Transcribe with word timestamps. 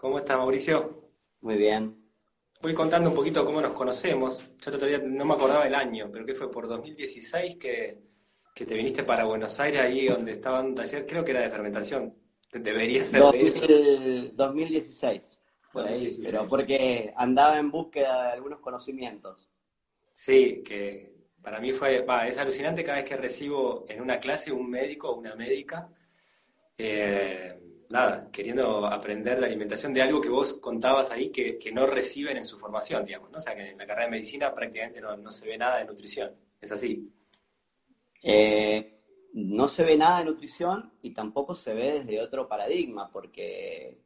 ¿Cómo 0.00 0.18
está 0.18 0.36
Mauricio? 0.36 1.10
Muy 1.40 1.56
bien. 1.56 1.96
Voy 2.62 2.72
contando 2.72 3.10
un 3.10 3.16
poquito 3.16 3.44
cómo 3.44 3.60
nos 3.60 3.72
conocemos. 3.72 4.52
Yo 4.58 4.70
día 4.70 4.98
no 4.98 5.24
me 5.24 5.34
acordaba 5.34 5.66
el 5.66 5.74
año, 5.74 6.08
pero 6.12 6.24
que 6.24 6.36
fue 6.36 6.48
por 6.48 6.68
2016 6.68 7.56
que, 7.56 7.98
que 8.54 8.64
te 8.64 8.74
viniste 8.74 9.02
para 9.02 9.24
Buenos 9.24 9.58
Aires, 9.58 9.80
ahí 9.80 10.06
donde 10.06 10.32
estaba 10.32 10.60
un 10.60 10.76
taller, 10.76 11.04
creo 11.04 11.24
que 11.24 11.32
era 11.32 11.40
de 11.40 11.50
fermentación. 11.50 12.14
Debería 12.52 13.04
ser 13.04 13.24
de 13.24 13.40
eso. 13.48 13.66
2016, 14.34 15.40
por 15.72 15.86
ahí, 15.86 16.16
pero 16.22 16.46
porque 16.46 17.12
andaba 17.16 17.58
en 17.58 17.70
búsqueda 17.72 18.26
de 18.26 18.32
algunos 18.34 18.60
conocimientos. 18.60 19.50
Sí, 20.12 20.62
que 20.64 21.12
para 21.42 21.58
mí 21.58 21.72
fue, 21.72 22.02
va, 22.02 22.28
es 22.28 22.38
alucinante 22.38 22.84
cada 22.84 22.98
vez 22.98 23.04
que 23.04 23.16
recibo 23.16 23.84
en 23.88 24.00
una 24.00 24.20
clase 24.20 24.52
un 24.52 24.70
médico 24.70 25.10
o 25.10 25.18
una 25.18 25.34
médica. 25.34 25.90
Eh, 26.76 27.67
nada, 27.88 28.30
queriendo 28.30 28.86
aprender 28.86 29.38
la 29.38 29.46
alimentación 29.46 29.94
de 29.94 30.02
algo 30.02 30.20
que 30.20 30.28
vos 30.28 30.54
contabas 30.54 31.10
ahí 31.10 31.30
que, 31.30 31.58
no 31.72 31.86
reciben 31.86 32.36
en 32.36 32.44
su 32.44 32.58
formación, 32.58 33.04
digamos, 33.04 33.30
¿no? 33.30 33.38
O 33.38 33.40
sea, 33.40 33.54
que 33.54 33.70
en 33.70 33.78
la 33.78 33.86
carrera 33.86 34.06
de 34.06 34.12
medicina 34.12 34.54
prácticamente 34.54 35.00
no, 35.00 35.30
se 35.30 35.46
ve 35.46 35.56
nada 35.56 35.78
de 35.78 35.84
nutrición. 35.84 36.32
¿Es 36.60 36.72
así? 36.72 37.10
Eh, 38.22 39.00
no 39.34 39.68
se 39.68 39.84
ve 39.84 39.96
nada 39.96 40.18
de 40.18 40.26
nutrición 40.26 40.92
y 41.02 41.12
tampoco 41.12 41.54
se 41.54 41.72
ve 41.74 42.00
desde 42.00 42.20
otro 42.20 42.48
paradigma, 42.48 43.10
porque 43.10 43.98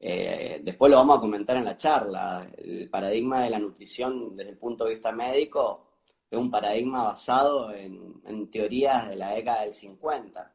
eh, 0.00 0.60
después 0.62 0.90
lo 0.90 0.98
vamos 0.98 1.18
a 1.18 1.20
comentar 1.20 1.56
en 1.56 1.64
la 1.64 1.76
charla. 1.76 2.50
El 2.56 2.90
paradigma 2.90 3.42
de 3.42 3.50
la 3.50 3.58
nutrición 3.58 4.36
desde 4.36 4.50
el 4.50 4.58
punto 4.58 4.84
de 4.84 4.94
vista 4.94 5.12
médico 5.12 5.88
es 6.30 6.38
un 6.38 6.50
paradigma 6.50 7.04
basado 7.04 7.72
en, 7.72 8.20
en 8.26 8.50
teorías 8.50 9.08
de 9.08 9.16
la 9.16 9.34
década 9.34 9.62
del 9.62 9.74
50 9.74 10.52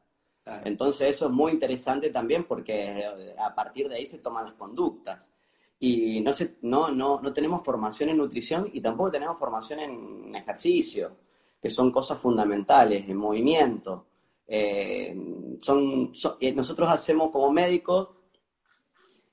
entonces 0.64 1.10
eso 1.10 1.26
es 1.26 1.32
muy 1.32 1.52
interesante 1.52 2.10
también 2.10 2.44
porque 2.44 3.04
a 3.38 3.54
partir 3.54 3.88
de 3.88 3.96
ahí 3.96 4.06
se 4.06 4.18
toman 4.18 4.46
las 4.46 4.54
conductas. 4.54 5.32
Y 5.80 6.20
no, 6.20 6.32
no, 6.62 6.90
no, 6.90 7.20
no 7.20 7.32
tenemos 7.32 7.62
formación 7.62 8.08
en 8.08 8.16
nutrición 8.16 8.68
y 8.72 8.80
tampoco 8.80 9.12
tenemos 9.12 9.38
formación 9.38 9.78
en 9.80 10.34
ejercicio, 10.34 11.16
que 11.60 11.70
son 11.70 11.92
cosas 11.92 12.18
fundamentales, 12.18 13.08
en 13.08 13.16
movimiento. 13.16 14.06
Eh, 14.46 15.16
son, 15.60 16.12
eh, 16.40 16.52
nosotros 16.52 16.88
hacemos 16.88 17.30
como 17.30 17.52
médicos, 17.52 18.08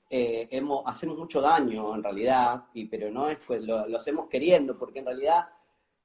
eh, 0.08 0.46
hemos, 0.50 0.82
hacemos 0.86 1.18
mucho 1.18 1.40
daño 1.40 1.94
en 1.94 2.02
realidad, 2.02 2.66
y, 2.74 2.84
pero 2.84 3.10
no 3.10 3.28
es, 3.28 3.38
pues, 3.44 3.62
lo, 3.62 3.88
lo 3.88 3.98
hacemos 3.98 4.28
queriendo, 4.28 4.78
porque 4.78 5.00
en 5.00 5.06
realidad 5.06 5.48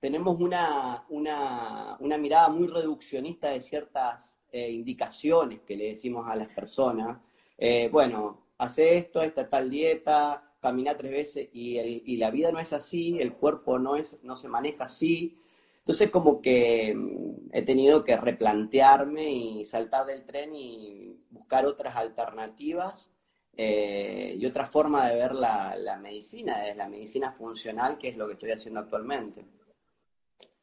tenemos 0.01 0.41
una, 0.41 1.05
una, 1.09 1.95
una 1.99 2.17
mirada 2.17 2.49
muy 2.49 2.67
reduccionista 2.67 3.51
de 3.51 3.61
ciertas 3.61 4.39
eh, 4.51 4.71
indicaciones 4.71 5.61
que 5.61 5.77
le 5.77 5.89
decimos 5.89 6.27
a 6.27 6.35
las 6.35 6.49
personas. 6.49 7.19
Eh, 7.55 7.87
bueno, 7.91 8.47
hace 8.57 8.97
esto, 8.97 9.21
esta 9.21 9.47
tal 9.47 9.69
dieta, 9.69 10.55
camina 10.59 10.97
tres 10.97 11.11
veces 11.11 11.49
y, 11.53 11.77
y, 11.79 12.17
la 12.17 12.31
vida 12.31 12.51
no 12.51 12.59
es 12.59 12.73
así, 12.73 13.19
el 13.19 13.33
cuerpo 13.33 13.77
no, 13.77 13.95
es, 13.95 14.19
no 14.23 14.35
se 14.35 14.49
maneja 14.49 14.85
así. 14.85 15.37
Entonces 15.77 16.09
como 16.09 16.41
que 16.41 16.95
mm, 16.95 17.49
he 17.53 17.61
tenido 17.61 18.03
que 18.03 18.17
replantearme 18.17 19.31
y 19.31 19.65
saltar 19.65 20.07
del 20.07 20.25
tren 20.25 20.55
y 20.55 21.15
buscar 21.29 21.67
otras 21.67 21.95
alternativas 21.95 23.11
eh, 23.55 24.35
y 24.35 24.45
otra 24.47 24.65
forma 24.65 25.07
de 25.09 25.15
ver 25.15 25.33
la, 25.35 25.75
la 25.75 25.97
medicina, 25.97 26.67
es 26.67 26.75
la 26.75 26.87
medicina 26.87 27.31
funcional, 27.31 27.99
que 27.99 28.09
es 28.09 28.17
lo 28.17 28.25
que 28.25 28.33
estoy 28.33 28.51
haciendo 28.51 28.79
actualmente. 28.79 29.45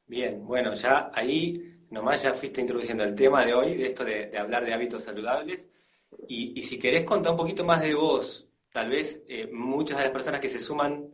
Bien, 0.09 0.43
bueno, 0.47 0.73
ya 0.75 1.11
ahí 1.13 1.85
nomás 1.91 2.23
ya 2.23 2.33
fuiste 2.33 2.63
introduciendo 2.63 3.05
el 3.05 3.15
tema 3.15 3.45
de 3.45 3.53
hoy, 3.53 3.77
de 3.77 3.87
esto 3.87 4.05
de, 4.05 4.37
hablar 4.39 4.65
de 4.65 4.73
hábitos 4.73 5.05
saludables. 5.05 5.69
Y, 6.27 6.63
si 6.63 6.79
querés 6.79 7.05
contar 7.05 7.33
un 7.33 7.39
poquito 7.39 7.65
más 7.65 7.83
de 7.83 7.95
vos, 7.95 8.49
tal 8.71 8.89
vez 8.89 9.23
eh, 9.29 9.49
muchas 9.53 9.99
de 9.99 10.05
las 10.05 10.13
personas 10.13 10.41
que 10.41 10.49
se 10.49 10.61
suman 10.61 11.11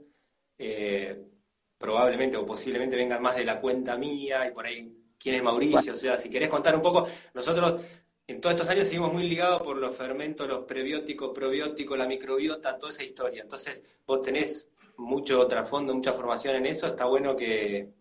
eh, 0.57 1.21
probablemente 1.77 2.37
o 2.37 2.47
posiblemente 2.47 2.95
vengan 2.95 3.21
más 3.21 3.37
de 3.37 3.45
la 3.45 3.61
cuenta 3.61 3.97
mía 3.97 4.47
y 4.49 4.53
por 4.53 4.67
ahí 4.67 4.97
quién 5.19 5.35
es 5.35 5.43
Mauricio, 5.43 5.93
o 5.93 5.97
sea, 5.97 6.17
si 6.17 6.31
querés 6.31 6.49
contar 6.49 6.77
un 6.77 6.83
poco, 6.83 7.09
nosotros 7.35 7.83
en 8.27 8.41
todos 8.41 8.55
estos 8.55 8.69
años 8.69 8.87
seguimos 8.87 9.13
muy 9.13 9.25
ligados 9.25 9.61
por 9.63 9.77
los 9.77 9.95
fermentos, 9.97 10.47
los 10.47 10.65
prebióticos, 10.65 11.33
probióticos, 11.35 11.99
la 11.99 12.07
microbiota, 12.07 12.79
toda 12.79 12.93
esa 12.93 13.03
historia. 13.03 13.43
Entonces, 13.43 13.83
vos 14.07 14.23
tenés 14.23 14.71
mucho 14.97 15.47
trasfondo, 15.47 15.95
mucha 15.95 16.13
formación 16.13 16.57
en 16.57 16.67
eso, 16.67 16.87
está 16.87 17.05
bueno 17.07 17.35
que, 17.37 17.93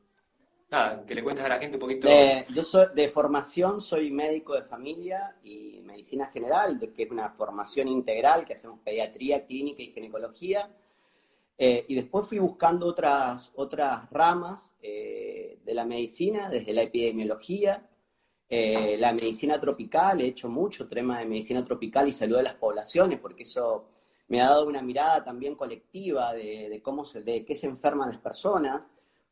nada, 0.74 1.06
que 1.06 1.16
le 1.16 1.24
cuentes 1.24 1.46
a 1.46 1.50
la 1.50 1.60
gente 1.60 1.78
un 1.78 1.82
poquito. 1.82 2.10
yo 2.54 2.64
soy 2.64 2.88
de 2.96 3.08
formación, 3.10 3.82
soy 3.82 4.12
médico 4.12 4.56
de 4.56 4.64
familia 4.64 5.36
y 5.44 5.82
medicina 5.86 6.28
general, 6.28 6.80
que 6.94 7.04
es 7.04 7.12
una 7.12 7.30
formación 7.30 7.88
integral 7.88 8.44
que 8.44 8.54
hacemos 8.54 8.80
pediatría, 8.84 9.46
clínica 9.46 9.84
y 9.84 9.92
ginecología. 9.92 10.70
Eh, 11.56 11.86
y 11.88 11.96
después 11.96 12.26
fui 12.26 12.40
buscando 12.40 12.88
otras, 12.88 13.52
otras 13.56 14.10
ramas 14.10 14.76
eh, 14.82 15.60
de 15.64 15.74
la 15.76 15.86
medicina, 15.86 16.50
desde 16.50 16.74
la 16.74 16.82
epidemiología, 16.82 17.88
eh, 18.50 18.98
la 18.98 19.14
medicina 19.14 19.60
tropical, 19.62 20.22
he 20.22 20.28
hecho 20.28 20.50
mucho 20.50 20.88
tema 20.88 21.20
de 21.20 21.26
medicina 21.26 21.64
tropical 21.64 22.08
y 22.08 22.12
salud 22.12 22.38
de 22.38 22.44
las 22.44 22.56
poblaciones, 22.56 23.20
porque 23.20 23.44
eso 23.44 23.86
me 24.28 24.42
ha 24.42 24.50
dado 24.50 24.66
una 24.66 24.82
mirada 24.82 25.24
también 25.24 25.56
colectiva 25.56 26.34
de, 26.34 26.70
de 26.70 26.82
cómo 26.82 27.06
se, 27.06 27.22
de 27.22 27.46
qué 27.46 27.56
se 27.56 27.68
enferman 27.68 28.10
las 28.10 28.20
personas 28.20 28.82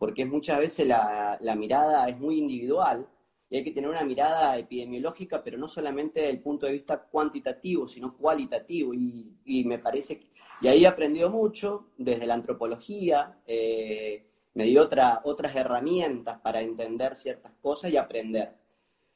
porque 0.02 0.26
muchas 0.26 0.58
veces 0.58 0.88
la, 0.88 1.56
mirada 1.56 2.10
es 2.10 2.18
muy 2.18 2.40
individual 2.40 3.08
y 3.52 3.58
hay 3.58 3.64
que 3.64 3.70
tener 3.70 3.88
una 3.88 4.04
mirada 4.04 4.58
epidemiológica, 4.58 5.44
pero 5.44 5.60
no 5.60 5.68
solamente 5.68 6.22
desde 6.22 6.34
el 6.34 6.42
punto 6.42 6.66
de 6.66 6.72
vista 6.72 7.04
cuantitativo, 7.04 7.88
sino 7.88 8.18
cualitativo. 8.18 8.96
Y, 8.96 9.64
me 9.64 9.78
parece 9.78 10.20
y 10.60 10.68
ahí 10.68 10.86
he 10.86 10.88
aprendido 10.88 11.30
mucho 11.30 11.92
desde 12.00 12.26
la 12.26 12.34
antropología, 12.34 13.42
eh, 13.46 14.26
me 14.56 14.64
dio 14.64 14.82
otra, 14.82 15.22
otras 15.24 15.56
herramientas 15.56 16.40
para 16.40 16.64
entender 16.64 17.16
ciertas 17.16 17.52
cosas 17.62 17.92
y 17.92 17.98
aprender. 17.98 18.56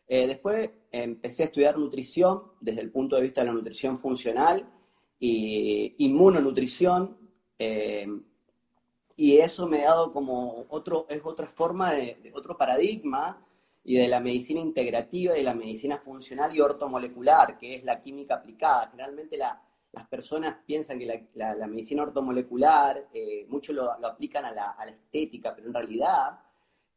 Eh, 0.07 0.27
después 0.27 0.69
empecé 0.91 1.41
a 1.41 1.45
estudiar 1.47 1.79
nutrición 1.79 2.43
desde 2.61 2.81
el 2.81 2.91
punto 2.91 3.15
de 3.15 3.23
vista 3.23 3.41
de 3.41 3.47
la 3.47 3.53
nutrición 3.53 3.97
funcional 3.97 4.71
y 5.17 5.95
inmunonutrición. 5.97 7.17
Eh, 7.57 8.05
y 9.15 9.37
eso 9.37 9.67
me 9.67 9.83
ha 9.85 9.91
dado 9.91 10.11
como 10.11 10.65
otro, 10.69 11.05
es 11.09 11.21
otra 11.23 11.47
forma 11.47 11.93
de, 11.93 12.31
otro 12.35 12.57
paradigma 12.57 13.41
y 13.83 13.95
de 13.97 14.07
la 14.07 14.19
medicina 14.19 14.59
integrativa 14.59 15.35
y 15.35 15.37
de 15.37 15.43
la 15.43 15.53
medicina 15.53 15.97
funcional 15.97 16.55
y 16.55 16.59
ortomolecular, 16.59 17.57
que 17.57 17.75
es 17.75 17.83
la 17.83 18.01
química 18.01 18.35
aplicada. 18.35 18.89
Generalmente 18.89 19.37
las 19.37 20.07
personas 20.09 20.57
piensan 20.65 20.99
que 20.99 21.29
la, 21.35 21.67
medicina 21.67 22.03
ortomolecular, 22.03 23.07
eh, 23.13 23.45
mucho 23.47 23.71
lo, 23.71 23.91
aplican 23.91 24.45
a 24.45 24.51
la, 24.51 24.75
estética, 24.87 25.55
pero 25.55 25.67
en 25.67 25.73
realidad 25.73 26.39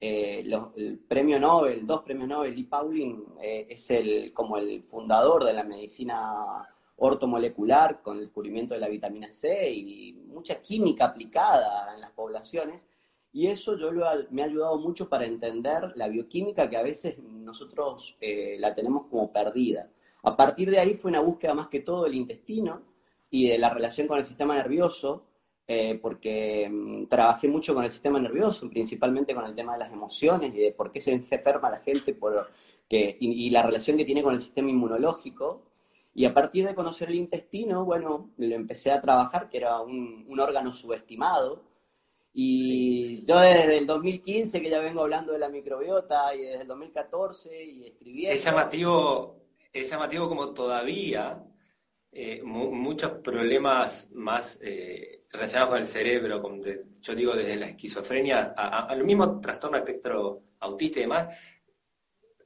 eh, 0.00 0.44
el 0.76 0.98
premio 0.98 1.38
Nobel, 1.38 1.86
dos 1.86 2.02
premios 2.02 2.28
Nobel, 2.28 2.54
Lee 2.54 2.64
Pauling 2.64 3.34
eh, 3.40 3.66
es 3.68 3.90
el, 3.90 4.32
como 4.32 4.56
el 4.56 4.82
fundador 4.82 5.44
de 5.44 5.52
la 5.52 5.62
medicina 5.62 6.66
ortomolecular 6.98 8.02
con 8.02 8.16
el 8.16 8.24
descubrimiento 8.24 8.74
de 8.74 8.80
la 8.80 8.88
vitamina 8.88 9.30
C 9.30 9.70
y 9.70 10.12
mucha 10.26 10.60
química 10.60 11.06
aplicada 11.06 11.94
en 11.94 12.00
las 12.00 12.10
poblaciones. 12.12 12.86
Y 13.32 13.46
eso 13.46 13.76
yo 13.76 13.90
me 14.30 14.42
ha 14.42 14.46
ayudado 14.46 14.78
mucho 14.78 15.08
para 15.08 15.26
entender 15.26 15.92
la 15.96 16.08
bioquímica 16.08 16.68
que 16.68 16.76
a 16.76 16.82
veces 16.82 17.18
nosotros 17.18 18.16
eh, 18.20 18.56
la 18.58 18.74
tenemos 18.74 19.06
como 19.06 19.32
perdida. 19.32 19.90
A 20.22 20.36
partir 20.36 20.70
de 20.70 20.78
ahí 20.78 20.94
fue 20.94 21.10
una 21.10 21.20
búsqueda 21.20 21.54
más 21.54 21.68
que 21.68 21.80
todo 21.80 22.04
del 22.04 22.14
intestino 22.14 22.82
y 23.30 23.48
de 23.48 23.58
la 23.58 23.70
relación 23.70 24.08
con 24.08 24.18
el 24.18 24.24
sistema 24.24 24.56
nervioso, 24.56 25.24
eh, 25.66 25.98
porque 26.00 26.68
mm, 26.68 27.06
trabajé 27.06 27.46
mucho 27.46 27.74
con 27.74 27.84
el 27.84 27.92
sistema 27.92 28.18
nervioso, 28.18 28.68
principalmente 28.70 29.34
con 29.34 29.44
el 29.44 29.54
tema 29.54 29.74
de 29.74 29.80
las 29.80 29.92
emociones 29.92 30.54
y 30.54 30.58
de 30.58 30.72
por 30.72 30.90
qué 30.90 31.00
se 31.00 31.12
enferma 31.12 31.70
la 31.70 31.78
gente 31.78 32.14
por, 32.14 32.50
que, 32.88 33.16
y 33.20 33.50
la 33.50 33.62
relación 33.62 33.96
que 33.96 34.04
tiene 34.04 34.22
con 34.22 34.34
el 34.34 34.40
sistema 34.40 34.70
inmunológico. 34.70 35.67
Y 36.18 36.24
a 36.24 36.34
partir 36.34 36.66
de 36.66 36.74
conocer 36.74 37.10
el 37.10 37.14
intestino, 37.14 37.84
bueno, 37.84 38.32
lo 38.38 38.54
empecé 38.56 38.90
a 38.90 39.00
trabajar, 39.00 39.48
que 39.48 39.58
era 39.58 39.80
un, 39.80 40.26
órgano 40.40 40.72
subestimado. 40.72 41.62
Y 42.32 43.24
yo 43.24 43.38
desde 43.38 43.78
el 43.78 43.86
2015 43.86 44.60
que 44.60 44.68
ya 44.68 44.80
vengo 44.80 45.02
hablando 45.02 45.32
de 45.32 45.38
la 45.38 45.48
microbiota 45.48 46.34
y 46.34 46.40
desde 46.40 46.62
el 46.62 46.66
2014 46.66 47.64
y 47.64 47.86
escribiendo. 47.86 48.34
Es 48.34 48.42
llamativo, 48.42 49.44
es 49.72 49.88
llamativo 49.88 50.28
como 50.28 50.52
todavía 50.52 51.40
eh, 52.10 52.42
muchos 52.42 53.12
problemas 53.22 54.10
más 54.12 54.58
eh, 54.60 55.18
relacionados 55.30 55.70
con 55.70 55.78
el 55.78 55.86
cerebro, 55.86 56.42
yo 57.00 57.14
digo 57.14 57.34
desde 57.34 57.54
la 57.54 57.66
esquizofrenia 57.66 58.54
a, 58.56 58.92
lo 58.96 59.04
mismo 59.04 59.40
trastorno 59.40 59.76
espectro 59.76 60.42
autista 60.58 60.98
y 60.98 61.02
demás, 61.02 61.38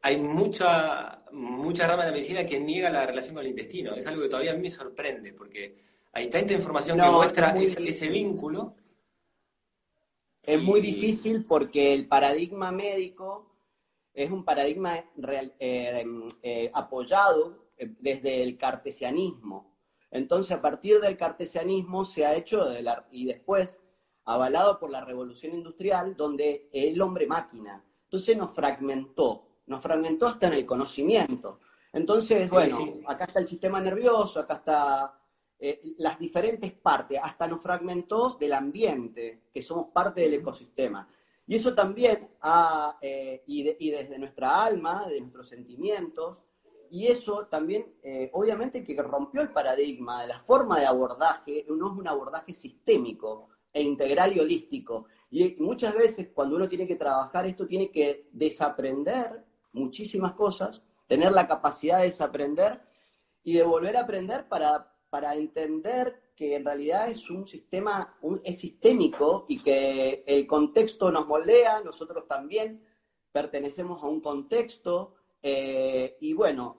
hay 0.02 0.18
mucha, 0.18 1.22
mucha 1.30 1.86
rama 1.86 2.02
de 2.02 2.10
la 2.10 2.12
medicina 2.12 2.44
que 2.44 2.58
niega 2.58 2.90
la 2.90 3.06
relación 3.06 3.36
con 3.36 3.44
el 3.44 3.50
intestino. 3.50 3.94
Es 3.94 4.06
algo 4.06 4.22
que 4.22 4.28
todavía 4.28 4.50
a 4.50 4.54
mí 4.54 4.62
me 4.62 4.70
sorprende, 4.70 5.32
porque 5.32 5.76
hay 6.12 6.28
tanta 6.28 6.52
información 6.52 6.98
que 6.98 7.08
muestra 7.08 7.54
ese, 7.56 8.08
vínculo. 8.08 8.74
Es 10.42 10.60
muy 10.60 10.80
difícil 10.80 11.44
porque 11.44 11.94
el 11.94 12.08
paradigma 12.08 12.72
médico 12.72 13.54
es 14.12 14.28
un 14.30 14.44
paradigma 14.44 14.96
eh, 15.58 16.04
eh, 16.42 16.70
apoyado 16.74 17.68
eh, 17.78 17.94
desde 18.00 18.42
el 18.42 18.58
cartesianismo. 18.58 19.72
Entonces, 20.10 20.50
a 20.50 20.60
partir 20.60 21.00
del 21.00 21.16
cartesianismo 21.16 22.04
se 22.04 22.26
ha 22.26 22.34
hecho, 22.34 22.64
de 22.64 22.82
la, 22.82 23.06
y 23.12 23.24
después, 23.24 23.78
avalado 24.24 24.80
por 24.80 24.90
la 24.90 25.04
revolución 25.04 25.54
industrial, 25.54 26.16
donde 26.16 26.68
el 26.72 27.00
hombre 27.00 27.28
máquina. 27.28 27.84
Entonces 28.04 28.36
nos 28.36 28.52
fragmentó, 28.52 29.51
nos 29.66 29.80
fragmentó 29.80 30.26
hasta 30.26 30.48
en 30.48 30.54
el 30.54 30.66
conocimiento. 30.66 31.60
Entonces, 31.92 32.50
bueno, 32.50 33.00
acá 33.06 33.24
está 33.24 33.40
el 33.40 33.48
sistema 33.48 33.80
nervioso, 33.80 34.40
acá 34.40 34.54
está 34.54 35.18
eh, 35.58 35.80
las 35.98 36.18
diferentes 36.18 36.72
partes, 36.72 37.20
hasta 37.22 37.46
nos 37.46 37.60
fragmentó 37.60 38.36
del 38.40 38.52
ambiente, 38.52 39.44
que 39.52 39.62
somos 39.62 39.92
parte 39.92 40.22
del 40.22 40.34
ecosistema. 40.34 41.06
Y 41.46 41.54
eso 41.54 41.74
también, 41.74 42.30
eh, 43.00 43.44
y, 43.46 43.90
desde 43.90 44.18
nuestra 44.18 44.64
alma, 44.64 45.06
de 45.08 45.20
nuestros 45.20 45.48
sentimientos, 45.48 46.38
y 46.90 47.06
eso 47.06 47.46
también, 47.46 47.94
eh, 48.02 48.30
obviamente, 48.32 48.82
que 48.82 49.00
rompió 49.02 49.40
el 49.40 49.50
paradigma 49.50 50.22
de 50.22 50.28
la 50.28 50.40
forma 50.40 50.80
de 50.80 50.86
abordaje, 50.86 51.64
no 51.68 51.92
es 51.92 51.98
un 51.98 52.08
abordaje 52.08 52.52
sistémico 52.52 53.48
e 53.72 53.82
integral 53.82 54.36
y 54.36 54.40
holístico. 54.40 55.06
Y 55.30 55.56
muchas 55.60 55.94
veces 55.94 56.30
cuando 56.34 56.56
uno 56.56 56.68
tiene 56.68 56.86
que 56.86 56.96
trabajar 56.96 57.46
esto, 57.46 57.66
tiene 57.66 57.90
que 57.90 58.28
desaprender 58.32 59.44
muchísimas 59.72 60.34
cosas, 60.34 60.82
tener 61.06 61.32
la 61.32 61.46
capacidad 61.46 61.98
de 61.98 62.06
desaprender 62.06 62.80
y 63.42 63.54
de 63.54 63.62
volver 63.62 63.96
a 63.96 64.02
aprender 64.02 64.48
para, 64.48 64.94
para 65.10 65.34
entender 65.34 66.32
que 66.34 66.56
en 66.56 66.64
realidad 66.64 67.08
es 67.08 67.28
un 67.30 67.46
sistema, 67.46 68.16
es 68.42 68.58
sistémico 68.58 69.44
y 69.48 69.58
que 69.58 70.24
el 70.26 70.46
contexto 70.46 71.10
nos 71.10 71.26
moldea, 71.26 71.80
nosotros 71.80 72.26
también 72.26 72.82
pertenecemos 73.30 74.02
a 74.02 74.06
un 74.06 74.20
contexto, 74.20 75.14
eh, 75.42 76.16
y 76.20 76.32
bueno, 76.32 76.78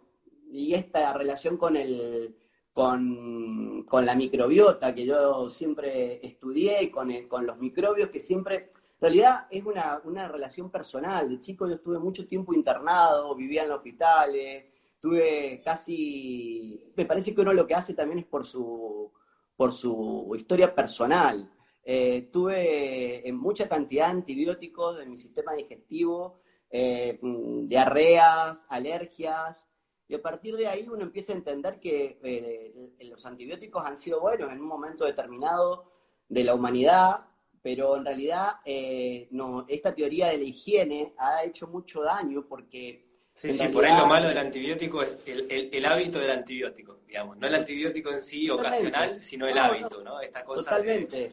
y 0.51 0.73
esta 0.73 1.13
relación 1.13 1.57
con, 1.57 1.75
el, 1.75 2.35
con, 2.71 3.85
la 3.91 4.15
microbiota 4.15 4.93
que 4.93 5.05
yo 5.05 5.49
siempre 5.49 6.25
estudié, 6.25 6.89
con, 6.91 7.11
con 7.27 7.45
los 7.45 7.57
microbios 7.57 8.09
que 8.09 8.19
siempre, 8.19 8.69
realidad 9.03 9.47
es 9.49 9.63
una, 9.65 10.01
una, 10.03 10.27
relación 10.27 10.69
personal. 10.71 11.29
De 11.29 11.39
chico 11.39 11.67
yo 11.67 11.75
estuve 11.75 11.99
mucho 11.99 12.27
tiempo 12.27 12.53
internado, 12.53 13.35
vivía 13.35 13.63
en 13.63 13.71
hospitales, 13.71 14.65
tuve 14.99 15.61
casi, 15.63 16.91
me 16.95 17.05
parece 17.05 17.35
que 17.35 17.41
uno 17.41 17.53
lo 17.53 17.67
que 17.67 17.75
hace 17.75 17.93
también 17.93 18.19
es 18.19 18.25
por 18.25 18.45
su, 18.45 19.11
por 19.55 19.73
su 19.73 20.33
historia 20.37 20.73
personal. 20.73 21.51
Eh, 21.83 22.29
tuve 22.31 23.27
en 23.27 23.35
mucha 23.35 23.67
cantidad 23.67 24.05
de 24.05 24.11
antibióticos 24.11 25.01
en 25.01 25.11
mi 25.11 25.17
sistema 25.17 25.53
digestivo, 25.53 26.39
eh, 26.69 27.19
mm, 27.21 27.67
diarreas, 27.67 28.65
alergias, 28.69 29.67
y 30.07 30.15
a 30.15 30.21
partir 30.21 30.55
de 30.55 30.67
ahí 30.67 30.87
uno 30.87 31.03
empieza 31.03 31.33
a 31.33 31.35
entender 31.35 31.79
que 31.79 32.19
eh, 32.23 32.93
los 33.01 33.25
antibióticos 33.25 33.85
han 33.85 33.97
sido 33.97 34.21
buenos 34.21 34.51
en 34.51 34.61
un 34.61 34.67
momento 34.67 35.05
determinado 35.05 35.91
de 36.29 36.43
la 36.43 36.55
humanidad, 36.55 37.25
pero 37.63 37.95
en 37.95 38.05
realidad 38.05 38.57
eh, 38.65 39.27
no, 39.31 39.65
esta 39.67 39.95
teoría 39.95 40.27
de 40.27 40.37
la 40.37 40.43
higiene 40.43 41.13
ha 41.17 41.43
hecho 41.43 41.67
mucho 41.67 42.03
daño 42.03 42.45
porque... 42.47 43.07
Sí, 43.33 43.51
sí, 43.51 43.67
por 43.69 43.83
ahí 43.83 43.97
lo 43.97 44.05
malo 44.05 44.27
del 44.27 44.37
antibiótico 44.37 45.01
es 45.01 45.17
el, 45.25 45.85
hábito 45.85 46.19
del 46.19 46.29
antibiótico, 46.29 46.99
digamos, 47.07 47.37
no 47.37 47.47
el 47.47 47.55
antibiótico 47.55 48.11
en 48.11 48.21
sí 48.21 48.47
ocasional, 48.47 49.19
sino 49.19 49.47
el 49.47 49.57
hábito, 49.57 50.03
¿no? 50.03 50.21
Esta 50.21 50.43
cosa 50.43 50.63
totalmente. 50.63 51.31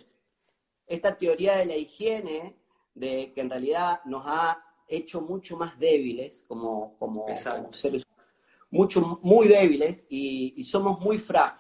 Esta 0.87 1.15
teoría 1.19 1.57
de 1.57 1.67
la 1.67 1.77
higiene, 1.77 2.57
de 2.95 3.33
que 3.35 3.43
en 3.43 3.51
realidad 3.51 4.01
nos 4.07 4.23
ha 4.25 4.65
hecho 4.89 5.21
mucho 5.21 5.59
más 5.59 5.79
débiles 5.79 6.45
como, 6.49 6.97
como, 6.99 7.27
como 7.27 7.73
seres 7.73 8.05
mucho, 8.71 9.19
muy 9.23 9.49
débiles 9.49 10.07
y, 10.09 10.63
somos 10.65 11.01
muy 11.01 11.19
frágiles. 11.19 11.60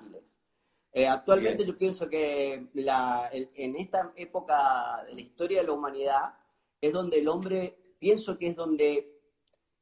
Eh, 0.92 1.06
actualmente 1.06 1.64
yo 1.64 1.78
pienso 1.78 2.08
que 2.08 2.69
en 2.75 3.76
esta 3.76 4.12
época 4.16 5.04
de 5.06 5.14
la 5.14 5.20
historia 5.20 5.60
de 5.60 5.66
la 5.66 5.72
humanidad 5.72 6.34
es 6.81 6.92
donde 6.92 7.20
el 7.20 7.28
hombre, 7.28 7.94
pienso 7.98 8.37
que 8.37 8.48
es 8.48 8.56
donde 8.56 9.20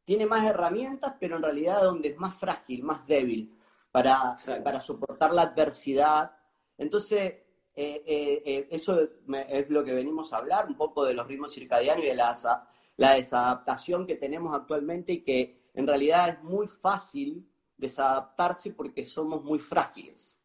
tiene 0.04 0.26
más 0.26 0.44
herramientas, 0.44 1.14
pero 1.18 1.36
en 1.36 1.42
realidad 1.42 1.82
donde 1.82 2.08
es 2.10 2.18
más 2.18 2.34
frágil, 2.34 2.82
más 2.82 3.06
débil 3.06 3.58
para, 3.90 4.36
para 4.64 4.80
soportar 4.80 5.32
la 5.32 5.42
adversidad. 5.42 6.32
Entonces, 6.76 7.34
eh, 7.74 8.02
eh, 8.06 8.68
eso 8.70 9.00
es 9.00 9.70
lo 9.70 9.84
que 9.84 9.92
venimos 9.92 10.32
a 10.32 10.38
hablar, 10.38 10.66
un 10.66 10.76
poco 10.76 11.04
de 11.04 11.14
los 11.14 11.26
ritmos 11.26 11.54
circadianos 11.54 12.04
y 12.04 12.08
de 12.08 12.14
la, 12.14 12.66
la 12.96 13.14
desadaptación 13.14 14.06
que 14.06 14.16
tenemos 14.16 14.54
actualmente 14.54 15.12
y 15.12 15.22
que 15.22 15.70
en 15.74 15.86
realidad 15.86 16.28
es 16.28 16.42
muy 16.42 16.66
fácil 16.66 17.48
desadaptarse 17.76 18.72
porque 18.72 19.06
somos 19.06 19.44
muy 19.44 19.58
frágiles. 19.58 20.37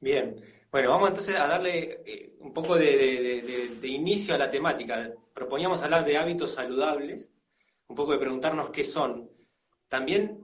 Bien, 0.00 0.36
bueno, 0.70 0.90
vamos 0.90 1.08
entonces 1.08 1.36
a 1.36 1.46
darle 1.46 2.02
eh, 2.06 2.36
un 2.40 2.52
poco 2.52 2.76
de, 2.76 3.78
inicio 3.82 4.34
a 4.34 4.38
la 4.38 4.50
temática. 4.50 5.12
Proponíamos 5.34 5.82
hablar 5.82 6.04
de 6.04 6.16
hábitos 6.16 6.54
saludables, 6.54 7.30
un 7.88 7.96
poco 7.96 8.12
de 8.12 8.18
preguntarnos 8.18 8.70
qué 8.70 8.84
son. 8.84 9.30
También 9.88 10.40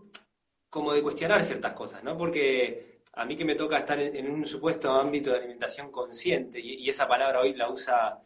como 0.69 0.93
de 0.93 1.03
cuestionar 1.03 1.45
ciertas 1.45 1.73
cosas, 1.73 2.03
¿no? 2.03 2.17
Porque 2.17 3.03
a 3.13 3.25
mí 3.25 3.37
que 3.37 3.45
me 3.45 3.55
toca 3.55 3.79
estar 3.79 4.01
en, 4.01 4.31
un 4.31 4.45
supuesto 4.45 4.91
ámbito 4.91 5.31
de 5.31 5.39
alimentación 5.39 5.91
consciente, 5.91 6.59
y 6.61 6.89
esa 6.89 7.07
palabra 7.07 7.41
hoy 7.41 7.55
la 7.55 7.71
usa 7.71 8.21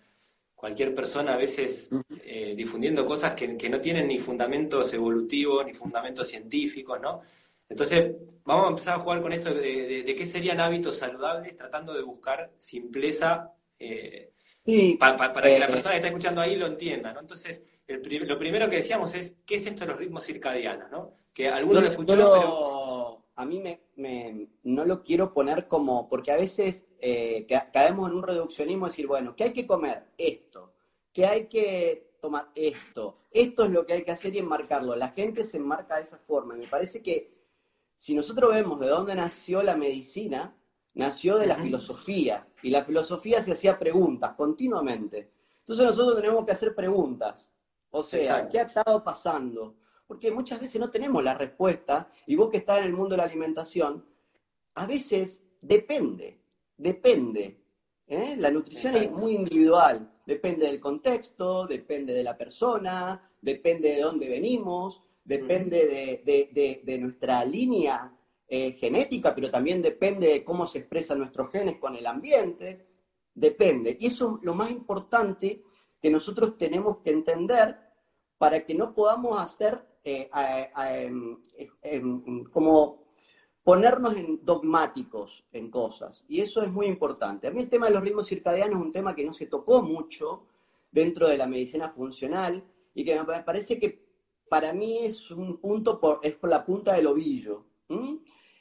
cualquier 0.58 0.92
persona 0.92 1.34
a 1.34 1.36
veces 1.36 1.88
eh, 2.24 2.54
difundiendo 2.56 3.06
cosas 3.06 3.32
que, 3.34 3.68
no 3.68 3.80
tienen 3.80 4.08
ni 4.08 4.18
fundamentos 4.18 4.92
evolutivos 4.92 5.64
ni 5.64 5.72
fundamentos 5.72 6.26
científicos, 6.26 7.00
¿no? 7.00 7.22
Entonces, 7.68 8.16
vamos 8.44 8.66
a 8.66 8.68
empezar 8.70 8.94
a 8.94 9.02
jugar 9.02 9.20
con 9.20 9.32
esto 9.32 9.52
de, 9.52 10.14
qué 10.16 10.26
serían 10.26 10.60
hábitos 10.60 10.96
saludables, 10.96 11.56
tratando 11.56 11.92
de 11.92 12.02
buscar 12.02 12.50
simpleza 12.56 13.52
eh, 13.78 14.32
para 14.98 15.32
que 15.32 15.58
la 15.58 15.66
eh, 15.66 15.68
persona 15.68 15.90
que 15.90 15.96
está 15.96 16.08
escuchando 16.08 16.40
ahí 16.40 16.56
lo 16.56 16.66
entienda, 16.66 17.12
¿no? 17.12 17.20
Entonces, 17.20 17.62
lo 17.86 18.38
primero 18.38 18.68
que 18.68 18.76
decíamos 18.76 19.14
es, 19.14 19.38
¿qué 19.46 19.56
es 19.56 19.66
esto 19.66 19.80
de 19.80 19.86
los 19.86 19.98
ritmos 19.98 20.24
circadianos, 20.24 20.90
¿no? 20.90 21.14
Que 21.32 21.48
alguno 21.48 21.80
lo 21.80 21.86
escuchó, 21.88 22.14
pero 22.14 23.24
a 23.36 23.46
mí 23.46 23.62
me, 23.96 24.48
no 24.64 24.84
lo 24.84 25.02
quiero 25.02 25.32
poner 25.32 25.68
como, 25.68 26.08
porque 26.08 26.32
a 26.32 26.36
veces 26.36 26.86
eh, 27.00 27.46
caemos 27.72 28.10
en 28.10 28.16
un 28.16 28.22
reduccionismo, 28.22 28.86
decir, 28.86 29.06
bueno, 29.06 29.36
¿qué 29.36 29.44
hay 29.44 29.52
que 29.52 29.66
comer? 29.66 30.08
Esto, 30.18 30.74
¿qué 31.12 31.24
hay 31.24 31.46
que 31.46 32.16
tomar? 32.20 32.48
Esto, 32.54 33.14
esto 33.30 33.64
es 33.64 33.70
lo 33.70 33.86
que 33.86 33.92
hay 33.92 34.04
que 34.04 34.10
hacer 34.10 34.34
y 34.34 34.38
enmarcarlo. 34.38 34.96
La 34.96 35.10
gente 35.10 35.44
se 35.44 35.56
enmarca 35.58 35.96
de 35.96 36.02
esa 36.02 36.18
forma. 36.18 36.56
Me 36.56 36.66
parece 36.66 37.00
que 37.00 37.37
si 37.98 38.14
nosotros 38.14 38.54
vemos 38.54 38.78
de 38.78 38.86
dónde 38.86 39.14
nació 39.14 39.62
la 39.62 39.76
medicina, 39.76 40.56
nació 40.94 41.36
de 41.36 41.48
la 41.48 41.56
filosofía, 41.56 42.46
y 42.62 42.70
la 42.70 42.84
filosofía 42.84 43.42
se 43.42 43.52
hacía 43.52 43.78
preguntas 43.78 44.34
continuamente. 44.36 45.32
Entonces 45.58 45.84
nosotros 45.84 46.16
tenemos 46.16 46.46
que 46.46 46.52
hacer 46.52 46.74
preguntas. 46.74 47.52
O 47.90 48.02
sea, 48.02 48.48
¿qué 48.48 48.60
ha 48.60 48.62
estado 48.62 49.02
pasando? 49.02 49.76
porque 50.08 50.30
muchas 50.30 50.60
veces 50.60 50.80
no 50.80 50.90
tenemos 50.90 51.22
la 51.22 51.34
respuesta, 51.34 52.10
y 52.26 52.34
vos 52.34 52.48
que 52.48 52.56
estás 52.56 52.78
en 52.78 52.86
el 52.86 52.94
mundo 52.94 53.10
de 53.10 53.18
la 53.18 53.24
alimentación, 53.24 54.04
a 54.74 54.86
veces 54.86 55.44
depende, 55.60 56.40
depende. 56.78 57.60
¿eh? 58.06 58.34
La 58.38 58.50
nutrición 58.50 58.96
es 58.96 59.10
muy 59.12 59.34
individual, 59.34 60.10
depende 60.24 60.66
del 60.66 60.80
contexto, 60.80 61.66
depende 61.66 62.14
de 62.14 62.22
la 62.22 62.38
persona, 62.38 63.30
depende 63.42 63.96
de 63.96 64.00
dónde 64.00 64.30
venimos, 64.30 65.02
depende 65.28 66.22
de, 66.24 66.98
nuestra 66.98 67.44
línea 67.44 68.10
eh, 68.48 68.72
genética, 68.72 69.34
pero 69.34 69.50
también 69.50 69.82
depende 69.82 70.28
de 70.28 70.42
cómo 70.42 70.66
se 70.66 70.78
expresan 70.78 71.18
nuestros 71.18 71.50
genes 71.50 71.76
con 71.78 71.94
el 71.96 72.06
ambiente, 72.06 72.86
depende. 73.34 73.96
Y 74.00 74.06
eso 74.06 74.38
es 74.38 74.46
lo 74.46 74.54
más 74.54 74.70
importante 74.70 75.62
que 76.00 76.10
nosotros 76.10 76.56
tenemos 76.56 76.98
que 76.98 77.10
entender 77.10 77.78
para 78.38 78.64
que 78.64 78.74
no 78.74 78.94
podamos 78.94 79.38
hacer 79.38 79.86
eh, 80.02 80.30
como 82.50 83.04
ponernos 83.62 84.16
en 84.16 84.42
dogmáticos 84.42 85.44
en 85.52 85.70
cosas. 85.70 86.24
Y 86.26 86.40
eso 86.40 86.62
es 86.62 86.72
muy 86.72 86.86
importante. 86.86 87.48
A 87.48 87.50
mí 87.50 87.60
el 87.60 87.68
tema 87.68 87.88
de 87.88 87.92
los 87.92 88.02
ritmos 88.02 88.26
circadianos 88.26 88.80
es 88.80 88.86
un 88.86 88.92
tema 88.92 89.14
que 89.14 89.26
no 89.26 89.34
se 89.34 89.44
tocó 89.44 89.82
mucho 89.82 90.46
dentro 90.90 91.28
de 91.28 91.36
la 91.36 91.46
medicina 91.46 91.90
funcional 91.90 92.64
y 92.94 93.04
que 93.04 93.14
me 93.14 93.42
parece 93.42 93.78
que 93.78 94.07
para 94.48 94.72
mí 94.72 94.98
es 94.98 95.30
un 95.30 95.58
punto, 95.58 96.00
por, 96.00 96.20
es 96.22 96.34
por 96.34 96.50
la 96.50 96.64
punta 96.64 96.94
del 96.94 97.06
ovillo. 97.06 97.66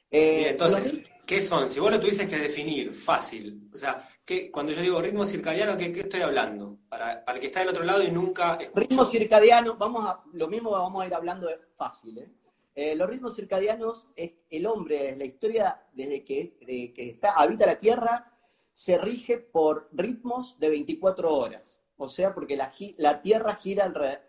Eh, 0.09 0.49
entonces, 0.49 1.01
¿qué 1.25 1.41
son? 1.41 1.69
Si 1.69 1.79
vos 1.79 1.91
lo 1.91 1.99
tuvieses 1.99 2.27
que 2.27 2.37
definir, 2.37 2.93
fácil. 2.93 3.69
O 3.73 3.77
sea, 3.77 4.07
cuando 4.51 4.71
yo 4.73 4.81
digo 4.81 5.01
ritmo 5.01 5.25
circadiano, 5.25 5.77
¿qué, 5.77 5.85
estoy 5.85 6.21
hablando? 6.21 6.77
Para, 6.89 7.23
el 7.27 7.39
que 7.39 7.47
está 7.47 7.61
del 7.61 7.69
otro 7.69 7.83
lado 7.83 8.03
y 8.03 8.11
nunca 8.11 8.57
Ritmo 8.75 9.05
circadiano, 9.05 9.75
vamos 9.77 10.05
a, 10.05 10.21
lo 10.33 10.47
mismo 10.47 10.71
vamos 10.71 11.01
a 11.01 11.07
ir 11.07 11.13
hablando 11.13 11.47
de 11.47 11.57
fácil. 11.75 12.17
¿eh? 12.17 12.31
Eh, 12.75 12.95
los 12.95 13.09
ritmos 13.09 13.35
circadianos 13.35 14.07
es 14.15 14.31
el 14.49 14.65
hombre, 14.65 14.99
desde 15.03 15.17
la 15.17 15.25
historia, 15.25 15.81
desde 15.93 16.23
que, 16.23 16.57
que 16.93 17.09
está, 17.09 17.33
habita 17.33 17.65
la 17.65 17.79
Tierra, 17.79 18.33
se 18.73 18.97
rige 18.97 19.37
por 19.37 19.89
ritmos 19.93 20.59
de 20.59 20.69
24 20.69 21.33
horas. 21.33 21.79
O 21.95 22.09
sea, 22.09 22.33
porque 22.35 22.55
la, 22.55 22.71
la 22.97 23.21
Tierra 23.21 23.55
gira 23.55 23.85
alrededor, 23.85 24.26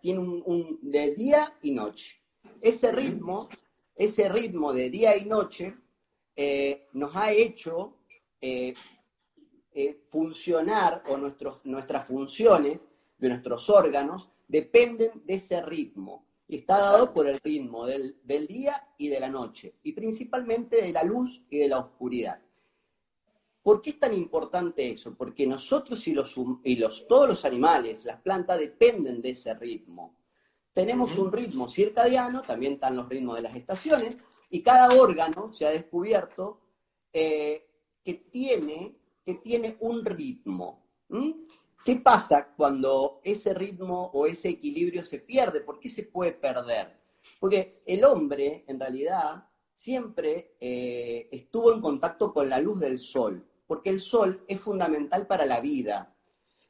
tiene 0.00 0.20
un, 0.20 0.78
de 0.82 1.14
día 1.14 1.54
y 1.62 1.72
noche. 1.72 2.20
Ese 2.60 2.92
ritmo, 2.92 3.48
ese 3.94 4.28
ritmo 4.28 4.72
de 4.72 4.90
día 4.90 5.16
y 5.16 5.24
noche 5.24 5.74
eh, 6.36 6.88
nos 6.92 7.14
ha 7.16 7.32
hecho 7.32 7.98
eh, 8.40 8.74
funcionar 10.08 11.02
o 11.08 11.16
nuestros, 11.16 11.60
nuestras 11.64 12.06
funciones 12.06 12.88
de 13.18 13.28
nuestros 13.28 13.68
órganos 13.70 14.30
dependen 14.46 15.22
de 15.24 15.34
ese 15.34 15.60
ritmo. 15.62 16.26
Y 16.46 16.56
está 16.56 16.78
dado 16.78 17.12
por 17.12 17.26
el 17.26 17.40
ritmo 17.40 17.86
del, 17.86 18.16
día 18.46 18.86
y 18.98 19.08
de 19.08 19.18
la 19.18 19.30
noche, 19.30 19.76
y 19.82 19.92
principalmente 19.92 20.82
de 20.82 20.92
la 20.92 21.02
luz 21.02 21.42
y 21.48 21.58
de 21.58 21.68
la 21.68 21.78
oscuridad. 21.78 22.38
¿Por 23.64 23.80
qué 23.80 23.90
es 23.90 23.98
tan 23.98 24.12
importante 24.12 24.90
eso? 24.90 25.14
Porque 25.14 25.46
nosotros 25.46 26.06
y, 26.06 26.12
los, 26.12 26.36
y 26.64 26.76
los, 26.76 27.08
todos 27.08 27.26
los 27.26 27.46
animales, 27.46 28.04
las 28.04 28.20
plantas, 28.20 28.58
dependen 28.58 29.22
de 29.22 29.30
ese 29.30 29.54
ritmo. 29.54 30.18
Tenemos 30.74 31.16
un 31.16 31.32
ritmo 31.32 31.66
circadiano, 31.66 32.42
también 32.42 32.74
están 32.74 32.94
los 32.94 33.08
ritmos 33.08 33.36
de 33.36 33.42
las 33.42 33.56
estaciones, 33.56 34.18
y 34.50 34.62
cada 34.62 34.94
órgano 34.94 35.50
se 35.50 35.66
ha 35.66 35.70
descubierto 35.70 36.60
eh, 37.10 37.66
que, 38.04 38.12
tiene, 38.12 38.98
que 39.24 39.36
tiene 39.36 39.78
un 39.80 40.04
ritmo. 40.04 40.84
¿Qué 41.86 41.96
pasa 41.96 42.52
cuando 42.54 43.22
ese 43.24 43.54
ritmo 43.54 44.10
o 44.12 44.26
ese 44.26 44.50
equilibrio 44.50 45.02
se 45.02 45.20
pierde? 45.20 45.62
¿Por 45.62 45.80
qué 45.80 45.88
se 45.88 46.02
puede 46.02 46.32
perder? 46.32 47.00
Porque 47.40 47.80
el 47.86 48.04
hombre, 48.04 48.64
en 48.66 48.78
realidad, 48.78 49.48
siempre 49.74 50.54
eh, 50.60 51.30
estuvo 51.32 51.72
en 51.72 51.80
contacto 51.80 52.30
con 52.30 52.50
la 52.50 52.58
luz 52.58 52.78
del 52.80 53.00
sol, 53.00 53.42
porque 53.66 53.90
el 53.90 54.00
sol 54.00 54.44
es 54.48 54.60
fundamental 54.60 55.26
para 55.26 55.46
la 55.46 55.60
vida. 55.60 56.14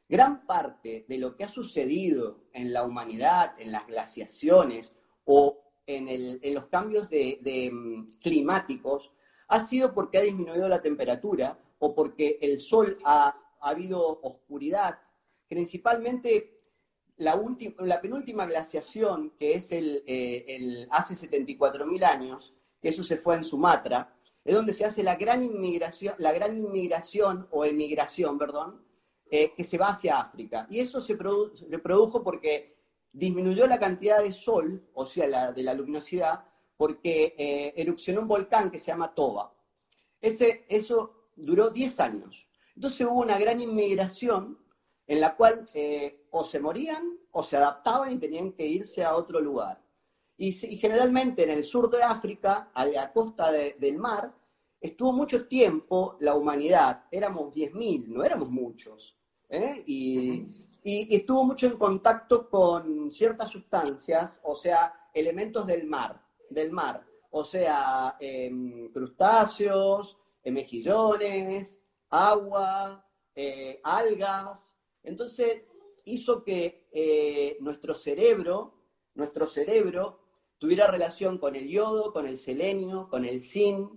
Gran 0.09 0.47
parte 0.47 1.05
de 1.09 1.19
lo 1.19 1.35
que 1.35 1.45
ha 1.45 1.49
sucedido 1.49 2.45
en 2.53 2.73
la 2.73 2.85
humanidad, 2.85 3.55
en 3.59 3.73
las 3.73 3.87
glaciaciones 3.87 4.93
o 5.25 5.61
en, 5.87 6.55
los 6.55 6.67
cambios 6.67 7.09
mm, 7.11 8.05
climáticos, 8.21 9.13
ha 9.49 9.61
sido 9.65 9.93
porque 9.93 10.19
ha 10.19 10.23
disminuido 10.23 10.69
la 10.69 10.81
temperatura 10.81 11.59
o 11.79 11.95
porque 11.95 12.39
el 12.41 12.61
sol 12.61 12.99
ha 13.05 13.37
ha 13.65 13.71
habido 13.71 14.21
oscuridad, 14.23 14.99
principalmente 15.49 16.61
la, 17.17 17.41
la 17.79 18.01
penúltima 18.01 18.47
glaciación, 18.47 19.31
que 19.39 19.55
es 19.55 19.73
el, 19.73 20.05
eh, 20.07 20.45
el 20.49 20.89
hace 20.91 21.15
74.000 21.15 22.05
años, 22.05 22.55
que 22.81 22.91
eso 22.91 23.03
se 23.03 23.17
fue 23.17 23.37
en 23.37 23.45
Sumatra, 23.45 24.14
es 24.45 24.55
donde 24.55 24.73
se 24.73 24.85
hace 24.85 25.03
la 25.03 25.17
gran 25.17 25.43
inmigración, 25.43 26.15
la 26.19 26.33
gran 26.33 26.57
inmigración 26.57 27.49
o 27.51 27.65
emigración, 27.65 28.39
perdón, 28.39 28.85
eh, 29.31 29.53
que 29.55 29.65
se 29.65 29.79
va 29.79 29.89
hacia 29.89 30.21
África. 30.21 30.67
Y 30.69 30.81
eso 30.81 31.01
se, 31.01 31.17
se, 31.55 31.79
produjo 31.79 32.23
porque 32.23 32.77
disminuyó 33.11 33.67
la 33.67 33.79
cantidad 33.79 34.23
de 34.23 34.33
sol, 34.33 34.87
o 34.93 35.07
sea, 35.07 35.27
la, 35.27 35.53
de 35.53 35.63
la 35.63 35.73
luminosidad, 35.73 36.45
porque 36.77 37.35
eh, 37.39 37.73
erupcionó 37.77 38.21
un 38.21 38.29
volcán 38.29 38.71
que 38.71 38.79
se 38.79 38.87
llama 38.87 39.15
Toba. 39.15 39.55
Ese, 40.21 40.67
eso 40.69 41.31
duró 41.37 41.71
10 41.71 42.01
años. 42.01 42.47
Entonces 42.75 43.07
hubo 43.07 43.21
una 43.21 43.39
gran 43.39 43.61
inmigración 43.61 44.59
en 45.07 45.21
la 45.21 45.37
cual 45.37 45.71
eh, 45.75 46.27
o 46.31 46.45
se 46.45 46.61
morían 46.61 47.19
o 47.31 47.43
se 47.43 47.57
adaptaban 47.57 48.13
y 48.13 48.19
tenían 48.19 48.53
que 48.53 48.67
irse 48.67 49.05
a 49.05 49.15
otro 49.15 49.41
lugar. 49.41 49.84
Y, 50.45 50.53
generalmente 50.53 51.45
en 51.45 51.51
el 51.51 51.65
sur 51.65 51.89
de 51.89 52.03
África, 52.03 52.71
a 52.75 52.85
la 52.85 53.11
costa 53.11 53.51
del 53.51 53.97
mar, 53.97 54.35
estuvo 54.79 55.11
mucho 55.11 55.49
tiempo 55.49 56.19
la 56.21 56.35
humanidad, 56.35 57.05
éramos 57.11 57.55
10.000, 57.55 58.09
no 58.09 58.23
éramos 58.23 58.51
muchos, 58.51 59.17
¿eh? 59.49 59.83
y, 59.87 60.47
estuvo 60.85 61.45
mucho 61.45 61.67
en 61.67 61.79
contacto 61.79 62.51
con 62.51 63.11
ciertas 63.11 63.49
sustancias, 63.49 64.39
o 64.43 64.55
sea, 64.55 65.09
elementos 65.15 65.67
del 65.67 65.87
mar, 65.87 66.23
del 66.51 66.71
mar, 66.73 67.03
o 67.31 67.43
sea, 67.43 68.17
em, 68.21 68.93
crustáceos, 68.93 70.19
mejillones, 70.45 71.81
agua, 72.11 73.03
eh, 73.35 73.81
algas. 73.83 74.75
Entonces 75.03 75.63
hizo 76.05 76.45
que 76.45 76.87
eh, 76.93 77.57
nuestro 77.61 77.95
cerebro, 77.95 78.75
nuestro 79.15 79.47
cerebro 79.47 80.24
tuviera 80.65 80.87
relación 80.87 81.37
con 81.37 81.57
el 81.57 81.69
yodo, 81.69 82.11
con 82.11 82.27
el 82.27 82.39
selenio, 82.39 83.07
con 83.11 83.27
el 83.27 83.43
zinc 83.43 83.93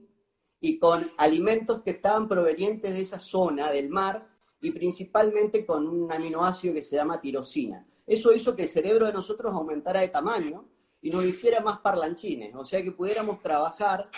y 0.60 0.78
con 0.80 1.10
alimentos 1.18 1.82
que 1.82 1.92
estaban 1.92 2.28
provenientes 2.28 2.92
de 2.92 3.00
esa 3.00 3.20
zona 3.20 3.72
del 3.72 3.88
mar 3.88 4.28
y 4.60 4.72
principalmente 4.72 5.66
con 5.66 5.88
un 5.88 6.12
aminoácido 6.12 6.74
que 6.74 6.82
se 6.82 6.98
llama 6.98 7.22
tirosina. 7.22 7.88
Eso 8.06 8.34
hizo 8.34 8.54
que 8.54 8.64
el 8.64 8.68
cerebro 8.68 9.06
de 9.06 9.14
nosotros 9.14 9.54
aumentara 9.54 10.02
de 10.02 10.10
tamaño 10.10 10.68
y 11.02 11.10
nos 11.10 11.24
hiciera 11.24 11.62
más 11.62 11.80
parlanchines, 11.80 12.54
o 12.54 12.66
sea 12.66 12.84
que 12.84 12.92
pudiéramos 12.92 13.42
trabajar, 13.42 14.12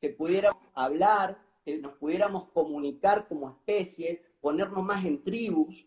que 0.00 0.08
pudiéramos 0.08 0.64
hablar, 0.74 1.40
que 1.64 1.78
nos 1.78 1.92
pudiéramos 1.92 2.48
comunicar 2.50 3.28
como 3.28 3.50
especie, 3.50 4.20
ponernos 4.40 4.82
más 4.82 5.04
en 5.04 5.22
tribus 5.22 5.86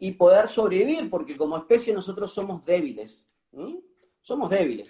y 0.00 0.10
poder 0.10 0.48
sobrevivir, 0.48 1.08
porque 1.08 1.36
como 1.36 1.56
especie 1.56 1.94
nosotros 1.94 2.32
somos 2.32 2.64
débiles. 2.66 3.24
Somos 4.20 4.50
débiles. 4.50 4.88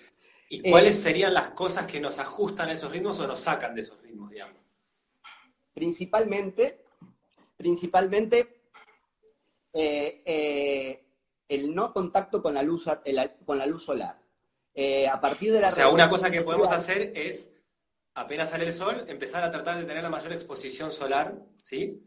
¿Y 0.48 0.70
cuáles 0.70 0.96
eh, 0.96 1.00
serían 1.00 1.34
las 1.34 1.50
cosas 1.50 1.86
que 1.86 2.00
nos 2.00 2.18
ajustan 2.18 2.70
a 2.70 2.72
esos 2.72 2.90
ritmos 2.90 3.18
o 3.18 3.26
nos 3.26 3.40
sacan 3.40 3.74
de 3.74 3.82
esos 3.82 4.00
ritmos, 4.00 4.30
digamos? 4.30 4.56
Principalmente, 5.74 6.84
principalmente 7.56 8.62
eh, 9.72 10.22
eh, 10.24 11.04
el 11.48 11.74
no 11.74 11.92
contacto 11.92 12.42
con 12.42 12.54
la 12.54 12.62
luz, 12.62 12.86
con 13.44 13.58
la 13.58 13.66
luz 13.66 13.84
solar. 13.84 14.18
a 15.10 15.20
partir 15.20 15.52
de 15.52 15.60
la 15.60 15.68
o 15.68 15.72
sea, 15.72 15.88
una 15.90 16.08
cosa 16.08 16.30
que 16.30 16.42
podemos 16.42 16.72
hacer 16.72 17.12
es 17.14 17.52
apenas 18.14 18.50
sale 18.50 18.66
el 18.66 18.72
sol, 18.72 19.04
empezar 19.06 19.44
a 19.44 19.50
tratar 19.50 19.78
de 19.78 19.84
tener 19.84 20.02
la 20.02 20.10
mayor 20.10 20.32
exposición 20.32 20.90
solar, 20.90 21.38
¿sí? 21.62 22.02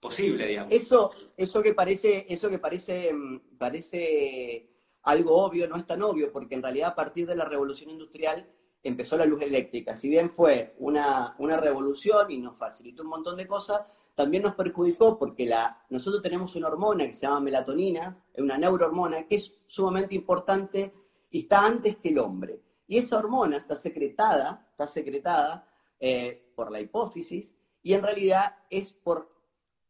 Posible, 0.00 0.46
digamos. 0.46 0.74
Eso, 0.74 1.12
eso 1.36 1.62
que 1.62 1.74
parece, 1.74 2.26
eso 2.28 2.50
que 2.50 2.58
parece, 2.58 3.12
mm, 3.12 3.56
parece 3.56 4.75
algo 5.06 5.36
obvio, 5.36 5.68
no 5.68 5.76
es 5.76 5.86
tan 5.86 6.02
obvio, 6.02 6.32
porque 6.32 6.56
en 6.56 6.62
realidad 6.62 6.90
a 6.90 6.94
partir 6.94 7.26
de 7.26 7.36
la 7.36 7.44
revolución 7.44 7.90
industrial 7.90 8.50
empezó 8.82 9.16
la 9.16 9.24
luz 9.24 9.40
eléctrica. 9.42 9.94
Si 9.94 10.08
bien 10.08 10.30
fue 10.30 10.74
una, 10.78 11.36
una 11.38 11.56
revolución 11.56 12.30
y 12.30 12.38
nos 12.38 12.58
facilitó 12.58 13.04
un 13.04 13.10
montón 13.10 13.36
de 13.36 13.46
cosas, 13.46 13.82
también 14.16 14.42
nos 14.42 14.56
perjudicó 14.56 15.16
porque 15.16 15.46
la, 15.46 15.84
nosotros 15.90 16.22
tenemos 16.22 16.56
una 16.56 16.66
hormona 16.66 17.06
que 17.06 17.14
se 17.14 17.22
llama 17.22 17.38
melatonina, 17.38 18.20
una 18.36 18.58
neurohormona, 18.58 19.28
que 19.28 19.36
es 19.36 19.54
sumamente 19.66 20.16
importante 20.16 20.92
y 21.30 21.42
está 21.42 21.64
antes 21.64 21.98
que 21.98 22.08
el 22.08 22.18
hombre. 22.18 22.60
Y 22.88 22.98
esa 22.98 23.18
hormona 23.18 23.58
está 23.58 23.76
secretada, 23.76 24.66
está 24.70 24.88
secretada 24.88 25.68
eh, 26.00 26.50
por 26.56 26.72
la 26.72 26.80
hipófisis 26.80 27.54
y 27.80 27.92
en 27.92 28.02
realidad 28.02 28.56
es 28.70 28.92
por 28.92 29.30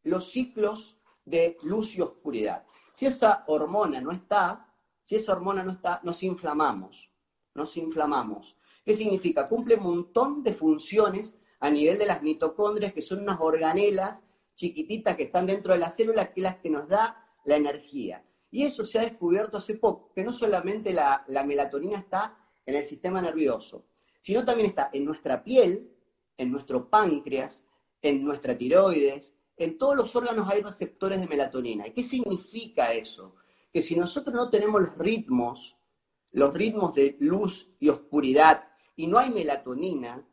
los 0.03 0.29
ciclos 0.29 0.99
de 1.25 1.57
luz 1.63 1.95
y 1.95 2.01
oscuridad. 2.01 2.65
Si 2.93 3.07
esa 3.07 3.45
hormona 3.47 3.99
no 3.99 4.11
está, 4.11 4.66
si 5.07 5.15
esa 5.15 5.31
hormona 5.31 5.63
no 5.63 5.71
está, 5.71 6.01
nos 6.03 6.21
inflamamos, 6.21 7.09
nos 7.55 7.77
inflamamos. 7.77 8.57
¿Qué 8.83 8.93
significa? 8.93 9.47
Cumple 9.47 9.75
un 9.75 9.83
montón 9.83 10.43
de 10.43 10.51
funciones 10.51 11.37
a 11.61 11.69
nivel 11.69 11.97
de 11.97 12.05
las 12.05 12.21
mitocondrias, 12.21 12.91
que 12.91 13.01
son 13.01 13.21
unas 13.21 13.39
organelas 13.39 14.25
chiquititas 14.53 15.15
que 15.15 15.23
están 15.23 15.45
dentro 15.45 15.71
de 15.71 15.79
la 15.79 15.89
célula, 15.91 16.33
que 16.33 16.41
es 16.41 16.43
las 16.43 16.57
que 16.57 16.69
nos 16.69 16.89
da 16.89 17.25
la 17.45 17.55
energía. 17.55 18.25
Y 18.51 18.65
eso 18.65 18.83
se 18.83 18.99
ha 18.99 19.03
descubierto 19.03 19.55
hace 19.55 19.75
poco, 19.75 20.11
que 20.13 20.25
no 20.25 20.33
solamente 20.33 20.91
la, 20.91 21.23
la 21.29 21.45
melatonina 21.45 21.99
está 21.99 22.37
en 22.65 22.75
el 22.75 22.85
sistema 22.85 23.21
nervioso, 23.21 23.85
sino 24.19 24.43
también 24.43 24.67
está 24.67 24.89
en 24.91 25.05
nuestra 25.05 25.41
piel, 25.41 25.89
en 26.35 26.51
nuestro 26.51 26.89
páncreas, 26.89 27.63
en 28.01 28.25
nuestra 28.25 28.57
tiroides, 28.57 29.33
en 29.55 29.77
todos 29.77 29.95
los 29.95 30.13
órganos 30.17 30.49
hay 30.49 30.61
receptores 30.61 31.21
de 31.21 31.27
melatonina. 31.27 31.87
¿Y 31.87 31.93
qué 31.93 32.03
significa 32.03 32.91
eso? 32.91 33.35
Que 33.77 33.83
si 33.83 33.95
nosotros 33.95 34.35
no 34.35 34.49
tenemos 34.49 34.81
los 34.81 34.97
ritmos, 34.97 35.77
los 36.31 36.51
ritmos 36.51 36.95
de 36.95 37.15
luz 37.19 37.69
y 37.79 37.89
oscuridad, 37.89 38.69
y 38.95 39.05
no 39.05 39.19
hay 39.19 39.29
melatonina, 39.29 40.27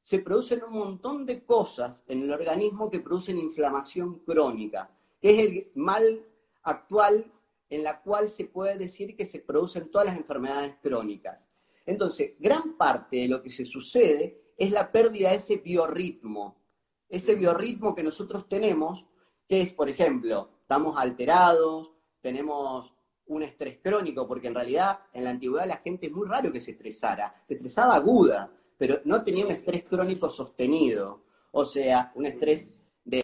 se 0.00 0.18
producen 0.18 0.64
un 0.64 0.72
montón 0.72 1.24
de 1.24 1.44
cosas 1.44 2.02
en 2.08 2.22
el 2.22 2.32
organismo 2.32 2.90
que 2.90 2.98
producen 2.98 3.38
inflamación 3.38 4.18
crónica, 4.24 4.90
que 5.20 5.30
es 5.30 5.38
el 5.38 5.70
mal 5.76 6.26
actual 6.64 7.32
en 7.70 7.84
la 7.84 8.02
cual 8.02 8.28
se 8.28 8.46
puede 8.46 8.76
decir 8.76 9.14
que 9.14 9.26
se 9.26 9.38
producen 9.38 9.88
todas 9.88 10.08
las 10.08 10.16
enfermedades 10.16 10.74
crónicas. 10.82 11.48
Entonces, 11.86 12.32
gran 12.40 12.76
parte 12.76 13.18
de 13.18 13.28
lo 13.28 13.44
que 13.44 13.50
se 13.50 13.64
sucede 13.64 14.54
es 14.56 14.72
la 14.72 14.90
pérdida 14.90 15.30
de 15.30 15.36
ese 15.36 15.58
biorritmo, 15.58 16.60
ese 17.08 17.36
biorritmo 17.36 17.94
que 17.94 18.02
nosotros 18.02 18.48
tenemos, 18.48 19.06
que 19.48 19.60
es, 19.60 19.72
por 19.72 19.88
ejemplo, 19.88 20.50
estamos 20.62 20.98
alterados, 20.98 21.91
tenemos 22.22 22.94
un 23.26 23.42
estrés 23.42 23.78
crónico, 23.82 24.26
porque 24.26 24.48
en 24.48 24.54
realidad 24.54 25.00
en 25.12 25.24
la 25.24 25.30
antigüedad 25.30 25.66
la 25.66 25.76
gente 25.76 26.06
es 26.06 26.12
muy 26.12 26.26
raro 26.26 26.50
que 26.50 26.60
se 26.60 26.70
estresara, 26.70 27.44
se 27.46 27.54
estresaba 27.54 27.96
aguda, 27.96 28.50
pero 28.78 29.00
no 29.04 29.22
tenía 29.22 29.44
un 29.44 29.52
estrés 29.52 29.84
crónico 29.84 30.30
sostenido, 30.30 31.24
o 31.50 31.66
sea, 31.66 32.10
un 32.14 32.26
estrés 32.26 32.68
de, 33.04 33.22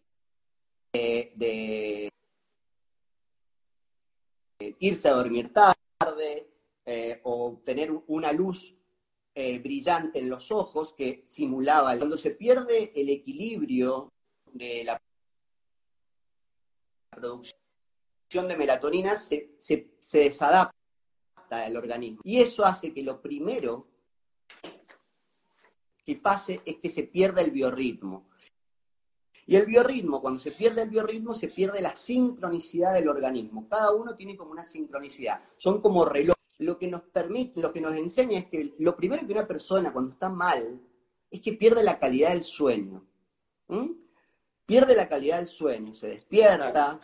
de 0.93 2.11
irse 4.78 5.09
a 5.09 5.14
dormir 5.14 5.52
tarde, 5.52 6.49
eh, 6.90 7.21
o 7.25 7.61
tener 7.67 7.93
una 8.07 8.33
luz 8.33 8.75
eh, 9.35 9.59
brillante 9.59 10.21
en 10.21 10.31
los 10.31 10.50
ojos 10.50 10.95
que 10.95 11.23
simulaba. 11.26 11.95
Cuando 11.99 12.17
se 12.17 12.31
pierde 12.31 12.93
el 12.99 13.11
equilibrio 13.11 14.11
de 14.55 14.85
la 14.85 14.99
producción 17.11 17.61
de 18.31 18.57
melatonina, 18.57 19.17
se, 19.17 19.55
se, 19.59 19.95
se 20.01 20.19
desadapta 20.19 21.67
el 21.67 21.77
organismo. 21.77 22.21
Y 22.25 22.41
eso 22.41 22.65
hace 22.65 22.93
que 22.93 23.03
lo 23.03 23.21
primero 23.23 23.89
que 26.05 26.17
pase 26.17 26.61
es 26.65 26.77
que 26.77 26.89
se 26.89 27.05
pierda 27.05 27.41
el 27.41 27.51
biorritmo. 27.51 28.29
Y 29.47 29.57
el 29.57 29.65
biorritmo, 29.65 30.21
cuando 30.21 30.39
se 30.41 30.51
pierde 30.51 30.83
el 30.83 30.91
biorritmo, 30.91 31.33
se 31.35 31.49
pierde 31.49 31.81
la 31.81 31.95
sincronicidad 31.95 32.93
del 32.93 33.09
organismo. 33.09 33.67
Cada 33.67 33.93
uno 33.93 34.15
tiene 34.15 34.37
como 34.37 34.51
una 34.51 34.65
sincronicidad. 34.65 35.43
Son 35.57 35.81
como 35.81 36.05
relojes. 36.05 36.37
Lo 36.59 36.77
que 36.77 36.89
nos 36.89 37.03
permite, 37.03 37.61
lo 37.61 37.73
que 37.73 37.81
nos 37.81 37.95
enseña 37.95 38.41
es 38.41 38.47
que 38.47 38.75
lo 38.79 38.97
primero 38.97 39.27
que 39.27 39.33
una 39.33 39.47
persona 39.47 39.93
cuando 39.93 40.11
está 40.11 40.29
mal 40.29 40.81
es 41.31 41.41
que 41.41 41.53
pierde 41.53 41.83
la 41.83 41.99
calidad 41.99 42.31
del 42.31 42.43
sueño. 42.43 43.07
Pierde 44.67 44.97
la 44.97 45.09
calidad 45.09 45.39
del 45.39 45.49
sueño, 45.49 45.95
se 45.95 46.09
despierta. 46.09 47.01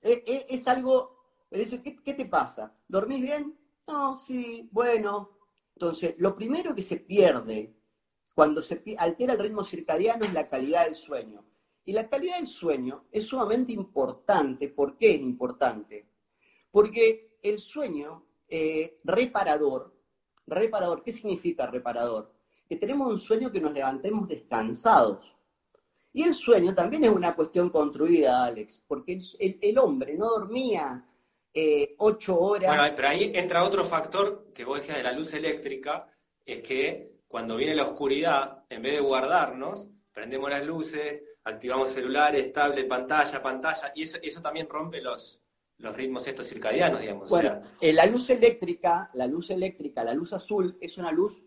Es, 0.00 0.22
es, 0.26 0.44
es 0.48 0.68
algo, 0.68 1.16
¿qué, 1.50 1.96
¿qué 2.04 2.14
te 2.14 2.26
pasa? 2.26 2.74
¿Dormís 2.86 3.22
bien? 3.22 3.58
No, 3.86 4.16
sí, 4.16 4.68
bueno. 4.70 5.38
Entonces, 5.74 6.14
lo 6.18 6.34
primero 6.34 6.74
que 6.74 6.82
se 6.82 6.96
pierde 6.96 7.74
cuando 8.34 8.62
se 8.62 8.82
altera 8.98 9.32
el 9.32 9.38
ritmo 9.38 9.64
circadiano 9.64 10.24
es 10.24 10.32
la 10.32 10.48
calidad 10.48 10.84
del 10.84 10.96
sueño. 10.96 11.44
Y 11.84 11.92
la 11.92 12.08
calidad 12.08 12.36
del 12.36 12.46
sueño 12.46 13.06
es 13.10 13.26
sumamente 13.26 13.72
importante. 13.72 14.68
¿Por 14.68 14.98
qué 14.98 15.14
es 15.14 15.20
importante? 15.20 16.06
Porque 16.70 17.38
el 17.42 17.58
sueño 17.58 18.26
eh, 18.46 19.00
reparador, 19.04 19.96
reparador, 20.46 21.02
¿qué 21.02 21.12
significa 21.12 21.66
reparador? 21.66 22.34
Que 22.68 22.76
tenemos 22.76 23.08
un 23.08 23.18
sueño 23.18 23.50
que 23.50 23.60
nos 23.60 23.72
levantemos 23.72 24.28
descansados. 24.28 25.37
Y 26.12 26.22
el 26.22 26.34
sueño 26.34 26.74
también 26.74 27.04
es 27.04 27.10
una 27.10 27.34
cuestión 27.34 27.70
construida, 27.70 28.46
Alex, 28.46 28.82
porque 28.86 29.20
el, 29.38 29.58
el 29.60 29.78
hombre 29.78 30.14
no 30.14 30.30
dormía 30.30 31.04
eh, 31.52 31.94
ocho 31.98 32.38
horas. 32.38 32.76
Bueno, 32.76 32.94
pero 32.94 33.08
ahí 33.08 33.32
entra 33.34 33.64
otro 33.64 33.84
factor 33.84 34.52
que 34.54 34.64
vos 34.64 34.78
decías 34.78 34.96
de 34.96 35.02
la 35.02 35.12
luz 35.12 35.32
eléctrica, 35.34 36.08
es 36.44 36.62
que 36.62 37.18
cuando 37.28 37.56
viene 37.56 37.74
la 37.74 37.84
oscuridad, 37.84 38.64
en 38.68 38.82
vez 38.82 38.94
de 38.94 39.00
guardarnos, 39.00 39.88
prendemos 40.12 40.50
las 40.50 40.64
luces, 40.64 41.22
activamos 41.44 41.90
celulares, 41.90 42.52
tablet, 42.52 42.88
pantalla, 42.88 43.42
pantalla, 43.42 43.92
y 43.94 44.02
eso, 44.02 44.18
eso 44.22 44.40
también 44.40 44.68
rompe 44.68 45.00
los, 45.00 45.40
los 45.78 45.96
ritmos 45.96 46.26
estos 46.26 46.48
circadianos, 46.48 47.00
digamos. 47.00 47.28
Bueno, 47.28 47.60
eh, 47.80 47.92
la 47.92 48.06
luz 48.06 48.30
eléctrica, 48.30 49.10
la 49.14 49.26
luz 49.26 49.50
eléctrica, 49.50 50.02
la 50.04 50.14
luz 50.14 50.32
azul, 50.32 50.76
es 50.80 50.96
una 50.98 51.12
luz 51.12 51.44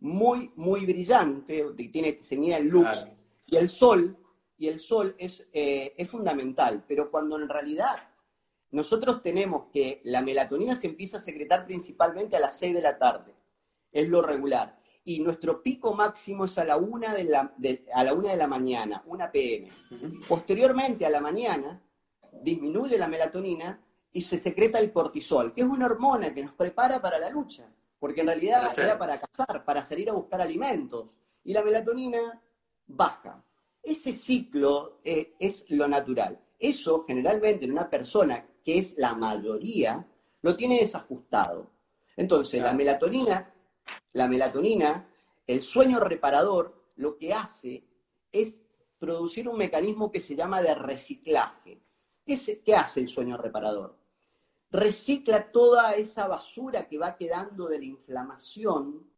muy, 0.00 0.52
muy 0.56 0.84
brillante, 0.84 1.64
que 1.76 1.88
tiene, 1.88 2.18
se 2.22 2.36
mide 2.36 2.56
en 2.56 2.68
luz, 2.68 3.06
y 3.50 3.56
el 3.56 3.68
sol, 3.68 4.16
y 4.56 4.68
el 4.68 4.78
sol 4.78 5.14
es, 5.18 5.46
eh, 5.52 5.94
es 5.96 6.08
fundamental, 6.08 6.84
pero 6.86 7.10
cuando 7.10 7.36
en 7.36 7.48
realidad 7.48 7.96
nosotros 8.70 9.22
tenemos 9.22 9.64
que 9.72 10.00
la 10.04 10.22
melatonina 10.22 10.76
se 10.76 10.86
empieza 10.86 11.16
a 11.16 11.20
secretar 11.20 11.66
principalmente 11.66 12.36
a 12.36 12.40
las 12.40 12.56
6 12.58 12.74
de 12.74 12.82
la 12.82 12.98
tarde, 12.98 13.34
es 13.90 14.08
lo 14.08 14.22
regular. 14.22 14.78
Y 15.04 15.18
nuestro 15.20 15.62
pico 15.62 15.94
máximo 15.94 16.44
es 16.44 16.56
a 16.58 16.64
la 16.64 16.76
1 16.76 17.14
de 17.14 17.24
la, 17.24 17.54
a 17.92 18.04
la, 18.04 18.14
una 18.14 18.30
de 18.30 18.36
la 18.36 18.46
mañana, 18.46 19.02
1 19.06 19.30
pm. 19.32 19.68
Posteriormente 20.28 21.04
a 21.04 21.10
la 21.10 21.20
mañana 21.20 21.82
disminuye 22.42 22.96
la 22.96 23.08
melatonina 23.08 23.82
y 24.12 24.20
se 24.20 24.38
secreta 24.38 24.78
el 24.78 24.92
cortisol, 24.92 25.52
que 25.52 25.62
es 25.62 25.66
una 25.66 25.86
hormona 25.86 26.32
que 26.32 26.44
nos 26.44 26.54
prepara 26.54 27.00
para 27.00 27.18
la 27.18 27.30
lucha, 27.30 27.68
porque 27.98 28.20
en 28.20 28.28
realidad 28.28 28.70
era 28.78 28.98
para 28.98 29.18
cazar, 29.18 29.64
para 29.64 29.84
salir 29.84 30.10
a 30.10 30.14
buscar 30.14 30.40
alimentos. 30.40 31.08
Y 31.42 31.52
la 31.52 31.62
melatonina 31.62 32.40
baja. 32.96 33.44
Ese 33.82 34.12
ciclo 34.12 35.00
eh, 35.04 35.34
es 35.38 35.64
lo 35.70 35.88
natural. 35.88 36.38
Eso 36.58 37.04
generalmente 37.06 37.64
en 37.64 37.72
una 37.72 37.88
persona 37.88 38.46
que 38.64 38.78
es 38.78 38.96
la 38.98 39.14
mayoría, 39.14 40.06
lo 40.42 40.56
tiene 40.56 40.80
desajustado. 40.80 41.70
Entonces, 42.16 42.60
la 42.60 42.74
melatonina, 42.74 43.54
la 44.12 44.28
melatonina, 44.28 45.08
el 45.46 45.62
sueño 45.62 46.00
reparador, 46.00 46.92
lo 46.96 47.16
que 47.16 47.32
hace 47.32 47.84
es 48.30 48.60
producir 48.98 49.48
un 49.48 49.56
mecanismo 49.56 50.12
que 50.12 50.20
se 50.20 50.36
llama 50.36 50.60
de 50.60 50.74
reciclaje. 50.74 51.82
¿Qué, 52.24 52.62
qué 52.62 52.74
hace 52.74 53.00
el 53.00 53.08
sueño 53.08 53.38
reparador? 53.38 53.98
Recicla 54.70 55.50
toda 55.50 55.94
esa 55.94 56.28
basura 56.28 56.86
que 56.86 56.98
va 56.98 57.16
quedando 57.16 57.66
de 57.66 57.78
la 57.78 57.84
inflamación 57.86 59.10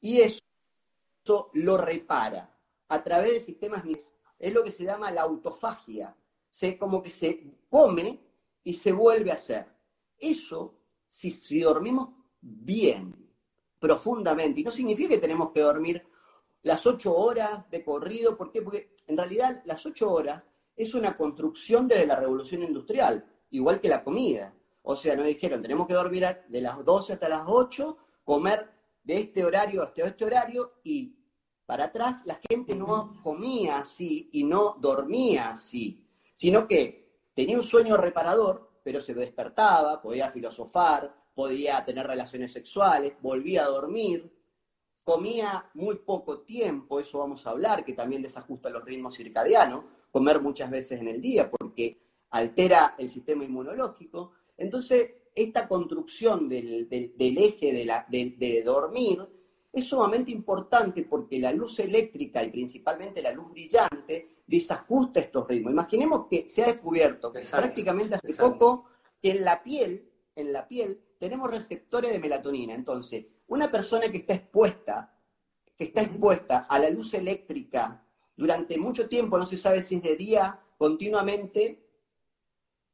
y 0.00 0.20
eso 0.20 0.45
lo 1.54 1.76
repara 1.76 2.58
a 2.88 3.02
través 3.02 3.32
de 3.32 3.40
sistemas 3.40 3.84
es 4.38 4.54
lo 4.54 4.62
que 4.62 4.70
se 4.70 4.84
llama 4.84 5.10
la 5.10 5.22
autofagia 5.22 6.14
se, 6.56 6.78
como 6.78 7.02
que 7.02 7.10
se 7.10 7.52
come 7.68 8.18
y 8.64 8.72
se 8.72 8.90
vuelve 8.90 9.30
a 9.30 9.34
hacer. 9.34 9.66
Eso, 10.16 10.78
si, 11.06 11.30
si 11.30 11.60
dormimos 11.60 12.14
bien, 12.40 13.14
profundamente, 13.78 14.60
y 14.60 14.64
no 14.64 14.70
significa 14.70 15.10
que 15.10 15.18
tenemos 15.18 15.50
que 15.50 15.60
dormir 15.60 16.02
las 16.62 16.86
ocho 16.86 17.14
horas 17.14 17.68
de 17.70 17.84
corrido, 17.84 18.38
¿por 18.38 18.50
qué? 18.50 18.62
Porque 18.62 18.94
en 19.06 19.18
realidad 19.18 19.60
las 19.66 19.84
ocho 19.84 20.10
horas 20.10 20.48
es 20.74 20.94
una 20.94 21.14
construcción 21.14 21.86
desde 21.86 22.06
la 22.06 22.16
revolución 22.16 22.62
industrial, 22.62 23.30
igual 23.50 23.78
que 23.78 23.90
la 23.90 24.02
comida. 24.02 24.54
O 24.80 24.96
sea, 24.96 25.14
nos 25.14 25.26
dijeron, 25.26 25.60
tenemos 25.60 25.86
que 25.86 25.92
dormir 25.92 26.26
de 26.48 26.60
las 26.62 26.82
12 26.82 27.12
hasta 27.12 27.28
las 27.28 27.42
8, 27.46 27.98
comer 28.24 28.70
de 29.06 29.20
este 29.20 29.44
horario 29.44 29.82
hasta 29.82 30.02
este 30.02 30.24
horario 30.24 30.74
y 30.84 31.16
para 31.64 31.84
atrás 31.86 32.22
la 32.26 32.38
gente 32.48 32.74
no 32.74 33.20
comía 33.22 33.78
así 33.78 34.28
y 34.32 34.44
no 34.44 34.76
dormía 34.78 35.50
así 35.50 36.02
sino 36.36 36.68
que 36.68 37.16
tenía 37.34 37.56
un 37.56 37.62
sueño 37.62 37.96
reparador, 37.96 38.70
pero 38.84 39.00
se 39.00 39.14
despertaba, 39.14 40.02
podía 40.02 40.30
filosofar, 40.30 41.12
podía 41.34 41.82
tener 41.84 42.06
relaciones 42.06 42.52
sexuales, 42.52 43.14
volvía 43.22 43.64
a 43.64 43.68
dormir, 43.68 44.30
comía 45.02 45.70
muy 45.72 45.96
poco 45.96 46.40
tiempo, 46.40 47.00
eso 47.00 47.18
vamos 47.18 47.46
a 47.46 47.50
hablar, 47.50 47.86
que 47.86 47.94
también 47.94 48.20
desajusta 48.20 48.68
los 48.68 48.84
ritmos 48.84 49.16
circadianos, 49.16 49.84
comer 50.10 50.40
muchas 50.42 50.70
veces 50.70 51.00
en 51.00 51.08
el 51.08 51.22
día 51.22 51.50
porque 51.50 52.02
altera 52.30 52.96
el 52.98 53.08
sistema 53.08 53.44
inmunológico. 53.44 54.32
Entonces, 54.58 55.12
esta 55.36 55.68
construcción 55.68 56.48
del, 56.48 56.88
eje 56.90 57.72
de 58.38 58.62
dormir 58.64 59.28
es 59.70 59.84
sumamente 59.84 60.30
importante 60.30 61.02
porque 61.02 61.38
la 61.38 61.52
luz 61.52 61.78
eléctrica 61.80 62.42
y 62.42 62.50
principalmente 62.50 63.20
la 63.20 63.32
luz 63.32 63.50
brillante 63.50 64.42
desajusta 64.46 65.20
estos 65.20 65.46
ritmos. 65.46 65.72
Imaginemos 65.72 66.26
que 66.30 66.48
se 66.48 66.62
ha 66.62 66.66
descubierto 66.66 67.30
prácticamente 67.30 68.14
hace 68.14 68.32
poco 68.34 68.86
que 69.20 69.32
en 69.32 69.44
la 69.44 69.62
piel, 69.62 70.10
en 70.34 70.54
la 70.54 70.66
piel, 70.66 70.98
tenemos 71.18 71.50
receptores 71.50 72.10
de 72.10 72.18
melatonina. 72.18 72.74
Entonces, 72.74 73.26
una 73.48 73.70
persona 73.70 74.10
que 74.10 74.18
está 74.18 74.32
expuesta, 74.32 75.14
que 75.76 75.84
está 75.84 76.00
expuesta 76.00 76.66
a 76.70 76.78
la 76.78 76.88
luz 76.88 77.12
eléctrica 77.12 78.02
durante 78.34 78.78
mucho 78.78 79.10
tiempo, 79.10 79.36
no 79.36 79.44
se 79.44 79.58
sabe 79.58 79.82
si 79.82 79.96
es 79.96 80.02
de 80.02 80.16
día, 80.16 80.58
continuamente, 80.78 81.86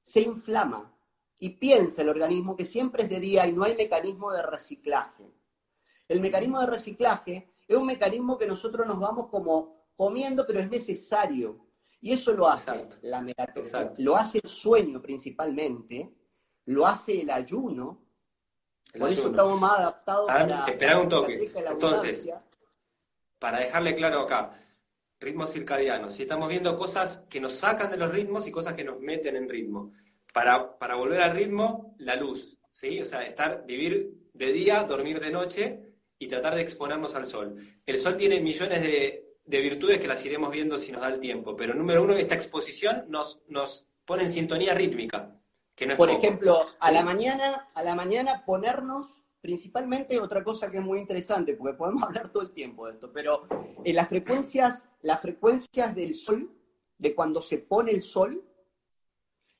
se 0.02 0.22
inflama 0.22 0.91
y 1.42 1.50
piensa 1.50 2.02
el 2.02 2.08
organismo 2.08 2.54
que 2.54 2.64
siempre 2.64 3.02
es 3.02 3.10
de 3.10 3.18
día 3.18 3.44
y 3.48 3.52
no 3.52 3.64
hay 3.64 3.74
mecanismo 3.74 4.30
de 4.30 4.42
reciclaje. 4.42 5.24
El 6.06 6.20
mecanismo 6.20 6.60
de 6.60 6.68
reciclaje 6.68 7.50
es 7.66 7.76
un 7.76 7.84
mecanismo 7.84 8.38
que 8.38 8.46
nosotros 8.46 8.86
nos 8.86 9.00
vamos 9.00 9.26
como 9.26 9.88
comiendo, 9.96 10.46
pero 10.46 10.60
es 10.60 10.70
necesario. 10.70 11.66
Y 12.00 12.12
eso 12.12 12.32
lo 12.32 12.46
hace 12.46 12.86
la 13.02 13.22
melatonina, 13.22 13.92
lo 13.98 14.16
hace 14.16 14.38
el 14.40 14.48
sueño 14.48 15.02
principalmente, 15.02 16.14
lo 16.66 16.86
hace 16.86 17.22
el 17.22 17.30
ayuno. 17.30 18.00
por 18.96 19.10
eso 19.10 19.26
estamos 19.30 19.60
más 19.60 19.78
adaptados 19.78 20.26
para, 20.28 20.66
Esperar 20.68 21.00
un 21.00 21.08
toque. 21.08 21.52
Entonces, 21.56 22.30
para 23.40 23.58
dejarle 23.58 23.96
claro 23.96 24.20
acá, 24.20 24.56
ritmos 25.18 25.50
circadianos. 25.52 26.14
Si 26.14 26.22
estamos 26.22 26.48
viendo 26.48 26.76
cosas 26.76 27.26
que 27.28 27.40
nos 27.40 27.54
sacan 27.54 27.90
de 27.90 27.96
los 27.96 28.12
ritmos 28.12 28.46
y 28.46 28.52
cosas 28.52 28.74
que 28.74 28.84
nos 28.84 29.00
meten 29.00 29.34
en 29.34 29.48
ritmo. 29.48 29.92
Para, 30.32 30.78
para 30.78 30.94
volver 30.94 31.20
al 31.20 31.36
ritmo, 31.36 31.94
la 31.98 32.16
luz. 32.16 32.58
¿sí? 32.72 33.00
O 33.00 33.06
sea, 33.06 33.22
estar, 33.22 33.64
vivir 33.66 34.22
de 34.32 34.52
día, 34.52 34.82
dormir 34.84 35.20
de 35.20 35.30
noche 35.30 35.80
y 36.18 36.28
tratar 36.28 36.54
de 36.54 36.62
exponernos 36.62 37.14
al 37.14 37.26
sol. 37.26 37.56
El 37.84 37.98
sol 37.98 38.16
tiene 38.16 38.40
millones 38.40 38.80
de, 38.80 39.18
virtudes 39.44 39.98
que 39.98 40.08
las 40.08 40.24
iremos 40.24 40.50
viendo 40.50 40.78
si 40.78 40.92
nos 40.92 41.02
da 41.02 41.08
el 41.08 41.20
tiempo, 41.20 41.56
pero 41.56 41.74
número 41.74 42.02
uno, 42.02 42.14
esta 42.14 42.34
exposición 42.34 43.04
nos, 43.08 43.40
nos 43.48 43.86
pone 44.04 44.22
en 44.22 44.32
sintonía 44.32 44.74
rítmica. 44.74 45.36
Que 45.74 45.86
Por 45.96 46.10
ejemplo, 46.10 46.66
a 46.80 46.92
la 46.92 47.02
mañana, 47.02 47.68
a 47.74 47.82
la 47.82 47.94
mañana 47.94 48.44
ponernos 48.44 49.22
principalmente 49.40 50.20
otra 50.20 50.44
cosa 50.44 50.70
que 50.70 50.78
es 50.78 50.82
muy 50.82 51.00
interesante, 51.00 51.54
porque 51.54 51.76
podemos 51.76 52.02
hablar 52.04 52.30
todo 52.30 52.44
el 52.44 52.52
tiempo 52.52 52.86
de 52.86 52.92
esto, 52.92 53.12
pero 53.12 53.46
en 53.84 53.96
las 53.96 54.08
frecuencias, 54.08 54.86
las 55.02 55.20
frecuencias 55.20 55.94
del 55.94 56.14
sol, 56.14 56.50
de 56.96 57.14
cuando 57.14 57.42
se 57.42 57.58
pone 57.58 57.90
el 57.90 58.02
sol, 58.02 58.44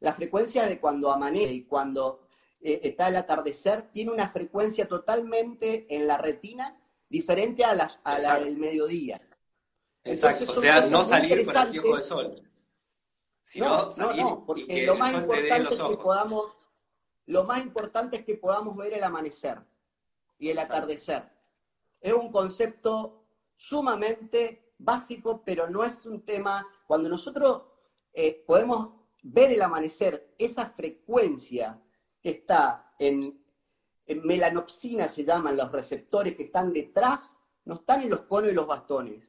la 0.03 0.12
frecuencia 0.12 0.67
de 0.67 0.81
cuando 0.81 1.12
amanece 1.12 1.53
y 1.53 1.65
cuando 1.65 2.27
eh, 2.61 2.81
está 2.83 3.09
el 3.09 3.17
atardecer, 3.17 3.91
tiene 3.93 4.11
una 4.11 4.29
frecuencia 4.29 4.88
totalmente 4.88 5.87
en 5.95 6.09
la 6.09 6.19
retina 6.19 6.77
diferente 7.09 7.65
a, 7.65 7.73
las, 7.75 8.01
a 8.03 8.19
la 8.19 8.41
del 8.41 8.59
mediodía. 8.59 9.21
Exacto, 10.03 10.51
o 10.51 10.61
sea, 10.61 10.87
no 10.87 11.05
salir 11.05 11.47
con 11.47 11.57
el 11.57 11.73
de 11.73 12.03
sol. 12.03 12.51
Sino 13.43 13.91
no, 13.97 14.12
no, 14.15 14.45
porque 14.45 14.85
lo 14.85 14.97
más 14.97 15.15
importante 15.15 15.75
es 15.75 15.81
que 15.81 15.97
podamos, 15.97 16.53
lo 17.27 17.45
más 17.45 17.62
importante 17.62 18.17
es 18.17 18.25
que 18.25 18.35
podamos 18.35 18.77
ver 18.77 18.95
el 18.95 19.05
amanecer 19.05 19.61
y 20.37 20.49
el 20.49 20.59
atardecer. 20.59 21.31
Es 22.01 22.12
un 22.12 22.33
concepto 22.33 23.25
sumamente 23.55 24.73
básico, 24.79 25.43
pero 25.45 25.71
no 25.71 25.85
es 25.85 26.07
un 26.07 26.23
tema. 26.23 26.67
Cuando 26.88 27.09
nosotros 27.09 27.62
eh, 28.12 28.43
podemos 28.45 29.02
ver 29.22 29.52
el 29.52 29.62
amanecer, 29.62 30.35
esa 30.38 30.66
frecuencia 30.66 31.80
que 32.20 32.30
está 32.30 32.94
en, 32.98 33.42
en, 34.06 34.22
melanopsina, 34.26 35.08
se 35.08 35.24
llaman 35.24 35.56
los 35.56 35.70
receptores 35.70 36.37
que 36.37 36.44
están 36.44 36.72
detrás, 36.72 37.37
no 37.64 37.76
están 37.76 38.02
en 38.02 38.11
los 38.11 38.22
conos 38.22 38.50
y 38.50 38.54
los 38.54 38.66
bastones. 38.66 39.28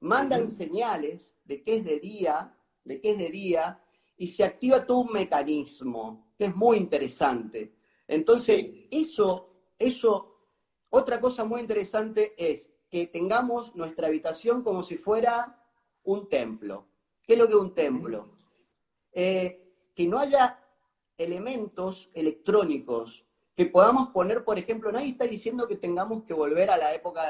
Mandan 0.00 0.48
señales 0.48 1.36
de 1.44 1.62
que 1.62 1.76
es 1.76 1.84
de 1.84 2.00
día, 2.00 2.56
de 2.84 3.00
que 3.00 3.10
es 3.10 3.18
de 3.18 3.30
día, 3.30 3.84
y 4.16 4.28
se 4.28 4.44
activa 4.44 4.86
todo 4.86 4.98
un 4.98 5.12
mecanismo 5.12 6.32
que 6.36 6.46
es 6.46 6.56
muy 6.56 6.78
interesante. 6.78 7.74
Entonces, 8.06 8.66
eso, 8.90 9.64
eso, 9.78 10.46
otra 10.88 11.20
cosa 11.20 11.44
muy 11.44 11.60
interesante 11.60 12.34
es 12.36 12.72
que 12.88 13.06
tengamos 13.06 13.74
nuestra 13.76 14.08
habitación 14.08 14.62
como 14.62 14.82
si 14.82 14.96
fuera 14.96 15.64
un 16.02 16.28
templo. 16.28 16.88
¿Qué 17.22 17.34
es 17.34 17.38
lo 17.38 17.46
que 17.46 17.54
es 17.54 17.60
un 17.60 17.74
templo? 17.74 18.39
Eh, 19.12 19.74
que 19.94 20.06
no 20.06 20.18
haya 20.18 20.58
elementos 21.18 22.10
electrónicos 22.14 23.26
que 23.60 23.66
podamos 23.66 24.08
poner, 24.08 24.42
por 24.42 24.58
ejemplo, 24.58 24.90
nadie 24.90 25.10
está 25.10 25.26
diciendo 25.26 25.68
que 25.68 25.76
tengamos 25.76 26.24
que 26.24 26.32
volver 26.32 26.70
a 26.70 26.78
la 26.78 26.94
época 26.94 27.22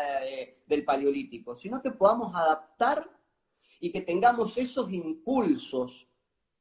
del 0.67 0.85
paleolítico, 0.85 1.57
sino 1.57 1.83
que 1.83 1.91
podamos 1.91 2.33
adaptar 2.37 3.11
y 3.81 3.91
que 3.91 4.03
tengamos 4.03 4.57
esos 4.57 4.93
impulsos 4.93 6.07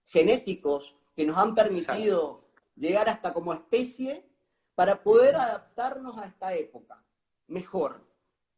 genéticos 0.05 0.95
que 1.15 1.25
nos 1.25 1.37
han 1.37 1.53
permitido 1.53 2.49
llegar 2.75 3.09
hasta 3.09 3.31
como 3.31 3.53
especie 3.53 4.25
para 4.73 5.03
poder 5.03 5.35
adaptarnos 5.35 6.17
a 6.17 6.25
esta 6.25 6.55
época 6.55 7.03
mejor, 7.45 8.07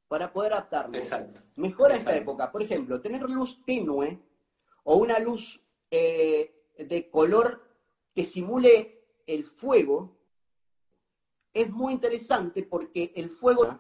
para 0.08 0.32
poder 0.32 0.54
adaptarnos. 0.54 1.12
Mejor 1.56 1.91
a 1.91 1.95
esta 1.95 2.15
época. 2.15 2.52
Por 2.52 2.62
ejemplo, 2.62 3.02
tener 3.02 3.24
luz 3.24 3.62
tenue 3.65 4.21
o 4.84 4.95
una 4.95 5.19
luz 5.19 5.61
eh, 5.91 6.56
de 6.77 7.10
color 7.10 7.63
que 8.15 8.23
simule 8.23 9.06
el 9.27 9.43
fuego 9.43 10.17
es 11.54 11.69
muy 11.69 11.93
interesante 11.93 12.63
porque 12.63 13.12
el 13.15 13.30
fuego, 13.30 13.80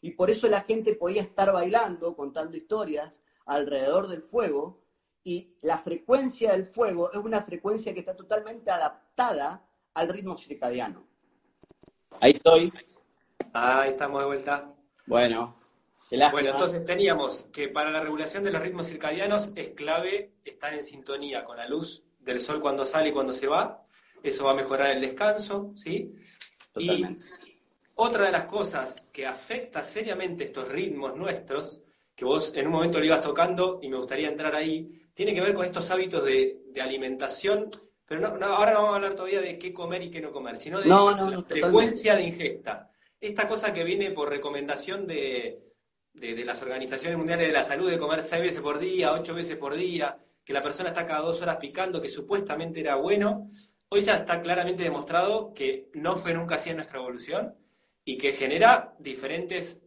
y 0.00 0.10
por 0.12 0.30
eso 0.30 0.48
la 0.48 0.62
gente 0.62 0.94
podía 0.94 1.22
estar 1.22 1.52
bailando, 1.52 2.16
contando 2.16 2.56
historias, 2.56 3.20
alrededor 3.46 4.08
del 4.08 4.22
fuego 4.22 4.82
y 5.24 5.54
la 5.62 5.78
frecuencia 5.78 6.52
del 6.52 6.66
fuego 6.66 7.12
es 7.12 7.18
una 7.18 7.42
frecuencia 7.42 7.94
que 7.94 8.00
está 8.00 8.16
totalmente 8.16 8.70
adaptada 8.70 9.64
al 9.94 10.08
ritmo 10.08 10.36
circadiano. 10.36 11.06
Ahí 12.20 12.32
estoy. 12.32 12.72
Ahí 13.52 13.90
estamos 13.90 14.20
de 14.20 14.26
vuelta. 14.26 14.74
Bueno. 15.06 15.61
Bueno, 16.30 16.50
entonces 16.50 16.84
teníamos 16.84 17.46
que 17.52 17.68
para 17.68 17.90
la 17.90 18.00
regulación 18.00 18.44
de 18.44 18.50
los 18.50 18.60
ritmos 18.60 18.86
circadianos 18.86 19.50
es 19.54 19.70
clave 19.70 20.32
estar 20.44 20.74
en 20.74 20.84
sintonía 20.84 21.44
con 21.44 21.56
la 21.56 21.66
luz 21.66 22.04
del 22.20 22.38
sol 22.38 22.60
cuando 22.60 22.84
sale 22.84 23.08
y 23.08 23.12
cuando 23.12 23.32
se 23.32 23.46
va. 23.46 23.84
Eso 24.22 24.44
va 24.44 24.52
a 24.52 24.54
mejorar 24.54 24.90
el 24.90 25.00
descanso, 25.00 25.72
¿sí? 25.74 26.14
Totalmente. 26.70 27.26
Y 27.46 27.52
otra 27.94 28.26
de 28.26 28.32
las 28.32 28.44
cosas 28.44 29.02
que 29.12 29.26
afecta 29.26 29.82
seriamente 29.82 30.44
estos 30.44 30.68
ritmos 30.68 31.16
nuestros 31.16 31.80
que 32.14 32.24
vos 32.24 32.52
en 32.54 32.66
un 32.66 32.72
momento 32.72 32.98
lo 32.98 33.06
ibas 33.06 33.22
tocando 33.22 33.80
y 33.82 33.88
me 33.88 33.96
gustaría 33.96 34.28
entrar 34.28 34.54
ahí, 34.54 35.02
tiene 35.14 35.34
que 35.34 35.40
ver 35.40 35.54
con 35.54 35.64
estos 35.64 35.90
hábitos 35.90 36.24
de, 36.24 36.60
alimentación, 36.80 37.70
pero 38.06 38.20
no, 38.20 38.46
ahora 38.46 38.72
no 38.72 38.78
vamos 38.78 38.92
a 38.92 38.96
hablar 38.96 39.14
todavía 39.14 39.40
de 39.40 39.58
qué 39.58 39.72
comer 39.72 40.02
y 40.02 40.10
qué 40.10 40.20
no 40.20 40.30
comer, 40.30 40.56
sino 40.56 40.80
de 40.80 40.88
la 40.88 41.42
frecuencia 41.46 42.14
de 42.16 42.22
ingesta. 42.22 42.90
Esta 43.20 43.48
cosa 43.48 43.72
que 43.72 43.84
viene 43.84 44.10
por 44.10 44.28
recomendación 44.28 45.06
de, 45.06 45.71
de, 46.14 46.44
las 46.44 46.60
organizaciones 46.62 47.18
mundiales 47.18 47.46
de 47.46 47.52
la 47.52 47.64
salud 47.64 47.90
de 47.90 47.98
comer 47.98 48.22
seis 48.22 48.42
veces 48.42 48.60
por 48.60 48.78
día, 48.78 49.12
ocho 49.12 49.34
veces 49.34 49.56
por 49.56 49.74
día, 49.74 50.18
que 50.44 50.52
la 50.52 50.62
persona 50.62 50.90
está 50.90 51.06
cada 51.06 51.20
dos 51.22 51.40
horas 51.42 51.56
picando, 51.56 52.00
que 52.00 52.08
supuestamente 52.08 52.80
era 52.80 52.96
bueno, 52.96 53.50
hoy 53.88 54.02
ya 54.02 54.16
está 54.16 54.40
claramente 54.40 54.82
demostrado 54.82 55.52
que 55.54 55.90
no 55.94 56.16
fue 56.16 56.34
nunca 56.34 56.56
así 56.56 56.70
en 56.70 56.76
nuestra 56.76 56.98
evolución 56.98 57.54
y 58.04 58.16
que 58.16 58.32
genera 58.32 58.94
diferentes 58.98 59.80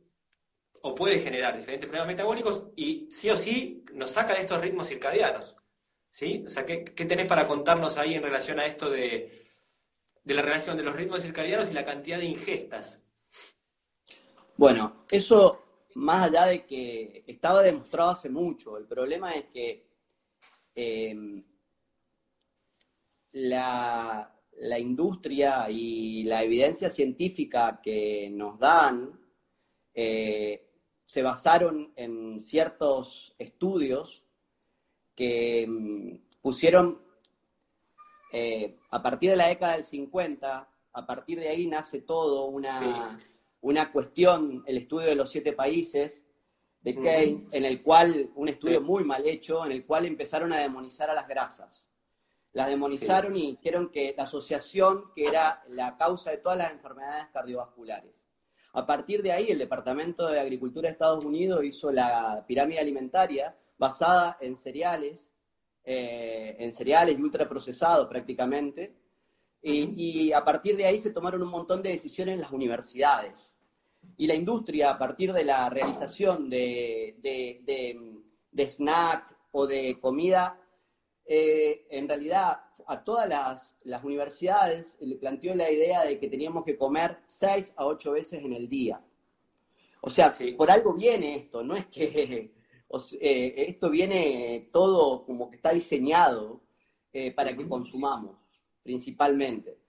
o 0.82 0.94
puede 0.94 1.20
generar 1.20 1.58
diferentes 1.58 1.88
problemas 1.88 2.08
metabólicos 2.08 2.66
y 2.76 3.08
sí 3.12 3.30
o 3.30 3.36
sí 3.36 3.84
nos 3.94 4.12
saca 4.12 4.36
de 4.36 4.42
estos 4.42 4.62
ritmos 4.62 4.88
circadianos. 4.88 5.56
¿Sí? 6.12 6.44
O 6.48 6.50
sea, 6.50 6.66
¿qué, 6.66 6.78
tenés 6.78 7.26
para 7.26 7.46
contarnos 7.46 7.98
ahí 7.98 8.14
en 8.14 8.24
relación 8.24 8.60
a 8.60 8.66
esto 8.66 8.90
de, 8.90 9.50
la 10.24 10.42
relación 10.42 10.78
de 10.78 10.84
los 10.84 10.96
ritmos 10.96 11.24
circadianos 11.24 11.72
y 11.72 11.74
la 11.74 11.84
cantidad 11.84 12.20
de 12.20 12.26
ingestas? 12.26 13.04
Bueno, 14.56 15.06
eso 15.12 15.65
más 15.96 16.28
allá 16.28 16.48
de 16.48 16.66
que 16.66 17.24
estaba 17.28 17.64
demostrado 17.64 18.12
hace 18.12 18.30
mucho, 18.30 18.78
el 18.78 18.86
problema 18.86 19.34
es 19.34 19.46
que 19.46 19.88
em, 20.76 21.44
la, 23.32 24.34
la, 24.58 24.80
industria 24.80 25.70
y 25.70 26.24
la 26.24 26.44
evidencia 26.44 26.90
científica 26.90 27.80
que 27.82 28.30
nos 28.32 28.60
dan 28.60 29.20
eh, 29.94 30.70
se 31.06 31.22
basaron 31.22 31.94
en 31.96 32.42
ciertos 32.42 33.34
estudios 33.38 34.26
que 35.16 35.66
mm, 35.68 36.42
pusieron 36.42 37.02
eh, 38.34 38.78
a 38.90 39.02
partir 39.02 39.30
de 39.30 39.38
la 39.38 39.48
década 39.48 39.76
del 39.78 39.86
50, 39.86 40.70
a 40.92 41.06
partir 41.06 41.40
de 41.40 41.48
ahí 41.48 41.68
nace 41.68 42.02
todo 42.02 42.48
una, 42.48 43.18
una 43.66 43.92
cuestión, 43.92 44.64
el 44.68 44.78
estudio 44.78 45.08
de 45.08 45.16
los 45.16 45.32
siete 45.32 45.52
países 45.52 46.24
de 46.82 46.94
Keynes, 46.94 47.48
en 47.50 47.66
el 47.66 47.82
cual, 47.82 48.30
un 48.36 48.48
estudio 48.48 48.80
muy 48.80 49.04
mal 49.04 49.26
hecho, 49.26 49.66
en 49.66 49.72
el 49.72 49.88
cual 49.88 50.06
empezaron 50.06 50.54
a 50.54 50.60
demonizar 50.60 51.10
a 51.10 51.16
las 51.16 51.28
grasas. 51.28 51.90
Las 52.54 52.68
demonizaron 52.68 53.36
y 53.36 53.56
dijeron 53.56 53.90
que 53.90 54.14
la 54.16 54.26
asociación 54.26 55.06
que 55.16 55.26
era 55.26 55.64
la 55.70 55.98
causa 55.98 56.30
de 56.30 56.38
todas 56.38 56.60
las 56.60 56.74
enfermedades 56.74 57.26
cardiovasculares. 57.34 58.28
A 58.74 58.86
partir 58.86 59.24
de 59.24 59.32
ahí, 59.32 59.50
el 59.50 59.58
Departamento 59.58 60.28
de 60.28 60.40
Agricultura 60.40 60.88
de 60.88 60.94
Estados 60.94 61.26
Unidos 61.26 61.64
hizo 61.64 61.92
la 61.92 62.46
pirámide 62.48 62.80
alimentaria 62.80 63.58
basada 63.80 64.38
en 64.42 64.58
cereales, 64.58 65.28
eh, 65.84 66.56
en 66.60 66.72
cereales 66.72 67.18
y 67.18 67.22
ultraprocesados 67.22 68.08
prácticamente. 68.08 68.96
Y, 69.68 70.32
a 70.32 70.46
partir 70.46 70.78
de 70.78 70.86
ahí 70.86 71.00
se 71.00 71.10
tomaron 71.10 71.42
un 71.42 71.50
montón 71.50 71.82
de 71.82 71.90
decisiones 71.90 72.36
en 72.36 72.42
las 72.42 72.52
universidades. 72.52 73.55
Y 74.18 74.28
la 74.28 74.36
industria, 74.36 74.92
a 74.92 74.98
partir 74.98 75.34
de 75.34 75.44
la 75.44 75.70
realización 75.70 76.50
de, 76.50 77.18
de 77.22 78.70
snack 78.70 79.36
o 79.52 79.68
de 79.68 80.00
comida, 80.00 80.60
eh, 81.28 81.88
en 81.90 82.08
realidad 82.08 82.62
a 82.88 83.04
todas 83.04 83.28
las, 83.28 84.04
universidades 84.04 84.96
le 85.02 85.16
planteó 85.16 85.56
la 85.56 85.72
idea 85.72 86.04
de 86.04 86.20
que 86.20 86.28
teníamos 86.28 86.64
que 86.64 86.78
comer 86.78 87.18
seis 87.26 87.74
a 87.78 87.88
ocho 87.88 88.12
veces 88.12 88.44
en 88.44 88.54
el 88.54 88.70
día. 88.70 89.02
O 90.02 90.10
sea, 90.12 90.32
por 90.56 90.70
algo 90.70 90.94
viene 90.94 91.36
esto, 91.36 91.64
no 91.64 91.76
es 91.76 91.88
que 91.88 92.54
eh, 93.20 93.56
esto 93.68 93.90
viene 93.90 94.70
todo 94.72 95.26
como 95.26 95.50
que 95.50 95.56
está 95.56 95.72
diseñado 95.72 96.62
eh, 97.12 97.32
para 97.32 97.58
que 97.58 97.68
consumamos, 97.68 98.38
principalmente. 98.84 99.80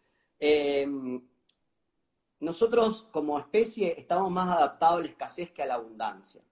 Nosotros 2.40 3.08
como 3.10 3.38
especie 3.38 3.98
estamos 3.98 4.30
más 4.30 4.48
adaptados 4.48 4.98
a 4.98 5.02
la 5.02 5.08
escasez 5.08 5.50
que 5.52 5.62
a 5.62 5.66
la 5.66 5.74
abundancia. 5.74 6.42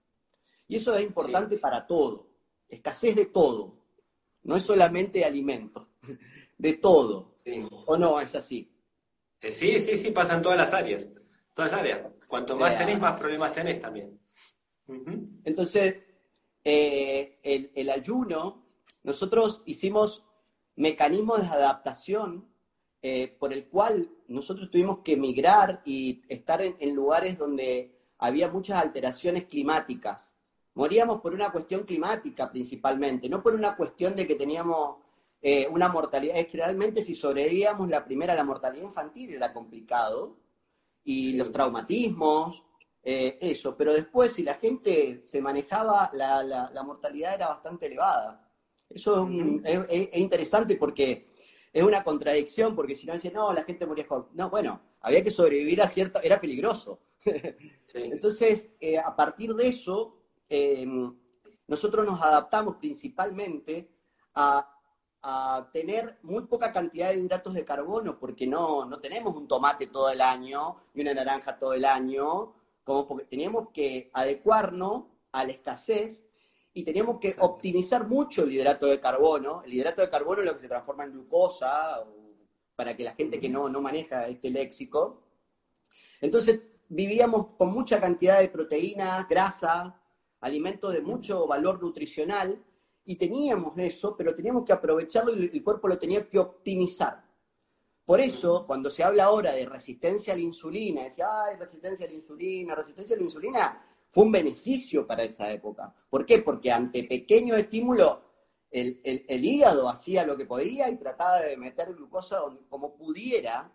Y 0.66 0.77
eso 0.77 0.94
es 0.94 1.03
importante 1.03 1.59
para 1.59 1.87
todo, 1.87 2.31
escasez 2.68 3.14
de 3.14 3.27
todo, 3.27 3.85
no 4.42 4.57
es 4.57 4.62
solamente 4.62 5.18
de 5.18 5.25
alimentos 5.25 5.87
de 6.59 6.73
todo. 6.75 7.35
¿O 7.87 7.97
no 7.97 8.20
es 8.20 8.35
así? 8.35 8.73
Eh, 9.40 9.53
sí, 9.53 9.79
sí, 9.79 9.97
sí, 9.99 10.11
pasan 10.11 10.40
todas 10.40 10.57
las 10.57 10.73
áreas. 10.73 11.11
Todas 11.53 11.73
las 11.73 11.81
áreas. 11.81 12.01
Cuanto 12.27 12.57
más 12.59 12.79
tenés, 12.79 12.99
más 12.99 13.18
problemas 13.18 13.53
tenés 13.53 13.81
también. 13.81 14.18
Entonces, 15.44 15.97
eh, 16.64 17.38
el, 17.75 17.90
ayuno, 17.90 18.66
nosotros 19.03 19.62
hicimos 19.66 20.25
mecanismos 20.77 21.42
de 21.42 21.49
adaptación 21.49 22.49
eh, 23.03 23.37
por 23.38 23.53
el 23.53 23.68
cual 23.68 24.11
nosotros 24.29 24.71
tuvimos 24.71 24.99
que 25.01 25.13
emigrar 25.13 25.83
y 25.85 26.23
estar 26.29 26.63
en, 26.63 26.95
lugares 26.95 27.39
donde 27.39 27.93
había 28.19 28.49
muchas 28.49 28.81
alteraciones 28.81 29.45
climáticas. 29.45 30.33
Moríamos 30.75 31.21
por 31.21 31.35
una 31.35 31.51
cuestión 31.51 31.85
climática 31.85 32.51
principalmente, 32.51 33.29
no 33.29 33.43
por 33.43 33.55
una 33.55 33.77
cuestión 33.77 34.17
de 34.17 34.27
que 34.27 34.35
teníamos 34.35 34.97
eh, 35.41 35.69
una 35.71 35.89
mortalidad, 35.89 36.37
es 36.37 36.49
que 36.49 36.57
realmente 36.57 37.03
si 37.03 37.15
sobrevivíamos 37.15 37.89
la 37.89 38.05
primera, 38.05 38.35
la 38.35 38.45
mortalidad 38.45 38.85
infantil 38.85 39.35
era 39.35 39.53
complicado, 39.53 40.37
y 41.05 41.35
los 41.35 41.53
traumatismos, 41.53 42.65
eh, 43.03 43.37
eso, 43.41 43.77
pero 43.77 43.93
después 43.93 44.33
si 44.33 44.43
la 44.43 44.55
gente 44.55 45.21
se 45.23 45.41
manejaba, 45.41 46.11
la, 46.15 46.43
la, 46.43 46.83
mortalidad 46.83 47.35
era 47.35 47.49
bastante 47.49 47.87
elevada. 47.87 48.51
Eso 48.89 49.29
es, 49.65 50.09
interesante 50.15 50.77
porque 50.77 51.34
es 51.75 51.83
una 51.83 52.05
contradicción, 52.05 52.77
porque 52.77 52.95
si 52.95 53.05
no 53.05 53.15
dicen, 53.15 53.35
no, 53.35 53.53
la 53.53 53.65
gente 53.65 53.85
moría 53.85 54.07
joven. 54.07 54.29
No, 54.35 54.49
bueno, 54.49 54.81
había 55.01 55.25
que 55.25 55.33
sobrevivir 55.33 55.83
a 55.83 55.89
cierto, 55.89 56.21
era 56.23 56.41
peligroso. 56.41 57.01
Entonces, 57.95 58.71
eh, 58.81 58.97
a 58.97 59.15
partir 59.17 59.53
de 59.55 59.67
eso, 59.67 60.17
em, 60.49 61.13
nosotros 61.67 62.07
nos 62.07 62.23
adaptamos 62.23 62.77
principalmente 62.77 63.91
a, 64.35 64.71
tener 65.73 66.19
muy 66.23 66.43
poca 66.43 66.71
cantidad 66.71 67.09
de 67.09 67.17
hidratos 67.17 67.55
de 67.55 67.65
carbono, 67.65 68.19
porque 68.19 68.47
no, 68.47 68.85
no 68.85 69.01
tenemos 69.01 69.35
un 69.35 69.49
tomate 69.49 69.87
todo 69.87 70.11
el 70.11 70.21
año 70.21 70.77
y 70.93 71.01
una 71.01 71.15
naranja 71.15 71.59
todo 71.59 71.73
el 71.73 71.87
año, 71.87 72.53
como 72.85 73.09
porque 73.09 73.25
teníamos 73.25 73.71
que 73.71 74.11
adecuarnos 74.13 75.05
a 75.33 75.45
la 75.45 75.53
escasez 75.53 76.24
y 76.75 76.83
teníamos 76.83 77.21
que 77.21 77.35
optimizar 77.39 78.07
mucho 78.07 78.43
el 78.43 78.53
hidrato 78.53 78.87
de 78.87 78.99
carbono. 78.99 79.63
El 79.65 79.73
hidrato 79.73 80.03
de 80.03 80.11
carbono 80.11 80.41
es 80.41 80.47
lo 80.47 80.55
que 80.57 80.63
se 80.63 80.69
transforma 80.69 81.05
en 81.05 81.13
glucosa, 81.13 82.05
para 82.75 82.97
que 82.97 83.05
la 83.05 83.15
gente 83.15 83.39
que 83.39 83.49
no, 83.49 83.69
no 83.69 83.81
maneja 83.81 84.27
este 84.27 84.51
léxico. 84.51 85.23
Entonces 86.21 86.61
vivíamos 86.89 87.47
con 87.57 87.73
mucha 87.73 88.01
cantidad 88.01 88.41
de 88.41 88.49
proteínas, 88.49 89.29
grasa, 89.29 90.01
alimentos 90.41 90.93
de 90.93 91.01
mucho 91.01 91.47
valor 91.47 91.81
nutricional, 91.81 92.63
y 93.07 93.17
teníamos 93.17 93.79
eso, 93.79 94.17
pero 94.17 94.35
teníamos 94.35 94.65
que 94.65 94.73
aprovecharlo 94.73 95.37
y 95.37 95.51
el 95.53 95.63
cuerpo 95.63 95.89
lo 95.89 95.99
tenía 95.99 96.29
que 96.29 96.39
optimizar. 96.39 97.23
Por 98.05 98.21
eso, 98.21 98.67
cuando 98.67 98.91
se 98.91 99.03
habla 99.03 99.25
ahora 99.25 99.53
de 99.53 99.67
resistencia 99.67 100.33
a 100.33 100.37
la 100.37 100.43
insulina, 100.43 101.05
decía, 101.05 101.27
ay, 101.45 101.57
resistencia 101.57 102.07
a 102.07 102.09
la 102.09 102.15
insulina, 102.15 102.75
resistencia 102.75 103.15
a 103.15 103.19
la 103.19 103.25
insulina, 103.25 103.94
fue 104.14 104.22
un 104.22 104.31
beneficio 104.31 105.05
para 105.09 105.24
esa 105.24 105.50
época. 105.50 105.92
¿Por 106.09 106.24
qué? 106.24 106.38
Porque 106.38 106.70
ante 106.70 107.03
pequeño 107.03 107.57
estímulo, 107.57 108.22
el, 108.70 109.00
el 109.03 109.44
hígado 109.44 109.88
hacía 109.88 110.24
lo 110.24 110.37
que 110.37 110.46
podía 110.46 110.88
y 110.88 110.96
trataba 110.98 111.40
de 111.40 111.57
meter 111.57 111.92
glucosa 111.94 112.38
como 112.68 112.94
pudiera, 112.94 113.72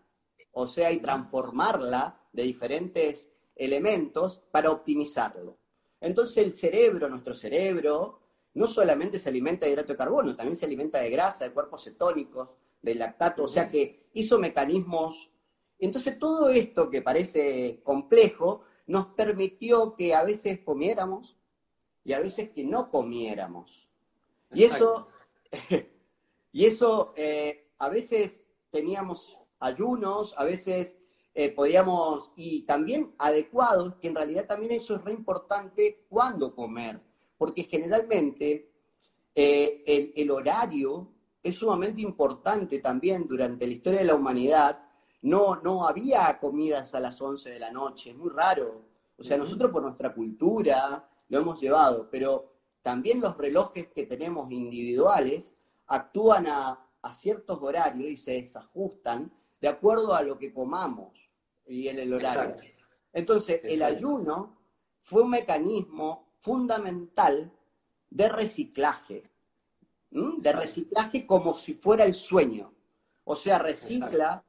o 0.53 0.65
sea, 0.65 0.93
y 0.93 0.99
transformarla 0.99 2.21
de 2.31 2.43
diferentes 2.43 3.29
elementos 3.53 4.41
para 4.49 4.71
optimizarlo. 4.71 5.57
Entonces 5.99 6.37
el 6.37 6.55
cerebro, 6.55 7.09
nuestro 7.09 7.35
cerebro, 7.35 8.21
no 8.53 8.65
solamente 8.65 9.19
se 9.19 9.27
alimenta 9.27 9.65
de 9.65 9.73
hidrato 9.73 9.91
de 9.91 9.97
carbono, 9.97 10.37
también 10.37 10.55
se 10.55 10.65
alimenta 10.65 10.99
de 10.99 11.09
grasa, 11.09 11.43
de 11.43 11.51
cuerpos 11.51 11.83
cetónicos, 11.83 12.47
de 12.81 12.95
lactato, 12.95 13.43
o 13.43 13.47
sea 13.49 13.67
que 13.67 14.07
hizo 14.13 14.39
mecanismos. 14.39 15.31
Entonces 15.77 16.17
todo 16.17 16.47
esto 16.47 16.89
que 16.89 17.01
parece 17.01 17.81
complejo 17.83 18.63
nos 18.89 19.05
permitió 19.09 19.95
que 19.95 20.15
a 20.15 20.23
veces 20.23 20.61
comiéramos 20.61 21.37
y 22.03 22.13
a 22.13 22.19
veces 22.19 22.49
que 22.49 22.63
no 22.63 22.89
comiéramos. 22.89 23.87
Y 24.51 24.63
eso, 24.63 25.09
y 26.51 26.65
eso 26.65 27.13
eh, 27.15 27.69
a 27.77 27.87
veces 27.89 28.43
teníamos 28.71 29.37
ayunos, 29.59 30.33
a 30.37 30.43
veces 30.43 30.97
eh, 31.35 31.51
podíamos, 31.51 32.31
y 32.35 32.63
también 32.63 33.13
adecuados, 33.19 33.93
que 33.97 34.07
en 34.07 34.15
realidad 34.15 34.47
también 34.47 34.71
eso 34.71 34.95
es 34.95 35.03
re 35.03 35.11
importante 35.11 36.05
cuándo 36.09 36.55
comer, 36.55 36.99
porque 37.37 37.65
generalmente 37.65 38.71
eh, 39.35 39.83
el, 39.85 40.13
el, 40.15 40.31
horario 40.31 41.11
es 41.43 41.57
sumamente 41.57 42.01
importante 42.01 42.79
también 42.79 43.27
durante 43.27 43.67
la 43.67 43.73
historia 43.73 43.99
de 43.99 44.05
la 44.05 44.15
humanidad. 44.15 44.88
No, 45.21 45.57
no 45.57 45.87
había 45.87 46.39
comidas 46.39 46.95
a 46.95 46.99
las 46.99 47.21
11 47.21 47.49
de 47.49 47.59
la 47.59 47.71
noche, 47.71 48.11
es 48.11 48.15
muy 48.15 48.29
raro. 48.29 48.85
O 49.17 49.23
sea, 49.23 49.37
nosotros 49.37 49.71
por 49.71 49.81
nuestra 49.81 50.13
cultura 50.13 51.09
lo 51.27 51.39
hemos 51.39 51.59
llevado, 51.59 52.09
pero 52.09 52.53
también 52.81 53.19
los 53.19 53.37
relojes 53.37 53.89
que 53.89 54.05
tenemos 54.05 54.49
individuales 54.51 55.57
actúan 55.87 56.47
a, 56.47 56.87
a 57.01 57.13
ciertos 57.13 57.61
horarios 57.61 58.09
y 58.09 58.17
se 58.17 58.41
desajustan 58.41 59.31
de 59.59 59.67
acuerdo 59.67 60.13
a 60.13 60.21
lo 60.21 60.37
que 60.37 60.53
comamos 60.53 61.29
y 61.65 61.87
en 61.87 61.99
el 61.99 62.13
horario. 62.13 62.55
Entonces, 63.13 63.61
el 63.63 63.83
ayuno 63.83 64.57
fue 65.01 65.23
un 65.23 65.31
mecanismo 65.31 66.33
fundamental 66.39 67.51
de 68.09 68.29
reciclaje, 68.29 69.29
de 70.09 70.51
reciclaje 70.51 71.25
como 71.25 71.53
si 71.53 71.73
fuera 71.75 72.05
el 72.05 72.13
sueño. 72.13 72.73
O 73.23 73.35
sea, 73.35 73.59
recicla, 73.59 74.43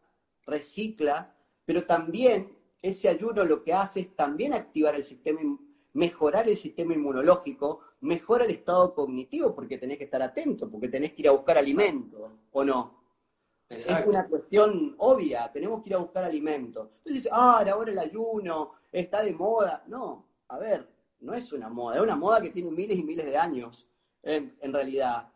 recicla, 0.51 1.35
pero 1.65 1.85
también 1.85 2.57
ese 2.83 3.09
ayuno 3.09 3.45
lo 3.45 3.63
que 3.63 3.73
hace 3.73 4.01
es 4.01 4.17
también 4.17 4.53
activar 4.53 4.95
el 4.95 5.05
sistema, 5.05 5.41
mejorar 5.93 6.49
el 6.49 6.57
sistema 6.57 6.95
inmunológico, 6.95 7.81
mejora 8.01 8.45
el 8.45 8.51
estado 8.51 8.95
cognitivo, 8.95 9.55
porque 9.55 9.79
tenés 9.79 9.99
que 9.99 10.05
estar 10.05 10.23
atento, 10.23 10.71
porque 10.71 10.89
tenés 10.89 11.13
que 11.13 11.23
ir 11.23 11.29
a 11.29 11.33
buscar 11.33 11.59
alimento, 11.59 12.33
¿o 12.53 12.65
no? 12.65 13.01
Es 13.71 13.87
una 14.05 14.27
cuestión 14.27 14.97
obvia, 14.99 15.51
tenemos 15.53 15.83
que 15.83 15.91
ir 15.91 15.95
a 15.95 15.99
buscar 15.99 16.25
alimento. 16.25 16.91
Entonces, 17.05 17.29
ah, 17.31 17.65
ahora 17.71 17.93
el 17.93 17.99
ayuno 18.01 18.73
está 18.91 19.23
de 19.23 19.33
moda. 19.33 19.85
No, 19.87 20.27
a 20.49 20.59
ver, 20.59 20.89
no 21.21 21.35
es 21.35 21.53
una 21.53 21.69
moda, 21.69 21.97
es 21.97 22.03
una 22.03 22.17
moda 22.17 22.41
que 22.41 22.51
tiene 22.51 22.73
miles 22.73 22.99
y 22.99 23.05
miles 23.05 23.27
de 23.27 23.37
años, 23.37 23.87
en, 24.25 24.73
realidad. 24.73 25.33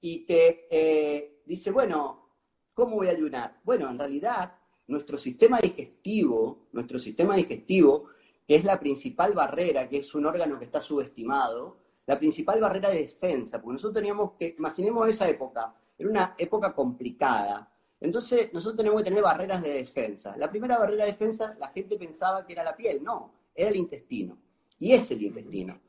Y 0.00 0.26
te 0.26 0.66
eh, 0.68 1.42
dice, 1.46 1.70
bueno, 1.70 2.28
¿cómo 2.74 2.96
voy 2.96 3.06
a 3.06 3.12
ayunar? 3.12 3.60
Bueno, 3.62 3.88
en 3.88 3.98
realidad, 4.00 4.55
nuestro 4.88 5.18
sistema 5.18 5.58
digestivo, 5.60 6.66
nuestro 6.72 6.98
sistema 6.98 7.36
digestivo, 7.36 8.10
que 8.46 8.56
es 8.56 8.64
la 8.64 8.78
principal 8.78 9.34
barrera, 9.34 9.88
que 9.88 9.98
es 9.98 10.14
un 10.14 10.26
órgano 10.26 10.58
que 10.58 10.64
está 10.64 10.80
subestimado, 10.80 11.78
la 12.06 12.18
principal 12.18 12.60
barrera 12.60 12.90
de 12.90 13.00
defensa, 13.00 13.60
porque 13.60 13.74
nosotros 13.74 13.94
teníamos 13.94 14.32
que, 14.38 14.54
imaginemos 14.58 15.08
esa 15.08 15.28
época, 15.28 15.74
era 15.98 16.08
una 16.08 16.34
época 16.38 16.72
complicada, 16.72 17.70
entonces, 18.00 18.52
nosotros 18.52 18.76
tenemos 18.76 19.00
que 19.00 19.08
tener 19.08 19.22
barreras 19.22 19.62
de 19.62 19.72
defensa. 19.72 20.36
La 20.36 20.50
primera 20.50 20.78
barrera 20.78 21.04
de 21.04 21.12
defensa, 21.12 21.56
la 21.58 21.68
gente 21.68 21.96
pensaba 21.96 22.44
que 22.44 22.52
era 22.52 22.62
la 22.62 22.76
piel. 22.76 23.02
No, 23.02 23.32
era 23.54 23.70
el 23.70 23.76
intestino. 23.76 24.38
Y 24.78 24.92
es 24.92 25.10
el 25.10 25.22
intestino. 25.22 25.80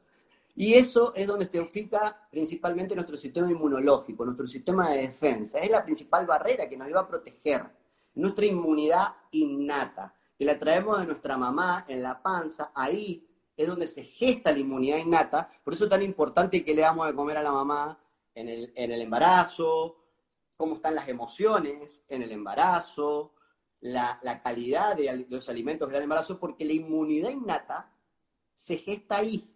Y 0.56 0.74
eso 0.74 1.14
es 1.14 1.28
donde 1.28 1.46
se 1.46 1.60
ubica 1.60 2.28
principalmente 2.32 2.96
nuestro 2.96 3.18
sistema 3.18 3.52
inmunológico, 3.52 4.26
nuestro 4.26 4.48
sistema 4.48 4.90
de 4.90 5.02
defensa. 5.02 5.60
Es 5.60 5.70
la 5.70 5.84
principal 5.84 6.26
barrera 6.26 6.68
que 6.68 6.78
nos 6.78 6.90
iba 6.90 7.02
a 7.02 7.08
proteger. 7.08 7.64
Nuestra 8.18 8.46
inmunidad 8.46 9.16
innata, 9.32 10.14
que 10.38 10.46
la 10.46 10.60
traemos 10.60 11.00
de 11.00 11.08
nuestra 11.08 11.38
mamá 11.38 11.86
en 11.88 12.04
la 12.04 12.22
panza. 12.22 12.72
Ahí 12.76 13.28
es 13.56 13.68
donde 13.68 13.88
se 13.88 14.04
gesta 14.04 14.52
la 14.52 14.60
inmunidad 14.60 14.98
innata. 14.98 15.50
Por 15.64 15.74
eso 15.74 15.86
es 15.86 15.90
tan 15.90 16.02
importante 16.02 16.64
que 16.64 16.76
le 16.76 16.82
damos 16.82 17.08
de 17.08 17.16
comer 17.16 17.38
a 17.38 17.44
la 17.44 17.52
mamá 17.52 18.00
en 18.36 18.50
el, 18.50 18.72
en 18.76 18.92
el 18.92 19.02
embarazo, 19.02 19.98
cómo 20.58 20.76
están 20.76 20.96
las 20.96 21.08
emociones 21.08 22.04
en 22.10 22.24
el 22.24 22.32
embarazo, 22.32 23.34
la, 23.80 24.42
calidad 24.44 24.96
de 24.96 25.28
los 25.30 25.48
alimentos 25.50 25.88
que 25.88 25.94
dan 25.94 26.02
el 26.02 26.06
embarazo, 26.06 26.40
porque 26.40 26.66
la 26.66 26.74
inmunidad 26.74 27.30
innata 27.30 27.94
se 28.56 28.78
gesta 28.78 29.18
ahí. 29.18 29.54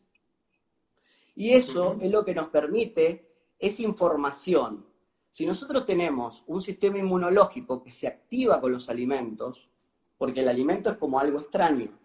Y 1.35 1.51
eso 1.53 1.97
es 1.99 2.11
lo 2.11 2.23
que 2.23 2.35
nos 2.35 2.49
permite 2.49 3.27
esa 3.57 3.81
información. 3.81 4.85
Si 5.31 5.45
nosotros 5.45 5.85
tenemos 5.85 6.43
un 6.47 6.61
sistema 6.61 6.97
inmunológico 6.99 7.81
que 7.81 7.89
se 7.89 8.05
activa 8.05 8.59
con 8.59 8.73
los 8.73 8.89
alimentos, 8.89 9.69
porque 10.17 10.41
el 10.41 10.49
alimento 10.49 10.89
es 10.89 10.97
como 10.97 11.19
algo 11.19 11.39
extraño, 11.39 11.97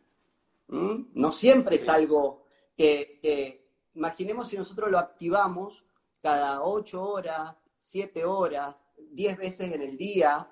no 0.68 1.32
siempre 1.32 1.76
es 1.76 1.88
algo 1.88 2.44
que, 2.76 3.18
que, 3.20 3.66
imaginemos 3.94 4.48
si 4.48 4.56
nosotros 4.56 4.90
lo 4.90 4.98
activamos 4.98 5.84
cada 6.20 6.62
ocho 6.62 7.02
horas, 7.02 7.56
siete 7.76 8.24
horas, 8.24 8.82
10 8.96 9.38
veces 9.38 9.72
en 9.72 9.82
el 9.82 9.96
día. 9.96 10.48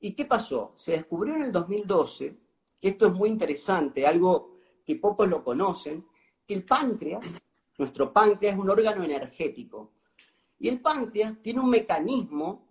¿Y 0.00 0.12
qué 0.14 0.24
pasó? 0.24 0.72
Se 0.76 0.92
descubrió 0.92 1.34
en 1.34 1.42
el 1.42 1.52
2012, 1.52 2.38
que 2.80 2.88
esto 2.88 3.06
es 3.06 3.12
muy 3.12 3.28
interesante, 3.28 4.06
algo 4.06 4.58
que 4.84 4.96
pocos 4.96 5.28
lo 5.28 5.42
conocen, 5.42 6.06
que 6.46 6.54
el 6.54 6.64
páncreas, 6.64 7.26
nuestro 7.76 8.12
páncreas 8.12 8.54
es 8.54 8.60
un 8.60 8.70
órgano 8.70 9.04
energético. 9.04 9.92
Y 10.58 10.68
el 10.68 10.80
páncreas 10.80 11.34
tiene 11.42 11.60
un 11.60 11.70
mecanismo 11.70 12.66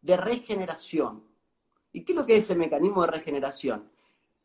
de 0.00 0.16
regeneración. 0.16 1.24
¿Y 1.92 2.04
qué 2.04 2.12
es 2.12 2.16
lo 2.16 2.26
que 2.26 2.36
es 2.36 2.50
el 2.50 2.58
mecanismo 2.58 3.02
de 3.02 3.12
regeneración? 3.12 3.90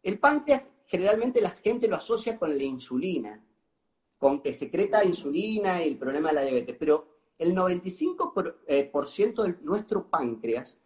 El 0.02 0.20
páncreas 0.20 0.64
generalmente 0.86 1.42
la 1.42 1.52
gente 1.52 1.88
lo 1.88 1.98
asocia 1.98 2.38
con 2.38 2.58
la 2.58 2.64
insulina, 2.64 3.44
con 4.18 4.42
que 4.42 4.54
secreta 4.54 5.04
insulina 5.04 5.84
y 5.84 5.90
el 5.90 5.98
problema 5.98 6.30
de 6.30 6.36
la 6.36 6.42
diabetes, 6.42 6.76
pero 6.80 7.08
el 7.38 7.56
95% 7.56 8.64
eh, 8.68 8.92
de 9.44 9.58
nuestro 9.64 10.10
páncreas 10.10 10.80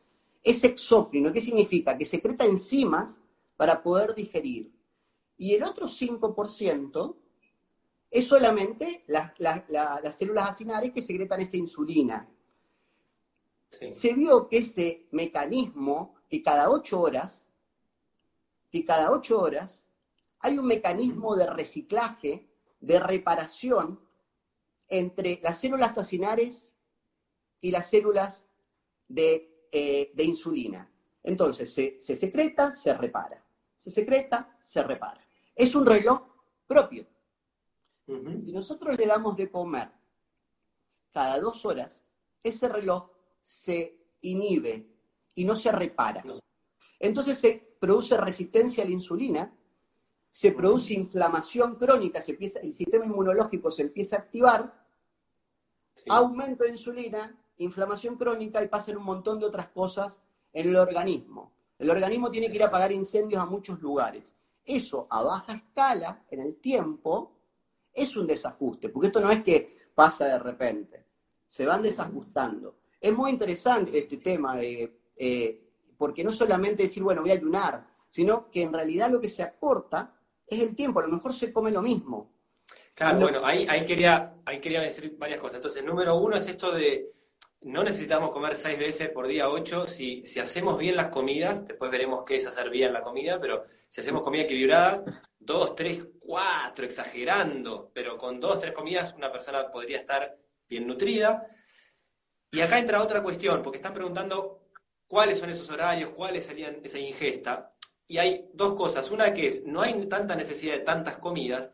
es 0.43 0.63
exócrino. 0.63 1.31
¿Qué 1.31 1.41
significa? 1.41 1.97
Que 1.97 2.05
secreta 2.05 2.45
enzimas 2.45 3.21
para 3.55 3.81
poder 3.81 4.13
digerir. 4.13 4.71
Y 5.37 5.53
el 5.55 5.63
otro 5.63 5.87
5% 5.87 7.15
es 8.13 8.27
solamente 8.27 9.03
las, 9.07 9.33
células 10.15 10.47
acinares 10.51 10.93
que 10.93 11.01
secretan 11.01 11.41
esa 11.41 11.57
insulina. 11.57 12.29
se 13.91 14.13
vio 14.13 14.47
que 14.47 14.59
ese 14.59 15.07
mecanismo, 15.09 16.13
que 16.29 16.43
cada 16.43 16.69
ocho 16.69 17.01
horas, 17.01 17.43
que 18.71 18.85
cada 18.85 19.11
ocho 19.11 19.41
horas 19.41 19.87
hay 20.41 20.59
un 20.59 20.67
mecanismo 20.67 21.35
de 21.35 21.47
reciclaje, 21.47 22.47
de 22.79 22.99
reparación 22.99 23.99
entre 24.89 25.39
las 25.41 25.59
células 25.59 25.97
acinares 25.97 26.75
y 27.61 27.71
las 27.71 27.89
células 27.89 28.45
de, 29.07 29.67
eh, 29.71 30.13
insulina. 30.17 30.87
Entonces, 31.23 31.73
se, 31.73 31.99
secreta, 32.15 32.75
se 32.75 32.93
repara. 32.93 33.43
Se 33.79 33.89
secreta, 33.89 34.55
se 34.61 34.83
repara. 34.83 35.25
Es 35.55 35.73
un 35.73 35.83
reloj 35.83 36.21
propio. 36.67 37.07
Si 38.05 38.51
nosotros 38.51 38.97
le 38.97 39.05
damos 39.05 39.37
de 39.37 39.49
comer 39.49 39.89
cada 41.11 41.39
dos 41.39 41.65
horas, 41.65 42.03
ese 42.41 42.67
reloj 42.67 43.09
se 43.41 43.97
inhibe 44.21 44.87
y 45.35 45.45
no 45.45 45.55
se 45.55 45.71
repara. 45.71 46.23
Entonces 46.99 47.37
se 47.37 47.75
produce 47.79 48.17
resistencia 48.17 48.83
a 48.83 48.87
la 48.87 48.93
insulina, 48.93 49.53
se 50.29 50.51
produce 50.51 50.93
inflamación 50.93 51.75
crónica, 51.75 52.21
se 52.21 52.31
empieza, 52.31 52.59
el 52.59 52.73
sistema 52.73 53.05
inmunológico 53.05 53.69
se 53.69 53.83
empieza 53.83 54.15
a 54.15 54.19
activar, 54.19 54.85
aumento 56.09 56.63
de 56.63 56.71
insulina, 56.71 57.37
inflamación 57.57 58.17
crónica 58.17 58.63
y 58.63 58.67
pasan 58.67 58.97
un 58.97 59.03
montón 59.03 59.39
de 59.39 59.45
otras 59.45 59.69
cosas 59.69 60.21
en 60.51 60.69
el 60.69 60.75
organismo. 60.75 61.53
El 61.77 61.89
organismo 61.89 62.31
tiene 62.31 62.49
que 62.49 62.57
ir 62.57 62.63
a 62.63 62.67
apagar 62.67 62.91
incendios 62.91 63.41
a 63.41 63.45
muchos 63.45 63.79
lugares. 63.81 64.35
Eso 64.65 65.07
a 65.09 65.21
baja 65.21 65.53
escala, 65.53 66.23
en 66.31 66.39
el 66.39 66.55
tiempo, 66.55 67.32
es 67.93 68.15
un 68.17 68.27
desajuste, 68.27 68.89
porque 68.89 69.07
esto 69.07 69.19
no 69.19 69.29
es 69.29 69.43
que 69.43 69.77
pasa 69.93 70.25
de 70.25 70.39
repente, 70.39 71.05
se 71.47 71.65
van 71.65 71.83
desajustando. 71.83 72.77
Es 72.99 73.13
muy 73.13 73.31
interesante 73.31 73.99
este 73.99 74.17
tema, 74.17 74.55
de, 74.55 74.97
eh, 75.15 75.61
porque 75.97 76.23
no 76.23 76.31
solamente 76.31 76.83
decir, 76.83 77.03
bueno, 77.03 77.21
voy 77.21 77.31
a 77.31 77.35
ayunar, 77.35 77.85
sino 78.09 78.49
que 78.49 78.63
en 78.63 78.73
realidad 78.73 79.11
lo 79.11 79.21
que 79.21 79.29
se 79.29 79.43
acorta 79.43 80.15
es 80.47 80.61
el 80.61 80.75
tiempo, 80.75 80.99
a 80.99 81.07
lo 81.07 81.13
mejor 81.13 81.33
se 81.33 81.51
come 81.51 81.71
lo 81.71 81.81
mismo. 81.81 82.31
Claro, 82.95 83.19
bueno, 83.19 83.43
ahí, 83.43 83.65
ahí, 83.67 83.85
quería, 83.85 84.35
ahí 84.45 84.59
quería 84.59 84.81
decir 84.81 85.15
varias 85.17 85.39
cosas. 85.39 85.55
Entonces, 85.55 85.83
número 85.83 86.15
uno 86.15 86.35
es 86.35 86.47
esto 86.47 86.71
de 86.71 87.11
no 87.61 87.83
necesitamos 87.83 88.31
comer 88.31 88.55
seis 88.55 88.77
veces 88.77 89.09
por 89.09 89.27
día, 89.27 89.49
ocho. 89.49 89.87
Si, 89.87 90.25
si 90.25 90.39
hacemos 90.39 90.77
bien 90.77 90.95
las 90.95 91.07
comidas, 91.07 91.65
después 91.65 91.89
veremos 91.89 92.23
qué 92.25 92.35
es 92.35 92.45
hacer 92.45 92.69
bien 92.69 92.93
la 92.93 93.01
comida, 93.01 93.39
pero 93.39 93.65
si 93.93 94.01
hacemos 94.01 94.23
comidas 94.23 94.45
equilibradas, 94.45 95.03
dos, 95.37 95.75
tres, 95.75 96.03
cuatro, 96.19 96.83
exagerando, 96.83 97.91
pero 97.93 98.17
con 98.17 98.39
dos, 98.39 98.57
tres 98.57 98.73
comidas 98.73 99.13
una 99.15 99.31
persona 99.31 99.69
podría 99.69 99.99
estar 99.99 100.35
bien 100.67 100.87
nutrida. 100.87 101.45
Y 102.49 102.61
acá 102.61 102.79
entra 102.79 103.03
otra 103.03 103.21
cuestión, 103.21 103.61
porque 103.61 103.77
están 103.77 103.93
preguntando 103.93 104.63
cuáles 105.05 105.37
son 105.37 105.51
esos 105.51 105.69
horarios, 105.69 106.09
cuáles 106.15 106.43
serían 106.43 106.79
esa 106.83 106.97
ingesta. 106.97 107.75
Y 108.07 108.17
hay 108.17 108.49
dos 108.55 108.73
cosas. 108.73 109.11
Una 109.11 109.31
que 109.31 109.45
es, 109.45 109.63
no 109.63 109.83
hay 109.83 110.07
tanta 110.07 110.35
necesidad 110.35 110.73
de 110.73 110.79
tantas 110.79 111.17
comidas, 111.17 111.71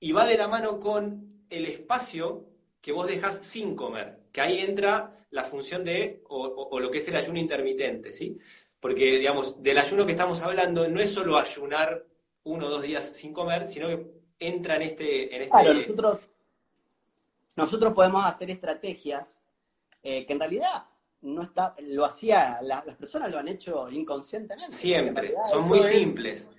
y 0.00 0.12
va 0.12 0.24
de 0.24 0.38
la 0.38 0.48
mano 0.48 0.80
con 0.80 1.44
el 1.50 1.66
espacio 1.66 2.48
que 2.80 2.92
vos 2.92 3.06
dejas 3.06 3.44
sin 3.44 3.76
comer, 3.76 4.20
que 4.32 4.40
ahí 4.40 4.60
entra 4.60 5.22
la 5.28 5.44
función 5.44 5.84
de, 5.84 6.22
o, 6.28 6.80
lo 6.80 6.90
que 6.90 6.98
es 6.98 7.08
el 7.08 7.16
ayuno 7.16 7.38
intermitente, 7.38 8.10
¿sí? 8.14 8.38
Porque, 8.82 9.18
digamos, 9.18 9.62
del 9.62 9.78
ayuno 9.78 10.04
que 10.04 10.10
estamos 10.10 10.40
hablando 10.40 10.88
no 10.88 11.00
es 11.00 11.14
solo 11.14 11.38
ayunar 11.38 12.04
uno 12.42 12.66
o 12.66 12.68
dos 12.68 12.82
días 12.82 13.06
sin 13.14 13.32
comer, 13.32 13.68
sino 13.68 13.86
que 13.86 14.10
entra 14.40 14.74
en 14.74 14.82
este... 14.82 15.36
En 15.36 15.42
este... 15.42 15.52
Claro, 15.52 15.72
nosotros, 15.72 16.20
nosotros 17.54 17.94
podemos 17.94 18.26
hacer 18.26 18.50
estrategias 18.50 19.40
eh, 20.02 20.26
que 20.26 20.32
en 20.32 20.40
realidad 20.40 20.84
no 21.20 21.42
está, 21.42 21.76
lo 21.78 22.04
hacía, 22.04 22.58
las 22.60 22.82
personas 22.96 23.30
lo 23.30 23.38
han 23.38 23.46
hecho 23.46 23.88
inconscientemente. 23.88 24.76
Siempre, 24.76 25.36
son 25.48 25.68
muy 25.68 25.78
simples. 25.78 26.50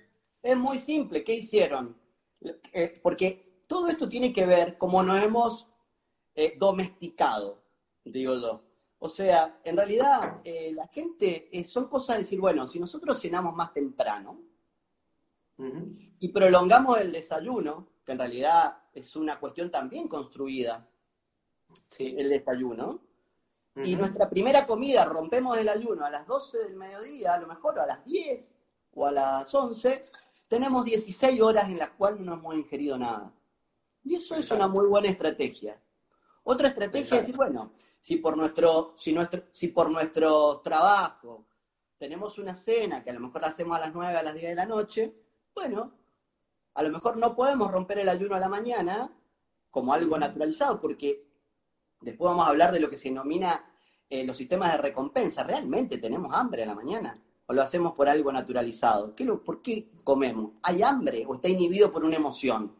Es, 0.42 0.56
muy 0.56 0.78
simple, 0.78 1.22
¿qué 1.22 1.34
hicieron? 1.34 1.94
Eh, 2.72 2.98
porque 3.02 3.60
todo 3.66 3.88
esto 3.88 4.08
tiene 4.08 4.32
que 4.32 4.46
ver 4.46 4.78
como 4.78 5.02
nos 5.02 5.22
hemos 5.22 5.68
eh, 6.34 6.54
domesticado, 6.56 7.62
digo 8.02 8.38
yo. 8.38 8.63
O 9.04 9.08
sea, 9.10 9.60
en 9.62 9.76
realidad 9.76 10.40
la 10.72 10.86
gente, 10.86 11.50
son 11.66 11.88
cosas 11.88 12.16
de 12.16 12.22
decir, 12.22 12.40
bueno, 12.40 12.66
si 12.66 12.80
nosotros 12.80 13.20
cenamos 13.20 13.54
más 13.54 13.70
temprano 13.74 14.40
y 16.18 16.28
prolongamos 16.28 16.98
el 17.02 17.12
desayuno, 17.12 17.86
que 18.02 18.12
en 18.12 18.18
realidad 18.18 18.78
es 18.94 19.14
una 19.14 19.38
cuestión 19.38 19.70
también 19.70 20.08
construida, 20.08 20.88
sí. 21.90 22.14
el 22.16 22.30
desayuno, 22.30 23.02
y 23.84 23.94
nuestra 23.94 24.26
primera 24.30 24.66
comida, 24.66 25.04
rompemos 25.04 25.58
el 25.58 25.68
ayuno 25.68 26.06
a 26.06 26.10
las 26.10 26.26
12 26.26 26.60
del 26.60 26.74
mediodía, 26.74 27.34
a 27.34 27.40
lo 27.40 27.46
mejor 27.46 27.78
a 27.80 27.84
las 27.84 28.02
10 28.06 28.54
o 28.94 29.04
a 29.06 29.12
las 29.12 29.54
11, 29.54 30.02
tenemos 30.48 30.82
16 30.82 31.42
horas 31.42 31.68
en 31.68 31.76
las 31.76 31.90
cuales 31.90 32.20
no 32.20 32.32
hemos 32.32 32.54
ingerido 32.54 32.96
nada. 32.96 33.30
Y 34.02 34.14
eso 34.14 34.34
es 34.34 34.50
una 34.50 34.66
muy 34.66 34.86
buena 34.86 35.08
estrategia. 35.08 35.78
Otra 36.42 36.68
estrategia 36.68 37.18
es 37.18 37.26
decir, 37.26 37.36
bueno, 37.36 37.72
si 38.04 38.16
por 38.16 38.36
nuestro, 38.36 38.94
si 38.98 39.12
nuestro, 39.12 39.44
si 39.50 39.68
por 39.68 39.90
nuestro 39.90 40.60
trabajo 40.60 41.46
tenemos 41.96 42.38
una 42.38 42.54
cena 42.54 43.02
que 43.02 43.10
a 43.10 43.14
lo 43.14 43.20
mejor 43.20 43.40
la 43.40 43.48
hacemos 43.48 43.76
a 43.76 43.80
las 43.80 43.94
9, 43.94 44.14
a 44.14 44.22
las 44.22 44.34
10 44.34 44.48
de 44.48 44.54
la 44.54 44.66
noche, 44.66 45.14
bueno, 45.54 45.92
a 46.74 46.82
lo 46.82 46.90
mejor 46.90 47.16
no 47.16 47.34
podemos 47.34 47.70
romper 47.72 48.00
el 48.00 48.08
ayuno 48.08 48.34
a 48.34 48.40
la 48.40 48.48
mañana 48.48 49.10
como 49.70 49.94
algo 49.94 50.18
naturalizado, 50.18 50.80
porque 50.80 51.24
Después 52.04 52.28
vamos 52.28 52.46
a 52.46 52.50
hablar 52.50 52.72
de 52.72 52.80
lo 52.80 52.90
que 52.90 52.98
se 52.98 53.08
denomina 53.08 53.64
eh, 54.10 54.24
los 54.24 54.36
sistemas 54.36 54.72
de 54.72 54.78
recompensa. 54.78 55.42
¿Realmente 55.42 55.98
tenemos 55.98 56.34
hambre 56.34 56.62
a 56.62 56.66
la 56.66 56.74
mañana? 56.74 57.18
¿O 57.46 57.52
lo 57.54 57.62
hacemos 57.62 57.94
por 57.94 58.08
algo 58.08 58.30
naturalizado? 58.30 59.14
¿Qué 59.14 59.24
¿Por 59.24 59.62
qué 59.62 59.90
comemos? 60.04 60.52
¿Hay 60.62 60.82
hambre 60.82 61.24
o 61.26 61.34
está 61.34 61.48
inhibido 61.48 61.90
por 61.90 62.04
una 62.04 62.16
emoción? 62.16 62.76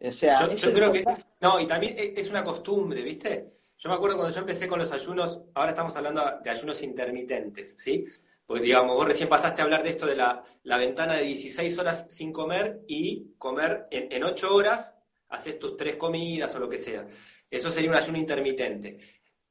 O 0.00 0.12
sea, 0.12 0.48
yo, 0.54 0.72
creo 0.72 0.92
que... 0.92 1.04
No, 1.40 1.58
y 1.58 1.66
también 1.66 1.96
es 1.98 2.30
una 2.30 2.44
costumbre, 2.44 3.02
¿viste? 3.02 3.57
Yo 3.78 3.88
me 3.88 3.94
acuerdo 3.94 4.16
cuando 4.16 4.34
yo 4.34 4.40
empecé 4.40 4.66
con 4.66 4.80
los 4.80 4.90
ayunos, 4.90 5.40
ahora 5.54 5.70
estamos 5.70 5.94
hablando 5.94 6.20
de 6.42 6.50
ayunos 6.50 6.82
intermitentes, 6.82 7.76
¿sí? 7.78 8.04
Porque, 8.44 8.64
digamos, 8.64 8.96
vos 8.96 9.06
recién 9.06 9.28
pasaste 9.28 9.60
a 9.60 9.64
hablar 9.64 9.84
de 9.84 9.90
esto 9.90 10.04
de 10.04 10.16
la, 10.16 10.42
ventana 10.64 11.14
de 11.14 11.22
16 11.22 11.78
horas 11.78 12.06
sin 12.10 12.32
comer 12.32 12.80
y 12.88 13.34
comer 13.38 13.86
en, 13.92 14.10
en 14.10 14.24
8 14.24 14.52
horas, 14.52 14.96
haces 15.28 15.60
tus 15.60 15.76
tres 15.76 15.94
comidas 15.94 16.52
o 16.56 16.58
lo 16.58 16.68
que 16.68 16.78
sea. 16.78 17.06
Eso 17.48 17.70
sería 17.70 17.90
un 17.90 17.96
ayuno 17.96 18.18
intermitente. 18.18 18.98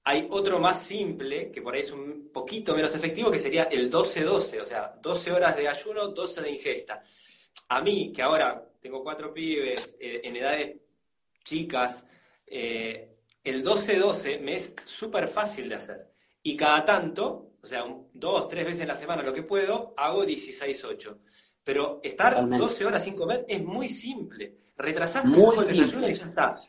Hay 0.03 0.27
otro 0.29 0.59
más 0.59 0.81
simple, 0.81 1.49
que 1.49 1.61
por 1.61 1.73
ahí 1.73 1.81
es 1.81 1.91
un 1.91 2.29
poquito 2.33 2.75
menos 2.75 2.93
efectivo, 2.95 3.31
que 3.31 3.39
sería 3.39 3.63
el 3.63 3.89
12-12, 3.89 4.61
o 4.61 4.65
sea, 4.65 4.93
12 5.01 5.31
horas 5.31 5.55
de 5.55 5.69
ayuno, 5.69 6.09
12 6.09 6.41
de 6.41 6.51
ingesta. 6.51 7.01
A 7.69 7.81
mí, 7.81 8.11
que 8.11 8.21
ahora 8.21 8.61
tengo 8.81 9.01
cuatro 9.03 9.33
pibes 9.33 9.97
eh, 10.01 10.19
en 10.23 10.35
edades 10.35 10.77
chicas, 11.45 12.05
eh, 12.45 13.16
el 13.49 13.63
12-12 13.63 14.41
me 14.41 14.55
es 14.55 14.75
súper 14.85 15.27
fácil 15.27 15.69
de 15.69 15.75
hacer. 15.75 16.11
Y 16.43 16.55
cada 16.55 16.83
tanto, 16.85 17.53
o 17.61 17.65
sea, 17.65 17.85
dos, 18.13 18.47
tres 18.47 18.65
veces 18.65 18.81
en 18.81 18.87
la 18.87 18.95
semana 18.95 19.23
lo 19.23 19.33
que 19.33 19.43
puedo, 19.43 19.93
hago 19.97 20.25
16-8. 20.25 21.17
Pero 21.63 21.99
estar 22.03 22.47
12 22.47 22.85
horas 22.85 23.03
sin 23.03 23.15
comer 23.15 23.45
es 23.47 23.63
muy 23.63 23.89
simple. 23.89 24.55
Retrasaste 24.77 25.29
un 25.29 25.35
poco 25.35 25.61
el 25.61 25.67
desayuno 25.67 26.07
y 26.07 26.13
ya 26.13 26.25
está. 26.25 26.61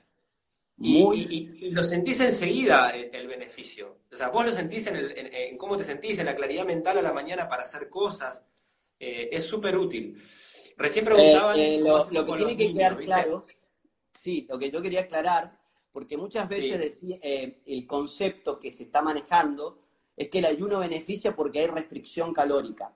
Y, 0.80 1.70
lo 1.72 1.82
sentís 1.82 2.20
enseguida 2.20 2.90
el, 2.90 3.26
beneficio. 3.26 3.98
O 4.10 4.16
sea, 4.16 4.28
vos 4.28 4.46
lo 4.46 4.52
sentís 4.52 4.86
en, 4.86 5.56
cómo 5.56 5.76
te 5.76 5.84
sentís, 5.84 6.18
en 6.18 6.26
la 6.26 6.36
claridad 6.36 6.64
mental 6.64 6.98
a 6.98 7.02
la 7.02 7.12
mañana 7.12 7.48
para 7.48 7.62
hacer 7.62 7.88
cosas. 7.88 8.44
Eh, 8.98 9.28
es 9.32 9.44
súper 9.44 9.76
útil. 9.76 10.20
Recién 10.76 11.04
preguntaban... 11.04 11.58
Eh, 11.58 11.76
eh, 11.76 11.80
lo, 11.80 12.26
que 12.26 12.36
tiene 12.36 12.56
que 12.56 12.72
quedar 12.72 12.96
claro, 12.96 13.46
sí, 14.16 14.46
lo 14.48 14.58
que 14.58 14.70
yo 14.70 14.80
quería 14.80 15.00
aclarar, 15.00 15.57
porque 15.98 16.16
muchas 16.16 16.48
veces 16.48 17.00
el 17.02 17.84
concepto 17.88 18.60
que 18.60 18.70
se 18.70 18.84
está 18.84 19.02
manejando 19.02 19.80
es 20.16 20.28
que 20.28 20.38
el 20.38 20.44
ayuno 20.44 20.78
beneficia 20.78 21.34
porque 21.34 21.58
hay 21.58 21.66
restricción 21.66 22.32
calórica. 22.32 22.94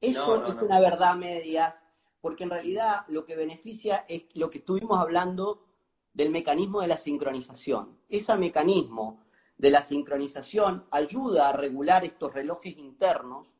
Eso 0.00 0.44
es 0.48 0.56
una 0.56 0.80
verdad 0.80 1.14
medias, 1.14 1.80
porque 2.20 2.42
en 2.42 2.50
realidad 2.50 3.04
lo 3.06 3.24
que 3.24 3.36
beneficia 3.36 4.04
es 4.08 4.24
lo 4.34 4.50
que 4.50 4.58
estuvimos 4.58 4.98
hablando 4.98 5.64
del 6.12 6.30
mecanismo 6.30 6.80
de 6.80 6.88
la 6.88 6.96
sincronización. 6.96 8.00
Ese 8.08 8.34
mecanismo 8.36 9.22
de 9.56 9.70
la 9.70 9.84
sincronización 9.84 10.88
ayuda 10.90 11.50
a 11.50 11.52
regular 11.52 12.04
estos 12.04 12.34
relojes 12.34 12.76
internos, 12.78 13.54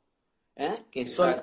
¿eh? 0.56 0.84
que 0.90 1.06
son, 1.06 1.36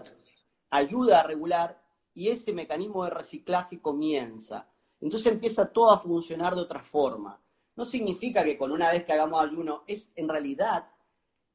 ayuda 0.70 1.22
a 1.22 1.24
regular 1.24 1.82
y 2.14 2.28
ese 2.28 2.52
mecanismo 2.52 3.06
de 3.06 3.12
reciclaje 3.12 3.80
comienza. 3.80 4.70
Entonces 5.02 5.32
empieza 5.32 5.72
todo 5.72 5.92
a 5.92 6.00
funcionar 6.00 6.56
de 6.56 6.62
otra 6.62 6.80
forma. 6.80 7.40
No 7.76 7.86
significa 7.86 8.44
que 8.44 8.58
con 8.58 8.72
una 8.72 8.92
vez 8.92 9.04
que 9.04 9.14
hagamos 9.14 9.44
ayuno, 9.44 9.84
es 9.88 10.12
en 10.16 10.30
realidad 10.30 10.90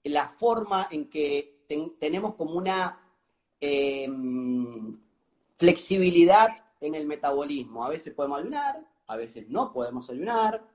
la 0.04 0.28
forma 0.28 0.88
en 0.90 1.08
que 1.08 1.64
tenemos 1.98 2.34
como 2.34 2.54
una 2.54 3.00
em, 3.60 4.98
flexibilidad 5.56 6.48
en 6.80 6.94
el 6.94 7.06
metabolismo. 7.06 7.84
A 7.84 7.88
veces 7.88 8.14
podemos 8.14 8.40
ayunar, 8.40 8.86
a 9.06 9.16
veces 9.16 9.48
no 9.48 9.72
podemos 9.72 10.08
ayunar, 10.10 10.66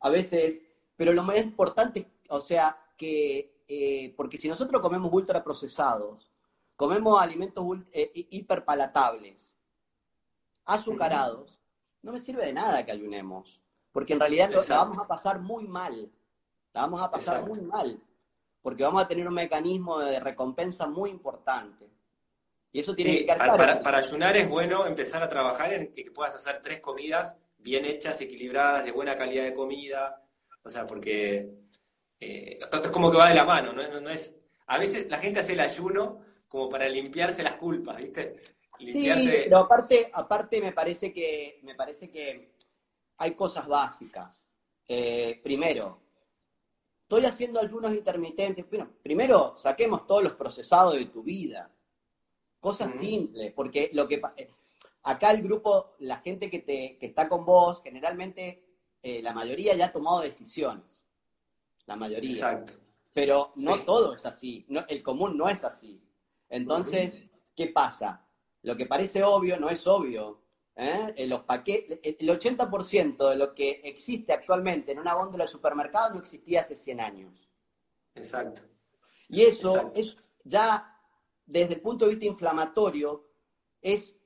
a 0.00 0.10
veces, 0.10 0.62
pero 0.96 1.12
lo 1.12 1.22
más 1.22 1.38
importante, 1.38 2.10
o 2.28 2.40
sea, 2.40 2.78
que, 2.96 3.62
eh, 3.68 4.12
porque 4.16 4.38
si 4.38 4.48
nosotros 4.48 4.82
comemos 4.82 5.12
ultraprocesados, 5.12 6.30
comemos 6.76 7.20
alimentos 7.20 7.64
eh, 7.92 8.10
hiperpalatables, 8.30 9.56
azucarados, 10.64 11.53
no 12.04 12.12
me 12.12 12.20
sirve 12.20 12.46
de 12.46 12.52
nada 12.52 12.84
que 12.84 12.92
ayunemos, 12.92 13.60
porque 13.90 14.12
en 14.12 14.20
realidad 14.20 14.50
la 14.50 14.76
vamos 14.76 14.98
a 14.98 15.06
pasar 15.06 15.40
muy 15.40 15.66
mal, 15.66 16.10
la 16.72 16.82
vamos 16.82 17.02
a 17.02 17.10
pasar 17.10 17.46
muy 17.46 17.60
mal, 17.62 17.98
porque 18.62 18.84
vamos 18.84 19.02
a 19.02 19.08
tener 19.08 19.26
un 19.26 19.34
mecanismo 19.34 19.98
de 19.98 20.20
recompensa 20.20 20.86
muy 20.86 21.10
importante. 21.10 21.88
Y 22.70 22.80
eso 22.80 22.94
tiene 22.94 23.20
que 23.20 23.26
para, 23.26 23.56
para, 23.56 23.82
para, 23.82 23.98
ayunar 23.98 24.36
es 24.36 24.48
bueno 24.48 24.84
empezar 24.86 25.22
a 25.22 25.28
trabajar 25.28 25.72
en 25.72 25.92
que 25.92 26.10
puedas 26.10 26.34
hacer 26.34 26.60
tres 26.60 26.80
comidas 26.80 27.36
bien 27.58 27.84
hechas, 27.84 28.20
equilibradas, 28.20 28.84
de 28.84 28.92
buena 28.92 29.16
calidad 29.16 29.44
de 29.44 29.54
comida. 29.54 30.20
O 30.62 30.68
sea, 30.68 30.86
porque 30.86 31.48
eh, 32.20 32.58
es 32.60 32.90
como 32.90 33.10
que 33.10 33.16
va 33.16 33.28
de 33.28 33.34
la 33.34 33.44
mano, 33.44 33.72
¿no? 33.72 34.10
es, 34.10 34.36
a 34.66 34.78
veces 34.78 35.08
la 35.08 35.18
gente 35.18 35.40
hace 35.40 35.52
el 35.52 35.60
ayuno 35.60 36.20
como 36.48 36.68
para 36.68 36.88
limpiarse 36.88 37.42
las 37.42 37.54
culpas, 37.56 37.96
¿viste? 37.96 38.40
Sí, 38.78 39.08
pero 39.44 39.58
aparte, 39.58 40.10
aparte 40.12 40.60
me 40.60 40.72
parece 40.72 41.12
que 41.12 41.60
me 41.62 41.74
parece 41.74 42.10
que 42.10 42.54
hay 43.18 43.34
cosas 43.34 43.66
básicas. 43.66 44.44
Eh, 44.86 45.40
primero, 45.42 46.00
estoy 47.02 47.24
haciendo 47.26 47.60
ayunos 47.60 47.92
intermitentes. 47.94 48.68
Bueno, 48.68 48.90
primero 49.02 49.56
saquemos 49.56 50.06
todos 50.06 50.24
los 50.24 50.32
procesados 50.32 50.94
de 50.94 51.06
tu 51.06 51.22
vida. 51.22 51.70
Cosas 52.60 52.94
simples, 52.94 53.52
porque 53.52 53.90
lo 53.92 54.08
que 54.08 54.22
eh, 54.36 54.50
acá 55.02 55.30
el 55.30 55.42
grupo, 55.42 55.94
la 55.98 56.16
gente 56.16 56.50
que, 56.50 56.60
te, 56.60 56.96
que 56.98 57.06
está 57.06 57.28
con 57.28 57.44
vos, 57.44 57.82
generalmente 57.82 58.64
eh, 59.02 59.22
la 59.22 59.34
mayoría 59.34 59.74
ya 59.74 59.86
ha 59.86 59.92
tomado 59.92 60.20
decisiones. 60.20 61.04
La 61.86 61.96
mayoría. 61.96 62.32
Exacto. 62.32 62.72
Pero 63.12 63.52
no 63.56 63.78
todo 63.80 64.14
es 64.14 64.26
así. 64.26 64.64
No, 64.68 64.84
el 64.88 65.02
común 65.02 65.36
no 65.36 65.48
es 65.48 65.62
así. 65.62 66.02
Entonces, 66.48 67.22
¿qué 67.54 67.68
pasa? 67.68 68.23
Lo 68.64 68.76
que 68.76 68.86
parece 68.86 69.22
obvio 69.22 69.58
no 69.60 69.70
es 69.70 69.86
obvio. 69.86 70.40
¿eh? 70.74 71.14
Los 71.26 71.42
paquetes, 71.42 72.00
el 72.02 72.28
80% 72.28 73.30
de 73.30 73.36
lo 73.36 73.54
que 73.54 73.82
existe 73.84 74.32
actualmente 74.32 74.92
en 74.92 74.98
una 74.98 75.14
góndola 75.14 75.44
de 75.44 75.50
supermercado 75.50 76.14
no 76.14 76.20
existía 76.20 76.62
hace 76.62 76.74
100 76.74 77.00
años. 77.00 77.48
Exacto. 78.14 78.62
Y 79.28 79.42
eso 79.42 79.92
es 79.94 80.16
ya 80.44 80.94
desde 81.46 81.74
el 81.74 81.80
punto 81.80 82.04
de 82.04 82.12
vista 82.12 82.26
inflamatorio, 82.26 83.28
es 83.80 84.16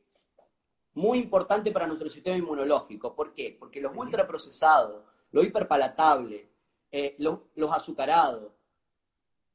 muy 0.95 1.19
importante 1.19 1.73
para 1.73 1.87
nuestro 1.87 2.09
sistema 2.09 2.37
inmunológico. 2.37 3.15
¿Por 3.15 3.33
qué? 3.33 3.57
Porque 3.59 3.81
los 3.81 3.97
ultraprocesados, 3.97 5.05
lo 5.33 5.43
hiperpalatable, 5.43 6.49
eh, 6.91 7.17
los 7.19 7.73
azucarados, 7.73 8.53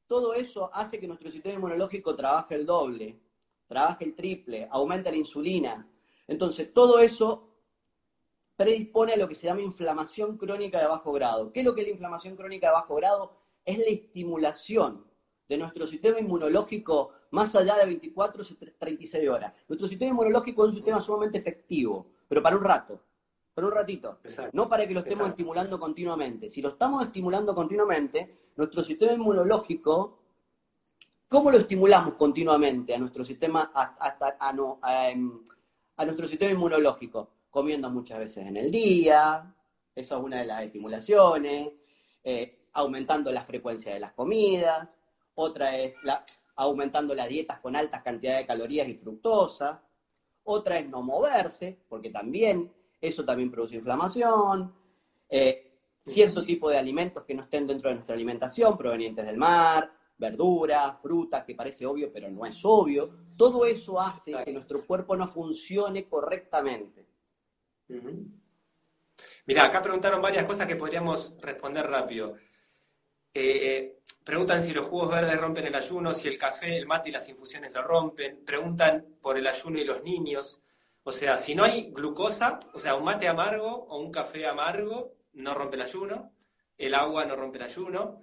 todo 0.06 0.34
eso 0.34 0.70
hace 0.74 1.00
que 1.00 1.08
nuestro 1.08 1.30
sistema 1.30 1.54
inmunológico 1.54 2.14
trabaje 2.14 2.54
el 2.54 2.66
doble, 2.66 3.18
trabaje 3.66 4.04
el 4.04 4.14
triple, 4.14 4.68
aumenta 4.70 5.10
la 5.10 5.16
insulina. 5.16 5.88
Entonces, 6.26 6.72
todo 6.72 6.98
eso 6.98 7.50
predispone 8.56 9.14
a 9.14 9.16
lo 9.16 9.28
que 9.28 9.34
se 9.34 9.46
llama 9.46 9.62
inflamación 9.62 10.36
crónica 10.36 10.78
de 10.78 10.86
bajo 10.86 11.12
grado. 11.12 11.52
¿Qué 11.52 11.60
es 11.60 11.66
lo 11.66 11.74
que 11.74 11.82
es 11.82 11.88
la 11.88 11.92
inflamación 11.92 12.36
crónica 12.36 12.68
de 12.68 12.74
bajo 12.74 12.94
grado? 12.94 13.36
Es 13.64 13.78
la 13.78 13.86
estimulación 13.86 15.04
de 15.48 15.58
nuestro 15.58 15.86
sistema 15.86 16.20
inmunológico 16.20 17.12
más 17.30 17.54
allá 17.56 17.76
de 17.76 17.86
24 17.86 18.42
o 18.42 18.46
36 18.78 19.28
horas. 19.28 19.52
Nuestro 19.68 19.88
sistema 19.88 20.10
inmunológico 20.10 20.62
es 20.62 20.68
un 20.68 20.74
sistema 20.76 21.00
sumamente 21.00 21.38
efectivo, 21.38 22.06
pero 22.28 22.42
para 22.42 22.56
un 22.56 22.64
rato, 22.64 23.00
para 23.52 23.66
un 23.66 23.72
ratito, 23.72 24.18
no 24.52 24.68
para 24.68 24.86
que 24.86 24.94
lo 24.94 25.00
estemos 25.00 25.28
estimulando 25.28 25.78
continuamente. 25.78 26.48
Si 26.48 26.62
lo 26.62 26.70
estamos 26.70 27.04
estimulando 27.04 27.54
continuamente, 27.54 28.50
nuestro 28.56 28.82
sistema 28.82 29.12
inmunológico, 29.12 30.18
¿cómo 31.28 31.50
lo 31.50 31.58
estimulamos 31.58 32.14
continuamente 32.14 32.94
a 32.94 32.98
nuestro 32.98 33.24
sistema, 33.24 33.72
em, 35.10 35.44
a, 35.96 36.04
nuestro 36.04 36.28
sistema 36.28 36.52
inmunológico? 36.52 37.30
Comiendo 37.50 37.90
muchas 37.90 38.18
veces 38.18 38.46
en 38.46 38.56
el 38.56 38.70
día, 38.70 39.54
eso 39.94 40.16
es 40.18 40.24
una 40.24 40.38
de 40.38 40.46
las 40.46 40.62
estimulaciones, 40.62 41.72
eh, 42.22 42.66
aumentando 42.72 43.30
la 43.30 43.44
frecuencia 43.44 43.94
de 43.94 44.00
las 44.00 44.12
comidas, 44.12 45.00
otra 45.34 45.78
es 45.78 45.94
la, 46.02 46.24
aumentando 46.56 47.14
las 47.14 47.28
dietas 47.28 47.60
con 47.60 47.76
altas 47.76 48.02
cantidades 48.02 48.40
de 48.40 48.46
calorías 48.46 48.88
y 48.88 48.94
fructosa, 48.94 49.82
otra 50.44 50.78
es 50.78 50.88
no 50.88 51.02
moverse, 51.02 51.78
porque 51.88 52.10
también 52.10 52.72
eso 53.00 53.24
también 53.24 53.50
produce 53.50 53.76
inflamación, 53.76 54.74
eh, 55.28 55.72
cierto 56.00 56.44
tipo 56.44 56.68
de 56.68 56.78
alimentos 56.78 57.24
que 57.24 57.34
no 57.34 57.42
estén 57.42 57.66
dentro 57.66 57.88
de 57.88 57.96
nuestra 57.96 58.14
alimentación, 58.14 58.76
provenientes 58.76 59.24
del 59.24 59.36
mar, 59.36 59.90
verduras, 60.16 61.00
frutas, 61.00 61.44
que 61.44 61.54
parece 61.54 61.86
obvio, 61.86 62.12
pero 62.12 62.30
no 62.30 62.46
es 62.46 62.60
obvio, 62.64 63.10
todo 63.36 63.64
eso 63.66 64.00
hace 64.00 64.32
que 64.44 64.52
nuestro 64.52 64.86
cuerpo 64.86 65.16
no 65.16 65.28
funcione 65.28 66.08
correctamente. 66.08 67.06
Mira, 69.46 69.64
acá 69.64 69.82
preguntaron 69.82 70.22
varias 70.22 70.44
cosas 70.44 70.66
que 70.66 70.76
podríamos 70.76 71.34
responder 71.40 71.86
rápido. 71.86 72.36
Eh, 73.32 74.00
preguntan 74.22 74.62
si 74.62 74.72
los 74.72 74.86
jugos 74.86 75.10
verdes 75.10 75.40
rompen 75.40 75.66
el 75.66 75.74
ayuno, 75.74 76.14
si 76.14 76.28
el 76.28 76.38
café, 76.38 76.76
el 76.76 76.86
mate 76.86 77.08
y 77.08 77.12
las 77.12 77.28
infusiones 77.28 77.72
lo 77.72 77.82
rompen. 77.82 78.44
Preguntan 78.44 79.04
por 79.20 79.36
el 79.36 79.46
ayuno 79.46 79.78
y 79.78 79.84
los 79.84 80.02
niños. 80.02 80.62
O 81.02 81.12
sea, 81.12 81.36
si 81.36 81.54
no 81.54 81.64
hay 81.64 81.90
glucosa, 81.90 82.60
o 82.72 82.80
sea, 82.80 82.94
un 82.94 83.04
mate 83.04 83.28
amargo 83.28 83.68
o 83.68 83.98
un 83.98 84.10
café 84.10 84.46
amargo 84.46 85.14
no 85.34 85.52
rompe 85.54 85.76
el 85.76 85.82
ayuno. 85.82 86.32
El 86.78 86.94
agua 86.94 87.24
no 87.26 87.36
rompe 87.36 87.58
el 87.58 87.64
ayuno. 87.64 88.20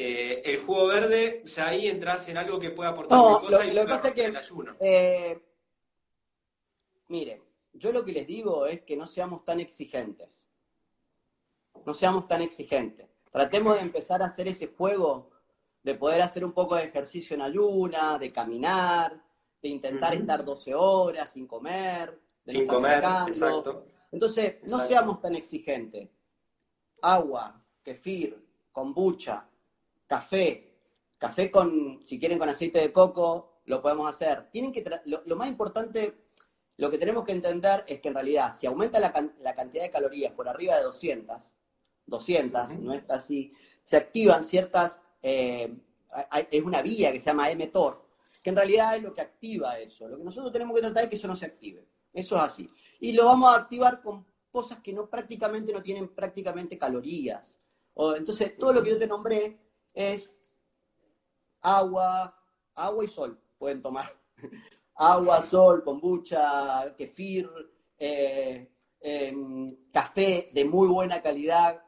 Eh, 0.00 0.42
el 0.44 0.60
jugo 0.60 0.86
verde, 0.86 1.42
ya 1.44 1.66
ahí 1.66 1.88
entras 1.88 2.28
en 2.28 2.38
algo 2.38 2.60
que 2.60 2.70
puede 2.70 2.88
aportar 2.88 3.18
glucosa 3.18 3.66
y 3.66 3.72
lo 3.72 3.82
que 3.82 3.88
pasa 3.88 4.14
que, 4.14 4.26
el 4.26 4.36
ayuno. 4.36 4.76
Eh, 4.78 5.42
mire, 7.08 7.42
yo 7.72 7.90
lo 7.90 8.04
que 8.04 8.12
les 8.12 8.24
digo 8.24 8.66
es 8.66 8.82
que 8.82 8.96
no 8.96 9.08
seamos 9.08 9.44
tan 9.44 9.58
exigentes. 9.58 10.52
No 11.84 11.94
seamos 11.94 12.28
tan 12.28 12.42
exigentes. 12.42 13.08
Tratemos 13.32 13.74
de 13.74 13.82
empezar 13.82 14.22
a 14.22 14.26
hacer 14.26 14.46
ese 14.46 14.68
juego 14.68 15.30
de 15.82 15.96
poder 15.96 16.22
hacer 16.22 16.44
un 16.44 16.52
poco 16.52 16.76
de 16.76 16.84
ejercicio 16.84 17.34
en 17.34 17.42
ayuna, 17.42 18.20
de 18.20 18.32
caminar, 18.32 19.20
de 19.60 19.68
intentar 19.68 20.14
estar 20.14 20.44
12 20.44 20.76
horas 20.76 21.32
sin 21.32 21.48
comer. 21.48 22.20
sin 22.46 22.68
comer, 22.68 23.02
exacto. 23.26 23.84
Entonces, 24.12 24.58
no 24.62 24.78
seamos 24.86 25.20
tan 25.20 25.34
exigentes. 25.34 26.08
Agua, 27.02 27.60
kefir, 27.82 28.40
kombucha, 28.70 29.48
café, 30.08 30.74
café 31.18 31.50
con, 31.52 32.00
si 32.04 32.18
quieren 32.18 32.38
con 32.38 32.48
aceite 32.48 32.80
de 32.80 32.92
coco, 32.92 33.60
lo 33.66 33.80
podemos 33.80 34.10
hacer. 34.10 34.50
Tienen 34.50 34.72
que 34.72 34.84
lo, 35.04 35.36
más 35.36 35.48
importante, 35.48 36.16
lo 36.76 36.90
que 36.90 36.98
tenemos 36.98 37.24
que 37.24 37.32
entender 37.32 37.84
es 37.86 38.00
que 38.00 38.08
en 38.08 38.14
realidad, 38.14 38.52
si 38.56 38.66
aumenta 38.66 38.98
la, 38.98 39.12
la 39.40 39.54
cantidad 39.54 39.84
de 39.84 39.90
calorías 39.90 40.32
por 40.32 40.48
arriba 40.48 40.76
de 40.76 40.82
200, 40.82 41.36
200, 42.06 42.78
no 42.78 42.94
está 42.94 43.16
así, 43.16 43.52
se 43.84 43.96
activan 43.96 44.42
ciertas, 44.42 45.00
eh, 45.22 45.72
es 46.50 46.64
una 46.64 46.82
vía 46.82 47.12
que 47.12 47.20
se 47.20 47.26
llama 47.26 47.50
mTOR, 47.54 48.04
que 48.42 48.50
en 48.50 48.56
realidad 48.56 48.96
es 48.96 49.02
lo 49.02 49.12
que 49.12 49.20
activa 49.20 49.78
eso. 49.78 50.08
Lo 50.08 50.16
que 50.16 50.24
nosotros 50.24 50.52
tenemos 50.52 50.74
que 50.74 50.82
tratar 50.82 51.04
es 51.04 51.10
que 51.10 51.16
eso 51.16 51.28
no 51.28 51.36
se 51.36 51.46
active. 51.46 51.86
Eso 52.12 52.36
es 52.36 52.42
así. 52.42 52.70
Y 53.00 53.12
lo 53.12 53.26
vamos 53.26 53.50
a 53.50 53.56
activar 53.56 54.00
con 54.00 54.26
cosas 54.50 54.78
que 54.80 54.92
no 54.92 55.08
prácticamente 55.08 55.72
no 55.72 55.82
tienen 55.82 56.08
prácticamente 56.08 56.78
calorías. 56.78 57.58
O, 57.94 58.14
entonces, 58.14 58.56
todo 58.56 58.72
lo 58.72 58.82
que 58.82 58.90
yo 58.90 58.98
te 58.98 59.06
nombré 59.06 59.58
es 59.98 60.30
agua, 61.60 62.32
agua 62.76 63.04
y 63.04 63.08
sol, 63.08 63.40
pueden 63.58 63.82
tomar. 63.82 64.08
agua, 64.94 65.42
sol, 65.42 65.82
kombucha, 65.82 66.94
kefir, 66.96 67.50
eh, 67.98 68.70
em, 69.00 69.76
café 69.92 70.50
de 70.54 70.64
muy 70.64 70.86
buena 70.86 71.20
calidad, 71.20 71.82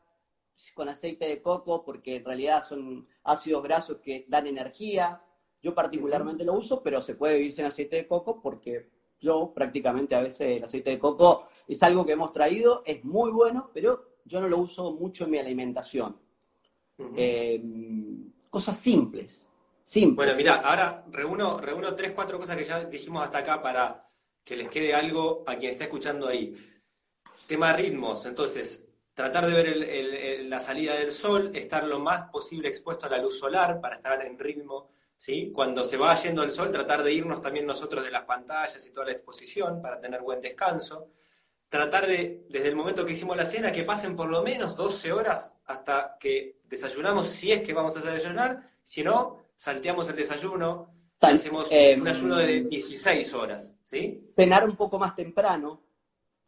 con 0.75 0.89
aceite 0.89 1.29
de 1.29 1.41
coco 1.41 1.85
porque 1.85 2.17
en 2.17 2.25
realidad 2.25 2.65
son 2.67 3.07
ácidos 3.23 3.63
grasos 3.63 3.99
que 4.03 4.27
dan 4.29 4.49
energía. 4.49 5.23
Yo 5.63 5.73
particularmente 5.73 6.45
lo 6.45 6.55
uso, 6.55 6.83
pero 6.83 7.01
se 7.01 7.15
puede 7.15 7.37
vivir 7.37 7.53
sin 7.53 7.67
aceite 7.67 7.95
de 7.95 8.09
coco 8.09 8.43
porque 8.43 8.91
yo 9.21 9.55
prácticamente 9.55 10.17
a 10.17 10.23
veces 10.23 10.59
el 10.59 10.65
aceite 10.65 10.91
de 10.91 10.99
coco 10.99 11.47
es 11.69 11.81
algo 11.85 12.05
que 12.05 12.13
hemos 12.13 12.33
traído, 12.33 12.83
es 12.85 13.05
muy 13.05 13.31
bueno, 13.31 13.71
pero 13.73 14.19
yo 14.25 14.41
no 14.41 14.49
lo 14.49 14.59
uso 14.59 14.93
mucho 14.95 15.25
en 15.25 15.31
mi 15.31 15.39
alimentación. 15.39 16.19
Eh, 17.17 17.63
cosas 18.51 18.79
simples, 18.79 19.47
simples. 19.85 20.17
Bueno, 20.17 20.35
mira, 20.37 20.57
ahora 20.57 21.05
reúno, 21.11 21.61
reúno 21.61 21.95
tres, 21.95 22.13
cuatro 22.13 22.39
cosas 22.39 22.57
que 22.57 22.65
ya 22.65 22.85
dijimos 22.85 23.25
hasta 23.25 23.39
acá 23.39 23.63
para 23.63 24.07
que 24.45 24.57
les 24.57 24.69
quede 24.69 24.95
algo 24.95 25.45
a 25.47 25.57
quien 25.57 25.73
está 25.73 25.85
escuchando 25.85 26.29
ahí. 26.29 26.55
Tema 27.47 27.73
ritmos, 27.73 28.27
entonces, 28.27 28.89
tratar 29.15 29.47
de 29.47 29.53
ver 29.53 30.45
la 30.45 30.61
salida 30.61 30.95
del 30.95 31.11
sol, 31.11 31.51
estar 31.55 31.85
lo 31.85 31.99
más 31.99 32.31
posible 32.31 32.69
expuesto 32.69 33.07
a 33.07 33.11
la 33.11 33.19
luz 33.19 33.39
solar 33.39 33.81
para 33.81 33.97
estar 33.97 34.25
en 34.25 34.39
ritmo, 34.39 34.93
¿sí? 35.17 35.51
Cuando 35.53 35.85
se 35.85 35.97
va 35.97 36.15
yendo 36.17 36.43
el 36.43 36.51
sol, 36.51 36.73
tratar 36.73 37.03
de 37.03 37.13
irnos 37.13 37.43
también 37.43 37.67
nosotros 37.67 38.05
de 38.05 38.11
las 38.11 38.25
pantallas 38.25 38.87
y 38.87 38.93
toda 38.93 39.07
la 39.07 39.13
exposición 39.13 39.83
para 39.83 40.01
tener 40.01 40.23
buen 40.23 40.41
descanso. 40.41 41.09
Tratar 41.71 42.07
de, 42.07 42.45
desde 42.51 42.69
el 42.69 42.77
momento 42.77 43.07
que 43.07 43.13
hicimos 43.13 43.37
la 43.37 43.47
cena, 43.47 43.73
que 43.73 43.85
pasen 43.85 44.17
por 44.17 44.29
lo 44.29 44.43
menos 44.43 44.77
12 44.77 45.13
horas 45.13 45.55
hasta 45.65 46.17
que 46.19 46.59
desayunamos, 46.65 47.29
si 47.29 47.53
es 47.53 47.63
que 47.63 47.73
vamos 47.73 47.97
a 47.97 48.01
desayunar, 48.01 48.61
si 48.83 49.05
no, 49.05 49.39
salteamos 49.55 50.09
el 50.09 50.17
desayuno, 50.17 50.93
hacemos 51.21 51.69
eh, 51.71 51.97
un 51.99 52.09
ayuno 52.09 52.37
de 52.37 52.63
16 52.65 53.35
horas, 53.35 53.75
¿sí? 53.85 54.33
Cenar 54.35 54.69
un 54.69 54.77
poco 54.77 54.99
más 54.99 55.15
temprano. 55.15 55.81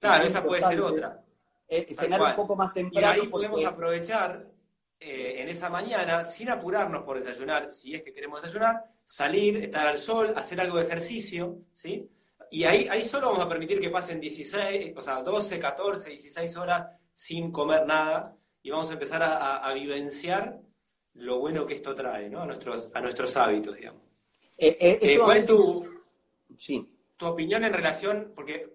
Claro, 0.01 0.25
esa 0.25 0.43
puede 0.43 0.63
ser 0.63 0.81
otra. 0.81 1.23
Eh, 1.69 1.87
cenar 1.95 2.21
un 2.21 2.35
poco 2.35 2.57
más 2.57 2.75
temprano. 2.75 3.17
Y 3.17 3.21
ahí 3.21 3.29
podemos 3.29 3.65
aprovechar 3.65 4.45
eh, 4.99 5.37
en 5.41 5.49
esa 5.49 5.71
mañana, 5.71 6.25
sin 6.25 6.51
apurarnos 6.51 7.05
por 7.05 7.19
desayunar, 7.23 7.71
si 7.71 7.95
es 7.95 8.03
que 8.03 8.13
queremos 8.13 8.43
desayunar, 8.43 8.85
salir, 9.05 9.59
estar 9.59 9.87
al 9.87 9.99
sol, 9.99 10.33
hacer 10.35 10.61
algo 10.61 10.79
de 10.79 10.85
ejercicio, 10.85 11.59
¿sí? 11.73 12.11
Y 12.53 12.65
ahí, 12.65 12.87
ahí 12.87 13.03
solo 13.03 13.29
vamos 13.29 13.47
a 13.47 13.49
permitir 13.49 13.81
que 13.81 13.89
pasen 13.89 14.21
16, 14.21 14.93
o 14.95 15.03
sea, 15.03 15.23
12, 15.23 15.59
14, 15.59 16.11
16 16.11 16.57
horas 16.59 16.87
sin 17.15 17.51
comer 17.51 17.87
nada 17.87 18.37
y 18.63 18.71
vamos 18.71 18.91
a 18.91 18.93
empezar 18.93 19.23
a, 19.23 19.73
vivenciar 19.73 20.61
lo 21.15 21.39
bueno 21.39 21.65
que 21.67 21.75
esto 21.77 21.95
trae 21.95 22.29
¿no? 22.29 22.43
a, 22.43 22.47
nuestros, 22.47 22.91
a 22.95 23.01
nuestros 23.01 23.35
hábitos, 23.39 23.77
digamos. 23.77 24.03
Eh, 24.59 24.77
eh, 24.79 24.99
eh 25.01 25.19
¿Cuál 25.19 25.39
es 25.39 25.47
tu, 25.47 25.89
sí. 26.59 26.87
tu 27.17 27.25
opinión 27.25 27.65
en 27.65 27.73
relación, 27.73 28.33
porque 28.35 28.71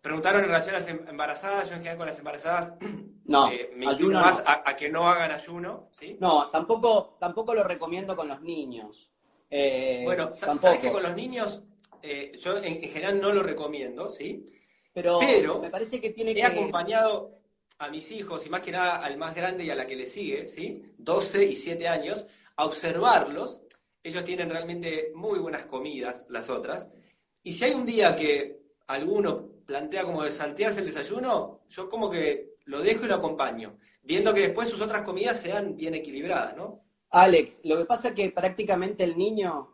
preguntaron 0.00 0.40
en 0.40 0.48
relación 0.48 0.74
a 0.74 0.78
las 0.80 0.88
em, 0.88 1.08
embarazadas, 1.08 1.68
yo 1.68 1.76
en 1.76 1.82
general 1.82 1.98
con 1.98 2.06
las 2.08 2.18
embarazadas 2.18 2.74
no, 3.26 3.48
me 3.48 3.84
inclino 3.84 4.20
más 4.20 4.42
a, 4.44 4.74
que 4.74 4.90
no 4.90 5.08
hagan 5.08 5.30
ayuno, 5.30 5.88
¿sí? 5.92 6.16
No, 6.18 6.50
tampoco, 6.50 7.16
tampoco 7.20 7.54
lo 7.54 7.62
recomiendo 7.62 8.16
con 8.16 8.26
los 8.26 8.40
niños. 8.40 9.08
bueno, 9.48 10.34
¿sabes 10.34 10.80
que 10.80 10.90
con 10.90 11.04
los 11.04 11.14
niños 11.14 11.62
eh, 12.02 12.32
yo 12.38 12.58
en, 12.58 12.80
general 12.80 13.20
no 13.20 13.32
lo 13.32 13.42
recomiendo, 13.42 14.10
¿sí? 14.10 14.46
Pero, 14.92 15.20
me 15.60 15.70
parece 15.70 16.00
que 16.00 16.10
tiene 16.10 16.32
he 16.32 16.44
acompañado 16.44 17.38
a 17.78 17.88
mis 17.88 18.10
hijos, 18.10 18.44
y 18.44 18.50
más 18.50 18.60
que 18.60 18.72
nada 18.72 18.96
al 18.96 19.16
más 19.16 19.34
grande 19.34 19.64
y 19.64 19.70
a 19.70 19.76
la 19.76 19.86
que 19.86 19.96
le 19.96 20.06
sigue, 20.06 20.48
¿sí? 20.48 20.82
12 20.98 21.44
y 21.44 21.54
7 21.54 21.86
años, 21.86 22.26
a 22.56 22.64
observarlos. 22.64 23.62
Ellos 24.02 24.24
tienen 24.24 24.50
realmente 24.50 25.12
muy 25.14 25.38
buenas 25.38 25.66
comidas, 25.66 26.26
las 26.28 26.50
otras. 26.50 26.88
Y 27.42 27.54
si 27.54 27.64
hay 27.64 27.74
un 27.74 27.86
día 27.86 28.16
que 28.16 28.60
alguno 28.88 29.48
plantea 29.64 30.04
como 30.04 30.24
de 30.24 30.32
saltearse 30.32 30.80
el 30.80 30.86
desayuno, 30.86 31.60
yo 31.68 31.88
como 31.88 32.10
que 32.10 32.56
lo 32.64 32.80
dejo 32.80 33.04
y 33.04 33.08
lo 33.08 33.16
acompaño, 33.16 33.78
viendo 34.02 34.34
que 34.34 34.40
después 34.40 34.68
sus 34.68 34.80
otras 34.80 35.02
comidas 35.02 35.40
sean 35.40 35.76
bien 35.76 35.94
equilibradas, 35.94 36.56
¿no? 36.56 36.84
Alex, 37.10 37.60
lo 37.64 37.78
que 37.78 37.84
pasa 37.84 38.08
es 38.08 38.14
que 38.14 38.30
prácticamente 38.30 39.04
el 39.04 39.16
niño 39.16 39.70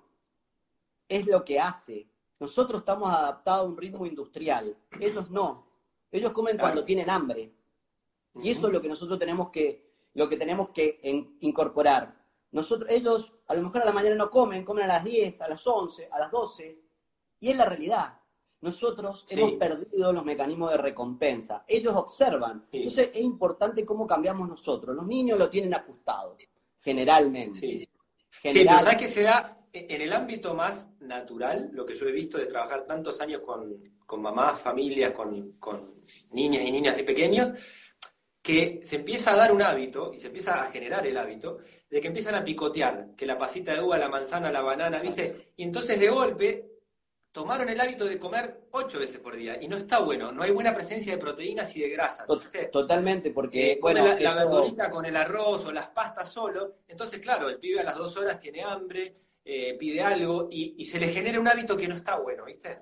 es 1.08 1.26
lo 1.26 1.44
que 1.44 1.58
hace, 1.58 2.06
nosotros 2.39 2.80
estamos 2.80 3.11
adaptados 3.11 3.66
a 3.66 3.68
un 3.68 3.76
ritmo 3.76 4.07
industrial, 4.07 4.76
ellos 5.01 5.30
no. 5.30 5.66
Ellos 6.11 6.32
comen 6.32 6.59
cuando 6.59 6.85
tienen 6.85 7.11
hambre. 7.11 7.53
Y 8.35 8.51
eso 8.51 8.66
es 8.66 8.72
lo 8.72 8.80
que 8.80 8.89
nosotros 8.89 9.18
tenemos 9.18 9.51
que, 9.51 9.95
lo 10.14 10.28
que, 10.28 10.37
tenemos 10.37 10.70
que 10.70 11.01
incorporar. 11.41 12.24
Nosotros, 12.53 12.89
ellos 12.91 13.32
a 13.49 13.55
lo 13.55 13.62
mejor 13.62 13.82
a 13.82 13.87
la 13.87 13.93
mañana 13.93 14.14
no 14.14 14.30
comen, 14.30 14.64
comen 14.64 14.85
a 14.85 14.89
las 14.89 15.05
10, 15.05 15.41
a 15.41 15.49
las 15.49 15.66
11, 15.66 16.09
a 16.11 16.18
las 16.18 16.30
12, 16.30 16.78
y 17.41 17.51
es 17.51 17.57
la 17.57 17.64
realidad. 17.64 18.18
Nosotros 18.61 19.26
hemos 19.28 19.53
perdido 19.53 20.12
los 20.12 20.24
mecanismos 20.24 20.70
de 20.70 20.78
recompensa. 20.78 21.64
Ellos 21.66 21.95
observan. 21.95 22.66
Entonces 22.72 23.11
es 23.12 23.22
importante 23.22 23.85
cómo 23.85 24.07
cambiamos 24.07 24.49
nosotros. 24.49 24.97
Los 24.97 25.07
niños 25.07 25.39
lo 25.39 25.51
tienen 25.51 25.74
ajustado, 25.74 26.37
generalmente. 26.80 27.59
Sí, 27.59 27.89
sí 28.43 28.51
pero 28.64 28.80
¿sabes 28.80 28.97
qué 28.97 29.09
se 29.09 29.22
da? 29.22 29.59
En 29.76 30.00
el 30.00 30.12
ámbito 30.12 30.54
más 30.54 30.88
natural, 31.00 31.68
lo 31.72 31.84
que 31.84 31.96
yo 31.96 32.06
he 32.06 32.12
visto 32.12 32.38
de 32.38 32.46
trabajar 32.46 32.86
tantos 32.86 33.20
años 33.20 33.40
con, 33.40 34.22
mamás, 34.22 34.60
familias, 34.60 35.10
con, 35.10 35.58
niñas 36.30 36.62
y 36.62 36.70
niñas 36.70 36.96
y 37.00 37.02
pequeños, 37.02 37.58
que 38.40 38.78
se 38.84 38.96
empieza 38.96 39.32
a 39.32 39.36
dar 39.36 39.50
un 39.50 39.62
hábito 39.62 40.12
y 40.14 40.16
se 40.16 40.28
empieza 40.28 40.62
a 40.62 40.70
generar 40.70 41.04
el 41.08 41.16
hábito 41.16 41.58
de 41.90 42.00
que 42.00 42.06
empiezan 42.06 42.36
a 42.36 42.44
picotear, 42.44 43.16
que 43.16 43.26
la 43.26 43.36
pasita 43.36 43.74
de 43.74 43.82
uva, 43.82 43.98
la 43.98 44.08
manzana, 44.08 44.52
la 44.52 44.60
banana, 44.62 45.00
¿viste? 45.00 45.54
Y 45.56 45.64
entonces 45.64 45.98
de 45.98 46.08
golpe 46.08 46.70
tomaron 47.32 47.68
el 47.68 47.80
hábito 47.80 48.04
de 48.04 48.16
comer 48.16 48.68
ocho 48.70 49.00
veces 49.00 49.20
por 49.20 49.34
día 49.34 49.60
y 49.60 49.66
no 49.66 49.76
está 49.76 49.98
bueno, 49.98 50.30
no 50.30 50.44
hay 50.44 50.52
buena 50.52 50.72
presencia 50.72 51.14
de 51.14 51.18
proteínas 51.18 51.74
y 51.74 51.80
de 51.80 51.88
grasas. 51.88 52.28
Totalmente, 52.70 53.32
porque 53.32 53.72
eh, 53.72 53.78
bueno, 53.82 54.06
la, 54.06 54.20
la 54.20 54.34
verdurita 54.36 54.88
con 54.88 55.04
el 55.04 55.16
arroz 55.16 55.64
o 55.64 55.72
las 55.72 55.88
pastas 55.88 56.28
solo, 56.28 56.76
entonces 56.86 57.18
claro, 57.18 57.48
el 57.48 57.58
pibe 57.58 57.80
a 57.80 57.84
las 57.84 57.96
dos 57.96 58.16
horas 58.16 58.38
tiene 58.38 58.62
hambre, 58.62 59.16
eh, 59.45 59.76
pide 59.78 60.03
algo 60.03 60.49
y, 60.51 60.82
se 60.84 60.99
le 60.99 61.09
genera 61.09 61.38
un 61.38 61.49
hábito 61.49 61.76
que 61.76 61.86
no 61.86 61.97
está 61.97 62.18
bueno, 62.18 62.45
¿viste? 62.47 62.78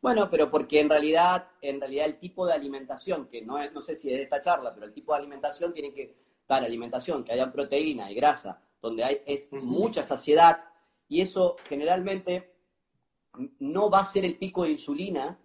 Bueno, 0.00 0.28
pero 0.30 0.50
porque 0.50 0.80
en 0.80 0.88
realidad, 0.88 1.48
en 1.60 1.80
realidad 1.80 2.06
el 2.06 2.18
tipo 2.18 2.46
de 2.46 2.52
alimentación, 2.52 3.28
que 3.28 3.42
no, 3.42 3.58
es, 3.58 3.72
no 3.72 3.82
sé 3.82 3.96
si 3.96 4.10
es 4.10 4.18
de 4.18 4.24
esta 4.24 4.40
charla, 4.40 4.72
pero 4.72 4.86
el 4.86 4.92
tipo 4.92 5.12
de 5.12 5.18
alimentación 5.18 5.72
tiene 5.72 5.92
que 5.92 6.16
dar 6.46 6.64
alimentación, 6.64 7.24
que 7.24 7.32
haya 7.32 7.50
proteína 7.50 8.10
y 8.10 8.14
grasa, 8.14 8.60
donde 8.80 9.04
hay 9.04 9.22
es 9.26 9.52
mucha 9.52 10.02
saciedad, 10.02 10.64
y 11.08 11.20
eso 11.20 11.56
generalmente 11.68 12.54
no 13.58 13.90
va 13.90 14.00
a 14.00 14.04
ser 14.04 14.24
el 14.24 14.38
pico 14.38 14.64
de 14.64 14.70
insulina 14.70 15.38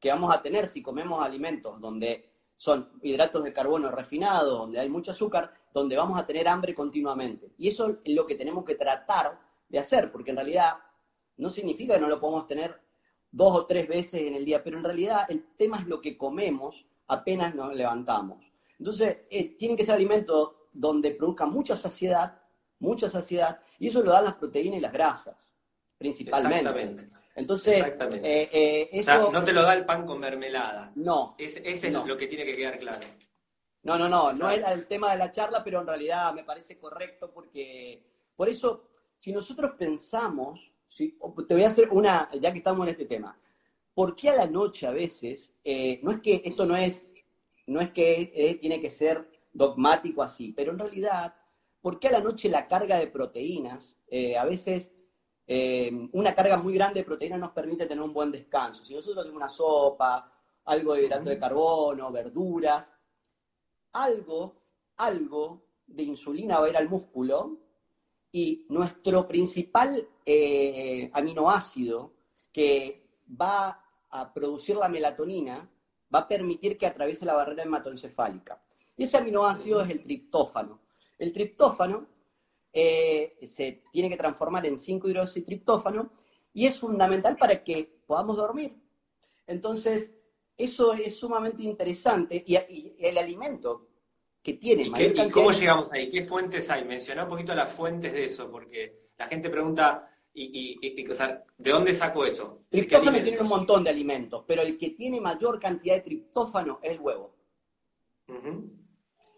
que 0.00 0.10
vamos 0.10 0.34
a 0.34 0.42
tener 0.42 0.68
si 0.68 0.82
comemos 0.82 1.24
alimentos 1.24 1.80
donde 1.80 2.32
son 2.56 2.90
hidratos 3.02 3.44
de 3.44 3.52
carbono 3.52 3.90
refinados, 3.90 4.58
donde 4.58 4.80
hay 4.80 4.88
mucho 4.88 5.10
azúcar, 5.10 5.52
donde 5.72 5.96
vamos 5.96 6.18
a 6.18 6.26
tener 6.26 6.48
hambre 6.48 6.74
continuamente. 6.74 7.52
Y 7.58 7.68
eso 7.68 8.00
es 8.02 8.14
lo 8.14 8.26
que 8.26 8.34
tenemos 8.34 8.64
que 8.64 8.74
tratar 8.74 9.45
de 9.68 9.78
hacer, 9.78 10.10
porque 10.10 10.30
en 10.30 10.36
realidad 10.36 10.74
no 11.36 11.50
significa 11.50 11.94
que 11.94 12.00
no 12.00 12.08
lo 12.08 12.20
podamos 12.20 12.46
tener 12.46 12.80
dos 13.30 13.54
o 13.54 13.66
tres 13.66 13.88
veces 13.88 14.22
en 14.22 14.34
el 14.34 14.44
día, 14.44 14.62
pero 14.62 14.78
en 14.78 14.84
realidad 14.84 15.26
el 15.28 15.54
tema 15.56 15.78
es 15.78 15.86
lo 15.86 16.00
que 16.00 16.16
comemos 16.16 16.86
apenas 17.08 17.54
nos 17.54 17.74
levantamos. 17.74 18.44
Entonces, 18.78 19.18
eh, 19.30 19.56
tienen 19.56 19.76
que 19.76 19.84
ser 19.84 19.94
alimentos 19.94 20.52
donde 20.72 21.12
produzcan 21.12 21.50
mucha 21.50 21.76
saciedad, 21.76 22.40
mucha 22.78 23.08
saciedad, 23.08 23.60
y 23.78 23.88
eso 23.88 24.02
lo 24.02 24.12
dan 24.12 24.24
las 24.24 24.34
proteínas 24.34 24.78
y 24.78 24.82
las 24.82 24.92
grasas, 24.92 25.54
principalmente. 25.98 26.58
Exactamente. 26.58 27.10
Entonces, 27.34 27.96
eh, 28.22 28.48
eh, 28.52 28.88
eso... 28.92 29.30
no 29.30 29.44
te 29.44 29.52
lo 29.52 29.62
da 29.62 29.74
el 29.74 29.84
pan 29.84 30.06
con 30.06 30.18
mermelada. 30.18 30.92
No. 30.94 31.34
ese 31.38 31.60
es 31.66 31.92
lo 31.92 32.16
que 32.16 32.26
tiene 32.26 32.44
que 32.44 32.56
quedar 32.56 32.78
claro. 32.78 33.06
No, 33.82 33.96
no, 33.96 34.08
no, 34.08 34.32
no 34.32 34.50
era 34.50 34.72
el 34.72 34.86
tema 34.86 35.12
de 35.12 35.18
la 35.18 35.30
charla, 35.30 35.62
pero 35.62 35.80
en 35.80 35.86
realidad 35.86 36.34
me 36.34 36.42
parece 36.42 36.76
correcto 36.76 37.30
porque 37.32 38.04
por 38.34 38.48
eso 38.48 38.88
si 39.18 39.32
nosotros 39.32 39.72
pensamos, 39.78 40.72
te 40.96 41.54
voy 41.54 41.64
a 41.64 41.68
hacer 41.68 41.88
una, 41.90 42.30
ya 42.40 42.52
que 42.52 42.58
estamos 42.58 42.86
en 42.86 42.92
este 42.92 43.06
tema, 43.06 43.38
¿por 43.94 44.14
qué 44.14 44.30
a 44.30 44.36
la 44.36 44.46
noche 44.46 44.86
a 44.86 44.90
veces, 44.90 45.54
eh, 45.64 46.00
no 46.02 46.10
es 46.10 46.20
que 46.20 46.42
esto 46.44 46.66
no 46.66 46.76
es, 46.76 47.08
no 47.66 47.80
es 47.80 47.90
que 47.90 48.32
eh, 48.34 48.54
tiene 48.56 48.80
que 48.80 48.90
ser 48.90 49.28
dogmático 49.52 50.22
así, 50.22 50.52
pero 50.52 50.72
en 50.72 50.78
realidad, 50.78 51.34
¿por 51.80 51.98
qué 51.98 52.08
a 52.08 52.12
la 52.12 52.20
noche 52.20 52.48
la 52.48 52.68
carga 52.68 52.98
de 52.98 53.06
proteínas, 53.08 53.96
eh, 54.08 54.36
a 54.36 54.44
veces 54.44 54.92
una 56.10 56.34
carga 56.34 56.56
muy 56.56 56.74
grande 56.74 56.98
de 56.98 57.06
proteínas 57.06 57.38
nos 57.38 57.52
permite 57.52 57.86
tener 57.86 58.02
un 58.02 58.12
buen 58.12 58.32
descanso? 58.32 58.84
Si 58.84 58.94
nosotros 58.94 59.24
tenemos 59.24 59.36
una 59.36 59.48
sopa, 59.48 60.32
algo 60.64 60.94
de 60.94 61.04
hidrato 61.04 61.30
de 61.30 61.38
carbono, 61.38 62.10
verduras, 62.10 62.92
algo, 63.92 64.56
algo 64.96 65.64
de 65.86 66.02
insulina 66.02 66.58
va 66.58 66.66
a 66.66 66.70
ir 66.70 66.76
al 66.76 66.88
músculo 66.88 67.65
y 68.36 68.66
nuestro 68.68 69.26
principal 69.26 70.06
eh, 70.26 71.10
aminoácido 71.14 72.12
que 72.52 73.08
va 73.40 73.82
a 74.10 74.34
producir 74.34 74.76
la 74.76 74.90
melatonina 74.90 75.66
va 76.14 76.18
a 76.18 76.28
permitir 76.28 76.76
que 76.76 76.84
atraviese 76.84 77.24
la 77.24 77.32
barrera 77.32 77.62
hematoencefálica. 77.62 78.62
Y 78.94 79.04
ese 79.04 79.16
aminoácido 79.16 79.80
es 79.80 79.88
el 79.88 80.02
triptófano. 80.02 80.82
El 81.16 81.32
triptófano 81.32 82.08
eh, 82.74 83.38
se 83.46 83.84
tiene 83.90 84.10
que 84.10 84.18
transformar 84.18 84.66
en 84.66 84.76
5-hidroxitriptófano 84.76 86.10
y 86.52 86.66
es 86.66 86.78
fundamental 86.78 87.38
para 87.38 87.64
que 87.64 88.02
podamos 88.06 88.36
dormir. 88.36 88.76
Entonces, 89.46 90.12
eso 90.58 90.92
es 90.92 91.16
sumamente 91.16 91.62
interesante 91.62 92.44
y 92.46 92.54
el 92.98 93.16
alimento 93.16 93.85
que 94.46 94.52
tiene. 94.52 94.84
¿Y, 94.84 95.30
cómo 95.32 95.50
llegamos 95.50 95.92
ahí? 95.92 96.08
¿Qué 96.08 96.22
fuentes 96.22 96.70
hay? 96.70 96.84
Menciona 96.84 97.24
un 97.24 97.30
poquito 97.30 97.52
las 97.52 97.68
fuentes 97.68 98.12
de 98.12 98.26
eso, 98.26 98.48
porque 98.48 99.10
la 99.18 99.26
gente 99.26 99.50
pregunta, 99.50 100.08
y, 100.32 100.78
¿de 101.58 101.70
dónde 101.72 101.92
saco 101.92 102.24
eso? 102.24 102.62
Triptófano 102.68 103.20
tiene 103.20 103.40
un 103.40 103.48
montón 103.48 103.82
de 103.82 103.90
alimentos, 103.90 104.44
pero 104.46 104.62
el 104.62 104.78
que 104.78 104.90
tiene 104.90 105.20
mayor 105.20 105.58
cantidad 105.58 105.96
de 105.96 106.02
triptófano 106.02 106.78
es 106.80 106.92
el 106.92 107.00
huevo. 107.00 107.34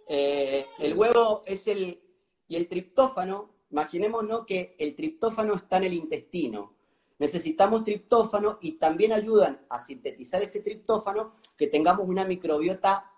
Eh, 0.06 0.66
el 0.78 0.94
huevo 0.94 1.42
es 1.46 1.66
el... 1.68 2.02
Y 2.46 2.56
el 2.56 2.68
triptófano, 2.68 3.54
imaginémonos 3.70 4.44
que 4.44 4.76
el 4.78 4.94
triptófano 4.94 5.54
está 5.54 5.78
en 5.78 5.84
el 5.84 5.94
intestino. 5.94 6.76
Necesitamos 7.18 7.82
triptófano 7.82 8.58
y 8.60 8.72
también 8.72 9.14
ayudan 9.14 9.64
a 9.70 9.80
sintetizar 9.80 10.42
ese 10.42 10.60
triptófano 10.60 11.36
que 11.56 11.66
tengamos 11.66 12.06
una 12.06 12.26
microbiota 12.26 13.10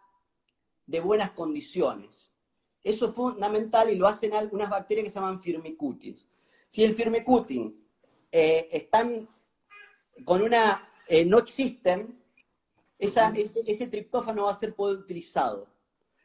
de 0.91 1.01
buenas 1.01 1.30
condiciones. 1.30 2.32
Eso 2.82 3.09
es 3.09 3.14
fundamental 3.14 3.91
y 3.91 3.97
lo 3.97 4.09
hacen 4.09 4.34
algunas 4.34 4.68
bacterias 4.68 5.05
que 5.05 5.11
se 5.11 5.20
llaman 5.20 5.41
firmicutins. 5.41 6.28
Si 6.68 6.82
el 6.82 6.95
firmicutin 6.95 7.86
eh, 8.32 8.68
están 8.72 9.28
con 10.24 10.43
una, 10.43 10.88
eh, 11.07 11.24
no 11.24 11.38
existen, 11.38 12.20
esa, 12.99 13.32
ese, 13.34 13.86
triptófano 13.86 14.45
va 14.45 14.53
a 14.53 14.59
ser 14.59 14.74
poder 14.74 14.99
utilizado. 14.99 15.68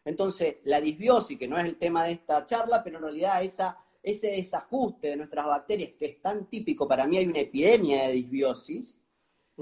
Entonces, 0.03 0.57
la 0.63 0.81
disbiosis, 0.81 1.37
que 1.37 1.47
no 1.47 1.57
es 1.57 1.65
el 1.65 1.77
tema 1.77 2.03
de 2.03 2.13
esta 2.13 2.45
charla, 2.45 2.83
pero 2.83 2.97
en 2.97 3.03
realidad 3.03 3.43
esa, 3.43 3.77
ese 4.01 4.31
desajuste 4.31 5.09
de 5.09 5.15
nuestras 5.15 5.45
bacterias, 5.45 5.91
que 5.97 6.05
es 6.05 6.21
tan 6.21 6.49
típico, 6.49 6.87
para 6.87 7.07
mí 7.07 7.17
hay 7.17 7.27
una 7.27 7.39
epidemia 7.39 8.07
de 8.07 8.13
disbiosis, 8.13 8.97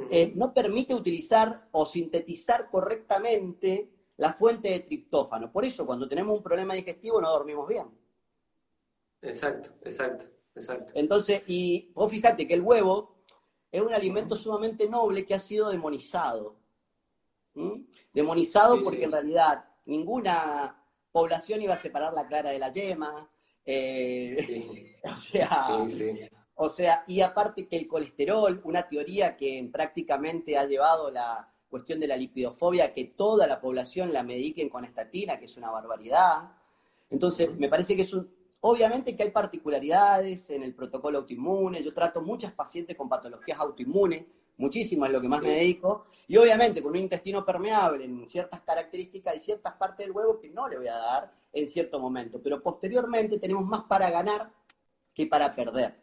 eh, 0.10 0.34
no 0.36 0.54
permite 0.54 0.96
utilizar 0.96 1.68
o 1.72 1.86
sintetizar 1.86 2.70
correctamente 2.72 3.93
la 4.18 4.34
fuente 4.34 4.70
de 4.70 4.80
triptófano. 4.82 5.52
Por 5.52 5.66
eso, 5.66 5.86
cuando 5.86 6.08
tenemos 6.08 6.38
un 6.38 6.44
problema 6.44 6.74
digestivo, 6.74 7.20
no 7.22 7.32
dormimos 7.32 7.68
bien. 7.68 7.88
Exacto, 9.22 9.72
exacto, 9.82 10.26
exacto. 10.56 10.94
Entonces, 10.96 11.44
y 11.48 11.92
vos 11.94 12.12
fíjate 12.12 12.48
que 12.48 12.54
el 12.54 12.62
huevo 12.62 13.24
es 13.72 13.82
un 13.82 13.94
alimento 13.94 14.36
sumamente 14.36 14.88
noble 14.88 15.26
que 15.26 15.34
ha 15.34 15.40
sido 15.40 15.70
demonizado. 15.70 16.58
Demonizado 18.14 18.82
porque 18.84 19.04
en 19.04 19.12
realidad 19.12 19.66
ninguna 19.86 20.84
población 21.12 21.62
iba 21.62 21.76
a 21.76 21.78
separar 21.78 22.14
la 22.14 22.28
clara 22.28 22.52
de 22.52 22.60
la 22.60 22.72
yema. 22.72 23.30
Eh, 23.66 24.98
o 25.04 25.18
sea, 25.18 25.68
o 26.56 26.70
sea, 26.70 27.04
y 27.08 27.22
aparte 27.22 27.68
que 27.68 27.78
el 27.78 27.88
colesterol, 27.88 28.62
una 28.64 28.88
teoría 28.88 29.36
que 29.36 29.70
prácticamente 29.72 30.58
ha 30.58 30.66
llevado 30.66 31.10
la 31.10 31.53
cuestión 31.74 32.00
de 32.00 32.06
la 32.06 32.16
lipidofobia, 32.16 32.94
que 32.94 33.06
toda 33.06 33.48
la 33.48 33.60
población 33.60 34.14
la 34.14 34.22
mediquen 34.22 34.70
con 34.70 34.86
estatina, 34.86 35.40
que 35.40 35.46
es 35.46 35.58
una 35.58 35.72
barbaridad. 35.72 36.52
Entonces, 37.10 37.50
me 37.58 37.68
parece 37.68 37.96
que 37.96 38.04
es 38.04 38.14
un, 38.14 38.30
obviamente 38.62 39.16
que 39.16 39.24
hay 39.24 39.32
particularidades 39.32 40.52
en 40.52 40.62
el 40.62 40.76
protocolo 40.76 41.18
autoinmune, 41.18 41.84
yo 41.84 41.92
trato 41.92 42.22
muchas 42.22 42.54
pacientes 42.54 42.96
con 42.96 43.10
patologías 43.10 43.60
autoinmunes, 43.60 44.24
muchísimas 44.58 45.10
es 45.10 45.14
lo 45.14 45.22
que 45.22 45.28
más 45.28 45.42
me 45.42 45.50
dedico, 45.50 46.06
y 46.28 46.38
obviamente 46.38 46.80
con 46.84 46.92
un 46.92 46.98
intestino 46.98 47.44
permeable 47.44 48.06
en 48.06 48.30
ciertas 48.30 48.62
características 48.62 49.36
y 49.36 49.40
ciertas 49.40 49.74
partes 49.74 50.06
del 50.06 50.16
huevo 50.16 50.40
que 50.40 50.52
no 50.52 50.68
le 50.68 50.78
voy 50.78 50.90
a 50.90 50.96
dar 50.96 51.34
en 51.52 51.68
cierto 51.68 52.00
momento, 52.00 52.40
pero 52.40 52.62
posteriormente 52.62 53.40
tenemos 53.40 53.66
más 53.66 53.82
para 53.86 54.12
ganar 54.12 54.52
que 55.12 55.26
para 55.26 55.56
perder. 55.56 55.96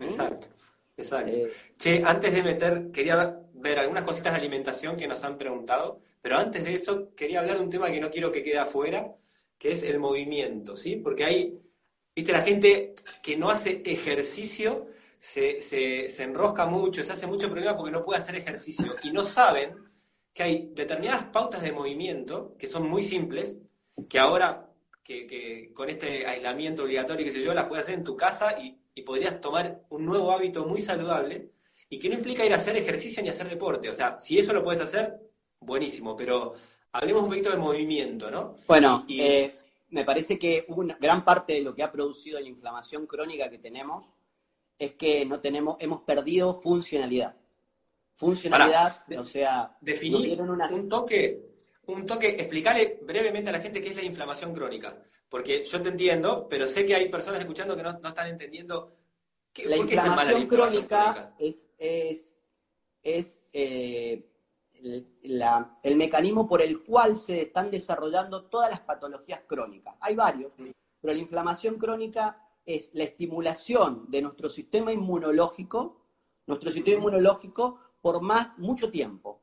Exacto, 0.00 0.48
exacto. 0.96 1.30
Eh, 1.30 1.52
che, 1.78 2.02
antes 2.04 2.34
de 2.34 2.42
meter, 2.42 2.90
quería 2.90 3.40
ver 3.60 3.78
algunas 3.78 4.04
cositas 4.04 4.32
de 4.32 4.38
alimentación 4.38 4.96
que 4.96 5.08
nos 5.08 5.22
han 5.24 5.38
preguntado, 5.38 6.00
pero 6.20 6.36
antes 6.36 6.64
de 6.64 6.74
eso 6.74 7.14
quería 7.14 7.40
hablar 7.40 7.58
de 7.58 7.64
un 7.64 7.70
tema 7.70 7.90
que 7.90 8.00
no 8.00 8.10
quiero 8.10 8.32
que 8.32 8.42
quede 8.42 8.58
afuera, 8.58 9.14
que 9.58 9.72
es 9.72 9.82
el 9.82 9.98
movimiento, 9.98 10.76
¿sí? 10.76 10.96
Porque 10.96 11.24
hay, 11.24 11.60
viste, 12.14 12.32
la 12.32 12.42
gente 12.42 12.94
que 13.22 13.36
no 13.36 13.50
hace 13.50 13.82
ejercicio 13.84 14.88
se, 15.18 15.60
se 15.60 16.22
enrosca 16.22 16.66
mucho, 16.66 17.02
se 17.02 17.12
hace 17.12 17.26
mucho 17.26 17.48
problema 17.48 17.76
porque 17.76 17.92
no 17.92 18.04
puede 18.04 18.20
hacer 18.20 18.36
ejercicio 18.36 18.94
y 19.02 19.12
no 19.12 19.24
saben 19.24 19.76
que 20.32 20.42
hay 20.42 20.70
determinadas 20.74 21.24
pautas 21.24 21.62
de 21.62 21.72
movimiento 21.72 22.56
que 22.58 22.66
son 22.66 22.88
muy 22.88 23.02
simples, 23.02 23.58
que 24.08 24.18
ahora 24.18 24.70
que, 25.02 25.70
con 25.74 25.90
este 25.90 26.26
aislamiento 26.26 26.84
obligatorio, 26.84 27.24
qué 27.24 27.32
sé 27.32 27.42
yo, 27.42 27.54
las 27.54 27.66
puedes 27.66 27.84
hacer 27.84 27.98
en 27.98 28.04
tu 28.04 28.16
casa 28.16 28.60
y, 28.60 28.76
podrías 29.06 29.40
tomar 29.40 29.80
un 29.88 30.04
nuevo 30.04 30.30
hábito 30.30 30.66
muy 30.66 30.82
saludable 30.82 31.52
y 31.90 31.98
que 31.98 32.08
no 32.08 32.14
implica 32.14 32.46
ir 32.46 32.52
a 32.54 32.56
hacer 32.56 32.76
ejercicio 32.76 33.22
ni 33.22 33.28
hacer 33.28 33.48
deporte. 33.48 33.90
O 33.90 33.92
sea, 33.92 34.18
si 34.20 34.38
eso 34.38 34.54
lo 34.54 34.64
puedes 34.64 34.80
hacer, 34.80 35.20
buenísimo, 35.60 36.16
pero 36.16 36.54
hablemos 36.92 37.24
un 37.24 37.28
poquito 37.28 37.50
de 37.50 37.58
movimiento, 37.58 38.30
¿no? 38.30 38.56
Bueno, 38.66 39.04
eh, 39.08 39.52
me 39.90 40.04
parece 40.04 40.38
que 40.38 40.64
una 40.68 40.96
gran 40.98 41.24
parte 41.24 41.54
de 41.54 41.60
lo 41.60 41.74
que 41.74 41.82
ha 41.82 41.92
producido 41.92 42.40
la 42.40 42.48
inflamación 42.48 43.06
crónica 43.06 43.50
que 43.50 43.58
tenemos 43.58 44.06
es 44.78 44.94
que 44.94 45.26
no 45.26 45.40
tenemos, 45.40 45.76
hemos 45.80 46.00
perdido 46.02 46.60
funcionalidad. 46.62 47.36
Funcionalidad, 48.14 49.04
o 49.18 49.24
sea, 49.24 49.76
definir 49.80 50.40
un 50.40 50.88
toque 50.88 51.50
un 51.92 52.06
toque, 52.06 52.28
explicarle 52.28 52.98
brevemente 53.02 53.50
a 53.50 53.52
la 53.52 53.60
gente 53.60 53.80
qué 53.80 53.90
es 53.90 53.96
la 53.96 54.02
inflamación 54.02 54.54
crónica. 54.54 54.96
Porque 55.28 55.64
yo 55.64 55.80
te 55.80 55.90
entiendo, 55.90 56.48
pero 56.48 56.66
sé 56.66 56.84
que 56.86 56.94
hay 56.94 57.08
personas 57.08 57.40
escuchando 57.40 57.76
que 57.76 57.82
no, 57.82 57.90
están 57.90 58.28
entendiendo 58.28 58.96
la, 59.64 59.76
inflamación 59.76 60.46
crónica, 60.46 61.34
es, 61.38 61.68
es, 61.78 63.40
eh, 63.52 64.26
el, 64.72 65.96
mecanismo 65.96 66.48
por 66.48 66.62
el 66.62 66.82
cual 66.82 67.16
se 67.16 67.42
están 67.42 67.70
desarrollando 67.70 68.44
todas 68.44 68.70
las 68.70 68.80
patologías 68.80 69.40
crónicas. 69.46 69.94
Hay 70.00 70.14
varios, 70.14 70.52
pero 70.56 71.14
la 71.14 71.20
inflamación 71.20 71.76
crónica 71.76 72.46
es 72.64 72.90
la 72.92 73.04
estimulación 73.04 74.06
de 74.08 74.22
nuestro 74.22 74.48
sistema 74.48 74.92
inmunológico, 74.92 76.00
nuestro 76.46 76.70
sistema 76.70 76.98
inmunológico 76.98 77.80
por 78.00 78.20
más 78.22 78.56
mucho 78.58 78.90
tiempo. 78.90 79.42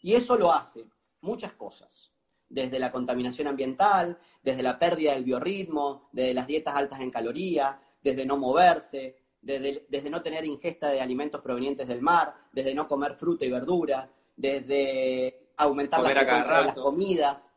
Y 0.00 0.14
eso 0.14 0.36
lo 0.36 0.52
hace 0.52 0.84
muchas 1.20 1.54
cosas, 1.54 2.12
desde 2.48 2.78
la 2.78 2.92
contaminación 2.92 3.48
ambiental, 3.48 4.18
desde 4.42 4.62
la 4.62 4.78
pérdida 4.78 5.14
del 5.14 5.24
biorritmo, 5.24 6.08
desde 6.12 6.34
las 6.34 6.46
dietas 6.46 6.76
altas 6.76 7.00
en 7.00 7.10
calorías, 7.10 7.76
desde 8.02 8.24
no 8.24 8.36
moverse, 8.36 9.16
desde, 9.46 10.10
no 10.10 10.22
tener 10.22 10.44
ingesta 10.44 10.88
de 10.88 11.00
alimentos 11.00 11.40
provenientes 11.40 11.86
del 11.86 12.02
mar, 12.02 12.34
desde 12.52 12.74
no 12.74 12.88
comer 12.88 13.14
fruta 13.14 13.44
y 13.44 13.50
verdura, 13.50 14.10
desde 14.34 15.52
aumentar 15.56 16.02
la 16.02 16.10
frecuencia 16.10 16.58
de 16.58 16.64
las 16.64 16.74
comidas, 16.74 17.50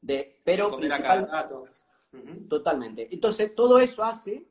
de, 0.00 0.40
pero 0.42 0.70
comer 0.70 0.92
a 0.92 1.48
Totalmente. 2.48 3.08
Entonces, 3.10 3.54
todo 3.54 3.78
eso 3.78 4.02
hace 4.02 4.46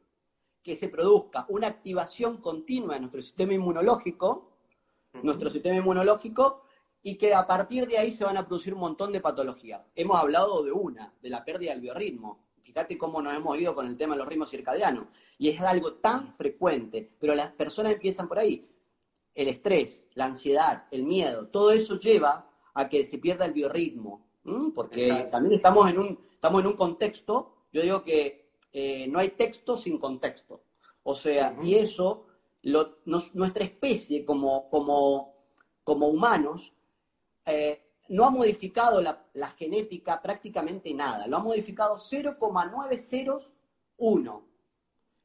que 0.61 0.75
se 0.75 0.89
produzca 0.89 1.45
una 1.49 1.67
activación 1.67 2.37
continua 2.37 2.93
de 2.93 2.99
nuestro 3.01 3.21
sistema 3.21 3.53
inmunológico, 3.53 4.51
nuestro 5.23 5.49
sistema 5.49 5.77
inmunológico 5.77 6.65
y 7.01 7.17
que 7.17 7.33
a 7.33 7.47
partir 7.47 7.87
de 7.87 7.97
ahí 7.97 8.11
se 8.11 8.25
van 8.25 8.37
a 8.37 8.45
producir 8.45 8.73
un 8.73 8.81
montón 8.81 9.11
de 9.11 9.21
patologías. 9.21 9.81
Hemos 9.95 10.19
hablado 10.19 10.63
de 10.63 10.71
una, 10.71 11.13
de 11.21 11.29
la 11.29 11.43
pérdida 11.43 11.71
del 11.71 11.81
biorritmo. 11.81 12.44
Fíjate 12.75 12.97
cómo 12.97 13.21
nos 13.21 13.33
hemos 13.33 13.57
ido 13.57 13.73
con 13.73 13.87
el 13.87 13.97
tema 13.97 14.15
de 14.15 14.17
los 14.17 14.27
ritmos 14.27 14.49
circadianos. 14.49 15.07
Y 15.37 15.47
es 15.47 15.61
algo 15.61 15.93
tan 15.93 16.33
frecuente, 16.33 17.09
pero 17.17 17.33
las 17.33 17.53
personas 17.53 17.93
empiezan 17.93 18.27
por 18.27 18.37
ahí. 18.37 18.69
El 19.33 19.47
estrés, 19.47 20.03
la 20.13 20.25
ansiedad, 20.25 20.83
el 20.91 21.05
miedo, 21.05 21.47
todo 21.47 21.71
eso 21.71 21.97
lleva 21.97 22.51
a 22.73 22.89
que 22.89 23.05
se 23.05 23.17
pierda 23.17 23.45
el 23.45 23.53
biorritmo. 23.53 24.27
Porque 24.75 25.29
también 25.31 25.55
estamos 25.55 25.89
en, 25.89 25.99
un, 25.99 26.19
estamos 26.29 26.59
en 26.59 26.67
un 26.67 26.73
contexto, 26.73 27.53
yo 27.71 27.81
digo 27.81 28.03
que 28.03 28.51
eh, 28.73 29.07
no 29.07 29.19
hay 29.19 29.29
texto 29.29 29.77
sin 29.77 29.97
contexto. 29.97 30.61
O 31.03 31.15
sea, 31.15 31.57
y 31.63 31.75
eso, 31.75 32.25
nuestra 33.05 33.63
especie 33.63 34.25
como, 34.25 34.69
como, 34.69 35.33
como 35.85 36.09
humanos, 36.09 36.73
eh, 37.45 37.84
no 38.07 38.25
ha 38.25 38.29
modificado 38.29 39.01
la, 39.01 39.25
genética 39.57 40.21
prácticamente 40.21 40.93
nada, 40.93 41.25
lo 41.27 41.35
ha 41.37 41.41
modificado 41.41 41.97
0,901. 41.97 44.45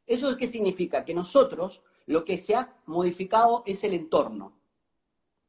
¿Eso 0.07 0.37
qué 0.37 0.47
significa? 0.47 1.05
Que 1.05 1.13
nosotros 1.15 1.83
lo 2.07 2.25
que 2.25 2.39
se 2.39 2.55
ha 2.55 2.81
modificado 2.87 3.65
es 3.67 3.83
el 3.85 3.93
entorno. 3.95 4.57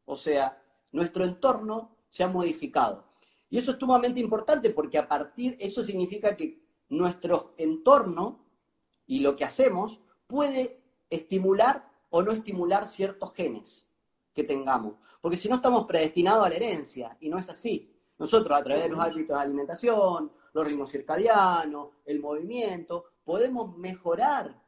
O 0.06 0.16
sea, 0.16 0.64
nuestro 0.92 1.24
entorno 1.24 1.96
se 2.10 2.24
ha 2.24 2.28
modificado. 2.28 3.06
Y 3.50 3.58
eso 3.58 3.72
es 3.72 3.80
sumamente 3.80 4.20
importante 4.20 4.70
porque 4.70 4.98
a 4.98 5.08
partir, 5.08 5.56
eso 5.60 5.84
significa 5.84 6.38
que 6.38 6.62
nuestro 6.90 7.54
entorno 7.58 8.46
y 9.08 9.22
lo 9.22 9.36
que 9.36 9.46
hacemos 9.46 10.02
puede 10.28 10.84
estimular 11.10 11.90
o 12.10 12.22
no 12.22 12.32
estimular 12.32 12.88
ciertos 12.88 13.34
genes 13.34 13.88
que 14.34 14.44
tengamos. 14.44 14.96
Porque 15.20 15.38
si 15.38 15.50
no 15.50 15.56
estamos 15.56 15.86
predestinados 15.86 16.46
a 16.46 16.50
la 16.50 16.56
herencia, 16.56 17.18
y 17.20 17.30
no 17.30 17.38
es 17.38 17.50
así. 17.50 17.94
Nosotros, 18.18 18.58
a 18.58 18.64
través 18.64 18.84
de 18.84 18.90
los 18.90 19.00
hábitos 19.00 19.36
de 19.36 19.44
alimentación, 19.44 20.32
los 20.54 20.66
ritmos 20.66 20.92
circadianos, 20.92 21.90
el 22.06 22.20
movimiento, 22.20 23.06
podemos 23.24 23.78
mejorar 23.78 24.60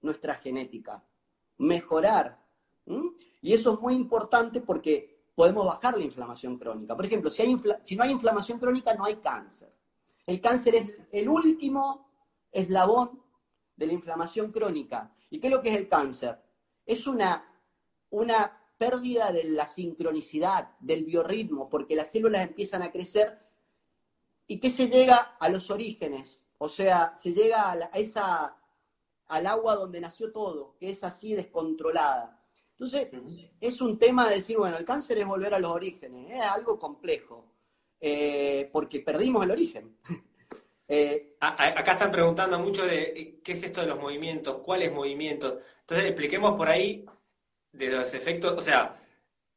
nuestra 0.00 0.34
genética, 0.34 1.02
mejorar. 1.58 2.42
Y 3.40 3.52
eso 3.52 3.74
es 3.74 3.80
muy 3.80 3.94
importante 3.94 4.60
porque 4.60 5.18
podemos 5.34 5.66
bajar 5.66 5.96
la 5.96 6.04
inflamación 6.04 6.58
crónica. 6.58 6.96
Por 6.96 7.06
ejemplo, 7.06 7.30
si, 7.30 7.56
si 7.82 7.96
no 7.96 8.04
hay 8.04 8.10
inflamación 8.10 8.58
crónica, 8.58 8.94
no 8.94 9.04
hay 9.04 9.16
cáncer. 9.16 9.72
El 10.26 10.40
cáncer 10.40 10.74
es 10.74 10.94
el 11.12 11.28
último 11.28 12.10
eslabón 12.50 13.22
de 13.76 13.86
la 13.86 13.92
inflamación 13.92 14.50
crónica. 14.50 15.14
¿Y 15.30 15.38
qué 15.38 15.46
es 15.46 15.52
lo 15.52 15.62
que 15.62 15.70
es 15.70 15.76
el 15.76 15.88
cáncer? 15.88 16.38
Es 16.84 17.06
una, 17.06 17.44
una 18.10 18.57
pérdida 18.78 19.32
de 19.32 19.44
la 19.44 19.66
sincronicidad, 19.66 20.70
del 20.78 21.04
biorritmo, 21.04 21.68
porque 21.68 21.96
las 21.96 22.12
células 22.12 22.46
empiezan 22.46 22.82
a 22.82 22.92
crecer 22.92 23.38
y 24.46 24.60
que 24.60 24.70
se 24.70 24.88
llega 24.88 25.36
a 25.38 25.48
los 25.48 25.70
orígenes, 25.70 26.40
o 26.56 26.68
sea, 26.68 27.12
se 27.16 27.32
llega 27.32 27.72
a, 27.72 27.90
esa, 27.94 28.56
al 29.26 29.46
agua 29.46 29.74
donde 29.74 30.00
nació 30.00 30.32
todo, 30.32 30.76
que 30.78 30.90
es 30.90 31.04
así 31.04 31.34
descontrolada. 31.34 32.40
Entonces, 32.70 33.08
es 33.60 33.80
un 33.80 33.98
tema 33.98 34.28
de 34.28 34.36
decir, 34.36 34.56
bueno, 34.56 34.78
el 34.78 34.84
cáncer 34.84 35.18
es 35.18 35.26
volver 35.26 35.52
a 35.52 35.58
los 35.58 35.72
orígenes, 35.72 36.30
es 36.32 36.40
algo 36.40 36.78
complejo, 36.78 37.44
eh, 38.00 38.70
porque 38.72 39.00
perdimos 39.00 39.44
el 39.44 39.50
origen. 39.50 39.96
Eh, 40.90 41.36
acá 41.40 41.92
están 41.92 42.10
preguntando 42.10 42.58
mucho 42.58 42.86
de 42.86 43.02
eh, 43.02 43.40
qué 43.44 43.52
es 43.52 43.62
esto 43.62 43.82
de 43.82 43.88
los 43.88 44.00
movimientos, 44.00 44.62
cuáles 44.64 44.90
movimientos. 44.90 45.58
Entonces, 45.80 46.06
expliquemos 46.06 46.56
por 46.56 46.66
ahí 46.66 47.04
de 47.72 47.88
los 47.88 48.14
efectos, 48.14 48.54
o 48.56 48.60
sea, 48.60 49.00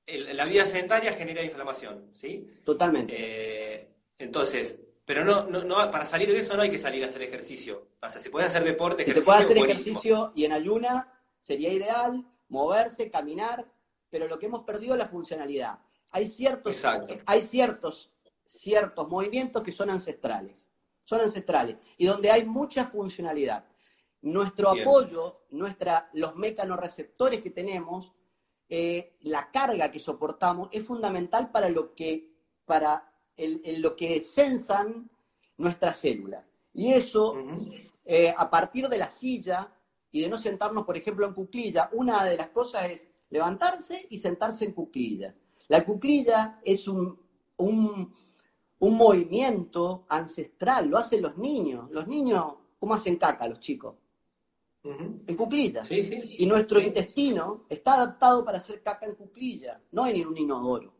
la 0.07 0.45
vida 0.45 0.65
sedentaria 0.65 1.13
genera 1.13 1.43
inflamación, 1.43 2.11
¿sí? 2.13 2.47
Totalmente. 2.63 3.13
Eh, 3.17 3.87
entonces, 4.17 4.79
pero 5.05 5.25
no, 5.25 5.43
no, 5.43 5.91
para 5.91 6.05
salir 6.05 6.31
de 6.31 6.39
eso 6.39 6.55
no 6.55 6.61
hay 6.61 6.69
que 6.69 6.77
salir 6.77 7.03
a 7.03 7.07
hacer 7.07 7.21
ejercicio. 7.21 7.87
O 8.01 8.09
sea, 8.09 8.21
se 8.21 8.29
puede 8.29 8.45
hacer 8.45 8.63
deporte, 8.63 9.03
ejercicio. 9.03 9.21
se 9.21 9.25
puede 9.25 9.39
hacer 9.43 9.57
ejercicio 9.57 10.31
y 10.35 10.45
en 10.45 10.53
ayuna 10.53 11.13
sería 11.41 11.71
ideal 11.71 12.25
moverse, 12.49 13.09
caminar, 13.09 13.65
pero 14.09 14.27
lo 14.27 14.37
que 14.37 14.45
hemos 14.45 14.63
perdido 14.63 14.93
es 14.93 14.99
la 14.99 15.07
funcionalidad. 15.07 15.79
Hay 16.11 16.27
ciertos, 16.27 16.83
hay 17.25 17.41
ciertos, 17.41 18.11
ciertos 18.45 19.07
movimientos 19.07 19.63
que 19.63 19.71
son 19.71 19.89
ancestrales. 19.89 20.69
Son 21.03 21.21
ancestrales. 21.21 21.77
Y 21.97 22.05
donde 22.05 22.29
hay 22.29 22.45
mucha 22.45 22.85
funcionalidad. 22.85 23.65
Nuestro 24.21 24.69
apoyo, 24.69 25.45
nuestra, 25.49 26.09
los 26.13 26.35
mecanorreceptores 26.35 27.41
que 27.41 27.49
tenemos, 27.49 28.13
eh, 28.69 29.17
la 29.21 29.51
carga 29.51 29.91
que 29.91 29.99
soportamos 29.99 30.69
es 30.71 30.85
fundamental 30.85 31.51
para 31.51 31.69
lo 31.69 31.93
que, 31.95 32.31
para 32.65 33.11
lo 33.35 33.95
que 33.95 34.21
sensan 34.21 35.09
nuestras 35.57 35.97
células. 35.97 36.45
Y 36.73 36.93
eso, 36.93 37.35
eh, 38.05 38.33
a 38.35 38.49
partir 38.49 38.87
de 38.87 38.97
la 38.97 39.09
silla 39.09 39.73
y 40.11 40.21
de 40.21 40.29
no 40.29 40.37
sentarnos, 40.37 40.85
por 40.85 40.97
ejemplo, 40.97 41.25
en 41.25 41.33
cuclilla, 41.33 41.89
una 41.93 42.23
de 42.23 42.37
las 42.37 42.47
cosas 42.49 42.89
es 42.89 43.07
levantarse 43.29 44.07
y 44.09 44.17
sentarse 44.17 44.65
en 44.65 44.73
cuclilla. 44.73 45.35
La 45.67 45.83
cuclilla 45.85 46.59
es 46.63 46.87
un, 46.87 47.19
un, 47.57 48.13
movimiento 48.79 50.05
ancestral, 50.09 50.89
lo 50.89 50.97
hacen 50.97 51.21
los 51.21 51.37
niños. 51.37 51.89
Los 51.91 52.07
niños, 52.07 52.55
¿cómo 52.79 52.93
hacen 52.93 53.17
caca 53.17 53.47
los 53.47 53.59
chicos? 53.59 53.95
En 54.83 55.35
cuclilla. 55.35 55.81
Y 55.89 56.45
nuestro 56.45 56.79
intestino 56.79 57.65
está 57.69 57.95
adaptado 57.95 58.43
para 58.43 58.57
hacer 58.57 58.81
caca 58.81 59.05
en 59.05 59.15
cuclilla, 59.15 59.79
no 59.91 60.07
en 60.07 60.27
un 60.27 60.37
inodoro. 60.37 60.93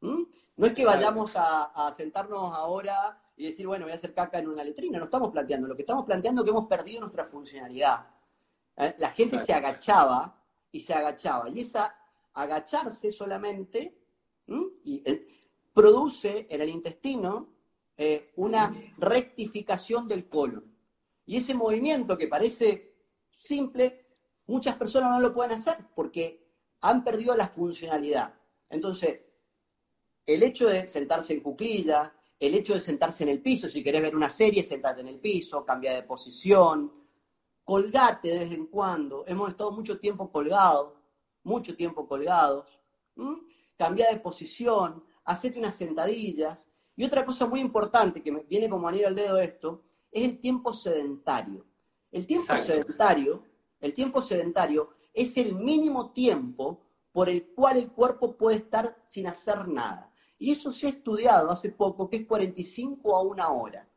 ¿Mm? 0.00 0.22
No 0.56 0.66
es 0.66 0.72
que 0.72 0.84
vayamos 0.84 1.32
a, 1.36 1.92
sentarnos 1.96 2.52
ahora 2.52 3.22
y 3.36 3.46
decir, 3.46 3.66
bueno, 3.66 3.84
voy 3.84 3.92
a 3.92 3.94
hacer 3.94 4.12
caca 4.12 4.38
en 4.38 4.48
una 4.48 4.64
letrina. 4.64 4.98
No 4.98 5.04
estamos 5.04 5.30
planteando. 5.30 5.68
Lo 5.68 5.76
que 5.76 5.82
estamos 5.82 6.04
planteando 6.04 6.42
es 6.42 6.44
que 6.44 6.50
hemos 6.50 6.66
perdido 6.66 7.00
nuestra 7.00 7.24
funcionalidad. 7.24 8.08
¿Eh? 8.76 8.94
La 8.98 9.10
gente 9.10 9.38
se 9.38 9.52
agachaba 9.52 10.42
y 10.72 10.80
se 10.80 10.92
agachaba. 10.92 11.48
Y 11.48 11.60
esa 11.60 11.94
agacharse 12.34 13.12
solamente 13.12 13.96
y, 14.84 15.02
eh, 15.04 15.26
produce 15.72 16.46
en 16.50 16.60
el 16.60 16.68
intestino 16.68 17.48
eh, 17.96 18.32
una 18.36 18.74
rectificación 18.98 20.08
del 20.08 20.28
colon. 20.28 20.69
Y 21.30 21.36
ese 21.36 21.54
movimiento 21.54 22.18
que 22.18 22.26
parece 22.26 22.96
simple, 23.30 24.04
muchas 24.48 24.74
personas 24.74 25.12
no 25.12 25.20
lo 25.20 25.32
pueden 25.32 25.52
hacer 25.52 25.76
porque 25.94 26.44
han 26.80 27.04
perdido 27.04 27.36
la 27.36 27.46
funcionalidad. 27.46 28.34
Entonces, 28.68 29.20
el 30.26 30.42
hecho 30.42 30.66
de 30.66 30.88
sentarse 30.88 31.32
en 31.32 31.40
cuclilla, 31.40 32.12
el 32.36 32.56
hecho 32.56 32.74
de 32.74 32.80
sentarse 32.80 33.22
en 33.22 33.28
el 33.28 33.40
piso, 33.40 33.68
si 33.68 33.84
querés 33.84 34.02
ver 34.02 34.16
una 34.16 34.28
serie, 34.28 34.64
sentate 34.64 35.02
en 35.02 35.06
el 35.06 35.20
piso, 35.20 35.64
cambia 35.64 35.94
de 35.94 36.02
posición, 36.02 36.92
colgate 37.62 38.30
de 38.30 38.38
vez 38.40 38.52
en 38.52 38.66
cuando. 38.66 39.24
Hemos 39.28 39.50
estado 39.50 39.70
mucho 39.70 40.00
tiempo 40.00 40.32
colgados, 40.32 40.94
mucho 41.44 41.76
tiempo 41.76 42.08
colgados. 42.08 42.66
Cambia 43.76 44.10
de 44.10 44.18
posición, 44.18 45.04
hacete 45.26 45.60
unas 45.60 45.76
sentadillas. 45.76 46.68
Y 46.96 47.04
otra 47.04 47.24
cosa 47.24 47.46
muy 47.46 47.60
importante 47.60 48.20
que 48.20 48.32
me 48.32 48.40
viene 48.40 48.68
como 48.68 48.88
anillo 48.88 49.06
al 49.06 49.14
dedo 49.14 49.38
esto, 49.38 49.84
es 50.10 50.24
el 50.24 50.40
tiempo 50.40 50.72
sedentario. 50.72 51.66
El 52.10 52.26
tiempo 52.26 52.56
sedentario, 52.56 53.44
el 53.80 53.94
tiempo 53.94 54.20
sedentario 54.20 54.90
es 55.12 55.36
el 55.36 55.54
mínimo 55.54 56.12
tiempo 56.12 56.82
por 57.12 57.28
el 57.28 57.46
cual 57.48 57.76
el 57.76 57.90
cuerpo 57.90 58.36
puede 58.36 58.58
estar 58.58 59.02
sin 59.06 59.26
hacer 59.26 59.68
nada. 59.68 60.12
Y 60.38 60.52
eso 60.52 60.72
se 60.72 60.86
ha 60.86 60.90
estudiado 60.90 61.50
hace 61.50 61.70
poco, 61.70 62.08
que 62.08 62.18
es 62.18 62.26
45 62.26 63.16
a 63.16 63.22
una 63.22 63.50
hora. 63.50 63.88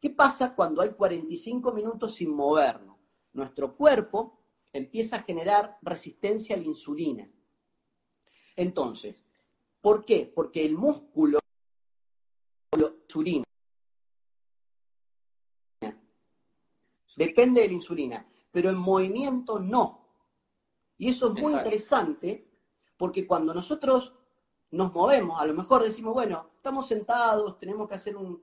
¿Qué 0.00 0.10
pasa 0.10 0.54
cuando 0.54 0.80
hay 0.80 0.90
45 0.90 1.72
minutos 1.72 2.14
sin 2.14 2.34
movernos? 2.34 2.96
Nuestro 3.32 3.76
cuerpo 3.76 4.40
empieza 4.72 5.16
a 5.16 5.22
generar 5.22 5.78
resistencia 5.82 6.56
a 6.56 6.58
la 6.58 6.64
insulina. 6.64 7.30
Entonces, 8.56 9.24
¿por 9.80 10.04
qué? 10.04 10.30
Porque 10.34 10.64
el 10.64 10.76
músculo, 10.76 11.38
insulina, 13.02 13.44
depende 17.16 17.62
de 17.62 17.68
la 17.68 17.74
insulina, 17.74 18.26
pero 18.50 18.70
el 18.70 18.76
movimiento 18.76 19.58
no. 19.58 20.08
Y 20.98 21.08
eso 21.08 21.32
es 21.32 21.42
muy 21.42 21.52
interesante 21.52 22.46
porque 22.96 23.26
cuando 23.26 23.54
nosotros 23.54 24.14
nos 24.70 24.92
movemos, 24.92 25.40
a 25.40 25.46
lo 25.46 25.54
mejor 25.54 25.82
decimos, 25.82 26.14
bueno, 26.14 26.50
estamos 26.56 26.86
sentados, 26.86 27.58
tenemos 27.58 27.88
que 27.88 27.94
hacer 27.94 28.16
un, 28.16 28.42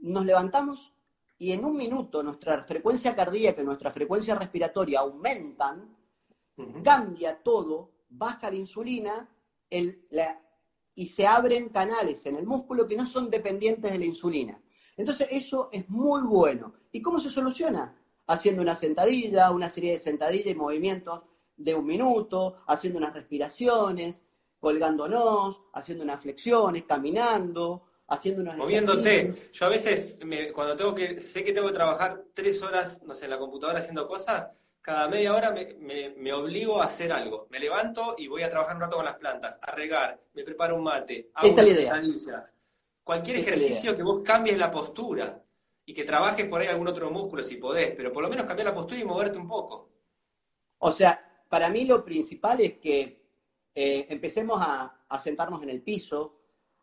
nos 0.00 0.24
levantamos 0.24 0.94
y 1.38 1.52
en 1.52 1.64
un 1.64 1.76
minuto 1.76 2.22
nuestra 2.22 2.62
frecuencia 2.62 3.14
cardíaca 3.14 3.62
y 3.62 3.64
nuestra 3.64 3.92
frecuencia 3.92 4.34
respiratoria 4.34 5.00
aumentan, 5.00 5.96
cambia 6.82 7.40
todo, 7.42 7.92
baja 8.08 8.50
la 8.50 8.56
insulina 8.56 9.28
y 10.94 11.06
se 11.06 11.26
abren 11.26 11.68
canales 11.68 12.26
en 12.26 12.36
el 12.36 12.46
músculo 12.46 12.88
que 12.88 12.96
no 12.96 13.06
son 13.06 13.30
dependientes 13.30 13.92
de 13.92 13.98
la 13.98 14.04
insulina. 14.04 14.60
Entonces 14.98 15.28
eso 15.30 15.70
es 15.72 15.88
muy 15.88 16.22
bueno. 16.22 16.74
¿Y 16.92 17.00
cómo 17.00 17.18
se 17.18 17.30
soluciona? 17.30 17.96
Haciendo 18.26 18.60
una 18.60 18.74
sentadilla, 18.74 19.50
una 19.52 19.70
serie 19.70 19.92
de 19.92 19.98
sentadillas 19.98 20.48
y 20.48 20.54
movimientos 20.54 21.22
de 21.56 21.74
un 21.74 21.86
minuto, 21.86 22.56
haciendo 22.66 22.98
unas 22.98 23.14
respiraciones, 23.14 24.24
colgándonos, 24.58 25.62
haciendo 25.72 26.04
unas 26.04 26.20
flexiones, 26.20 26.82
caminando, 26.82 27.84
haciendo 28.08 28.42
unas... 28.42 28.56
Moviéndote. 28.56 29.50
Yo 29.52 29.66
a 29.66 29.68
veces, 29.68 30.16
cuando 30.52 30.76
tengo 30.76 30.94
que, 30.94 31.20
sé 31.20 31.44
que 31.44 31.52
tengo 31.52 31.68
que 31.68 31.74
trabajar 31.74 32.24
tres 32.34 32.60
horas, 32.62 33.02
no 33.04 33.14
sé, 33.14 33.26
en 33.26 33.30
la 33.30 33.38
computadora 33.38 33.78
haciendo 33.78 34.06
cosas, 34.06 34.48
cada 34.80 35.06
media 35.06 35.34
hora 35.34 35.52
me, 35.52 36.32
obligo 36.32 36.82
a 36.82 36.86
hacer 36.86 37.12
algo. 37.12 37.46
Me 37.50 37.60
levanto 37.60 38.16
y 38.18 38.26
voy 38.26 38.42
a 38.42 38.50
trabajar 38.50 38.74
un 38.74 38.82
rato 38.82 38.96
con 38.96 39.04
las 39.04 39.16
plantas, 39.16 39.58
a 39.62 39.70
regar, 39.70 40.20
me 40.34 40.42
preparo 40.42 40.74
un 40.76 40.82
mate, 40.82 41.30
hago 41.34 41.48
Esa 41.48 41.62
una 41.62 41.70
idea. 41.70 42.02
Cualquier 43.08 43.38
ejercicio 43.38 43.96
que 43.96 44.02
vos 44.02 44.20
cambies 44.22 44.58
la 44.58 44.70
postura 44.70 45.42
y 45.86 45.94
que 45.94 46.04
trabajes 46.04 46.44
por 46.46 46.60
ahí 46.60 46.66
algún 46.66 46.88
otro 46.88 47.10
músculo 47.10 47.42
si 47.42 47.56
podés, 47.56 47.94
pero 47.96 48.12
por 48.12 48.22
lo 48.22 48.28
menos 48.28 48.44
cambiar 48.44 48.68
la 48.68 48.74
postura 48.74 49.00
y 49.00 49.04
moverte 49.06 49.38
un 49.38 49.46
poco. 49.46 49.88
O 50.76 50.92
sea, 50.92 51.42
para 51.48 51.70
mí 51.70 51.86
lo 51.86 52.04
principal 52.04 52.60
es 52.60 52.74
que 52.74 53.24
eh, 53.74 54.06
empecemos 54.10 54.58
a, 54.60 54.94
sentarnos 55.22 55.62
en 55.62 55.70
el 55.70 55.80
piso, 55.80 56.38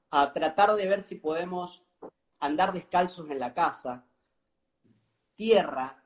a 0.09 0.34
tratar 0.34 0.73
de 0.73 0.88
ver 0.88 1.03
si 1.03 1.13
podemos 1.13 1.84
andar 2.39 2.73
descalzos 2.73 3.30
en 3.30 3.38
la 3.38 3.53
casa, 3.53 4.03
tierra, 5.36 6.03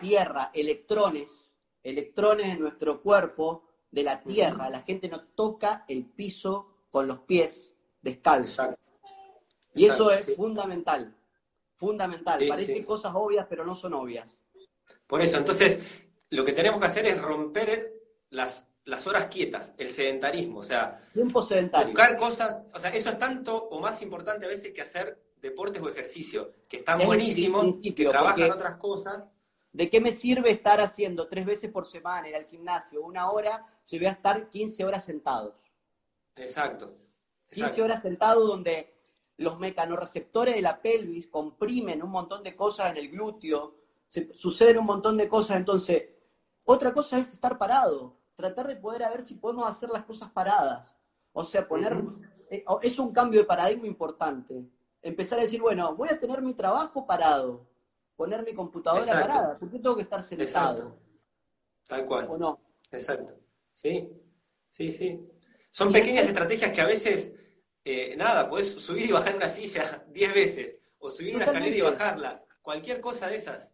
tierra, 0.00 0.50
electrones, 0.52 1.54
electrones 1.84 2.48
en 2.48 2.58
nuestro 2.58 3.00
cuerpo 3.00 3.68
de 3.92 4.02
la 4.02 4.20
tierra. 4.20 4.68
La 4.68 4.82
gente 4.82 5.08
no 5.08 5.20
toca 5.20 5.84
el 5.86 6.06
piso 6.06 6.74
con 6.90 7.06
los 7.06 7.20
pies 7.20 7.72
descalzos. 8.02 8.79
Y 9.74 9.86
eso 9.86 10.10
es 10.10 10.34
fundamental, 10.34 11.14
fundamental. 11.74 12.46
Parecen 12.48 12.84
cosas 12.84 13.12
obvias, 13.14 13.46
pero 13.48 13.64
no 13.64 13.74
son 13.74 13.94
obvias. 13.94 14.38
Por 15.06 15.22
eso, 15.22 15.38
entonces, 15.38 15.78
lo 16.30 16.44
que 16.44 16.52
tenemos 16.52 16.80
que 16.80 16.86
hacer 16.86 17.06
es 17.06 17.20
romper 17.20 17.92
las, 18.30 18.70
las 18.84 19.06
horas 19.06 19.26
quietas, 19.26 19.74
el 19.76 19.90
sedentarismo, 19.90 20.60
o 20.60 20.62
sea, 20.62 21.02
tiempo 21.12 21.42
sedentario. 21.42 21.88
buscar 21.88 22.16
cosas, 22.16 22.62
o 22.72 22.78
sea, 22.78 22.90
eso 22.90 23.10
es 23.10 23.18
tanto 23.18 23.56
o 23.56 23.80
más 23.80 24.02
importante 24.02 24.46
a 24.46 24.48
veces 24.48 24.72
que 24.72 24.82
hacer 24.82 25.20
deportes 25.40 25.82
o 25.82 25.88
ejercicio, 25.88 26.52
que 26.68 26.78
están 26.78 27.04
buenísimos, 27.04 27.80
que 27.80 28.04
trabajan 28.04 28.50
otras 28.50 28.76
cosas. 28.76 29.24
¿De 29.72 29.88
qué 29.88 30.00
me 30.00 30.10
sirve 30.10 30.50
estar 30.50 30.80
haciendo 30.80 31.28
tres 31.28 31.46
veces 31.46 31.70
por 31.70 31.86
semana 31.86 32.28
ir 32.28 32.34
al 32.34 32.46
gimnasio 32.46 33.02
una 33.02 33.30
hora 33.30 33.64
si 33.84 33.98
voy 33.98 34.08
a 34.08 34.12
estar 34.12 34.48
15 34.48 34.84
horas 34.84 35.04
sentados? 35.04 35.72
Exacto. 36.34 36.96
15 37.52 37.82
horas 37.82 38.02
sentados 38.02 38.46
donde 38.48 38.99
los 39.40 39.58
mecanorreceptores 39.58 40.54
de 40.54 40.62
la 40.62 40.80
pelvis 40.80 41.26
comprimen 41.26 42.02
un 42.02 42.10
montón 42.10 42.42
de 42.42 42.54
cosas 42.54 42.90
en 42.90 42.98
el 42.98 43.10
glúteo, 43.10 43.74
se, 44.06 44.32
suceden 44.34 44.78
un 44.78 44.86
montón 44.86 45.16
de 45.16 45.28
cosas, 45.28 45.56
entonces, 45.56 46.04
otra 46.64 46.92
cosa 46.92 47.18
es 47.18 47.32
estar 47.32 47.58
parado 47.58 48.20
tratar 48.40 48.66
de 48.66 48.76
poder 48.76 49.04
a 49.04 49.10
ver 49.10 49.22
si 49.22 49.34
podemos 49.34 49.68
hacer 49.68 49.90
las 49.90 50.04
cosas 50.04 50.30
paradas. 50.30 50.96
O 51.32 51.44
sea, 51.44 51.68
poner, 51.68 52.02
eh, 52.50 52.64
es 52.82 52.98
un 52.98 53.12
cambio 53.12 53.40
de 53.40 53.46
paradigma 53.46 53.86
importante. 53.86 54.64
Empezar 55.02 55.38
a 55.38 55.42
decir, 55.42 55.60
bueno, 55.60 55.94
voy 55.94 56.08
a 56.08 56.18
tener 56.18 56.42
mi 56.42 56.54
trabajo 56.54 57.06
parado, 57.06 57.66
poner 58.16 58.44
mi 58.44 58.52
computadora 58.52 59.04
parada, 59.06 59.58
¿por 59.58 59.70
qué 59.70 59.78
tengo 59.78 59.94
que 59.94 60.02
estar 60.02 60.22
sentado? 60.22 60.98
Tal 61.86 62.06
cual. 62.06 62.26
¿O 62.28 62.38
no? 62.38 62.60
Exacto. 62.90 63.34
Sí, 63.72 64.10
sí, 64.70 64.90
sí. 64.90 65.28
Son 65.70 65.92
pequeñas 65.92 66.26
estrategias 66.26 66.72
que 66.72 66.80
a 66.80 66.86
veces, 66.86 67.32
eh, 67.84 68.14
nada, 68.16 68.48
puedes 68.48 68.72
subir 68.72 69.06
y 69.06 69.12
bajar 69.12 69.36
una 69.36 69.48
silla 69.48 70.04
diez 70.12 70.34
veces, 70.34 70.76
o 70.98 71.10
subir 71.10 71.36
una 71.36 71.46
escalera 71.46 71.76
y 71.76 71.80
bajarla, 71.80 72.44
cualquier 72.62 73.00
cosa 73.00 73.28
de 73.28 73.36
esas, 73.36 73.72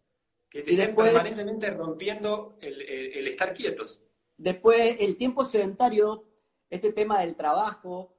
que 0.49 0.63
te 0.63 0.71
estén 0.71 0.95
permanentemente 0.95 1.69
rompiendo 1.71 2.57
el 2.61 3.27
estar 3.27 3.53
quietos. 3.53 4.01
Después, 4.37 4.97
el 4.99 5.17
tiempo 5.17 5.43
sedentario 5.43 6.27
este 6.69 6.91
tema 6.91 7.21
del 7.21 7.35
trabajo, 7.35 8.13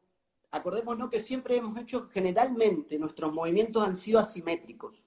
acordémonos 0.50 1.10
que 1.10 1.20
siempre 1.20 1.56
hemos 1.56 1.78
hecho, 1.78 2.08
generalmente, 2.08 2.98
nuestros 2.98 3.32
movimientos 3.32 3.86
han 3.86 3.96
sido 3.96 4.18
asimétricos. 4.18 5.02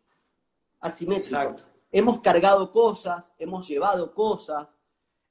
Asimétricos. 0.79 1.65
Hemos 1.91 2.21
cargado 2.21 2.71
cosas, 2.71 3.33
hemos 3.37 3.67
llevado 3.67 4.13
cosas, 4.13 4.67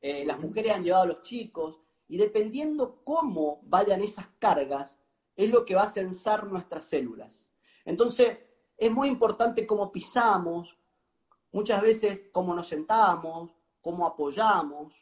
eh, 0.00 0.24
las 0.24 0.38
mujeres 0.40 0.72
han 0.72 0.84
llevado 0.84 1.04
a 1.04 1.08
los 1.08 1.22
chicos, 1.22 1.80
y 2.08 2.16
dependiendo 2.16 3.00
cómo 3.04 3.60
vayan 3.62 4.02
esas 4.02 4.26
cargas, 4.38 4.96
es 5.36 5.50
lo 5.50 5.64
que 5.64 5.74
va 5.74 5.82
a 5.82 5.90
censar 5.90 6.46
nuestras 6.46 6.84
células. 6.84 7.46
Entonces, 7.84 8.38
es 8.76 8.90
muy 8.90 9.08
importante 9.08 9.66
cómo 9.66 9.92
pisamos, 9.92 10.76
muchas 11.52 11.82
veces 11.82 12.28
cómo 12.32 12.54
nos 12.54 12.68
sentamos, 12.68 13.54
cómo 13.80 14.06
apoyamos. 14.06 14.94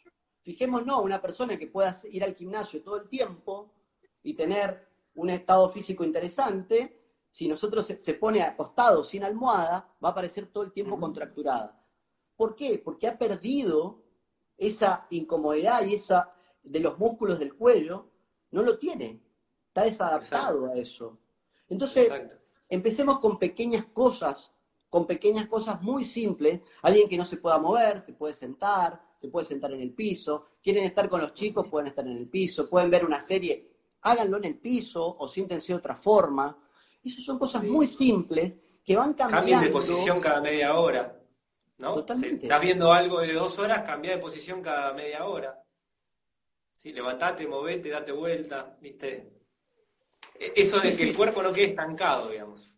Fijémonos, 0.43 1.03
una 1.03 1.21
persona 1.21 1.57
que 1.57 1.67
pueda 1.67 1.97
ir 2.11 2.25
al 2.25 2.35
gimnasio 2.35 2.83
todo 2.83 2.97
el 2.97 3.09
tiempo 3.09 3.75
y 4.23 4.35
tener 4.35 4.89
un 5.15 5.31
estado 5.31 5.69
físico 5.71 6.05
interesante, 6.05 6.99
si 7.31 7.49
nosotros 7.49 7.87
se, 7.87 8.15
pone 8.15 8.43
acostado 8.43 9.05
sin 9.05 9.23
almohada, 9.23 9.95
va 10.03 10.09
a 10.11 10.15
parecer 10.15 10.47
todo 10.47 10.65
el 10.65 10.73
tiempo 10.73 10.99
contracturada. 10.99 11.81
¿Por 12.37 12.55
qué? 12.55 12.81
Porque 12.83 13.07
ha 13.07 13.19
perdido 13.19 14.03
esa 14.57 15.07
incomodidad 15.11 15.85
y 15.85 15.95
esa 15.95 16.31
de 16.63 16.81
los 16.81 16.99
músculos 16.99 17.39
del 17.39 17.55
cuello, 17.55 18.11
no 18.51 18.63
lo 18.63 18.79
tiene. 18.79 19.23
Está 19.87 20.15
desadaptado 20.15 20.67
a 20.67 20.75
eso. 20.75 21.19
Entonces, 21.69 22.11
empecemos 22.69 23.19
con 23.19 23.39
pequeñas 23.39 23.87
cosas, 23.87 24.53
con 24.89 25.07
pequeñas 25.07 25.47
cosas 25.47 25.81
muy 25.83 26.05
simples. 26.05 26.61
Alguien 26.83 27.09
que 27.09 27.17
no 27.17 27.25
se 27.25 27.37
pueda 27.37 27.59
mover, 27.59 28.01
se 28.01 28.13
puede 28.13 28.35
sentar, 28.35 29.01
se 29.21 29.29
puede 29.29 29.47
sentar 29.47 29.73
en 29.73 29.81
el 29.81 29.93
piso. 29.93 30.47
Quieren 30.63 30.85
estar 30.85 31.09
con 31.09 31.21
los 31.21 31.35
chicos, 31.35 31.67
pueden 31.69 31.89
estar 31.89 32.07
en 32.07 32.17
el 32.17 32.29
piso. 32.29 32.69
Pueden 32.69 32.91
ver 32.91 33.05
una 33.05 33.21
serie, 33.21 33.71
háganlo 34.03 34.39
en 34.39 34.45
el 34.45 34.59
piso 34.59 35.17
o 35.19 35.29
siéntense 35.29 35.73
de 35.73 35.79
otra 35.79 35.95
forma. 35.95 36.59
Esas 37.03 37.25
son 37.25 37.39
cosas 37.39 37.63
muy 37.65 37.87
simples 37.87 38.59
que 38.85 38.97
van 38.97 39.15
cambiando. 39.15 39.51
Cambien 39.51 39.61
de 39.61 39.69
posición 39.69 40.21
cada 40.21 40.41
media 40.41 40.79
hora. 40.79 41.15
¿no? 41.79 41.95
Totalmente. 41.95 42.47
estás 42.47 42.61
viendo 42.61 42.93
algo 42.93 43.21
de 43.21 43.33
dos 43.33 43.59
horas, 43.59 43.83
cambia 43.83 44.13
de 44.13 44.19
posición 44.19 44.61
cada 44.61 44.93
media 44.95 45.25
hora. 45.27 45.63
Sí, 46.75 46.93
levantate, 46.93 47.47
movete, 47.47 47.89
date 47.89 48.13
vuelta, 48.13 48.77
¿viste? 48.81 49.38
Eso 50.39 50.81
de 50.81 50.97
que 50.97 51.03
el 51.03 51.17
cuerpo 51.17 51.43
no 51.43 51.53
quede 51.53 51.67
estancado, 51.67 52.31
digamos. 52.31 52.73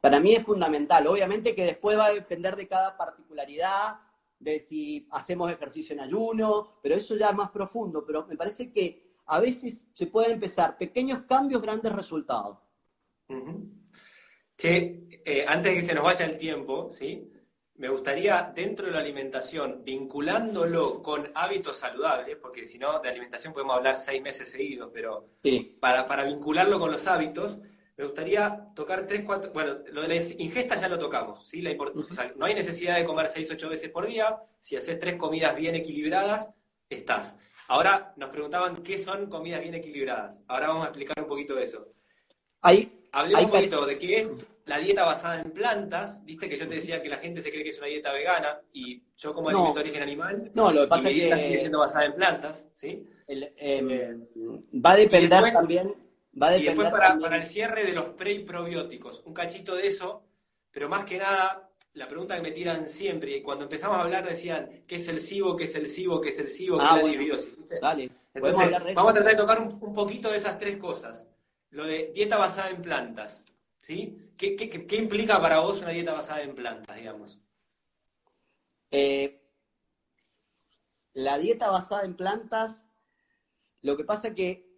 Para 0.00 0.20
mí 0.20 0.34
es 0.34 0.42
fundamental. 0.42 1.06
Obviamente 1.06 1.54
que 1.54 1.64
después 1.64 1.96
va 1.96 2.06
a 2.06 2.12
depender 2.12 2.56
de 2.56 2.66
cada 2.66 2.96
particularidad, 2.96 4.00
de 4.38 4.58
si 4.58 5.06
hacemos 5.12 5.50
ejercicio 5.50 5.94
en 5.94 6.00
ayuno, 6.00 6.78
pero 6.82 6.96
eso 6.96 7.16
ya 7.16 7.28
es 7.28 7.34
más 7.34 7.50
profundo. 7.50 8.04
Pero 8.04 8.26
me 8.26 8.36
parece 8.36 8.72
que 8.72 9.12
a 9.26 9.40
veces 9.40 9.86
se 9.92 10.06
pueden 10.06 10.32
empezar 10.32 10.76
pequeños 10.76 11.22
cambios, 11.22 11.62
grandes 11.62 11.92
resultados. 11.92 12.58
Che, 14.56 15.22
eh, 15.24 15.44
antes 15.46 15.72
de 15.72 15.80
que 15.80 15.86
se 15.86 15.94
nos 15.94 16.04
vaya 16.04 16.26
el 16.26 16.36
tiempo, 16.36 16.92
¿sí? 16.92 17.30
Me 17.76 17.88
gustaría 17.88 18.52
dentro 18.54 18.86
de 18.86 18.92
la 18.92 19.00
alimentación, 19.00 19.82
vinculándolo 19.84 21.02
con 21.02 21.30
hábitos 21.34 21.78
saludables, 21.78 22.36
porque 22.36 22.64
si 22.64 22.78
no, 22.78 22.98
de 23.00 23.08
alimentación 23.08 23.52
podemos 23.52 23.76
hablar 23.76 23.96
seis 23.96 24.22
meses 24.22 24.50
seguidos, 24.50 24.90
pero 24.92 25.30
para, 25.80 26.06
para 26.06 26.24
vincularlo 26.24 26.78
con 26.78 26.92
los 26.92 27.06
hábitos, 27.06 27.58
me 27.96 28.04
gustaría 28.04 28.68
tocar 28.74 29.06
tres, 29.06 29.22
cuatro, 29.24 29.52
bueno, 29.52 29.78
lo 29.92 30.02
de 30.02 30.08
la 30.08 30.14
ingesta 30.16 30.76
ya 30.76 30.88
lo 30.88 30.98
tocamos, 30.98 31.48
¿sí? 31.48 31.60
La 31.62 31.74
no 32.36 32.46
hay 32.46 32.54
necesidad 32.54 32.96
de 32.96 33.04
comer 33.04 33.28
seis, 33.28 33.50
ocho 33.50 33.68
veces 33.68 33.90
por 33.90 34.06
día, 34.06 34.38
si 34.60 34.76
haces 34.76 34.98
tres 34.98 35.16
comidas 35.16 35.54
bien 35.56 35.74
equilibradas, 35.74 36.52
estás. 36.88 37.36
Ahora 37.68 38.12
nos 38.16 38.30
preguntaban 38.30 38.82
qué 38.82 38.98
son 38.98 39.30
comidas 39.30 39.62
bien 39.62 39.74
equilibradas. 39.74 40.40
Ahora 40.46 40.68
vamos 40.68 40.84
a 40.84 40.88
explicar 40.88 41.20
un 41.20 41.28
poquito 41.28 41.54
de 41.54 41.64
eso. 41.64 41.88
Ahí, 42.60 43.08
Hablemos 43.12 43.44
un 43.44 43.50
poquito 43.50 43.86
de 43.86 43.98
qué 43.98 44.20
es 44.20 44.44
la 44.64 44.78
dieta 44.78 45.04
basada 45.04 45.40
en 45.40 45.50
plantas, 45.50 46.24
viste 46.24 46.48
que 46.48 46.56
yo 46.56 46.68
te 46.68 46.76
decía 46.76 47.02
que 47.02 47.08
la 47.08 47.18
gente 47.18 47.40
se 47.40 47.50
cree 47.50 47.64
que 47.64 47.70
es 47.70 47.78
una 47.78 47.88
dieta 47.88 48.12
vegana 48.12 48.60
y 48.72 49.02
yo 49.16 49.34
como 49.34 49.48
alimento 49.48 49.74
de 49.74 49.80
origen 49.80 50.02
animal, 50.02 50.50
no, 50.54 50.70
lo 50.70 50.82
que 50.82 50.88
pasa 50.88 51.08
mi 51.08 51.14
dieta 51.14 51.38
sigue 51.38 51.60
siendo 51.60 51.80
basada 51.80 52.06
en 52.06 52.14
plantas, 52.14 52.66
¿sí? 52.74 53.06
Em, 53.26 53.90
eh, 53.90 54.16
va 54.74 54.92
a 54.92 54.96
depender 54.96 55.52
también, 55.52 55.94
va 56.40 56.48
a 56.48 56.50
depender 56.52 56.60
y 56.60 56.66
después 56.66 56.90
para, 56.90 57.18
para, 57.18 57.36
el 57.36 57.44
cierre 57.44 57.84
de 57.84 57.92
los 57.92 58.06
pre 58.10 58.32
y 58.32 58.38
probióticos, 58.40 59.22
un 59.24 59.34
cachito 59.34 59.74
de 59.74 59.86
eso, 59.86 60.24
pero 60.70 60.88
más 60.88 61.04
que 61.04 61.18
nada 61.18 61.68
la 61.94 62.08
pregunta 62.08 62.36
que 62.36 62.42
me 62.42 62.52
tiran 62.52 62.86
siempre 62.86 63.36
y 63.36 63.42
cuando 63.42 63.64
empezamos 63.64 63.98
a 63.98 64.02
hablar 64.02 64.26
decían 64.26 64.84
qué 64.86 64.96
es 64.96 65.08
el 65.08 65.20
SIBO, 65.20 65.56
qué 65.56 65.64
es 65.64 65.74
el 65.74 65.88
SIBO, 65.88 66.20
qué 66.20 66.30
es 66.30 66.38
el 66.38 66.48
SIBO, 66.48 66.78
qué 66.78 66.84
es 66.84 66.90
la 66.90 67.08
disbiosis. 67.08 67.68
Dale. 67.80 68.10
Entonces, 68.34 68.94
vamos 68.94 69.10
a 69.10 69.14
tratar 69.14 69.32
de 69.32 69.38
tocar 69.38 69.60
un 69.60 69.94
poquito 69.94 70.30
de 70.30 70.38
esas 70.38 70.58
tres 70.58 70.78
cosas. 70.78 71.26
Lo 71.70 71.84
de 71.84 72.10
dieta 72.14 72.38
basada 72.38 72.70
en 72.70 72.80
plantas, 72.80 73.44
¿sí? 73.82 74.32
¿Qué, 74.38 74.96
implica 74.96 75.40
para 75.40 75.60
vos 75.60 75.80
una 75.80 75.90
dieta 75.90 76.14
basada 76.14 76.42
en 76.42 76.54
plantas, 76.54 76.96
digamos? 76.96 77.38
Eh, 78.90 79.42
la 81.12 81.36
dieta 81.38 81.70
basada 81.70 82.04
en 82.04 82.16
plantas, 82.16 82.86
lo 83.82 83.96
que 83.96 84.04
pasa 84.04 84.28
es 84.28 84.34
que 84.34 84.72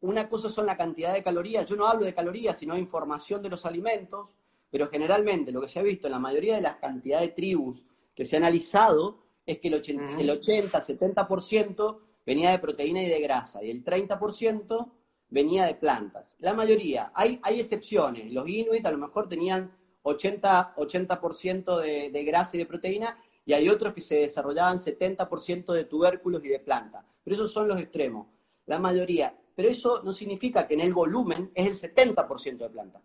una 0.00 0.28
cosa 0.28 0.48
son 0.48 0.66
la 0.66 0.76
cantidad 0.76 1.12
de 1.12 1.22
calorías, 1.22 1.66
yo 1.66 1.76
no 1.76 1.86
hablo 1.86 2.06
de 2.06 2.14
calorías, 2.14 2.56
sino 2.56 2.74
de 2.74 2.80
información 2.80 3.42
de 3.42 3.50
los 3.50 3.66
alimentos, 3.66 4.30
pero 4.70 4.88
generalmente 4.88 5.52
lo 5.52 5.60
que 5.60 5.68
se 5.68 5.80
ha 5.80 5.82
visto 5.82 6.06
en 6.06 6.12
la 6.12 6.18
mayoría 6.18 6.56
de 6.56 6.62
las 6.62 6.76
cantidades 6.76 7.28
de 7.28 7.34
tribus 7.34 7.84
que 8.14 8.24
se 8.24 8.36
ha 8.36 8.38
analizado 8.38 9.24
es 9.44 9.58
que 9.58 9.68
el 9.68 9.74
80, 9.74 10.20
el 10.20 10.30
80 10.30 10.80
70% 10.80 12.00
venía 12.24 12.50
de 12.50 12.58
proteína 12.58 13.02
y 13.02 13.08
de 13.08 13.20
grasa, 13.20 13.64
y 13.64 13.70
el 13.70 13.84
30% 13.84 14.92
venía 15.30 15.66
de 15.66 15.74
plantas. 15.74 16.26
La 16.38 16.54
mayoría, 16.54 17.12
hay, 17.14 17.38
hay 17.42 17.60
excepciones. 17.60 18.32
Los 18.32 18.48
inuit 18.48 18.84
a 18.86 18.90
lo 18.90 18.98
mejor 18.98 19.28
tenían 19.28 19.72
80%, 20.02 20.72
80 20.76 21.78
de, 21.80 22.10
de 22.10 22.24
grasa 22.24 22.56
y 22.56 22.58
de 22.58 22.66
proteína, 22.66 23.18
y 23.44 23.52
hay 23.52 23.68
otros 23.68 23.94
que 23.94 24.00
se 24.00 24.16
desarrollaban 24.16 24.78
70% 24.78 25.72
de 25.72 25.84
tubérculos 25.84 26.44
y 26.44 26.48
de 26.48 26.60
planta. 26.60 27.04
Pero 27.24 27.36
esos 27.36 27.52
son 27.52 27.68
los 27.68 27.80
extremos. 27.80 28.26
La 28.66 28.78
mayoría. 28.78 29.34
Pero 29.54 29.68
eso 29.68 30.02
no 30.02 30.12
significa 30.12 30.66
que 30.66 30.74
en 30.74 30.80
el 30.80 30.92
volumen 30.92 31.50
es 31.54 31.82
el 31.82 31.94
70% 31.94 32.58
de 32.58 32.70
planta. 32.70 33.02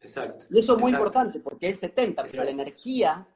Exacto. 0.00 0.46
Y 0.50 0.58
eso 0.58 0.74
es 0.74 0.80
muy 0.80 0.92
importante 0.92 1.40
porque 1.40 1.68
es 1.68 1.82
el 1.82 1.94
70%, 1.94 2.28
pero 2.30 2.44
la 2.44 2.50
energía, 2.50 3.28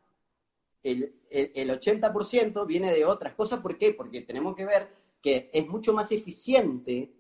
el, 0.83 1.15
el, 1.29 1.53
el 1.55 1.71
80% 1.71 2.67
viene 2.67 2.93
de 2.93 3.05
otras 3.05 3.35
cosas. 3.35 3.61
¿Por 3.61 3.77
qué? 3.77 3.93
Porque 3.93 4.23
tenemos 4.23 4.57
que 4.57 4.65
ver 4.65 4.89
que 5.21 5.51
es 5.53 5.67
mucho 5.69 5.93
más 5.93 6.11
eficiente 6.11 7.13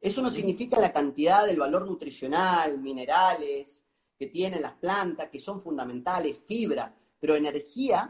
eso 0.00 0.22
no 0.22 0.30
significa 0.30 0.78
la 0.78 0.92
cantidad 0.92 1.46
del 1.46 1.58
valor 1.58 1.86
nutricional, 1.86 2.78
minerales 2.78 3.84
que 4.18 4.26
tienen 4.28 4.62
las 4.62 4.74
plantas, 4.74 5.28
que 5.28 5.38
son 5.38 5.60
fundamentales, 5.60 6.38
fibra, 6.46 6.94
pero 7.18 7.36
energía 7.36 8.08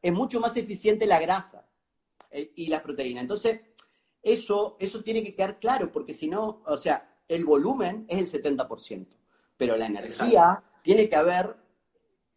es 0.00 0.12
mucho 0.12 0.40
más 0.40 0.56
eficiente 0.56 1.06
la 1.06 1.20
grasa 1.20 1.66
eh, 2.30 2.52
y 2.56 2.68
la 2.68 2.82
proteína. 2.82 3.20
Entonces, 3.20 3.60
eso, 4.22 4.76
eso 4.78 5.02
tiene 5.02 5.22
que 5.22 5.34
quedar 5.34 5.58
claro, 5.58 5.90
porque 5.90 6.14
si 6.14 6.28
no, 6.28 6.62
o 6.64 6.76
sea, 6.76 7.18
el 7.28 7.44
volumen 7.44 8.06
es 8.08 8.34
el 8.34 8.42
70%, 8.42 9.06
pero 9.56 9.76
la 9.76 9.86
energía 9.86 10.62
tiene 10.82 11.08
que 11.08 11.16
haber, 11.16 11.56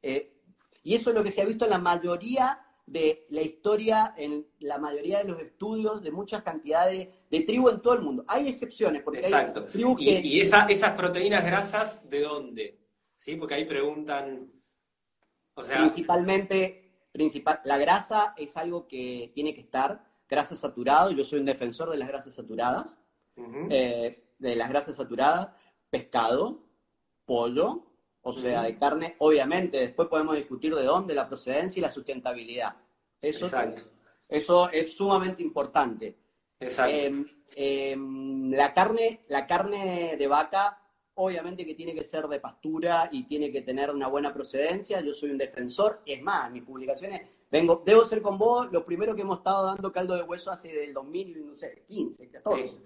eh, 0.01 0.41
y 0.83 0.95
eso 0.95 1.09
es 1.09 1.15
lo 1.15 1.23
que 1.23 1.31
se 1.31 1.41
ha 1.41 1.45
visto 1.45 1.65
en 1.65 1.71
la 1.71 1.79
mayoría 1.79 2.64
de 2.85 3.25
la 3.29 3.41
historia 3.41 4.13
en 4.15 4.45
la 4.59 4.77
mayoría 4.77 5.19
de 5.19 5.25
los 5.25 5.39
estudios 5.41 6.03
de 6.03 6.11
muchas 6.11 6.43
cantidades 6.43 7.09
de 7.29 7.41
tribu 7.41 7.69
en 7.69 7.81
todo 7.81 7.95
el 7.95 8.01
mundo. 8.01 8.23
Hay 8.27 8.47
excepciones, 8.47 9.01
porque 9.01 9.19
Exacto. 9.19 9.67
¿Y, 9.97 10.39
esas 10.39 10.91
proteínas 10.91 11.43
grasas 11.43 12.07
de 12.07 12.21
dónde? 12.21 12.79
¿Sí? 13.17 13.35
Porque 13.35 13.55
ahí 13.55 13.65
preguntan... 13.65 14.51
O 15.55 15.63
sea... 15.63 15.77
Principalmente, 15.77 17.07
principal, 17.11 17.61
la 17.63 17.77
grasa 17.77 18.33
es 18.37 18.55
algo 18.55 18.87
que 18.87 19.31
tiene 19.33 19.53
que 19.53 19.61
estar, 19.61 20.05
grasa 20.29 20.55
saturada, 20.55 21.11
yo 21.11 21.23
soy 21.23 21.39
un 21.39 21.45
defensor 21.45 21.89
de 21.89 21.97
las 21.97 22.07
grasas 22.07 22.35
saturadas, 22.35 22.99
eh, 23.69 24.31
de 24.37 24.55
las 24.55 24.69
grasas 24.69 24.95
saturadas, 24.95 25.49
pescado, 25.89 26.67
pollo, 27.25 27.94
o 28.27 28.33
sea, 28.33 28.63
de 28.63 28.75
carne, 28.75 29.15
obviamente, 29.19 29.77
después 29.77 30.07
podemos 30.07 30.35
discutir 30.35 30.73
de 30.73 30.81
dónde, 30.81 31.13
la 31.13 31.27
procedencia 31.27 31.79
y 31.79 31.83
la 31.83 31.91
sustentabilidad. 31.91 32.75
Eso, 33.21 33.45
Exacto. 33.45 33.83
eso 34.27 34.67
es 34.71 34.97
sumamente 34.97 35.43
importante. 35.43 36.17
Exacto. 36.59 36.95
Em, 36.95 37.25
em, 37.55 38.51
la, 38.51 38.73
carne, 38.73 39.25
la 39.27 39.45
carne 39.45 40.15
de 40.17 40.27
vaca, 40.27 40.81
obviamente 41.13 41.67
que 41.67 41.75
tiene 41.75 41.93
que 41.93 42.03
ser 42.03 42.27
de 42.27 42.39
pastura 42.39 43.09
y 43.11 43.25
tiene 43.25 43.51
que 43.51 43.61
tener 43.61 43.91
una 43.91 44.07
buena 44.07 44.33
procedencia. 44.33 45.01
Yo 45.01 45.13
soy 45.13 45.29
un 45.29 45.37
defensor. 45.37 46.01
Es 46.03 46.19
más, 46.23 46.51
mis 46.51 46.63
publicaciones, 46.63 47.21
vengo, 47.51 47.83
debo 47.85 48.03
ser 48.05 48.23
con 48.23 48.39
vos, 48.39 48.71
lo 48.71 48.83
primero 48.83 49.13
que 49.13 49.21
hemos 49.21 49.37
estado 49.37 49.67
dando 49.67 49.91
caldo 49.91 50.15
de 50.15 50.23
hueso 50.23 50.49
hace 50.49 50.73
del 50.73 50.95
2015, 50.95 52.29
14, 52.29 52.77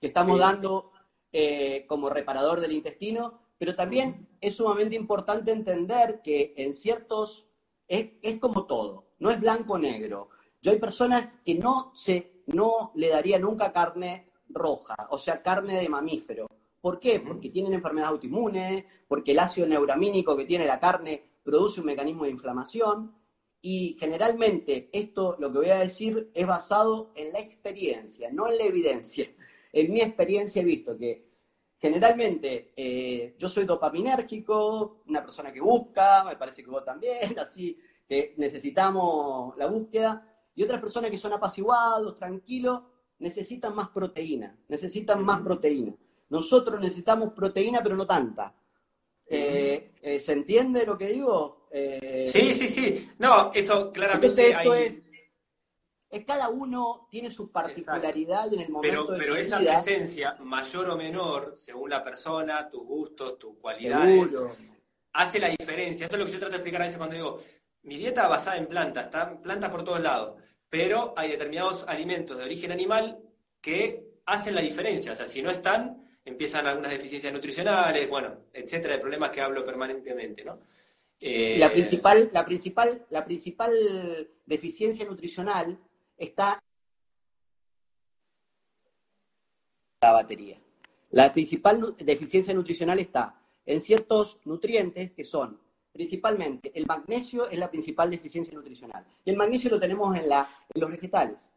que 0.00 0.06
estamos 0.06 0.38
dando 0.38 0.92
eh, 1.32 1.84
como 1.88 2.08
reparador 2.10 2.60
del 2.60 2.70
intestino 2.70 3.43
pero 3.58 3.74
también 3.74 4.28
es 4.40 4.56
sumamente 4.56 4.96
importante 4.96 5.52
entender 5.52 6.20
que 6.22 6.54
en 6.56 6.72
ciertos, 6.72 7.46
es, 7.86 8.38
como 8.40 8.66
todo, 8.66 9.12
no 9.18 9.30
es 9.30 9.40
blanco-negro. 9.40 10.30
Yo 10.60 10.72
hay 10.72 10.78
personas 10.78 11.38
que 11.44 11.54
no, 11.54 11.92
se, 11.94 12.42
no 12.46 12.92
le 12.94 13.08
daría 13.08 13.38
nunca 13.38 13.72
carne 13.72 14.30
roja, 14.48 14.94
o 15.10 15.18
sea, 15.18 15.42
carne 15.42 15.80
de 15.80 15.88
mamífero. 15.88 16.46
¿Por 16.80 16.98
qué? 16.98 17.20
Porque 17.20 17.50
tienen 17.50 17.72
enfermedades 17.72 18.12
autoinmunes, 18.12 18.84
porque 19.08 19.32
el 19.32 19.38
ácido 19.38 19.66
neuramínico 19.66 20.36
que 20.36 20.44
tiene 20.44 20.66
la 20.66 20.78
carne 20.78 21.22
produce 21.42 21.80
un 21.80 21.86
mecanismo 21.86 22.24
de 22.24 22.30
inflamación. 22.30 23.14
Y 23.62 23.96
generalmente 23.98 24.90
esto, 24.92 25.36
lo 25.38 25.50
que 25.50 25.58
voy 25.58 25.70
a 25.70 25.78
decir, 25.78 26.30
es 26.34 26.46
basado 26.46 27.12
en 27.14 27.32
la 27.32 27.40
experiencia, 27.40 28.30
no 28.30 28.46
en 28.48 28.58
la 28.58 28.64
evidencia. 28.64 29.30
En 29.72 29.90
mi 29.90 30.02
experiencia 30.02 30.60
he 30.60 30.64
visto 30.64 30.98
que 30.98 31.23
generalmente 31.84 32.72
eh, 32.74 33.34
yo 33.36 33.46
soy 33.46 33.66
dopaminérgico, 33.66 35.02
una 35.06 35.22
persona 35.22 35.52
que 35.52 35.60
busca, 35.60 36.24
me 36.24 36.34
parece 36.34 36.64
que 36.64 36.70
vos 36.70 36.82
también, 36.82 37.38
así 37.38 37.78
que 38.08 38.32
necesitamos 38.38 39.54
la 39.58 39.66
búsqueda, 39.66 40.26
y 40.54 40.62
otras 40.62 40.80
personas 40.80 41.10
que 41.10 41.18
son 41.18 41.34
apaciguados, 41.34 42.14
tranquilos, 42.14 42.80
necesitan 43.18 43.74
más 43.74 43.90
proteína, 43.90 44.56
necesitan 44.66 45.22
más 45.22 45.42
proteína. 45.42 45.94
Nosotros 46.30 46.80
necesitamos 46.80 47.34
proteína, 47.34 47.82
pero 47.82 47.96
no 47.96 48.06
tanta. 48.06 48.54
Eh, 49.26 49.92
eh, 50.00 50.18
¿Se 50.18 50.32
entiende 50.32 50.86
lo 50.86 50.96
que 50.96 51.08
digo? 51.08 51.68
sí, 51.70 52.54
sí, 52.54 52.66
sí. 52.66 53.10
No, 53.18 53.52
eso 53.52 53.92
claramente. 53.92 54.50
esto 54.50 54.74
es, 54.74 54.92
es, 54.92 55.02
cada 56.22 56.48
uno 56.48 57.08
tiene 57.10 57.30
su 57.30 57.50
particularidad 57.50 58.52
en 58.52 58.60
el 58.60 58.68
momento 58.68 59.06
pero, 59.06 59.18
Pero 59.18 59.36
esa 59.36 59.58
presencia, 59.58 60.36
mayor 60.40 60.90
o 60.90 60.96
menor, 60.96 61.54
según 61.56 61.90
la 61.90 62.04
persona, 62.04 62.68
tus 62.68 62.84
gustos, 62.84 63.38
tus 63.38 63.56
cualidades, 63.58 64.30
hace 65.12 65.40
la 65.40 65.48
diferencia. 65.48 66.06
Eso 66.06 66.14
es 66.14 66.20
lo 66.20 66.26
que 66.26 66.32
yo 66.32 66.38
trato 66.38 66.52
de 66.52 66.58
explicar 66.58 66.82
a 66.82 66.84
veces 66.84 66.98
cuando 66.98 67.16
digo, 67.16 67.42
mi 67.82 67.96
dieta 67.96 68.28
basada 68.28 68.56
en 68.56 68.66
plantas, 68.66 69.06
están 69.06 69.42
plantas 69.42 69.70
por 69.70 69.84
todos 69.84 70.00
lados, 70.00 70.40
pero 70.68 71.14
hay 71.16 71.30
determinados 71.30 71.84
alimentos 71.88 72.36
de 72.36 72.44
origen 72.44 72.72
animal 72.72 73.18
que 73.60 74.04
hacen 74.26 74.54
la 74.54 74.60
diferencia. 74.60 75.12
O 75.12 75.14
sea, 75.14 75.26
si 75.26 75.42
no 75.42 75.50
están, 75.50 76.04
empiezan 76.24 76.66
algunas 76.66 76.90
deficiencias 76.90 77.32
nutricionales, 77.32 78.08
bueno, 78.08 78.44
etcétera, 78.52 78.94
de 78.94 79.00
problemas 79.00 79.30
que 79.30 79.40
hablo 79.40 79.64
permanentemente, 79.64 80.44
¿no? 80.44 80.60
Eh, 81.20 81.56
la, 81.58 81.70
principal, 81.70 82.28
la, 82.32 82.44
principal, 82.44 83.06
la 83.10 83.24
principal 83.24 83.72
deficiencia 84.44 85.04
nutricional 85.06 85.78
está 86.16 86.62
la 90.00 90.12
batería. 90.12 90.60
La 91.10 91.32
principal 91.32 91.96
deficiencia 91.98 92.52
nutricional 92.52 92.98
está 92.98 93.40
en 93.64 93.80
ciertos 93.80 94.38
nutrientes 94.44 95.12
que 95.12 95.24
son 95.24 95.64
principalmente 95.94 96.72
el 96.74 96.86
magnesio 96.86 97.48
es 97.48 97.56
la 97.56 97.70
principal 97.70 98.10
deficiencia 98.10 98.52
nutricional. 98.52 99.06
Y 99.24 99.30
el 99.30 99.36
magnesio 99.36 99.70
lo 99.70 99.78
tenemos 99.78 100.16
en, 100.18 100.28
la, 100.28 100.48
en 100.74 100.80
los 100.80 100.90
vegetales. 100.90 101.48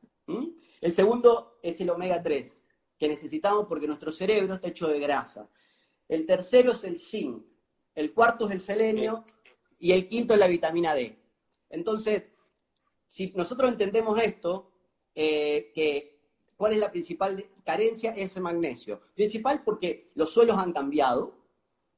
El 0.79 0.93
segundo 0.93 1.57
es 1.63 1.81
el 1.81 1.89
omega 1.89 2.21
3, 2.21 2.55
que 2.99 3.09
necesitamos 3.09 3.65
porque 3.67 3.87
nuestro 3.87 4.11
cerebro 4.11 4.53
está 4.53 4.67
hecho 4.67 4.87
de 4.87 4.99
grasa. 4.99 5.49
El 6.07 6.27
tercero 6.27 6.73
es 6.73 6.83
el 6.83 6.99
zinc. 6.99 7.43
El 7.95 8.13
cuarto 8.13 8.45
es 8.45 8.51
el 8.51 8.61
selenio 8.61 9.25
y 9.79 9.91
el 9.91 10.07
quinto 10.07 10.35
es 10.35 10.39
la 10.39 10.47
vitamina 10.47 10.93
D. 10.93 11.17
Entonces, 11.71 12.29
si 13.07 13.31
nosotros 13.35 13.71
entendemos 13.71 14.19
esto, 14.21 14.71
eh, 15.15 15.71
que 15.73 16.19
¿cuál 16.55 16.73
es 16.73 16.79
la 16.79 16.91
principal 16.91 17.45
carencia? 17.63 18.11
Es 18.11 18.35
el 18.35 18.43
magnesio. 18.43 19.01
Principal 19.15 19.63
porque 19.63 20.11
los 20.15 20.31
suelos 20.31 20.57
han 20.57 20.73
cambiado, 20.73 21.35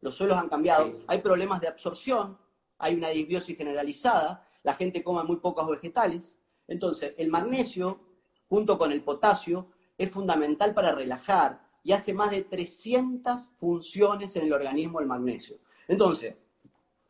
los 0.02 0.16
suelos 0.16 0.38
han 0.38 0.50
cambiado, 0.50 1.00
hay 1.08 1.20
problemas 1.20 1.62
de 1.62 1.68
absorción, 1.68 2.38
hay 2.78 2.96
una 2.96 3.10
disbiosis 3.10 3.58
generalizada, 3.58 4.48
la 4.64 4.76
gente 4.76 5.04
come 5.04 5.24
muy 5.24 5.38
pocos 5.38 5.68
vegetales. 5.68 6.36
Entonces, 6.68 7.14
el 7.18 7.30
magnesio, 7.30 8.00
junto 8.48 8.78
con 8.78 8.92
el 8.92 9.04
potasio, 9.04 9.72
es 9.98 10.10
fundamental 10.12 10.74
para 10.74 10.94
relajar 10.94 11.62
y 11.84 11.92
hace 11.92 12.14
más 12.14 12.32
de 12.32 12.44
300 12.44 13.50
funciones 13.60 14.36
en 14.36 14.46
el 14.46 14.54
organismo 14.54 15.00
el 15.00 15.08
magnesio. 15.08 15.58
Entonces, 15.88 16.36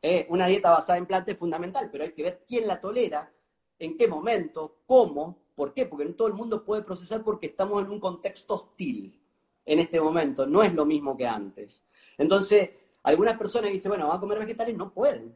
eh, 0.01 0.25
una 0.29 0.47
dieta 0.47 0.71
basada 0.71 0.97
en 0.97 1.05
plantas 1.05 1.33
es 1.33 1.39
fundamental, 1.39 1.89
pero 1.91 2.03
hay 2.03 2.13
que 2.13 2.23
ver 2.23 2.45
quién 2.47 2.65
la 2.65 2.79
tolera, 2.79 3.31
en 3.79 3.97
qué 3.97 4.07
momento, 4.07 4.81
cómo, 4.85 5.39
por 5.55 5.73
qué, 5.73 5.85
porque 5.85 6.05
no 6.05 6.13
todo 6.13 6.27
el 6.27 6.33
mundo 6.33 6.63
puede 6.63 6.83
procesar 6.83 7.23
porque 7.23 7.47
estamos 7.47 7.83
en 7.83 7.89
un 7.89 7.99
contexto 7.99 8.53
hostil 8.53 9.19
en 9.65 9.79
este 9.79 9.99
momento, 10.01 10.45
no 10.45 10.63
es 10.63 10.73
lo 10.73 10.85
mismo 10.85 11.15
que 11.15 11.27
antes. 11.27 11.83
Entonces, 12.17 12.69
algunas 13.03 13.37
personas 13.37 13.71
dicen, 13.71 13.89
bueno, 13.89 14.07
van 14.07 14.17
a 14.17 14.19
comer 14.19 14.39
vegetales, 14.39 14.75
no 14.75 14.91
pueden. 14.93 15.35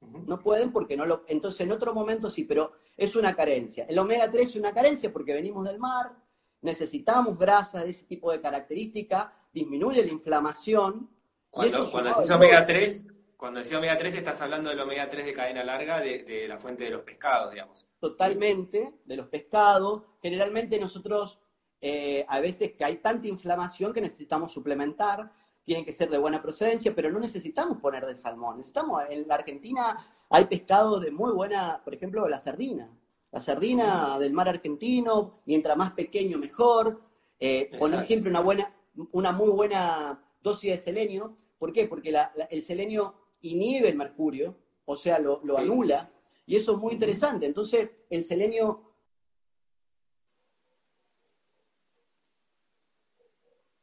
No 0.00 0.38
pueden 0.38 0.72
porque 0.72 0.96
no 0.96 1.06
lo... 1.06 1.24
Entonces, 1.26 1.60
en 1.62 1.72
otro 1.72 1.94
momento 1.94 2.30
sí, 2.30 2.44
pero 2.44 2.72
es 2.96 3.16
una 3.16 3.34
carencia. 3.34 3.86
El 3.88 3.98
omega 3.98 4.30
3 4.30 4.48
es 4.48 4.56
una 4.56 4.72
carencia 4.72 5.12
porque 5.12 5.32
venimos 5.32 5.66
del 5.66 5.78
mar, 5.78 6.12
necesitamos 6.60 7.38
grasa 7.38 7.82
de 7.84 7.90
ese 7.90 8.04
tipo 8.04 8.30
de 8.30 8.40
característica, 8.40 9.34
disminuye 9.52 10.04
la 10.04 10.12
inflamación. 10.12 11.10
Cuando, 11.50 11.90
cuando 11.90 12.14
decís 12.14 12.30
omega 12.30 12.66
3, 12.66 13.06
cuando 13.44 13.60
decís 13.60 13.76
omega 13.76 13.98
3 13.98 14.14
estás 14.14 14.40
hablando 14.40 14.70
del 14.70 14.80
omega 14.80 15.06
3 15.06 15.26
de 15.26 15.34
cadena 15.34 15.62
larga 15.62 16.00
de, 16.00 16.46
la 16.48 16.56
fuente 16.56 16.84
de 16.84 16.88
los 16.88 17.02
pescados, 17.02 17.50
digamos. 17.50 17.86
Totalmente, 18.00 18.94
de 19.04 19.16
los 19.18 19.26
pescados. 19.26 20.02
Generalmente 20.22 20.80
nosotros, 20.80 21.38
eh, 21.78 22.24
a 22.26 22.40
veces 22.40 22.72
que 22.72 22.86
hay 22.86 22.96
tanta 22.96 23.28
inflamación 23.28 23.92
que 23.92 24.00
necesitamos 24.00 24.50
suplementar, 24.50 25.30
tienen 25.62 25.84
que 25.84 25.92
ser 25.92 26.08
de 26.08 26.16
buena 26.16 26.40
procedencia, 26.40 26.94
pero 26.94 27.10
no 27.10 27.20
necesitamos 27.20 27.82
poner 27.82 28.06
del 28.06 28.18
salmón. 28.18 28.56
Necesitamos, 28.56 29.02
en 29.10 29.28
la 29.28 29.34
Argentina 29.34 30.24
hay 30.30 30.46
pescado 30.46 30.98
de 30.98 31.10
muy 31.10 31.32
buena, 31.32 31.82
por 31.84 31.92
ejemplo, 31.92 32.26
la 32.26 32.38
sardina. 32.38 32.96
La 33.30 33.40
sardina 33.40 34.18
del 34.18 34.32
mar 34.32 34.48
argentino, 34.48 35.42
mientras 35.44 35.76
más 35.76 35.92
pequeño 35.92 36.38
mejor. 36.38 37.02
Eh, 37.38 37.70
poner 37.78 38.06
siempre 38.06 38.30
una 38.30 38.40
buena, 38.40 38.74
una 39.12 39.32
muy 39.32 39.50
buena 39.50 40.24
dosis 40.40 40.70
de 40.70 40.78
selenio. 40.78 41.36
¿Por 41.58 41.74
qué? 41.74 41.86
Porque 41.86 42.10
el 42.48 42.62
selenio 42.62 43.23
inhibe 43.44 43.88
el 43.88 43.96
mercurio, 43.96 44.56
o 44.86 44.96
sea, 44.96 45.18
lo, 45.18 45.40
anula, 45.56 46.10
y 46.46 46.56
eso 46.56 46.72
es 46.72 46.78
muy 46.78 46.92
interesante. 46.92 47.46
Entonces, 47.46 47.90
el 48.10 48.24
selenio 48.24 48.92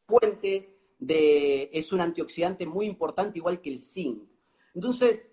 puente 0.05 0.77
de, 0.99 1.69
es 1.73 1.91
un 1.91 2.01
antioxidante 2.01 2.65
muy 2.65 2.85
importante, 2.85 3.39
igual 3.39 3.61
que 3.61 3.71
el 3.71 3.79
zinc. 3.79 4.23
Entonces, 4.73 5.27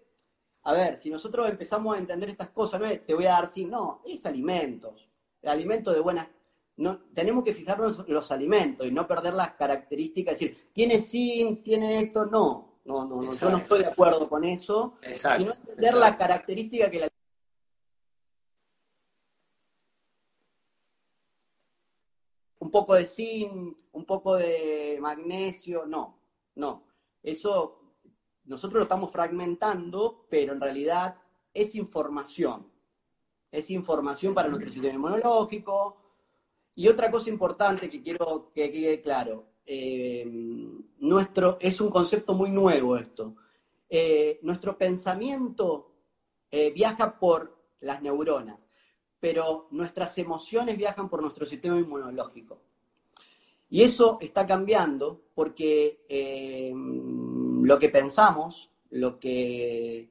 a 0.63 0.73
ver, 0.73 0.99
si 0.99 1.11
nosotros 1.11 1.49
empezamos 1.49 1.97
a 1.97 1.99
entender 1.99 2.31
estas 2.31 2.51
cosas, 2.51 2.81
no 2.81 2.87
es, 2.87 3.05
te 3.05 3.15
voy 3.15 3.27
a 3.27 3.33
dar 3.33 3.49
zinc, 3.49 3.71
no, 3.71 4.03
es 4.05 4.25
alimentos, 4.27 5.09
alimentos 5.43 5.95
de 5.95 6.01
buenas... 6.01 6.29
No, 6.77 7.01
tenemos 7.13 7.43
que 7.43 7.55
fijarnos 7.55 8.05
en 8.07 8.15
los 8.15 8.31
alimentos 8.31 8.87
y 8.87 8.93
no 8.93 9.09
perder 9.09 9.35
las 9.35 9.55
características, 9.55 10.39
decir, 10.39 10.71
tiene 10.73 11.01
zinc, 11.01 11.65
tiene 11.65 11.99
esto, 11.99 12.25
no, 12.25 12.68
no, 12.89 13.05
no, 13.05 13.23
no 13.23 13.35
yo 13.35 13.51
no 13.51 13.59
estoy 13.59 13.81
de 13.81 13.87
acuerdo 13.87 14.29
con 14.29 14.45
eso, 14.45 14.95
exacto, 15.03 15.53
sino 15.53 15.53
entender 15.53 15.95
la 15.95 16.17
característica 16.17 16.91
que 16.91 17.01
la 17.01 17.09
un 22.61 22.71
poco 22.71 22.95
de 22.95 23.07
zinc, 23.07 23.77
un 23.93 24.05
poco 24.07 24.37
de 24.37 24.99
magnesio, 25.01 25.85
no, 25.87 26.19
no. 26.55 26.85
Eso 27.23 27.79
nosotros 28.45 28.79
lo 28.79 28.83
estamos 28.85 29.11
fragmentando, 29.11 30.27
pero 30.31 30.55
en 30.55 30.61
realidad 30.61 31.17
es 31.53 31.75
información. 31.75 32.67
Es 33.51 33.71
información 33.71 34.35
para 34.35 34.49
nuestro 34.49 34.71
sistema 34.71 34.95
inmunológico. 34.95 35.97
Y 36.75 36.89
otra 36.89 37.11
cosa 37.11 37.29
importante 37.29 37.91
que 37.91 38.03
quiero 38.03 38.51
que 38.55 38.71
quede 38.71 39.03
claro, 39.03 39.47
eh, 39.71 40.25
nuestro, 41.01 41.59
es 41.61 41.79
un 41.83 41.91
concepto 41.91 42.33
muy 42.33 42.51
nuevo 42.51 42.97
esto. 42.97 43.37
Eh, 43.87 44.39
nuestro 44.41 44.79
pensamiento 44.79 45.93
eh, 46.51 46.71
viaja 46.71 47.19
por 47.19 47.55
las 47.81 48.01
neuronas, 48.01 48.67
pero 49.21 49.69
nuestras 49.73 50.17
emociones 50.17 50.79
viajan 50.79 51.11
por 51.11 51.21
nuestro 51.21 51.45
sistema 51.45 51.79
inmunológico. 51.79 52.63
Y 53.69 53.83
eso 53.83 54.17
está 54.23 54.47
cambiando 54.47 55.21
porque 55.35 56.01
lo 56.73 57.79
que 57.79 57.91
pensamos, 57.91 58.71
lo 58.89 59.19
que 59.19 60.11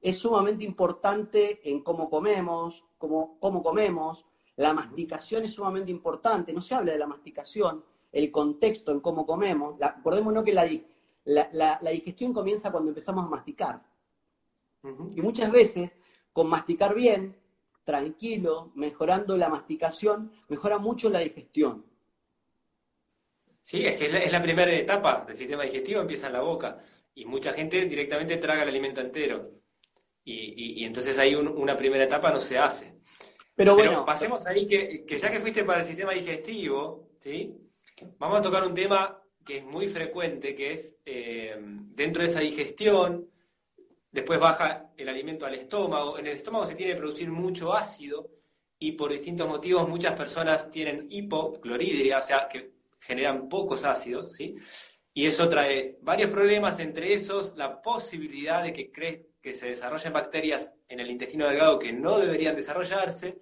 es 0.00 0.16
sumamente 0.16 0.62
importante 0.62 1.68
en 1.68 1.82
cómo 1.82 2.08
comemos, 2.08 2.84
cómo, 2.98 3.36
cómo 3.40 3.64
comemos, 3.64 4.24
la 4.54 4.72
masticación 4.72 5.42
es 5.42 5.54
sumamente 5.54 5.90
importante, 5.90 6.52
no 6.52 6.60
se 6.60 6.76
habla 6.76 6.92
de 6.92 6.98
la 6.98 7.08
masticación, 7.08 7.84
el 8.12 8.30
contexto 8.30 8.92
en 8.92 9.00
cómo 9.00 9.26
comemos, 9.26 9.78
la, 9.78 9.88
acordémonos 9.88 10.44
que 10.44 10.52
la, 10.52 10.68
la, 11.24 11.78
la, 11.80 11.90
digestión 11.90 12.32
comienza 12.32 12.70
cuando 12.70 12.90
empezamos 12.90 13.24
a 13.24 13.28
masticar. 13.28 13.82
Y 15.14 15.20
muchas 15.20 15.50
veces, 15.50 15.90
con 16.32 16.48
masticar 16.48 16.94
bien, 16.94 17.36
tranquilo, 17.84 18.72
mejorando 18.74 19.36
la 19.36 19.48
masticación, 19.48 20.32
mejora 20.48 20.78
mucho 20.78 21.08
la 21.08 21.20
digestión. 21.20 21.84
Sí, 23.62 23.84
es 23.84 23.96
que 23.96 24.06
es 24.06 24.30
la, 24.30 24.40
primera 24.40 24.72
etapa 24.72 25.24
del 25.26 25.36
sistema 25.36 25.64
digestivo, 25.64 26.00
empieza 26.00 26.28
en 26.28 26.34
la 26.34 26.40
boca. 26.40 26.78
Y 27.14 27.24
mucha 27.24 27.52
gente 27.52 27.84
directamente 27.86 28.36
traga 28.36 28.62
el 28.62 28.68
alimento 28.68 29.00
entero. 29.00 29.50
Y, 30.22 30.84
entonces 30.84 31.18
ahí 31.18 31.34
una 31.34 31.76
primera 31.76 32.04
etapa 32.04 32.30
no 32.30 32.40
se 32.40 32.58
hace. 32.58 33.00
Pero 33.56 33.74
bueno. 33.74 34.04
pasemos 34.04 34.46
ahí 34.46 34.66
que, 34.66 35.04
ya 35.18 35.30
que 35.30 35.40
fuiste 35.40 35.64
para 35.64 35.80
el 35.80 35.86
sistema 35.86 36.12
digestivo, 36.12 37.10
¿sí? 37.18 37.56
Vamos 38.18 38.40
a 38.40 38.42
tocar 38.42 38.66
un 38.66 38.74
tema 38.74 39.22
que 39.44 39.58
es 39.58 39.64
muy 39.64 39.88
frecuente, 39.88 40.54
que 40.54 40.72
es 40.72 40.98
eh, 41.06 41.56
dentro 41.58 42.22
de 42.22 42.28
esa 42.28 42.40
digestión, 42.40 43.30
después 44.10 44.38
baja 44.38 44.90
el 44.96 45.08
alimento 45.08 45.46
al 45.46 45.54
estómago. 45.54 46.18
En 46.18 46.26
el 46.26 46.36
estómago 46.36 46.66
se 46.66 46.74
tiene 46.74 46.92
que 46.92 46.98
producir 46.98 47.30
mucho 47.30 47.72
ácido 47.72 48.28
y 48.78 48.92
por 48.92 49.12
distintos 49.12 49.48
motivos 49.48 49.88
muchas 49.88 50.12
personas 50.12 50.70
tienen 50.70 51.06
hipocloridria, 51.08 52.18
o 52.18 52.22
sea, 52.22 52.48
que 52.48 52.72
generan 53.00 53.48
pocos 53.48 53.84
ácidos, 53.84 54.34
¿sí? 54.34 54.56
Y 55.14 55.24
eso 55.26 55.48
trae 55.48 55.96
varios 56.02 56.30
problemas, 56.30 56.78
entre 56.80 57.14
esos 57.14 57.56
la 57.56 57.80
posibilidad 57.80 58.62
de 58.62 58.74
que, 58.74 58.90
que 58.90 59.54
se 59.54 59.68
desarrollen 59.68 60.12
bacterias 60.12 60.74
en 60.88 61.00
el 61.00 61.10
intestino 61.10 61.46
delgado 61.46 61.78
que 61.78 61.94
no 61.94 62.18
deberían 62.18 62.56
desarrollarse 62.56 63.40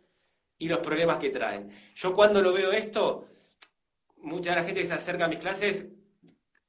y 0.58 0.68
los 0.68 0.78
problemas 0.78 1.18
que 1.18 1.30
traen. 1.30 1.70
Yo 1.96 2.14
cuando 2.14 2.40
lo 2.40 2.52
veo 2.52 2.70
esto, 2.70 3.26
mucha 4.24 4.50
de 4.50 4.56
la 4.56 4.64
gente 4.64 4.80
que 4.80 4.86
se 4.86 4.94
acerca 4.94 5.26
a 5.26 5.28
mis 5.28 5.38
clases 5.38 5.86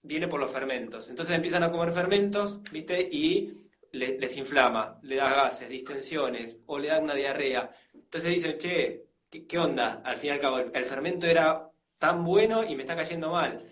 viene 0.01 0.27
por 0.27 0.39
los 0.39 0.51
fermentos. 0.51 1.09
Entonces 1.09 1.35
empiezan 1.35 1.63
a 1.63 1.71
comer 1.71 1.91
fermentos, 1.91 2.61
¿viste? 2.71 3.01
Y 3.01 3.65
les 3.91 4.37
inflama, 4.37 4.99
le 5.03 5.15
da 5.15 5.33
gases, 5.33 5.69
distensiones 5.69 6.57
o 6.65 6.77
le 6.77 6.89
da 6.89 6.99
una 6.99 7.15
diarrea. 7.15 7.73
Entonces 7.93 8.31
dicen, 8.31 8.57
che, 8.57 9.05
¿qué, 9.29 9.57
onda? 9.57 10.01
Al 10.03 10.17
fin 10.17 10.29
y 10.29 10.33
al 10.33 10.39
cabo, 10.39 10.59
el 10.59 10.85
fermento 10.85 11.25
era 11.25 11.69
tan 11.97 12.23
bueno 12.23 12.63
y 12.63 12.75
me 12.75 12.83
está 12.83 12.95
cayendo 12.95 13.31
mal. 13.31 13.65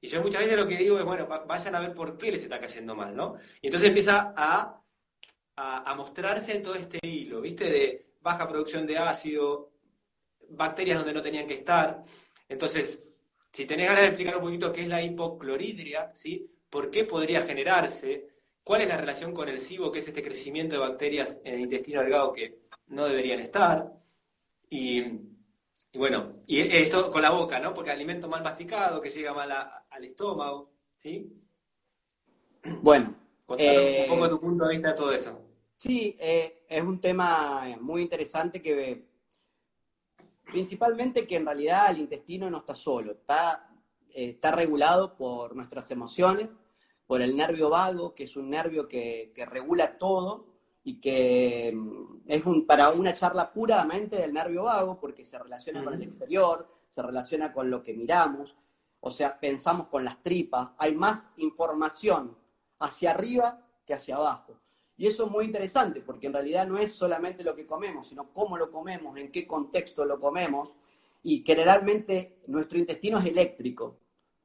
Y 0.00 0.08
yo 0.08 0.22
muchas 0.22 0.42
veces 0.42 0.56
lo 0.56 0.66
que 0.66 0.76
digo 0.76 0.98
es, 0.98 1.04
bueno, 1.04 1.26
vayan 1.46 1.74
a 1.74 1.80
ver 1.80 1.94
por 1.94 2.16
qué 2.16 2.32
les 2.32 2.42
está 2.42 2.58
cayendo 2.58 2.94
mal, 2.94 3.14
¿no? 3.14 3.36
Y 3.60 3.66
entonces 3.66 3.88
empieza 3.88 4.32
a, 4.36 4.82
a, 5.56 5.94
mostrarse 5.94 6.54
en 6.54 6.62
todo 6.62 6.74
este 6.74 6.98
hilo, 7.02 7.40
¿viste? 7.40 7.64
De 7.64 8.06
baja 8.20 8.48
producción 8.48 8.86
de 8.86 8.96
ácido, 8.98 9.72
bacterias 10.48 10.98
donde 10.98 11.12
no 11.12 11.22
tenían 11.22 11.46
que 11.46 11.54
estar. 11.54 12.02
Entonces, 12.48 13.09
si 13.52 13.64
tenés 13.66 13.86
ganas 13.86 14.02
de 14.02 14.08
explicar 14.08 14.36
un 14.36 14.42
poquito 14.42 14.72
qué 14.72 14.82
es 14.82 14.88
la 14.88 15.02
hipocloridria, 15.02 16.10
¿sí? 16.14 16.50
¿Por 16.68 16.90
qué 16.90 17.04
podría 17.04 17.42
generarse? 17.42 18.28
¿Cuál 18.62 18.82
es 18.82 18.88
la 18.88 18.96
relación 18.96 19.32
con 19.32 19.48
el 19.48 19.60
SIBO, 19.60 19.90
que 19.90 19.98
es 19.98 20.08
este 20.08 20.22
crecimiento 20.22 20.76
de 20.76 20.80
bacterias 20.80 21.40
en 21.44 21.54
el 21.54 21.60
intestino 21.60 22.00
delgado 22.00 22.32
que 22.32 22.60
no 22.88 23.06
deberían 23.06 23.40
estar? 23.40 23.92
Y 24.68 25.02
y 25.92 25.98
bueno, 25.98 26.34
y 26.46 26.60
esto 26.60 27.10
con 27.10 27.22
la 27.22 27.30
boca, 27.30 27.58
¿no? 27.58 27.74
Porque 27.74 27.90
alimento 27.90 28.28
mal 28.28 28.44
masticado, 28.44 29.00
que 29.00 29.10
llega 29.10 29.34
mal 29.34 29.50
al 29.50 30.04
estómago, 30.04 30.70
¿sí? 30.96 31.32
Bueno. 32.80 33.16
Contar 33.44 33.76
un 33.76 34.06
poco 34.06 34.28
tu 34.28 34.40
punto 34.40 34.64
de 34.66 34.70
vista 34.70 34.88
de 34.90 34.94
todo 34.94 35.12
eso. 35.12 35.42
Sí, 35.74 36.16
eh, 36.20 36.62
es 36.68 36.82
un 36.82 37.00
tema 37.00 37.76
muy 37.80 38.02
interesante 38.02 38.62
que 38.62 39.09
principalmente 40.50 41.26
que 41.26 41.36
en 41.36 41.46
realidad 41.46 41.90
el 41.90 41.98
intestino 41.98 42.50
no 42.50 42.58
está 42.58 42.74
solo, 42.74 43.12
está, 43.12 43.68
eh, 44.10 44.30
está 44.30 44.50
regulado 44.52 45.16
por 45.16 45.56
nuestras 45.56 45.90
emociones, 45.90 46.48
por 47.06 47.22
el 47.22 47.36
nervio 47.36 47.70
vago, 47.70 48.14
que 48.14 48.24
es 48.24 48.36
un 48.36 48.50
nervio 48.50 48.86
que, 48.88 49.32
que 49.34 49.46
regula 49.46 49.98
todo, 49.98 50.50
y 50.82 51.00
que 51.00 51.72
mm, 51.74 52.22
es 52.26 52.44
un, 52.46 52.66
para 52.66 52.90
una 52.90 53.14
charla 53.14 53.52
puramente 53.52 54.16
del 54.16 54.32
nervio 54.32 54.64
vago, 54.64 54.98
porque 54.98 55.24
se 55.24 55.38
relaciona 55.38 55.84
con 55.84 55.94
el 55.94 56.02
exterior, 56.02 56.68
se 56.88 57.02
relaciona 57.02 57.52
con 57.52 57.70
lo 57.70 57.82
que 57.82 57.94
miramos, 57.94 58.56
o 59.00 59.10
sea, 59.10 59.38
pensamos 59.38 59.88
con 59.88 60.04
las 60.04 60.22
tripas, 60.22 60.70
hay 60.78 60.94
más 60.94 61.28
información 61.36 62.36
hacia 62.78 63.12
arriba 63.12 63.66
que 63.84 63.94
hacia 63.94 64.16
abajo. 64.16 64.58
Y 65.00 65.06
eso 65.06 65.24
es 65.24 65.30
muy 65.30 65.46
interesante, 65.46 66.02
porque 66.02 66.26
en 66.26 66.34
realidad 66.34 66.68
no 66.68 66.76
es 66.76 66.92
solamente 66.92 67.42
lo 67.42 67.56
que 67.56 67.64
comemos, 67.64 68.08
sino 68.08 68.34
cómo 68.34 68.58
lo 68.58 68.70
comemos, 68.70 69.16
en 69.16 69.32
qué 69.32 69.46
contexto 69.46 70.04
lo 70.04 70.20
comemos, 70.20 70.74
y 71.22 71.42
generalmente 71.42 72.42
nuestro 72.48 72.76
intestino 72.76 73.18
es 73.18 73.24
eléctrico, 73.24 73.96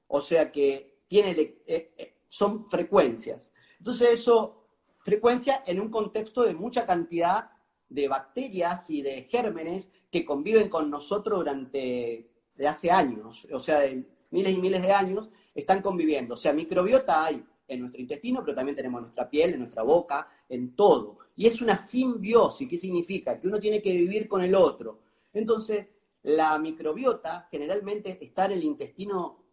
o 0.08 0.22
sea 0.22 0.54
que 0.54 1.02
tiene, 1.10 1.32
eh, 1.68 1.92
eh, 1.98 2.16
son 2.30 2.70
frecuencias. 2.70 3.52
Entonces 3.80 4.12
eso 4.12 4.70
frecuencia 5.00 5.62
en 5.68 5.82
un 5.82 5.90
contexto 5.90 6.44
de 6.44 6.54
mucha 6.54 6.86
cantidad 6.86 7.50
de 7.90 8.08
bacterias 8.08 8.90
y 8.90 9.02
de 9.02 9.24
gérmenes 9.24 9.92
que 10.10 10.24
conviven 10.24 10.70
con 10.70 10.90
nosotros 10.90 11.40
durante 11.40 12.32
de 12.56 12.68
hace 12.70 12.90
años, 12.92 13.46
o 13.52 13.60
sea, 13.60 13.82
de 13.82 14.06
miles 14.32 14.54
y 14.54 14.58
miles 14.58 14.82
de 14.82 14.94
años, 14.94 15.30
están 15.54 15.82
conviviendo. 15.82 16.36
O 16.36 16.38
sea, 16.38 16.54
microbiota 16.54 17.26
hay 17.26 17.44
en 17.68 17.80
nuestro 17.80 18.02
intestino, 18.02 18.42
pero 18.44 18.56
también 18.56 18.76
tenemos 18.76 19.00
en 19.00 19.04
nuestra 19.04 19.30
piel, 19.30 19.54
en 19.54 19.60
nuestra 19.60 19.84
boca, 19.84 20.30
en 20.50 20.76
todo. 20.76 21.20
Y 21.36 21.48
es 21.48 21.62
una 21.62 21.78
simbiosis, 21.78 22.68
¿qué 22.68 22.78
significa? 22.78 23.40
Que 23.40 23.48
uno 23.48 23.60
tiene 23.60 23.82
que 23.82 23.92
vivir 23.92 24.28
con 24.28 24.42
el 24.42 24.56
otro. 24.56 25.00
Entonces, 25.34 25.88
la 26.24 26.58
microbiota 26.60 27.48
generalmente 27.52 28.18
está 28.22 28.46
en 28.46 28.54
el 28.54 28.64
intestino, 28.64 29.44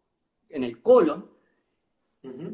en 0.48 0.64
el 0.64 0.80
colon, 0.80 1.30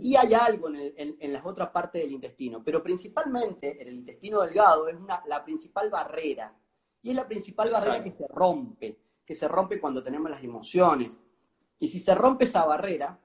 y 0.01 0.17
hay 0.17 0.33
algo 0.33 0.71
en, 0.71 1.33
las 1.33 1.45
otras 1.45 1.69
partes 1.69 2.03
del 2.03 2.13
intestino, 2.13 2.63
pero 2.65 2.83
principalmente 2.83 3.83
en 3.83 3.89
el 3.89 3.95
intestino 3.97 4.41
delgado 4.41 4.89
es 4.89 4.97
la 5.27 5.45
principal 5.45 5.91
barrera. 5.91 6.55
Y 7.03 7.11
es 7.11 7.17
la 7.17 7.29
principal 7.29 7.71
barrera 7.71 8.03
que 8.03 8.11
se 8.11 8.27
rompe, 8.29 8.99
que 9.25 9.35
se 9.35 9.47
rompe 9.47 9.81
cuando 9.81 10.03
tenemos 10.03 10.31
las 10.31 10.43
emociones. 10.43 11.17
Y 11.79 11.89
si 11.89 12.01
se 12.01 12.15
rompe 12.15 12.45
esa 12.45 12.65
barrera, 12.65 13.21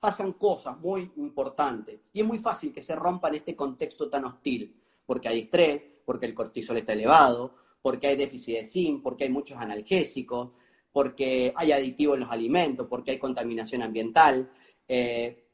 pasan 0.00 0.32
cosas 0.34 0.78
muy 0.78 1.12
importantes. 1.16 2.00
Y 2.12 2.20
es 2.20 2.26
muy 2.26 2.38
fácil 2.38 2.72
que 2.72 2.82
se 2.82 2.94
rompa 2.94 3.28
en 3.28 3.36
este 3.36 3.56
contexto 3.56 4.08
tan 4.08 4.24
hostil, 4.24 4.74
porque 5.04 5.28
hay 5.28 5.40
estrés, 5.40 5.82
porque 6.04 6.26
el 6.26 6.34
cortisol 6.34 6.76
está 6.76 6.92
elevado, 6.92 7.54
porque 7.82 8.06
hay 8.08 8.16
déficit 8.16 8.58
de 8.58 8.64
zinc, 8.64 9.02
porque 9.02 9.24
hay 9.24 9.30
muchos 9.30 9.58
analgésicos, 9.58 10.50
porque 10.92 11.52
hay 11.56 11.72
aditivos 11.72 12.14
en 12.14 12.20
los 12.20 12.30
alimentos, 12.30 12.86
porque 12.88 13.12
hay 13.12 13.18
contaminación 13.18 13.82
ambiental, 13.82 14.50
eh, 14.86 15.44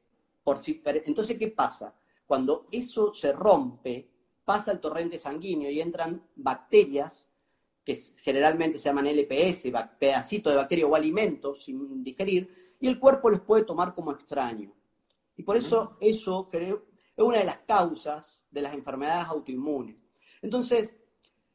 entonces, 1.06 1.38
¿qué 1.38 1.48
pasa? 1.48 1.94
Cuando 2.26 2.66
eso 2.70 3.14
se 3.14 3.32
rompe, 3.32 4.08
pasa 4.44 4.72
el 4.72 4.80
torrente 4.80 5.18
sanguíneo 5.18 5.70
y 5.70 5.80
entran 5.80 6.22
bacterias 6.36 7.26
que 7.82 7.94
generalmente 8.22 8.78
se 8.78 8.84
llaman 8.84 9.06
LPS, 9.06 9.70
pedacitos 9.98 10.52
de 10.52 10.56
bacteria 10.56 10.86
o 10.86 10.94
alimentos 10.94 11.64
sin 11.64 12.02
digerir, 12.02 12.63
y 12.84 12.86
el 12.86 13.00
cuerpo 13.00 13.30
los 13.30 13.40
puede 13.40 13.64
tomar 13.64 13.94
como 13.94 14.12
extraño. 14.12 14.70
Y 15.38 15.42
por 15.42 15.56
eso 15.56 15.96
eso 16.02 16.50
es 16.52 16.74
una 17.16 17.38
de 17.38 17.46
las 17.46 17.60
causas 17.60 18.42
de 18.50 18.60
las 18.60 18.74
enfermedades 18.74 19.26
autoinmunes. 19.26 19.96
Entonces, 20.42 20.94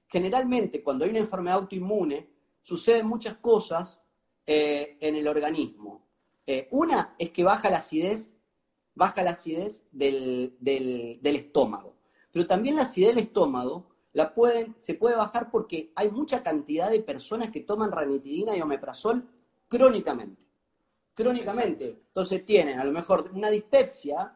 generalmente 0.07 0.81
cuando 0.81 1.05
hay 1.05 1.11
una 1.11 1.19
enfermedad 1.19 1.59
autoinmune, 1.59 2.31
suceden 2.63 3.05
muchas 3.05 3.37
cosas 3.37 4.01
eh, 4.43 4.97
en 4.99 5.17
el 5.17 5.27
organismo. 5.27 6.07
Eh, 6.47 6.67
una 6.71 7.13
es 7.19 7.29
que 7.29 7.43
baja 7.43 7.69
la 7.69 7.77
acidez, 7.77 8.35
baja 8.95 9.21
la 9.21 9.29
acidez 9.29 9.87
del, 9.91 10.57
estómago. 11.21 11.93
Pero 12.31 12.47
también 12.47 12.75
la 12.75 12.81
acidez 12.81 13.09
del 13.09 13.25
estómago 13.25 13.87
se 14.77 14.95
puede 14.95 15.15
bajar 15.15 15.51
porque 15.51 15.93
hay 15.95 16.09
mucha 16.09 16.41
cantidad 16.41 16.89
de 16.89 17.01
personas 17.01 17.51
que 17.51 17.59
toman 17.59 17.91
ranitidina 17.91 18.57
y 18.57 18.61
omeprazol 18.61 19.29
crónicamente. 19.67 20.48
Crónicamente. 21.23 22.03
Entonces 22.07 22.45
tienen 22.45 22.79
a 22.79 22.83
lo 22.83 22.91
mejor 22.91 23.29
una 23.33 23.49
dispepsia 23.49 24.35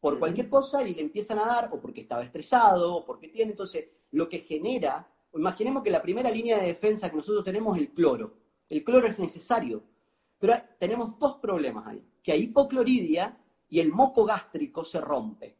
por 0.00 0.18
cualquier 0.18 0.48
cosa 0.48 0.82
y 0.82 0.94
le 0.94 1.00
empiezan 1.00 1.38
a 1.38 1.46
dar, 1.46 1.70
o 1.72 1.80
porque 1.80 2.02
estaba 2.02 2.22
estresado, 2.22 2.96
o 2.96 3.04
porque 3.04 3.28
tiene. 3.28 3.52
Entonces, 3.52 3.86
lo 4.12 4.28
que 4.28 4.40
genera, 4.40 5.08
imaginemos 5.34 5.82
que 5.82 5.90
la 5.90 6.02
primera 6.02 6.30
línea 6.30 6.58
de 6.58 6.66
defensa 6.66 7.10
que 7.10 7.16
nosotros 7.16 7.44
tenemos 7.44 7.76
es 7.76 7.84
el 7.84 7.90
cloro. 7.90 8.34
El 8.68 8.84
cloro 8.84 9.06
es 9.06 9.18
necesario 9.18 9.82
pero 10.44 10.60
tenemos 10.78 11.18
dos 11.18 11.36
problemas 11.36 11.86
ahí, 11.86 12.04
que 12.22 12.30
hay 12.32 12.42
hipocloridia 12.42 13.34
y 13.70 13.80
el 13.80 13.90
moco 13.90 14.26
gástrico 14.26 14.84
se 14.84 15.00
rompe. 15.00 15.56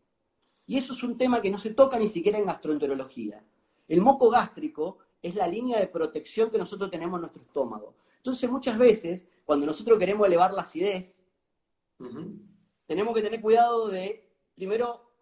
Y 0.66 0.76
eso 0.76 0.93
es 0.93 1.02
un 1.02 1.16
tema 1.16 1.40
que 1.40 1.48
no 1.48 1.56
se 1.56 1.72
toca 1.72 1.98
ni 1.98 2.06
siquiera 2.06 2.39
en 2.39 2.44
gastroenterología. 2.44 3.43
El 3.89 4.02
moco 4.02 4.28
gástrico 4.28 4.98
es 5.22 5.35
la 5.36 5.47
línea 5.48 5.81
de 5.81 5.86
protección 5.86 6.51
que 6.51 6.59
nosotros 6.59 6.90
tenemos 6.90 7.16
en 7.16 7.22
nuestro 7.22 7.43
estómago. 7.43 7.94
Entonces, 8.18 8.51
muchas 8.51 8.76
veces, 8.76 9.26
cuando 9.44 9.66
nosotros 9.66 9.98
queremos 9.98 10.26
elevar 10.26 10.52
la 10.52 10.62
acidez, 10.62 11.16
tenemos 12.86 13.14
que 13.14 13.22
tener 13.22 13.40
cuidado 13.40 13.88
de, 13.88 14.30
primero, 14.54 15.12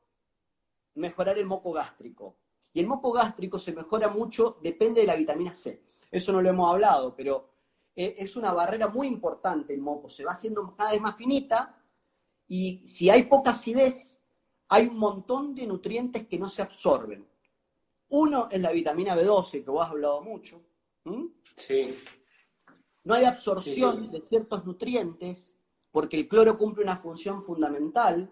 mejorar 0.94 1.38
el 1.38 1.46
moco 1.46 1.72
gástrico. 1.72 2.36
Y 2.72 2.80
el 2.80 2.86
moco 2.86 3.12
gástrico 3.12 3.58
se 3.58 3.72
mejora 3.72 4.08
mucho, 4.08 4.58
depende 4.62 5.02
de 5.02 5.06
la 5.06 5.16
vitamina 5.16 5.54
C. 5.54 5.82
Eso 6.10 6.32
no 6.32 6.40
lo 6.40 6.48
hemos 6.48 6.70
hablado, 6.70 7.14
pero 7.14 7.50
eh, 7.94 8.14
es 8.18 8.36
una 8.36 8.52
barrera 8.52 8.88
muy 8.88 9.06
importante 9.06 9.74
el 9.74 9.80
moco, 9.80 10.08
se 10.08 10.24
va 10.24 10.32
haciendo 10.32 10.74
cada 10.76 10.92
vez 10.92 11.00
más 11.00 11.16
finita 11.16 11.78
y 12.48 12.86
si 12.86 13.10
hay 13.10 13.24
poca 13.24 13.50
acidez, 13.50 14.20
hay 14.68 14.86
un 14.86 14.98
montón 14.98 15.54
de 15.54 15.66
nutrientes 15.66 16.26
que 16.26 16.38
no 16.38 16.48
se 16.48 16.62
absorben. 16.62 17.26
Uno 18.08 18.48
es 18.50 18.60
la 18.60 18.72
vitamina 18.72 19.16
B12, 19.16 19.64
que 19.64 19.70
vos 19.70 19.84
has 19.84 19.90
hablado 19.90 20.22
mucho. 20.22 20.60
Sí. 21.56 21.98
No 23.04 23.14
hay 23.14 23.24
absorción 23.24 24.10
de 24.10 24.20
ciertos 24.28 24.64
nutrientes 24.64 25.52
porque 25.90 26.16
el 26.16 26.26
cloro 26.28 26.56
cumple 26.56 26.82
una 26.82 26.96
función 26.96 27.42
fundamental. 27.42 28.30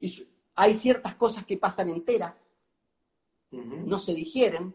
Y 0.00 0.26
hay 0.54 0.74
ciertas 0.74 1.14
cosas 1.14 1.44
que 1.44 1.56
pasan 1.56 1.88
enteras, 1.88 2.50
no 3.50 3.98
se 3.98 4.14
digieren. 4.14 4.74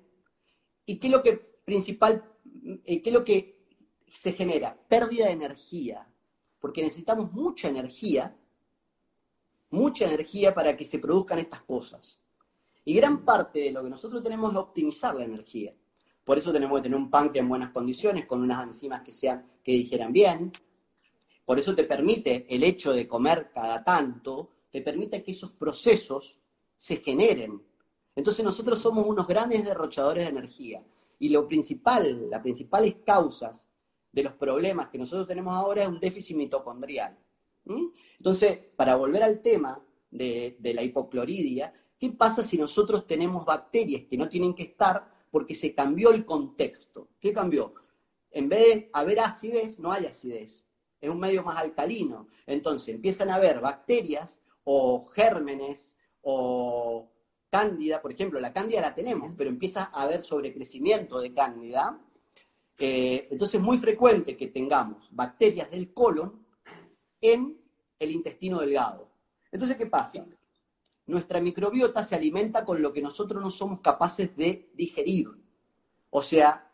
¿Y 0.86 0.98
qué 0.98 1.08
es 1.08 1.14
lo 1.14 1.22
que 1.22 1.34
principal, 1.64 2.24
eh, 2.86 3.02
qué 3.02 3.10
es 3.10 3.14
lo 3.14 3.24
que 3.24 3.66
se 4.14 4.34
genera? 4.34 4.76
Pérdida 4.88 5.26
de 5.26 5.34
energía, 5.34 6.08
porque 6.60 6.82
necesitamos 6.82 7.32
mucha 7.32 7.68
energía, 7.68 8.36
mucha 9.70 10.06
energía 10.06 10.54
para 10.54 10.76
que 10.76 10.86
se 10.86 10.98
produzcan 10.98 11.40
estas 11.40 11.62
cosas. 11.62 12.20
Y 12.86 12.96
gran 12.96 13.24
parte 13.24 13.60
de 13.60 13.72
lo 13.72 13.84
que 13.84 13.90
nosotros 13.90 14.24
tenemos 14.24 14.52
es 14.52 14.58
optimizar 14.58 15.14
la 15.14 15.26
energía. 15.26 15.76
Por 16.30 16.38
eso 16.38 16.54
tenemos 16.54 16.78
que 16.78 16.84
tener 16.84 16.96
un 16.96 17.10
páncreas 17.10 17.42
en 17.42 17.50
buenas 17.50 17.72
condiciones, 17.72 18.28
con 18.28 18.44
unas 18.44 18.64
enzimas 18.64 19.02
que, 19.02 19.12
sean, 19.12 19.44
que 19.64 19.72
digieran 19.72 20.14
bien. 20.14 20.52
Por 21.44 21.58
eso 21.58 21.74
te 21.74 21.86
permite 21.86 22.46
el 22.48 22.64
hecho 22.64 22.94
de 22.94 23.08
comer 23.08 23.50
cada 23.52 23.84
tanto, 23.84 24.52
te 24.70 24.84
permite 24.84 25.24
que 25.24 25.32
esos 25.32 25.50
procesos 25.54 26.38
se 26.76 26.98
generen. 26.98 27.60
Entonces 28.16 28.46
nosotros 28.46 28.78
somos 28.78 29.08
unos 29.08 29.26
grandes 29.26 29.66
derrochadores 29.66 30.26
de 30.26 30.30
energía. 30.30 30.84
Y 31.18 31.30
lo 31.30 31.48
principal, 31.48 32.30
las 32.30 32.44
principales 32.44 32.98
causas 33.04 33.68
de 34.12 34.22
los 34.22 34.34
problemas 34.34 34.90
que 34.90 35.00
nosotros 35.00 35.28
tenemos 35.28 35.56
ahora 35.56 35.82
es 35.82 35.90
un 35.90 36.00
déficit 36.00 36.38
mitocondrial. 36.38 37.18
Entonces, 38.20 38.56
para 38.76 38.96
volver 38.98 39.24
al 39.24 39.42
tema 39.42 39.84
de, 40.12 40.58
de 40.60 40.76
la 40.76 40.84
hipocloridia, 40.84 41.74
¿qué 41.98 42.12
pasa 42.12 42.44
si 42.44 42.56
nosotros 42.56 43.08
tenemos 43.08 43.44
bacterias 43.46 44.04
que 44.08 44.16
no 44.16 44.30
tienen 44.30 44.54
que 44.54 44.62
estar 44.62 45.18
porque 45.32 45.56
se 45.56 45.74
cambió 45.74 46.12
el 46.12 46.26
contexto? 46.26 47.10
¿Qué 47.20 47.34
cambió? 47.34 47.74
En 48.32 48.50
vez 48.50 48.60
de 48.60 48.90
haber 48.94 49.20
acidez, 49.20 49.80
no 49.80 49.92
hay 49.92 50.06
acidez. 50.06 50.66
Es 51.02 51.10
un 51.10 51.20
medio 51.20 51.44
más 51.44 51.58
alcalino. 51.58 52.28
Entonces 52.46 52.96
empiezan 52.96 53.30
a 53.30 53.36
haber 53.36 53.60
bacterias 53.60 54.42
o 54.64 55.04
gérmenes 55.06 55.94
o 56.22 57.10
cándida, 57.50 58.02
por 58.02 58.12
ejemplo, 58.12 58.40
la 58.40 58.54
cándida 58.54 58.82
la 58.82 58.94
tenemos, 58.94 59.34
pero 59.38 59.50
empieza 59.50 59.90
a 59.94 60.04
haber 60.04 60.24
sobrecrecimiento 60.24 61.20
de 61.20 61.34
cándida. 61.34 62.00
Eh, 62.78 63.28
entonces 63.32 63.56
es 63.56 63.62
muy 63.62 63.78
frecuente 63.78 64.38
que 64.38 64.48
tengamos 64.48 65.10
bacterias 65.12 65.70
del 65.72 65.94
colon 65.94 66.46
en 67.20 67.58
el 67.98 68.12
intestino 68.12 68.60
delgado. 68.60 69.10
Entonces, 69.52 69.78
¿qué 69.78 69.88
pasa? 69.88 70.26
Nuestra 71.10 71.42
microbiota 71.42 72.04
se 72.04 72.14
alimenta 72.14 72.64
con 72.64 72.82
lo 72.82 72.94
que 72.94 73.02
nosotros 73.02 73.42
no 73.42 73.50
somos 73.50 73.82
capaces 73.82 74.36
de 74.38 74.70
digerir. 74.76 75.28
O 76.12 76.22
sea, 76.22 76.72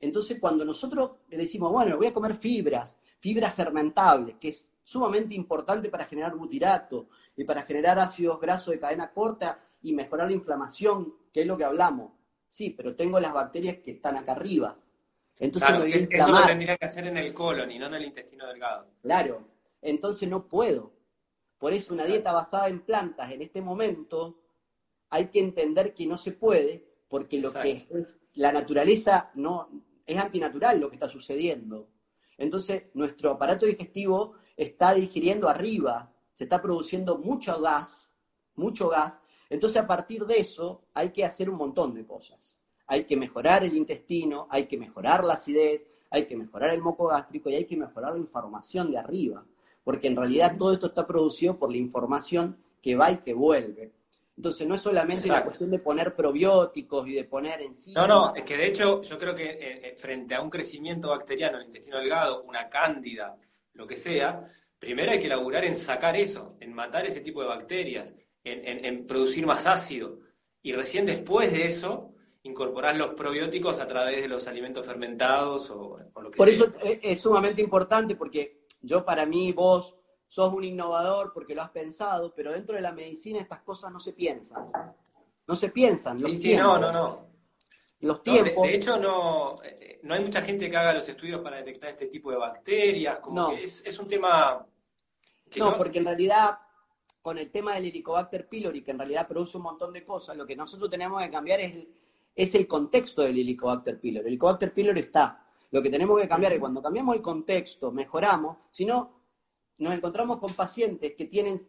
entonces 0.00 0.38
cuando 0.40 0.64
nosotros 0.64 1.10
decimos, 1.28 1.70
bueno, 1.70 1.98
voy 1.98 2.06
a 2.06 2.14
comer 2.14 2.36
fibras, 2.36 2.96
fibras 3.18 3.52
fermentables, 3.52 4.36
que 4.40 4.48
es 4.48 4.66
sumamente 4.82 5.34
importante 5.34 5.90
para 5.90 6.06
generar 6.06 6.34
butirato 6.34 7.10
y 7.36 7.44
para 7.44 7.62
generar 7.62 7.98
ácidos 7.98 8.40
grasos 8.40 8.72
de 8.72 8.80
cadena 8.80 9.12
corta 9.12 9.62
y 9.82 9.92
mejorar 9.92 10.28
la 10.28 10.32
inflamación, 10.32 11.14
que 11.30 11.42
es 11.42 11.46
lo 11.46 11.58
que 11.58 11.64
hablamos. 11.64 12.12
Sí, 12.48 12.70
pero 12.70 12.96
tengo 12.96 13.20
las 13.20 13.34
bacterias 13.34 13.76
que 13.84 13.90
están 13.90 14.16
acá 14.16 14.32
arriba. 14.32 14.74
Entonces 15.38 15.68
claro, 15.68 15.84
eso 15.84 16.32
lo 16.32 16.46
tendría 16.46 16.78
que 16.78 16.86
hacer 16.86 17.06
en 17.06 17.18
el 17.18 17.34
colon 17.34 17.70
y 17.70 17.78
no 17.78 17.88
en 17.88 17.94
el 17.94 18.04
intestino 18.06 18.46
delgado. 18.46 18.86
Claro, 19.02 19.46
entonces 19.82 20.26
no 20.28 20.48
puedo. 20.48 20.92
Por 21.60 21.74
eso 21.74 21.92
una 21.92 22.06
dieta 22.06 22.32
basada 22.32 22.68
en 22.68 22.80
plantas 22.80 23.30
en 23.30 23.42
este 23.42 23.60
momento 23.60 24.40
hay 25.10 25.26
que 25.26 25.40
entender 25.40 25.92
que 25.92 26.06
no 26.06 26.16
se 26.16 26.32
puede 26.32 26.86
porque 27.06 27.38
lo 27.38 27.52
que 27.52 27.86
es 27.90 28.18
la 28.32 28.50
naturaleza 28.50 29.30
no 29.34 29.68
es 30.06 30.16
antinatural 30.16 30.80
lo 30.80 30.88
que 30.88 30.96
está 30.96 31.10
sucediendo. 31.10 31.90
Entonces 32.38 32.84
nuestro 32.94 33.32
aparato 33.32 33.66
digestivo 33.66 34.36
está 34.56 34.94
digiriendo 34.94 35.50
arriba, 35.50 36.10
se 36.32 36.44
está 36.44 36.62
produciendo 36.62 37.18
mucho 37.18 37.60
gas, 37.60 38.10
mucho 38.54 38.88
gas. 38.88 39.20
Entonces 39.50 39.82
a 39.82 39.86
partir 39.86 40.24
de 40.24 40.38
eso 40.38 40.86
hay 40.94 41.10
que 41.10 41.26
hacer 41.26 41.50
un 41.50 41.56
montón 41.56 41.92
de 41.92 42.06
cosas. 42.06 42.56
Hay 42.86 43.04
que 43.04 43.18
mejorar 43.18 43.64
el 43.64 43.76
intestino, 43.76 44.46
hay 44.48 44.64
que 44.64 44.78
mejorar 44.78 45.24
la 45.24 45.34
acidez, 45.34 45.90
hay 46.08 46.24
que 46.24 46.38
mejorar 46.38 46.72
el 46.72 46.80
moco 46.80 47.08
gástrico 47.08 47.50
y 47.50 47.56
hay 47.56 47.66
que 47.66 47.76
mejorar 47.76 48.14
la 48.14 48.18
información 48.18 48.90
de 48.90 48.96
arriba 48.96 49.44
porque 49.84 50.08
en 50.08 50.16
realidad 50.16 50.56
todo 50.58 50.72
esto 50.72 50.86
está 50.86 51.06
producido 51.06 51.58
por 51.58 51.70
la 51.70 51.78
información 51.78 52.58
que 52.82 52.96
va 52.96 53.10
y 53.10 53.18
que 53.18 53.34
vuelve. 53.34 53.92
Entonces 54.36 54.66
no 54.66 54.74
es 54.74 54.80
solamente 54.80 55.28
la 55.28 55.44
cuestión 55.44 55.70
de 55.70 55.78
poner 55.78 56.14
probióticos 56.14 57.06
y 57.06 57.12
de 57.12 57.24
poner 57.24 57.60
en 57.60 57.74
sí. 57.74 57.92
No, 57.92 58.06
no, 58.06 58.34
es 58.34 58.42
que 58.42 58.56
de 58.56 58.68
hecho 58.68 59.02
yo 59.02 59.18
creo 59.18 59.34
que 59.34 59.50
eh, 59.50 59.58
eh, 59.60 59.96
frente 59.98 60.34
a 60.34 60.40
un 60.40 60.48
crecimiento 60.48 61.10
bacteriano 61.10 61.56
en 61.56 61.62
el 61.62 61.66
intestino 61.66 61.98
delgado, 61.98 62.42
una 62.44 62.68
cándida, 62.70 63.36
lo 63.74 63.86
que 63.86 63.96
sea, 63.96 64.50
primero 64.78 65.12
hay 65.12 65.18
que 65.18 65.28
laburar 65.28 65.66
en 65.66 65.76
sacar 65.76 66.16
eso, 66.16 66.56
en 66.58 66.72
matar 66.72 67.04
ese 67.04 67.20
tipo 67.20 67.42
de 67.42 67.48
bacterias, 67.48 68.14
en, 68.42 69.06
producir 69.06 69.46
más 69.46 69.66
ácido. 69.66 70.20
Y 70.62 70.72
recién 70.72 71.04
después 71.04 71.52
de 71.52 71.66
eso, 71.66 72.14
incorporar 72.42 72.96
los 72.96 73.12
probióticos 73.14 73.78
a 73.78 73.86
través 73.86 74.22
de 74.22 74.28
los 74.28 74.46
alimentos 74.46 74.86
fermentados 74.86 75.70
o, 75.70 75.98
lo 75.98 76.30
que 76.30 76.36
sea. 76.36 76.38
Por 76.38 76.48
eso 76.48 76.72
es 76.82 77.20
sumamente 77.20 77.60
importante 77.60 78.16
porque 78.16 78.59
yo 78.82 79.04
para 79.04 79.26
mí, 79.26 79.52
vos 79.52 79.96
sos 80.28 80.52
un 80.52 80.64
innovador 80.64 81.32
porque 81.32 81.54
lo 81.54 81.62
has 81.62 81.70
pensado, 81.70 82.32
pero 82.34 82.52
dentro 82.52 82.76
de 82.76 82.82
la 82.82 82.92
medicina 82.92 83.40
estas 83.40 83.62
cosas 83.62 83.92
no 83.92 84.00
se 84.00 84.12
piensan. 84.12 84.70
No 85.46 85.54
se 85.56 85.68
piensan. 85.70 86.20
Los 86.20 86.40
sí, 86.40 86.56
no, 86.56 86.78
no, 86.78 86.92
no. 86.92 87.30
Los 88.00 88.22
tiempos. 88.22 88.66
de, 88.66 88.74
hecho, 88.74 88.98
no, 88.98 89.56
eh, 89.62 90.00
no 90.04 90.14
hay 90.14 90.20
mucha 90.22 90.40
gente 90.40 90.70
que 90.70 90.76
haga 90.76 90.94
los 90.94 91.08
estudios 91.08 91.42
para 91.42 91.56
detectar 91.56 91.90
este 91.90 92.06
tipo 92.06 92.30
de 92.30 92.38
bacterias. 92.38 93.18
Como 93.18 93.50
que 93.50 93.64
es, 93.64 93.98
un 93.98 94.08
tema. 94.08 94.64
no, 95.56 95.76
porque 95.76 95.98
en 95.98 96.06
realidad, 96.06 96.58
con 97.20 97.36
el 97.36 97.50
tema 97.50 97.74
del 97.74 97.86
Helicobacter 97.86 98.48
pylori, 98.48 98.82
que 98.82 98.92
en 98.92 98.98
realidad 98.98 99.28
produce 99.28 99.58
un 99.58 99.64
montón 99.64 99.92
de 99.92 100.04
cosas, 100.04 100.36
lo 100.36 100.46
que 100.46 100.56
nosotros 100.56 100.88
tenemos 100.88 101.20
que 101.22 101.30
cambiar 101.30 101.60
es 101.60 101.74
el, 101.74 101.92
es 102.34 102.54
el 102.54 102.66
contexto 102.66 103.20
del 103.22 103.38
Helicobacter 103.38 104.00
pylori. 104.00 104.20
El 104.20 104.28
Helicobacter 104.28 104.72
pylori 104.72 105.00
está 105.00 105.44
lo 105.70 105.82
que 105.82 105.90
tenemos 105.90 106.20
que 106.20 106.28
cambiar 106.28 106.52
es 106.52 106.60
cuando 106.60 106.82
cambiamos 106.82 107.14
el 107.14 107.22
contexto, 107.22 107.92
mejoramos, 107.92 108.58
si 108.70 108.84
no, 108.84 109.20
nos 109.78 109.94
encontramos 109.94 110.38
con 110.38 110.52
pacientes 110.54 111.14
que 111.16 111.26
tienen 111.26 111.60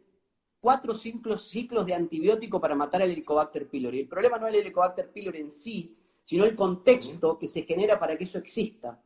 cuatro 0.59 0.93
ciclos, 0.93 1.47
ciclos 1.47 1.85
de 1.85 1.93
antibiótico 1.93 2.59
para 2.59 2.75
matar 2.75 3.01
al 3.01 3.11
Helicobacter 3.11 3.69
pylori. 3.69 3.99
El 3.99 4.07
problema 4.07 4.37
no 4.37 4.47
es 4.47 4.53
el 4.53 4.61
Helicobacter 4.61 5.11
pylori 5.11 5.39
en 5.39 5.51
sí, 5.51 5.97
sino 6.23 6.45
el 6.45 6.55
contexto 6.55 7.37
que 7.37 7.47
se 7.47 7.63
genera 7.63 7.99
para 7.99 8.17
que 8.17 8.23
eso 8.23 8.37
exista. 8.37 9.01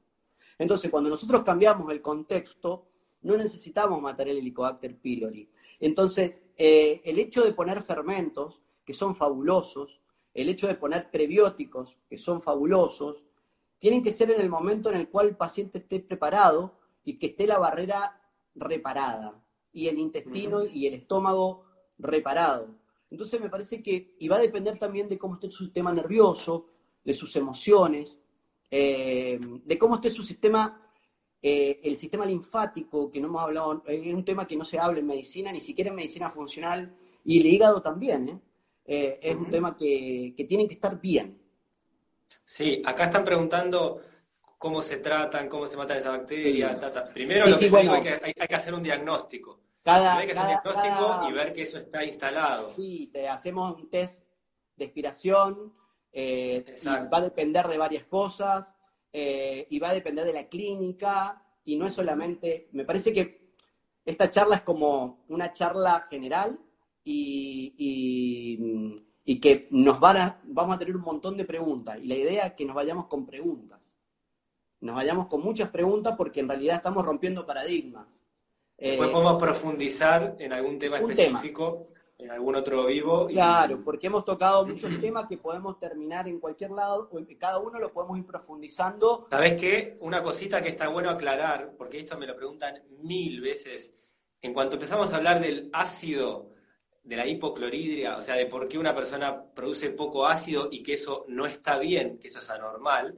Entonces, 0.57 0.89
cuando 0.89 1.09
nosotros 1.09 1.43
cambiamos 1.43 1.91
el 1.91 2.01
contexto, 2.01 2.87
no 3.21 3.35
necesitamos 3.35 4.01
matar 4.01 4.29
el 4.29 4.37
Helicobacter 4.37 4.97
pylori. 4.97 5.49
Entonces, 5.79 6.43
eh, 6.55 7.01
el 7.03 7.19
hecho 7.19 7.43
de 7.43 7.53
poner 7.53 7.83
fermentos, 7.83 8.61
que 8.85 8.93
son 8.93 9.15
fabulosos, 9.15 10.01
el 10.33 10.49
hecho 10.49 10.67
de 10.67 10.75
poner 10.75 11.09
prebióticos, 11.09 11.97
que 12.07 12.17
son 12.17 12.41
fabulosos, 12.41 13.24
tienen 13.85 14.01
que 14.01 14.11
ser 14.11 14.31
en 14.31 14.41
el 14.41 14.49
momento 14.49 14.89
en 14.89 14.95
el 14.95 15.09
cual 15.09 15.27
el 15.27 15.35
paciente 15.35 15.77
esté 15.77 15.99
preparado 15.99 16.79
y 17.03 17.19
que 17.19 17.27
esté 17.27 17.45
la 17.45 17.59
barrera 17.59 18.19
reparada 18.55 19.45
y 19.71 19.87
el 19.87 19.99
intestino 19.99 20.65
y 20.65 20.87
el 20.87 20.95
estómago 20.95 21.65
reparado. 21.99 22.79
Entonces 23.11 23.39
me 23.39 23.47
parece 23.47 23.83
que, 23.83 24.15
y 24.17 24.27
va 24.27 24.37
a 24.37 24.41
depender 24.41 24.79
también 24.79 25.07
de 25.07 25.19
cómo 25.19 25.35
esté 25.35 25.51
su 25.51 25.65
sistema 25.65 25.93
nervioso, 25.93 26.65
de 27.03 27.13
sus 27.13 27.35
emociones, 27.35 28.19
eh, 28.71 29.39
de 29.63 29.77
cómo 29.77 29.97
esté 29.97 30.09
su 30.09 30.23
sistema, 30.23 30.81
eh, 31.39 31.79
el 31.83 31.99
sistema 31.99 32.25
linfático, 32.25 33.11
que 33.11 33.21
no 33.21 33.27
hemos 33.27 33.43
hablado, 33.43 33.83
es 33.85 34.11
un 34.11 34.25
tema 34.25 34.47
que 34.47 34.57
no 34.57 34.65
se 34.65 34.79
habla 34.79 34.97
en 34.97 35.05
medicina, 35.05 35.51
ni 35.51 35.61
siquiera 35.61 35.91
en 35.91 35.95
medicina 35.95 36.31
funcional, 36.31 36.97
y 37.23 37.39
el 37.39 37.45
hígado 37.45 37.83
también, 37.83 38.41
¿eh? 38.83 39.19
es 39.21 39.35
un 39.35 39.51
tema 39.51 39.77
que, 39.77 40.33
que 40.35 40.45
tienen 40.45 40.67
que 40.67 40.73
estar 40.73 40.99
bien. 40.99 41.44
Sí, 42.43 42.81
acá 42.85 43.05
están 43.05 43.25
preguntando 43.25 44.01
cómo 44.57 44.81
se 44.81 44.97
tratan, 44.97 45.49
cómo 45.49 45.67
se 45.67 45.77
matan 45.77 45.97
esas 45.97 46.17
bacterias. 46.17 46.79
Primero 47.13 47.47
lo 47.47 47.57
que 47.57 47.65
digo 47.65 47.93
hay, 47.93 48.01
que, 48.01 48.21
hay, 48.23 48.47
que 48.47 48.55
hacer 48.55 48.73
un 48.73 48.83
diagnóstico. 48.83 49.59
hay 49.83 50.25
que 50.25 50.33
hacer 50.33 50.43
un 50.43 50.47
diagnóstico 50.49 51.29
y 51.29 51.33
ver 51.33 51.53
que 51.53 51.61
eso 51.63 51.77
está 51.77 52.03
instalado. 52.03 52.71
Sí, 52.75 53.09
te 53.11 53.27
hacemos 53.27 53.75
un 53.75 53.89
test 53.89 54.25
de 54.75 54.85
expiración, 54.85 55.73
eh, 56.11 56.65
va 57.11 57.17
a 57.17 57.21
depender 57.21 57.67
de 57.67 57.77
varias 57.77 58.05
cosas, 58.05 58.75
eh, 59.11 59.67
y 59.69 59.79
va 59.79 59.89
a 59.89 59.93
depender 59.93 60.25
de 60.25 60.33
la 60.33 60.47
clínica, 60.47 61.41
y 61.63 61.77
no 61.77 61.87
es 61.87 61.93
solamente, 61.93 62.67
me 62.73 62.85
parece 62.85 63.13
que 63.13 63.53
esta 64.03 64.29
charla 64.29 64.57
es 64.57 64.61
como 64.61 65.25
una 65.29 65.53
charla 65.53 66.07
general 66.09 66.59
y 67.03 67.75
y 67.77 69.04
que 69.39 69.67
nos 69.71 69.99
van 69.99 70.17
a, 70.17 70.41
vamos 70.43 70.75
a 70.75 70.79
tener 70.79 70.95
un 70.95 71.01
montón 71.01 71.35
de 71.35 71.45
preguntas. 71.45 71.97
Y 72.01 72.07
la 72.07 72.15
idea 72.15 72.45
es 72.45 72.53
que 72.53 72.65
nos 72.65 72.75
vayamos 72.75 73.07
con 73.07 73.25
preguntas. 73.25 73.97
Nos 74.81 74.95
vayamos 74.95 75.25
con 75.25 75.41
muchas 75.41 75.69
preguntas 75.69 76.13
porque 76.15 76.41
en 76.41 76.47
realidad 76.47 76.75
estamos 76.75 77.03
rompiendo 77.03 77.45
paradigmas. 77.45 78.23
Después 78.77 79.09
eh, 79.09 79.11
podemos 79.11 79.41
profundizar 79.41 80.35
en 80.37 80.53
algún 80.53 80.77
tema 80.77 80.99
específico, 80.99 81.87
en 82.19 82.29
algún 82.29 82.55
otro 82.55 82.85
vivo. 82.85 83.25
Claro, 83.25 83.81
porque 83.83 84.07
hemos 84.07 84.25
tocado 84.25 84.65
muchos 84.67 84.99
temas 85.01 85.27
que 85.27 85.37
podemos 85.37 85.79
terminar 85.79 86.27
en 86.27 86.39
cualquier 86.39 86.71
lado, 86.71 87.09
cada 87.39 87.57
uno 87.57 87.79
lo 87.79 87.91
podemos 87.91 88.17
ir 88.19 88.25
profundizando. 88.25 89.27
¿Sabes 89.31 89.53
qué? 89.53 89.95
Una 90.01 90.21
cosita 90.21 90.61
que 90.61 90.69
está 90.69 90.87
bueno 90.89 91.09
aclarar, 91.09 91.73
porque 91.77 91.99
esto 91.99 92.17
me 92.17 92.27
lo 92.27 92.35
preguntan 92.35 92.83
mil 93.01 93.41
veces. 93.41 93.93
En 94.41 94.53
cuanto 94.53 94.75
empezamos 94.75 95.11
a 95.11 95.17
hablar 95.17 95.41
del 95.41 95.69
ácido 95.73 96.51
de 97.05 97.15
la 97.15 97.27
hipocloridria, 97.27 98.17
o 98.17 98.21
sea, 98.21 98.35
de 98.35 98.47
por 98.47 98.67
qué 98.67 98.79
una 98.79 98.95
persona 98.95 99.43
produce 99.53 99.91
poco 99.91 100.25
ácido 100.25 100.69
y 100.71 100.81
que 100.81 100.95
eso 100.95 101.23
no 101.27 101.45
está 101.45 101.77
bien, 101.77 102.17
que 102.17 102.27
eso 102.27 102.39
es 102.39 102.49
anormal, 102.49 103.15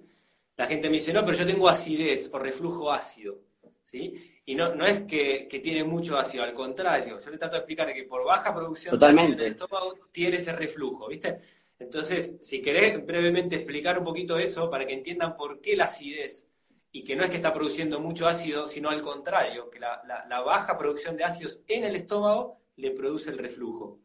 la 0.58 0.68
gente 0.68 0.90
me 0.90 0.98
dice, 0.98 1.14
no, 1.14 1.24
pero 1.24 1.38
yo 1.38 1.46
tengo 1.46 1.70
acidez 1.70 2.30
o 2.34 2.38
reflujo 2.38 2.92
ácido, 2.92 3.40
¿sí? 3.82 4.42
Y 4.46 4.56
no, 4.56 4.76
no 4.76 4.86
es 4.86 5.02
que, 5.04 5.48
tiene 5.64 5.86
mucho 5.86 6.18
ácido, 6.18 6.44
al 6.44 6.54
contrario, 6.54 7.18
yo 7.18 7.32
le 7.32 7.38
trato 7.38 7.54
de 7.54 7.60
explicar 7.60 7.94
que 7.94 8.04
por 8.04 8.26
baja 8.26 8.54
producción 8.54 9.00
de 9.00 9.06
ácido 9.06 9.24
en 9.24 9.40
el 9.40 9.46
estómago 9.46 9.94
tiene 10.12 10.38
ese 10.38 10.52
reflujo, 10.52 11.08
¿viste? 11.08 11.40
Entonces, 11.80 12.38
si 12.42 12.62
querés 12.62 13.06
brevemente 13.06 13.56
explicar 13.56 14.00
un 14.00 14.04
poquito 14.04 14.38
eso 14.38 14.70
para 14.70 14.86
que 14.86 14.94
entiendan 14.94 15.38
por 15.38 15.62
qué 15.62 15.78
la 15.78 15.86
acidez 15.86 16.46
y 16.92 17.06
que 17.06 17.16
no 17.16 17.24
es 17.24 17.30
que 17.30 17.38
está 17.38 17.54
produciendo 17.54 18.02
mucho 18.02 18.28
ácido, 18.28 18.68
sino 18.68 18.90
al 18.90 19.02
contrario, 19.02 19.70
que 19.70 19.80
la, 19.80 20.02
la 20.28 20.42
baja 20.42 20.78
producción 20.78 21.16
de 21.16 21.24
ácidos 21.24 21.62
en 21.68 21.86
el 21.86 21.96
estómago 21.96 22.60
le 22.78 22.91
produce 22.91 23.30
el 23.30 23.38
reflujo. 23.38 23.99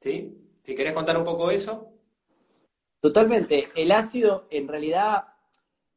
¿Sí? 0.00 0.36
Si 0.62 0.74
querés 0.74 0.92
contar 0.92 1.16
un 1.16 1.24
poco 1.24 1.50
eso. 1.50 1.92
Totalmente. 3.00 3.70
El 3.74 3.92
ácido, 3.92 4.46
en 4.50 4.68
realidad, 4.68 5.28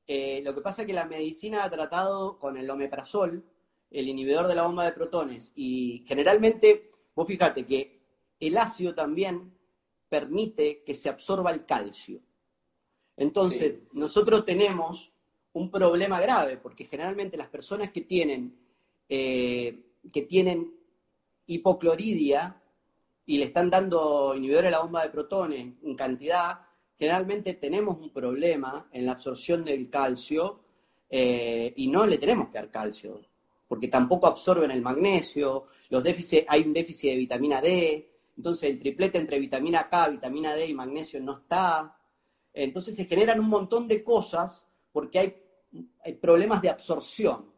eh, 0.07 0.41
lo 0.43 0.55
que 0.55 0.61
pasa 0.61 0.81
es 0.81 0.87
que 0.87 0.93
la 0.93 1.05
medicina 1.05 1.63
ha 1.63 1.69
tratado 1.69 2.39
con 2.39 2.57
el 2.57 2.69
omeprazol, 2.69 3.43
el 3.91 4.07
inhibidor 4.07 4.47
de 4.47 4.55
la 4.55 4.63
bomba 4.63 4.85
de 4.85 4.93
protones, 4.93 5.51
y 5.55 6.03
generalmente, 6.07 6.91
vos 7.13 7.27
fíjate 7.27 7.65
que 7.65 8.01
el 8.39 8.57
ácido 8.57 8.95
también 8.95 9.53
permite 10.09 10.83
que 10.83 10.95
se 10.95 11.09
absorba 11.09 11.51
el 11.51 11.65
calcio. 11.65 12.21
Entonces, 13.17 13.83
nosotros 13.91 14.45
tenemos 14.45 15.11
un 15.53 15.69
problema 15.69 16.19
grave, 16.19 16.57
porque 16.57 16.85
generalmente 16.85 17.37
las 17.37 17.49
personas 17.49 17.91
que 17.91 18.01
tienen, 18.01 18.57
eh, 19.07 19.83
que 20.11 20.23
tienen 20.23 20.73
hipocloridia 21.45 22.61
y 23.25 23.37
le 23.37 23.45
están 23.45 23.69
dando 23.69 24.33
inhibidores 24.35 24.65
de 24.65 24.71
la 24.71 24.81
bomba 24.81 25.03
de 25.03 25.09
protones 25.09 25.73
en 25.83 25.95
cantidad, 25.95 26.59
generalmente 26.97 27.53
tenemos 27.55 27.97
un 27.97 28.11
problema 28.11 28.87
en 28.91 29.05
la 29.05 29.13
absorción 29.13 29.63
del 29.63 29.89
calcio 29.89 30.61
eh, 31.09 31.73
y 31.75 31.87
no 31.87 32.05
le 32.05 32.17
tenemos 32.17 32.49
que 32.49 32.57
dar 32.57 32.69
calcio, 32.69 33.21
porque 33.67 33.87
tampoco 33.87 34.27
absorben 34.27 34.71
el 34.71 34.81
magnesio, 34.81 35.67
los 35.89 36.03
déficits, 36.03 36.45
hay 36.49 36.63
un 36.63 36.73
déficit 36.73 37.11
de 37.11 37.17
vitamina 37.17 37.61
D, 37.61 38.13
entonces 38.35 38.69
el 38.69 38.79
triplete 38.79 39.17
entre 39.17 39.39
vitamina 39.39 39.87
K, 39.89 40.09
vitamina 40.09 40.55
D 40.55 40.67
y 40.67 40.73
magnesio 40.73 41.19
no 41.21 41.37
está. 41.37 41.97
Entonces 42.51 42.95
se 42.95 43.05
generan 43.05 43.39
un 43.39 43.49
montón 43.49 43.87
de 43.87 44.03
cosas 44.03 44.67
porque 44.91 45.19
hay, 45.19 46.13
problemas 46.15 46.61
de 46.61 46.69
absorción. 46.69 47.51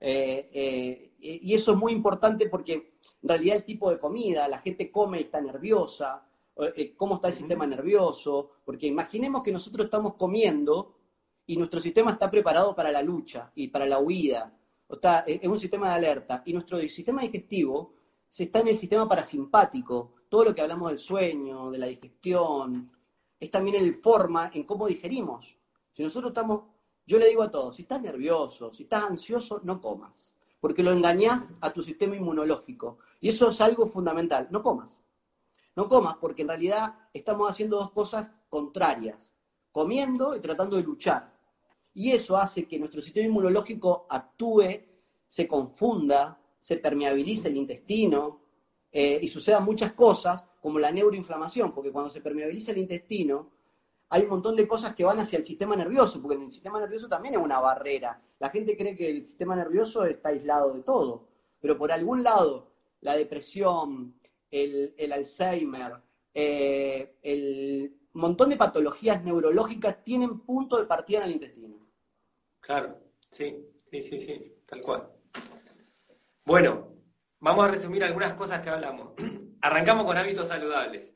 Eh, 0.00 0.50
eh, 0.52 1.14
y 1.20 1.54
eso 1.54 1.72
es 1.72 1.78
muy 1.78 1.92
importante 1.92 2.48
porque 2.48 2.97
en 3.22 3.28
realidad 3.28 3.56
el 3.56 3.64
tipo 3.64 3.90
de 3.90 3.98
comida, 3.98 4.48
la 4.48 4.58
gente 4.58 4.90
come 4.90 5.18
y 5.18 5.24
está 5.24 5.40
nerviosa, 5.40 6.24
eh, 6.56 6.94
cómo 6.96 7.16
está 7.16 7.28
el 7.28 7.34
sistema 7.34 7.66
nervioso, 7.66 8.50
porque 8.64 8.86
imaginemos 8.86 9.42
que 9.42 9.52
nosotros 9.52 9.86
estamos 9.86 10.14
comiendo 10.14 10.96
y 11.46 11.56
nuestro 11.56 11.80
sistema 11.80 12.12
está 12.12 12.30
preparado 12.30 12.74
para 12.74 12.90
la 12.92 13.02
lucha 13.02 13.52
y 13.54 13.68
para 13.68 13.86
la 13.86 13.98
huida, 13.98 14.52
o 14.86 14.94
está, 14.94 15.20
es 15.20 15.48
un 15.48 15.58
sistema 15.58 15.90
de 15.90 15.94
alerta, 15.94 16.42
y 16.44 16.52
nuestro 16.52 16.78
sistema 16.80 17.22
digestivo 17.22 17.94
se 18.28 18.44
está 18.44 18.60
en 18.60 18.68
el 18.68 18.78
sistema 18.78 19.08
parasimpático, 19.08 20.14
todo 20.28 20.44
lo 20.44 20.54
que 20.54 20.60
hablamos 20.60 20.90
del 20.90 20.98
sueño, 20.98 21.70
de 21.70 21.78
la 21.78 21.86
digestión, 21.86 22.90
es 23.40 23.50
también 23.50 23.76
el 23.76 23.94
forma 23.94 24.50
en 24.52 24.64
cómo 24.64 24.86
digerimos. 24.86 25.56
Si 25.92 26.02
nosotros 26.02 26.30
estamos, 26.30 26.62
yo 27.06 27.18
le 27.18 27.28
digo 27.28 27.42
a 27.42 27.50
todos, 27.50 27.76
si 27.76 27.82
estás 27.82 28.02
nervioso, 28.02 28.72
si 28.74 28.82
estás 28.82 29.04
ansioso, 29.04 29.60
no 29.64 29.80
comas, 29.80 30.36
porque 30.60 30.82
lo 30.82 30.92
engañás 30.92 31.54
a 31.60 31.72
tu 31.72 31.82
sistema 31.82 32.16
inmunológico. 32.16 32.98
Y 33.20 33.28
eso 33.28 33.50
es 33.50 33.60
algo 33.60 33.86
fundamental, 33.86 34.48
no 34.50 34.62
comas. 34.62 35.02
No 35.76 35.88
comas 35.88 36.16
porque 36.16 36.42
en 36.42 36.48
realidad 36.48 36.94
estamos 37.12 37.50
haciendo 37.50 37.76
dos 37.78 37.92
cosas 37.92 38.34
contrarias, 38.48 39.34
comiendo 39.70 40.34
y 40.36 40.40
tratando 40.40 40.76
de 40.76 40.82
luchar. 40.82 41.36
Y 41.94 42.12
eso 42.12 42.36
hace 42.36 42.66
que 42.66 42.78
nuestro 42.78 43.00
sistema 43.00 43.26
inmunológico 43.26 44.06
actúe, 44.08 44.62
se 45.26 45.46
confunda, 45.46 46.40
se 46.58 46.78
permeabilice 46.78 47.48
el 47.48 47.56
intestino 47.56 48.40
eh, 48.90 49.18
y 49.20 49.28
sucedan 49.28 49.64
muchas 49.64 49.92
cosas 49.92 50.42
como 50.60 50.78
la 50.78 50.90
neuroinflamación, 50.90 51.72
porque 51.72 51.92
cuando 51.92 52.10
se 52.10 52.20
permeabiliza 52.20 52.72
el 52.72 52.78
intestino 52.78 53.50
hay 54.10 54.22
un 54.22 54.30
montón 54.30 54.56
de 54.56 54.66
cosas 54.66 54.94
que 54.94 55.04
van 55.04 55.20
hacia 55.20 55.38
el 55.38 55.44
sistema 55.44 55.76
nervioso, 55.76 56.20
porque 56.20 56.36
en 56.36 56.44
el 56.44 56.52
sistema 56.52 56.80
nervioso 56.80 57.08
también 57.08 57.34
es 57.34 57.40
una 57.40 57.60
barrera. 57.60 58.20
La 58.38 58.48
gente 58.48 58.76
cree 58.76 58.96
que 58.96 59.10
el 59.10 59.22
sistema 59.22 59.54
nervioso 59.54 60.04
está 60.04 60.30
aislado 60.30 60.72
de 60.72 60.82
todo, 60.82 61.28
pero 61.60 61.76
por 61.76 61.92
algún 61.92 62.22
lado 62.22 62.67
la 63.00 63.16
depresión, 63.16 64.18
el, 64.50 65.12
Alzheimer, 65.12 65.94
eh, 66.34 67.16
el 67.22 67.98
montón 68.12 68.50
de 68.50 68.56
patologías 68.56 69.22
neurológicas 69.22 70.02
tienen 70.02 70.40
punto 70.40 70.78
de 70.78 70.86
partida 70.86 71.18
en 71.18 71.24
el 71.24 71.32
intestino. 71.32 71.78
Claro, 72.60 72.98
sí, 73.30 73.64
sí, 73.84 74.02
sí, 74.02 74.18
sí, 74.18 74.56
tal 74.66 74.82
cual. 74.82 75.08
Bueno, 76.44 76.94
vamos 77.40 77.64
a 77.66 77.70
resumir 77.70 78.02
algunas 78.04 78.32
cosas 78.34 78.60
que 78.60 78.70
hablamos. 78.70 79.14
Arrancamos 79.60 80.04
con 80.04 80.16
hábitos 80.16 80.48
saludables. 80.48 81.12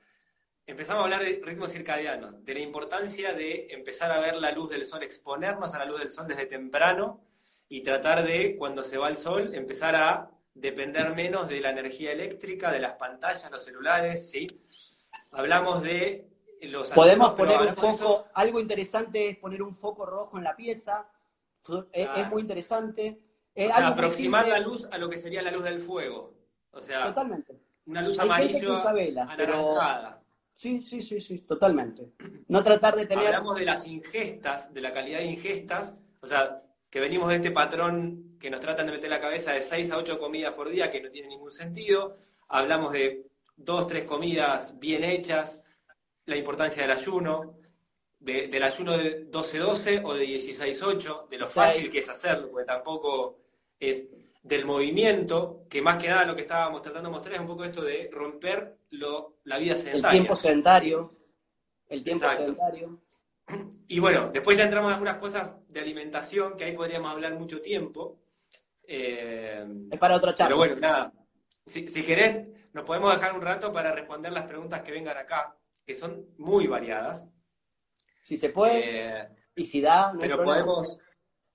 Empezamos 0.64 1.00
a 1.00 1.04
hablar 1.04 1.24
de 1.24 1.40
ritmos 1.44 1.72
circadianos, 1.72 2.44
de 2.44 2.54
la 2.54 2.60
importancia 2.60 3.34
de 3.34 3.66
empezar 3.70 4.12
a 4.12 4.20
ver 4.20 4.36
la 4.36 4.52
luz 4.52 4.70
del 4.70 4.86
sol, 4.86 5.02
exponernos 5.02 5.74
a 5.74 5.78
la 5.78 5.86
luz 5.86 6.00
del 6.00 6.12
sol 6.12 6.28
desde 6.28 6.46
temprano 6.46 7.26
y 7.68 7.82
tratar 7.82 8.24
de, 8.24 8.56
cuando 8.56 8.84
se 8.84 8.96
va 8.96 9.09
el 9.09 9.16
sol, 9.16 9.54
empezar 9.54 9.96
a 9.96 10.30
depender 10.55 11.15
menos 11.15 11.49
de 11.49 11.61
la 11.61 11.70
energía 11.70 12.12
eléctrica, 12.12 12.70
de 12.70 12.81
las 12.81 12.95
pantallas, 12.95 13.51
los 13.51 13.65
celulares, 13.65 14.31
¿sí? 14.31 14.47
Hablamos 15.31 15.83
de 15.83 16.29
los... 16.62 16.91
Podemos 16.91 17.33
poner 17.33 17.61
un 17.61 17.74
foco, 17.74 18.27
algo 18.35 18.61
interesante 18.61 19.29
es 19.29 19.39
poner 19.39 19.62
un 19.62 19.77
foco 19.77 20.07
rojo 20.07 20.39
en 20.39 20.45
la 20.45 20.55
pieza, 20.55 21.09
es, 21.93 22.29
muy 22.31 22.43
interesante. 22.43 23.20
aproximar 23.74 24.49
la 24.49 24.59
luz 24.59 24.89
a 24.91 24.99
lo 24.99 25.09
que 25.09 25.16
sería 25.16 25.43
la 25.43 25.51
luz 25.51 25.65
del 25.65 25.81
fuego. 25.81 26.35
O 26.73 26.81
sea, 26.81 27.07
totalmente. 27.07 27.61
una 27.87 28.03
luz 28.03 28.19
amarilla 28.19 28.83
anaranjada. 29.29 30.23
Sí, 30.55 30.83
sí, 30.83 31.03
sí, 31.03 31.20
sí, 31.20 31.39
totalmente. 31.41 32.12
No 32.49 32.62
tratar 32.62 32.95
de 32.95 33.07
tener... 33.07 33.27
Hablamos 33.27 33.59
de 33.59 33.65
las 33.65 33.87
ingestas, 33.87 34.73
de 34.73 34.81
la 34.81 34.93
calidad 34.93 35.19
de 35.19 35.27
ingestas, 35.27 35.95
o 36.20 36.27
sea, 36.27 36.62
que 36.89 37.01
venimos 37.01 37.29
de 37.31 37.37
este 37.37 37.51
patrón 37.51 38.31
que 38.43 38.51
nos 38.51 38.60
tratan 38.60 38.86
de 38.86 38.93
meter 38.93 39.09
la 39.09 39.20
cabeza 39.20 39.52
de 39.52 39.62
6 39.62 39.93
a 39.93 39.98
8 39.98 40.19
comidas 40.19 40.52
por 40.55 40.69
día, 40.69 40.90
que 40.90 41.01
no 41.01 41.10
tiene 41.10 41.28
ningún 41.28 41.52
sentido. 41.52 42.19
Hablamos 42.48 42.93
de 42.93 43.24
dos, 43.56 43.86
tres 43.86 44.02
comidas 44.02 44.81
bien 44.81 45.05
hechas, 45.05 45.62
la 46.27 46.36
importancia 46.36 46.82
del 46.82 46.90
ayuno, 46.90 47.56
del 48.19 48.62
ayuno 48.62 48.98
de 48.98 49.31
12-12 49.31 50.02
o 50.05 50.14
de 50.14 50.27
16-8, 50.27 51.28
de 51.28 51.39
lo 51.39 51.47
fácil 51.47 51.89
que 51.89 52.01
es 52.01 52.09
hacerlo, 52.09 52.51
porque 52.51 52.66
tampoco 52.66 53.39
es 53.78 54.09
del 54.43 54.64
movimiento, 54.64 55.64
que 55.70 55.81
más 55.81 55.98
que 55.98 56.09
nada 56.09 56.24
lo 56.24 56.35
que 56.35 56.43
estábamos 56.43 56.82
tratando 56.82 57.10
de 57.10 57.14
mostrar 57.14 57.35
es 57.35 57.40
un 57.40 57.47
poco 57.47 57.62
esto 57.62 57.82
de 57.82 58.10
romper 58.12 58.77
lo, 58.90 59.36
la 59.44 59.59
vida 59.59 59.77
sedentaria. 59.77 60.19
El 60.19 60.24
tiempo 60.24 60.35
sedentario. 60.35 61.14
El 61.89 62.02
tiempo 62.02 62.28
sedentario. 62.28 63.01
Y 63.86 64.01
bueno, 64.01 64.31
después 64.32 64.59
ya 64.59 64.64
entramos 64.64 64.89
en 64.89 64.94
algunas 64.94 65.19
cosas 65.19 65.51
de 65.69 65.81
alimentación, 65.81 66.56
que 66.56 66.64
ahí 66.64 66.73
podríamos 66.73 67.09
hablar 67.09 67.35
mucho 67.35 67.60
tiempo. 67.60 68.22
Eh, 68.94 69.66
es 69.90 69.98
para 69.98 70.16
otra 70.16 70.35
charla. 70.35 70.48
Pero 70.48 70.56
bueno, 70.59 70.77
nada. 70.77 71.12
Si, 71.64 71.86
querés, 71.86 72.44
nos 72.74 72.85
podemos 72.85 73.14
dejar 73.14 73.35
un 73.35 73.40
rato 73.40 73.73
para 73.73 73.90
responder 73.93 74.32
las 74.32 74.44
preguntas 74.44 74.82
que 74.82 74.93
vengan 74.93 75.16
acá, 75.16 75.56
que 75.86 75.94
son 75.94 76.27
muy 76.36 76.66
variadas. 76.66 77.24
Si 78.23 78.36
se 78.36 78.51
puede, 78.51 79.20
eh, 79.20 79.28
y 79.56 79.64
si 79.64 79.81
da. 79.81 80.12
pero 80.20 80.44
podemos. 80.44 80.98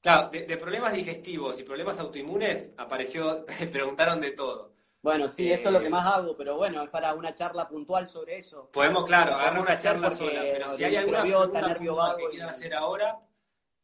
Claro, 0.02 0.30
de, 0.30 0.58
problemas 0.58 0.94
digestivos 0.94 1.60
y 1.60 1.64
problemas 1.64 2.00
autoinmunes 2.00 2.72
apareció, 2.78 3.46
preguntaron 3.72 4.20
de 4.20 4.32
todo. 4.32 4.74
Bueno, 5.04 5.28
sí, 5.28 5.52
eso 5.52 5.70
es 5.70 5.74
lo 5.74 5.80
que 5.80 5.88
eh, 5.88 5.92
más 5.92 6.08
hago, 6.12 6.36
pero 6.36 6.58
bueno, 6.58 6.84
es 6.84 6.90
para 6.90 7.14
una 7.14 7.36
charla 7.36 7.68
puntual 7.68 8.10
sobre 8.10 8.40
eso. 8.40 8.70
Podemos, 8.74 9.06
claro, 9.06 9.36
agarrar 9.36 9.62
una 9.62 9.80
charla 9.80 10.10
sola, 10.12 10.42
pero 10.42 10.76
si 10.76 10.84
hay 10.84 10.96
alguna 10.96 11.22
pregunta 11.22 12.18
que 12.18 12.30
quieran 12.30 12.50
hacer 12.50 12.74
ahora, 12.74 13.20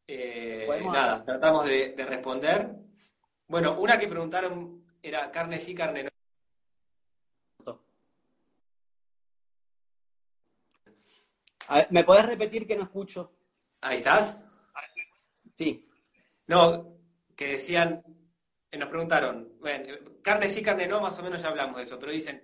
eh, 0.08 0.68
nada, 0.92 1.24
tratamos 1.24 1.66
de, 1.66 1.96
responder. 2.08 2.84
Bueno, 3.48 3.80
una 3.80 4.00
que 4.00 4.08
preguntaron 4.08 4.86
era 5.02 5.30
carne 5.32 5.60
sí, 5.60 5.76
carne 5.76 6.04
no. 6.04 6.10
¿Me 11.90 12.04
podés 12.04 12.26
repetir 12.26 12.68
que 12.68 12.76
no 12.76 12.84
escucho? 12.84 13.32
Ahí 13.82 13.98
estás. 13.98 14.38
Sí. 15.58 15.88
No, 16.48 16.98
que 17.36 17.54
decían, 17.54 18.04
eh, 18.72 18.78
nos 18.78 18.90
preguntaron, 18.90 19.54
bueno, 19.60 19.94
carne 20.22 20.50
sí, 20.50 20.62
carne 20.62 20.88
no, 20.88 21.00
más 21.00 21.18
o 21.20 21.24
menos 21.24 21.42
ya 21.42 21.50
hablamos 21.50 21.78
de 21.78 21.84
eso, 21.84 22.00
pero 22.00 22.12
dicen, 22.12 22.44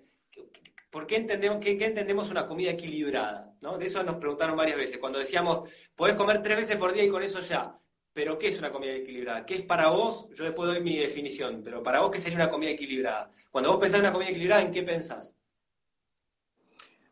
¿por 0.90 1.06
qué 1.06 1.18
entendemos, 1.18 1.60
qué, 1.60 1.72
entendemos 1.72 2.30
una 2.30 2.48
comida 2.48 2.72
equilibrada? 2.72 3.54
¿no? 3.62 3.78
De 3.78 3.88
eso 3.88 4.04
nos 4.04 4.18
preguntaron 4.18 4.56
varias 4.56 4.78
veces, 4.78 5.00
cuando 5.00 5.20
decíamos, 5.20 5.70
podés 5.96 6.16
comer 6.16 6.42
tres 6.42 6.58
veces 6.58 6.78
por 6.78 6.94
día 6.94 7.04
y 7.04 7.10
con 7.10 7.24
eso 7.24 7.40
ya, 7.40 7.78
pero 8.14 8.38
¿qué 8.38 8.50
es 8.50 8.60
una 8.60 8.72
comida 8.72 8.94
equilibrada? 8.94 9.46
¿Qué 9.46 9.56
es 9.56 9.62
para 9.62 9.90
vos? 9.90 10.30
Yo 10.34 10.44
después 10.44 10.68
doy 10.68 10.82
mi 10.82 10.98
definición, 10.98 11.62
pero 11.64 11.82
para 11.84 12.02
vos, 12.02 12.12
¿qué 12.12 12.18
sería 12.18 12.38
una 12.38 12.50
comida 12.50 12.72
equilibrada? 12.72 13.32
Cuando 13.52 13.72
vos 13.72 13.80
pensás 13.80 14.00
en 14.00 14.06
una 14.06 14.14
comida 14.14 14.30
equilibrada, 14.30 14.62
¿en 14.62 14.72
qué 14.72 14.84
pensás? 14.84 15.36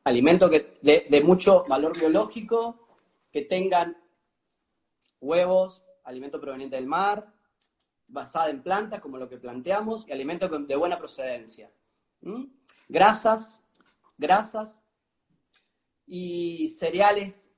Alimentos 0.04 0.50
que, 0.50 0.78
de, 0.82 1.08
de 1.10 1.22
mucho 1.22 1.64
valor 1.68 1.98
biológico, 1.98 2.88
que 3.32 3.44
tengan 3.44 3.98
huevos, 5.20 5.84
alimento 6.04 6.40
proveniente 6.40 6.76
del 6.76 6.88
mar, 6.88 7.34
basada 8.08 8.50
en 8.50 8.64
plantas, 8.64 9.00
como 9.02 9.18
lo 9.18 9.30
que 9.30 9.38
planteamos, 9.38 10.08
y 10.08 10.12
alimento 10.12 10.48
de 10.48 10.76
buena 10.76 10.98
procedencia. 10.98 11.72
Grasas, 12.88 13.62
grasas 14.18 14.80
y 16.06 16.70
cereales. 16.70 17.52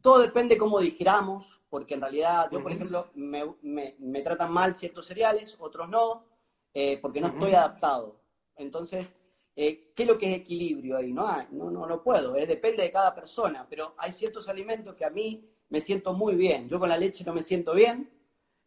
Todo 0.00 0.20
depende 0.20 0.56
cómo 0.56 0.78
digiramos, 0.78 1.51
porque 1.72 1.94
en 1.94 2.02
realidad 2.02 2.50
yo, 2.52 2.62
por 2.62 2.70
ejemplo, 2.70 3.08
me, 3.14 4.20
tratan 4.22 4.52
mal 4.52 4.76
ciertos 4.76 5.06
cereales, 5.06 5.56
otros 5.58 5.88
no, 5.88 6.26
eh, 6.74 6.98
porque 7.00 7.18
no 7.18 7.28
estoy 7.28 7.54
adaptado. 7.54 8.20
Entonces, 8.56 9.18
eh, 9.56 9.90
¿qué 9.96 10.02
es 10.02 10.08
lo 10.10 10.18
que 10.18 10.28
es 10.30 10.36
equilibrio 10.36 10.98
ahí? 10.98 11.14
No, 11.14 11.34
no, 11.50 11.70
no, 11.70 11.86
no 11.86 12.02
puedo, 12.02 12.36
eh, 12.36 12.46
depende 12.46 12.82
de 12.82 12.90
cada 12.90 13.14
persona, 13.14 13.66
pero 13.70 13.94
hay 13.96 14.12
ciertos 14.12 14.50
alimentos 14.50 14.94
que 14.94 15.06
a 15.06 15.08
mí 15.08 15.48
me 15.70 15.80
siento 15.80 16.12
muy 16.12 16.34
bien. 16.34 16.68
Yo 16.68 16.78
con 16.78 16.90
la 16.90 16.98
leche 16.98 17.24
no 17.24 17.32
me 17.32 17.42
siento 17.42 17.72
bien, 17.72 18.12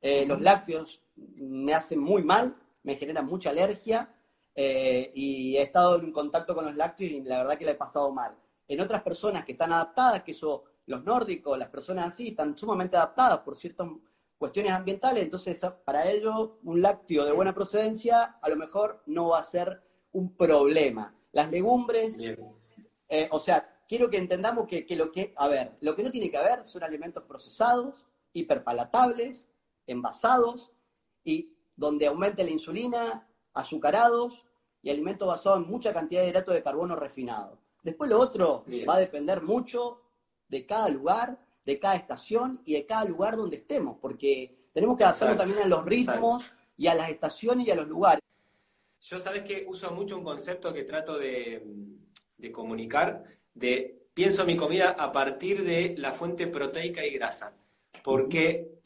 los 0.01 0.41
lácteos 0.41 1.03
me 1.15 1.75
hacen 1.75 1.99
muy 1.99 2.23
mal, 2.23 2.57
me 2.81 2.95
generan 2.95 3.27
mucha 3.27 3.51
alergia 3.51 4.15
y 4.55 5.57
he 5.57 5.61
estado 5.61 5.99
en 5.99 6.11
contacto 6.11 6.55
con 6.55 6.65
los 6.65 6.75
lácteos 6.75 7.11
y 7.11 7.21
la 7.21 7.37
verdad 7.37 7.57
que 7.59 7.65
la 7.65 7.71
he 7.71 7.75
pasado 7.75 8.11
mal. 8.11 8.35
En 8.67 8.81
otras 8.81 9.03
personas 9.03 9.45
que 9.45 9.51
están 9.51 9.71
adaptadas, 9.73 10.23
que 10.23 10.33
son 10.33 10.61
los 10.85 11.03
nórdicos, 11.03 11.57
las 11.57 11.69
personas 11.69 12.07
así, 12.09 12.29
están 12.29 12.57
sumamente 12.57 12.97
adaptadas 12.97 13.39
por 13.39 13.55
ciertas 13.55 13.87
cuestiones 14.37 14.73
ambientales, 14.73 15.23
entonces 15.23 15.59
para 15.83 16.09
ellos 16.09 16.51
un 16.63 16.81
lácteo 16.81 17.25
de 17.25 17.31
buena 17.31 17.53
procedencia 17.53 18.37
a 18.41 18.49
lo 18.49 18.55
mejor 18.55 19.01
no 19.05 19.29
va 19.29 19.39
a 19.39 19.43
ser 19.43 19.81
un 20.11 20.35
problema. 20.35 21.15
Las 21.31 21.49
legumbres, 21.49 22.17
eh, 23.09 23.27
o 23.31 23.39
sea, 23.39 23.81
quiero 23.87 24.09
que 24.09 24.17
entendamos 24.17 24.67
que, 24.67 24.85
que, 24.85 24.95
lo 24.95 25.11
que, 25.11 25.33
a 25.37 25.47
ver, 25.47 25.77
lo 25.81 25.95
que 25.95 26.03
no 26.03 26.11
tiene 26.11 26.29
que 26.29 26.37
haber 26.37 26.63
son 26.63 26.83
alimentos 26.83 27.23
procesados, 27.23 28.05
hiperpalatables, 28.33 29.47
envasados 29.87 30.71
y 31.23 31.53
donde 31.75 32.07
aumente 32.07 32.43
la 32.43 32.51
insulina, 32.51 33.27
azucarados 33.53 34.45
y 34.81 34.89
alimentos 34.89 35.27
basados 35.27 35.63
en 35.63 35.69
mucha 35.69 35.93
cantidad 35.93 36.21
de 36.21 36.29
hidratos 36.29 36.53
de 36.53 36.63
carbono 36.63 36.95
refinado. 36.95 37.57
Después 37.83 38.09
lo 38.09 38.19
otro 38.19 38.65
va 38.87 38.95
a 38.95 38.99
depender 38.99 39.41
mucho 39.41 40.01
de 40.47 40.65
cada 40.65 40.89
lugar, 40.89 41.39
de 41.65 41.79
cada 41.79 41.95
estación 41.95 42.61
y 42.65 42.73
de 42.73 42.85
cada 42.85 43.05
lugar 43.05 43.35
donde 43.35 43.57
estemos, 43.57 43.97
porque 43.99 44.55
tenemos 44.73 44.97
que 44.97 45.03
adaptarnos 45.03 45.37
también 45.37 45.59
a 45.59 45.67
los 45.67 45.85
ritmos 45.85 46.53
y 46.77 46.87
a 46.87 46.95
las 46.95 47.09
estaciones 47.09 47.67
y 47.67 47.71
a 47.71 47.75
los 47.75 47.87
lugares. 47.87 48.21
Yo 49.01 49.19
sabes 49.19 49.43
que 49.43 49.65
uso 49.67 49.91
mucho 49.91 50.17
un 50.17 50.23
concepto 50.23 50.73
que 50.73 50.83
trato 50.83 51.17
de, 51.17 51.63
comunicar, 52.51 53.23
de 53.53 54.09
pienso 54.13 54.45
mi 54.45 54.55
comida 54.55 54.91
a 54.91 55.11
partir 55.11 55.63
de 55.63 55.95
la 55.97 56.11
fuente 56.11 56.47
proteica 56.47 57.05
y 57.05 57.11
grasa, 57.11 57.55
porque 58.03 58.79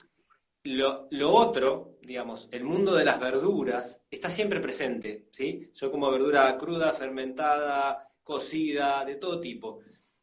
lo, 0.64 1.08
lo, 1.12 1.34
otro, 1.34 1.98
digamos, 2.02 2.50
el 2.52 2.64
mundo 2.64 2.94
de 2.96 3.06
las 3.06 3.20
verduras 3.20 4.04
está 4.12 4.30
siempre 4.30 4.60
presente, 4.60 5.28
¿sí? 5.32 5.70
Yo 5.74 5.92
como 5.92 6.12
verdura 6.12 6.58
cruda, 6.58 6.92
fermentada, 6.92 8.10
cocida, 8.24 9.04
de 9.06 9.16
todo 9.16 9.40
tipo. 9.40 9.80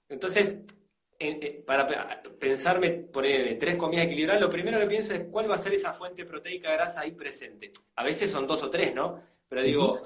Entonces, 0.08 0.60
para 1.64 2.22
pensarme, 2.38 2.90
poner 2.90 3.58
tres 3.58 3.76
comidas 3.76 4.06
equilibradas, 4.06 4.40
lo 4.40 4.50
primero 4.50 4.78
que 4.78 4.86
pienso 4.86 5.14
es 5.14 5.24
cuál 5.30 5.50
va 5.50 5.54
a 5.54 5.58
ser 5.58 5.74
esa 5.74 5.92
fuente 5.92 6.24
proteica 6.24 6.72
grasa 6.72 7.00
ahí 7.00 7.12
presente. 7.12 7.72
A 7.96 8.04
veces 8.04 8.30
son 8.30 8.46
dos 8.46 8.62
o 8.62 8.70
tres, 8.70 8.94
¿no? 8.94 9.22
Pero 9.48 9.62
digo, 9.62 10.02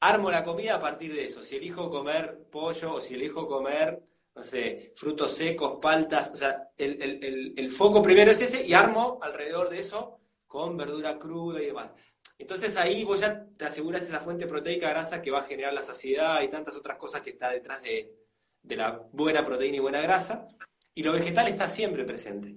armo 0.00 0.30
la 0.30 0.44
comida 0.44 0.76
a 0.76 0.80
partir 0.80 1.14
de 1.14 1.24
eso. 1.24 1.42
Si 1.42 1.56
elijo 1.56 1.90
comer 1.90 2.46
pollo 2.50 2.94
o 2.94 3.00
si 3.00 3.14
elijo 3.14 3.46
comer, 3.46 4.02
no 4.34 4.42
sé, 4.42 4.92
frutos 4.96 5.32
secos, 5.32 5.78
paltas, 5.80 6.30
o 6.32 6.36
sea, 6.36 6.70
el, 6.76 7.70
foco 7.70 8.02
primero 8.02 8.30
es 8.30 8.40
ese 8.40 8.66
y 8.66 8.72
armo 8.72 9.18
alrededor 9.22 9.70
de 9.70 9.80
eso 9.80 10.18
con 10.46 10.76
verdura 10.76 11.18
cruda 11.18 11.62
y 11.62 11.66
demás. 11.66 11.90
Entonces 12.38 12.76
ahí 12.76 13.04
vos 13.04 13.20
ya 13.20 13.46
te 13.56 13.66
aseguras 13.66 14.02
esa 14.02 14.20
fuente 14.20 14.46
proteica 14.46 14.88
grasa 14.88 15.20
que 15.20 15.30
va 15.30 15.40
a 15.40 15.44
generar 15.44 15.72
la 15.72 15.82
saciedad 15.82 16.42
y 16.42 16.48
tantas 16.48 16.74
otras 16.74 16.96
cosas 16.96 17.20
que 17.20 17.30
está 17.30 17.50
detrás 17.50 17.82
de, 17.82 18.19
de 18.62 18.76
la 18.76 19.02
buena 19.12 19.44
proteína 19.44 19.76
y 19.76 19.80
buena 19.80 20.00
grasa, 20.00 20.48
y 20.94 21.02
lo 21.02 21.12
vegetal 21.12 21.48
está 21.48 21.68
siempre 21.68 22.04
presente. 22.04 22.56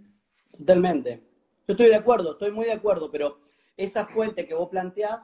Totalmente. 0.58 1.24
Yo 1.68 1.74
estoy 1.74 1.88
de 1.88 1.96
acuerdo, 1.96 2.34
estoy 2.34 2.52
muy 2.52 2.66
de 2.66 2.74
acuerdo, 2.74 3.10
pero 3.10 3.40
esa 3.78 4.06
fuente 4.06 4.46
que 4.46 4.54
vos 4.54 4.70
planteás, 4.70 5.20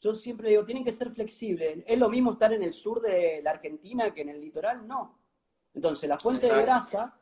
yo 0.00 0.14
siempre 0.14 0.50
digo, 0.50 0.64
tienen 0.64 0.84
que 0.84 0.92
ser 0.92 1.10
flexibles. 1.10 1.82
¿Es 1.86 1.98
lo 1.98 2.08
mismo 2.08 2.32
estar 2.32 2.52
en 2.52 2.62
el 2.62 2.72
sur 2.72 3.00
de 3.00 3.40
la 3.42 3.50
Argentina 3.50 4.12
que 4.12 4.20
en 4.20 4.28
el 4.28 4.40
litoral? 4.40 4.86
No. 4.86 5.18
Entonces, 5.74 6.08
la 6.08 6.18
fuente 6.18 6.52
de 6.52 6.62
grasa 6.62 7.18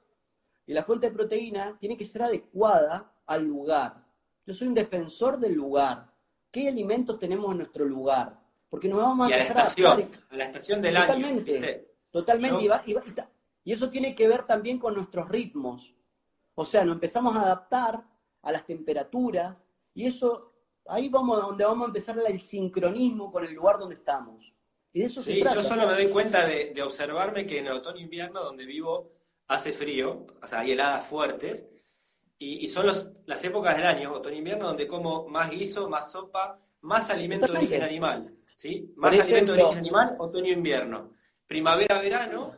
y 0.66 0.74
la 0.74 0.84
fuente 0.84 1.08
de 1.08 1.12
proteína 1.12 1.76
tiene 1.78 1.96
que 1.96 2.04
ser 2.04 2.22
adecuada 2.22 3.12
al 3.26 3.44
lugar. 3.44 4.04
Yo 4.44 4.52
soy 4.52 4.68
un 4.68 4.74
defensor 4.74 5.38
del 5.38 5.54
lugar. 5.54 6.10
¿Qué 6.50 6.68
alimentos 6.68 7.18
tenemos 7.18 7.50
en 7.52 7.58
nuestro 7.58 7.84
lugar? 7.84 8.38
Porque 8.68 8.88
nos 8.88 8.98
vamos 8.98 9.26
a, 9.26 9.30
y 9.30 9.32
a 9.32 9.36
la 9.36 9.44
estación, 9.44 10.10
a, 10.30 10.36
la 10.36 10.44
estación 10.44 10.82
del 10.82 10.96
Totalmente. 10.96 11.58
año. 11.58 11.95
Totalmente, 12.16 12.64
y, 13.62 13.72
eso 13.72 13.90
tiene 13.90 14.14
que 14.14 14.26
ver 14.26 14.46
también 14.46 14.78
con 14.78 14.94
nuestros 14.94 15.28
ritmos. 15.28 15.94
O 16.54 16.64
sea, 16.64 16.82
nos 16.82 16.94
empezamos 16.94 17.36
a 17.36 17.42
adaptar 17.42 18.02
a 18.40 18.52
las 18.52 18.64
temperaturas 18.64 19.68
y 19.92 20.06
eso, 20.06 20.54
ahí 20.86 21.10
vamos 21.10 21.42
donde 21.42 21.66
vamos 21.66 21.84
a 21.84 21.88
empezar 21.88 22.16
el 22.26 22.40
sincronismo 22.40 23.30
con 23.30 23.44
el 23.44 23.52
lugar 23.52 23.78
donde 23.78 23.96
estamos. 23.96 24.50
Y 24.94 25.00
de 25.00 25.04
eso 25.04 25.22
sí, 25.22 25.42
yo 25.42 25.62
solo 25.62 25.86
me 25.86 25.92
doy 25.92 26.08
cuenta 26.08 26.46
de, 26.46 26.82
observarme 26.82 27.46
que 27.46 27.58
en 27.58 27.66
el 27.66 27.74
otoño-invierno, 27.74 28.42
donde 28.42 28.64
vivo, 28.64 29.12
hace 29.48 29.72
frío, 29.72 30.26
o 30.42 30.46
sea, 30.46 30.60
hay 30.60 30.72
heladas 30.72 31.04
fuertes, 31.04 31.66
y, 32.38 32.66
son 32.68 32.86
las 33.26 33.44
épocas 33.44 33.76
del 33.76 33.84
año, 33.84 34.14
otoño-invierno, 34.14 34.68
donde 34.68 34.88
como 34.88 35.28
más 35.28 35.50
guiso, 35.50 35.86
más 35.90 36.10
sopa, 36.10 36.58
más 36.80 37.10
alimento 37.10 37.46
de 37.46 37.58
origen 37.58 37.82
animal. 37.82 38.34
¿sí? 38.54 38.90
Más 38.96 39.12
alimento 39.20 39.52
de 39.52 39.62
origen 39.62 39.78
animal, 39.80 40.16
otoño-invierno. 40.18 41.15
Primavera-verano, 41.46 42.54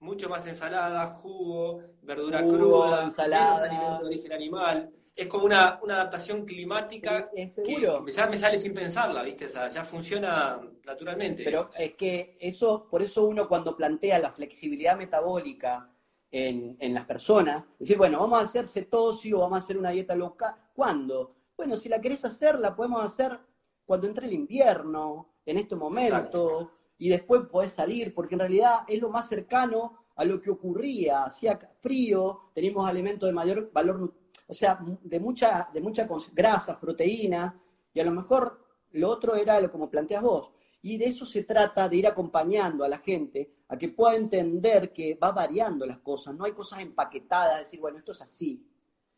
mucho 0.00 0.28
más 0.28 0.46
ensalada, 0.46 1.06
jugo, 1.06 1.80
verdura 2.02 2.44
cruda, 2.46 3.04
ensalada. 3.04 3.70
menos 3.70 4.00
de 4.00 4.06
origen 4.06 4.32
animal. 4.32 4.90
Es 5.14 5.26
como 5.26 5.44
una, 5.44 5.78
adaptación 5.78 6.44
climática 6.44 7.30
seguro? 7.50 8.04
que 8.04 8.12
ya 8.12 8.26
me 8.26 8.36
sale 8.36 8.58
sin 8.58 8.72
pensarla, 8.72 9.22
¿viste? 9.22 9.44
O 9.44 9.48
sea, 9.48 9.68
ya 9.68 9.84
funciona 9.84 10.60
naturalmente. 10.84 11.44
Pero 11.44 11.70
es 11.78 11.94
que 11.94 12.36
eso, 12.40 12.88
por 12.90 13.02
eso 13.02 13.24
uno 13.24 13.46
cuando 13.46 13.76
plantea 13.76 14.18
la 14.18 14.32
flexibilidad 14.32 14.96
metabólica 14.96 15.88
en, 16.30 16.94
las 16.94 17.04
personas, 17.04 17.68
decir, 17.78 17.98
bueno, 17.98 18.18
vamos 18.18 18.38
a 18.40 18.44
hacer 18.44 18.66
cetosis 18.66 19.34
o 19.34 19.40
vamos 19.40 19.56
a 19.56 19.62
hacer 19.62 19.76
una 19.76 19.90
dieta 19.90 20.16
local, 20.16 20.54
¿cuándo? 20.74 21.36
Bueno, 21.56 21.76
si 21.76 21.90
la 21.90 22.00
querés 22.00 22.24
hacer, 22.24 22.58
la 22.58 22.74
podemos 22.74 23.04
hacer 23.04 23.38
cuando 23.84 24.06
entre 24.06 24.26
el 24.26 24.32
invierno, 24.32 25.34
en 25.44 25.58
este 25.58 25.76
momento, 25.76 26.70
y 26.98 27.08
después 27.08 27.42
podés 27.50 27.72
salir, 27.72 28.14
porque 28.14 28.34
en 28.34 28.40
realidad 28.40 28.80
es 28.86 29.00
lo 29.00 29.10
más 29.10 29.28
cercano 29.28 29.98
a 30.16 30.24
lo 30.24 30.40
que 30.40 30.50
ocurría. 30.50 31.24
Hacía 31.24 31.58
frío, 31.80 32.50
teníamos 32.54 32.88
alimentos 32.88 33.28
de 33.28 33.32
mayor 33.32 33.70
valor, 33.72 34.14
o 34.46 34.54
sea, 34.54 34.78
de 35.02 35.20
mucha, 35.20 35.68
de 35.72 35.80
mucha 35.80 36.06
grasas, 36.32 36.76
proteínas, 36.76 37.54
y 37.92 38.00
a 38.00 38.04
lo 38.04 38.12
mejor 38.12 38.66
lo 38.92 39.10
otro 39.10 39.34
era 39.34 39.60
lo 39.60 39.70
como 39.70 39.90
planteas 39.90 40.22
vos. 40.22 40.50
Y 40.82 40.96
de 40.96 41.06
eso 41.06 41.24
se 41.26 41.44
trata, 41.44 41.88
de 41.88 41.96
ir 41.96 42.06
acompañando 42.06 42.84
a 42.84 42.88
la 42.88 42.98
gente 42.98 43.52
a 43.68 43.78
que 43.78 43.88
pueda 43.88 44.16
entender 44.16 44.92
que 44.92 45.14
va 45.14 45.30
variando 45.30 45.86
las 45.86 45.98
cosas. 45.98 46.34
No 46.34 46.44
hay 46.44 46.52
cosas 46.52 46.80
empaquetadas, 46.80 47.60
decir, 47.60 47.80
bueno, 47.80 47.98
esto 47.98 48.12
es 48.12 48.20
así. 48.20 48.66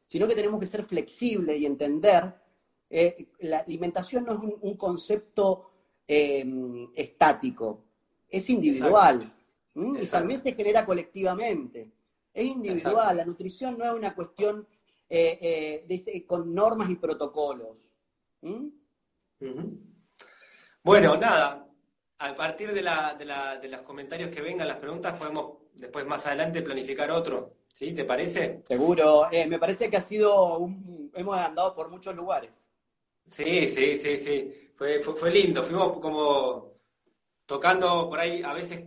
Sino 0.07 0.29
que 0.29 0.35
tenemos 0.35 0.61
que 0.61 0.67
ser 0.67 0.85
flexibles 0.85 1.59
y 1.59 1.67
entender. 1.67 2.35
Eh, 2.91 3.33
la 3.41 3.61
alimentación 3.61 4.25
no 4.25 4.35
es 4.35 4.39
un 4.61 4.77
concepto 4.77 5.74
Em, 6.06 6.90
estático, 6.94 7.85
es 8.28 8.51
individual. 8.51 9.32
Y 9.74 10.06
también 10.06 10.39
se 10.39 10.52
genera 10.52 10.85
colectivamente. 10.85 11.90
Es 12.32 12.44
individual, 12.44 13.16
la 13.16 13.24
nutrición 13.24 13.78
no 13.78 13.85
es 13.85 13.93
una 13.93 14.14
cuestión 14.14 14.68
eh, 15.09 15.86
eh, 15.86 16.26
con 16.26 16.55
normas 16.55 16.90
y 16.90 16.97
protocolos. 16.97 17.90
Bueno, 20.82 21.16
nada, 21.16 21.66
a 22.18 22.35
partir 22.35 22.72
de, 22.72 22.82
de, 22.82 23.68
los 23.68 23.81
comentarios 23.81 24.28
que 24.28 24.43
vengan, 24.43 24.68
las 24.68 24.76
preguntas, 24.76 25.14
podemos 25.14 25.55
después 25.72 26.06
más 26.06 26.26
adelante 26.26 26.60
planificar 26.60 27.10
otro. 27.10 27.55
¿Sí? 27.72 27.93
¿Te 27.93 28.05
parece? 28.05 28.62
Seguro. 28.68 29.26
Eh, 29.32 29.47
me 29.47 29.59
parece 29.59 29.90
que 29.90 29.97
ha 29.97 30.02
sido 30.02 30.59
un... 30.59 31.10
hemos 31.14 31.36
andado 31.36 31.74
por 31.74 31.89
muchos 31.89 32.14
lugares. 32.14 32.51
Sí, 33.26 33.68
sí, 33.70 33.97
sí, 33.97 34.16
sí 34.18 34.64
fue, 34.77 35.03
fue, 35.03 35.31
lindo, 35.31 35.63
fuimos 35.63 35.99
como 36.01 36.75
tocando 37.47 38.09
por 38.09 38.19
ahí 38.19 38.43
a 38.43 38.53
veces 38.53 38.85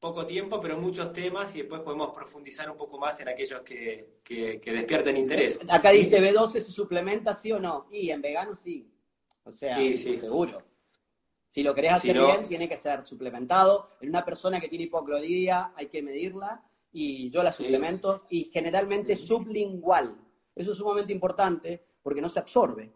poco 0.00 0.26
tiempo, 0.26 0.60
pero 0.60 0.78
muchos 0.78 1.12
temas 1.12 1.54
y 1.56 1.58
después 1.58 1.80
podemos 1.82 2.10
profundizar 2.10 2.70
un 2.70 2.76
poco 2.76 2.98
más 2.98 3.18
en 3.20 3.28
aquellos 3.28 3.62
que, 3.62 4.20
que, 4.22 4.60
despierten 4.64 5.16
interés. 5.16 5.58
Acá 5.68 5.90
dice 5.90 6.20
B12 6.20 6.52
se 6.52 6.72
suplementa, 6.72 7.34
sí 7.34 7.50
o 7.52 7.58
no. 7.58 7.88
Y 7.90 8.10
en 8.10 8.22
vegano 8.22 8.54
sí. 8.54 8.88
O 9.44 9.50
sea, 9.50 9.76
seguro. 9.96 10.62
Si 11.48 11.62
lo 11.62 11.74
querés 11.74 11.92
hacer 11.92 12.18
bien, 12.18 12.46
tiene 12.46 12.68
que 12.68 12.76
ser 12.76 13.04
suplementado. 13.04 13.96
En 14.00 14.10
una 14.10 14.24
persona 14.24 14.60
que 14.60 14.68
tiene 14.68 14.84
hipocloridia 14.84 15.72
hay 15.74 15.86
que 15.86 16.02
medirla 16.02 16.62
y 16.92 17.30
yo 17.30 17.42
la 17.42 17.52
suplemento 17.52 18.26
y 18.28 18.44
generalmente 18.44 19.16
sublingual. 19.16 20.16
Eso 20.54 20.72
es 20.72 20.78
sumamente 20.78 21.12
importante 21.12 21.86
porque 22.02 22.20
no 22.20 22.28
se 22.28 22.38
absorbe. 22.38 22.92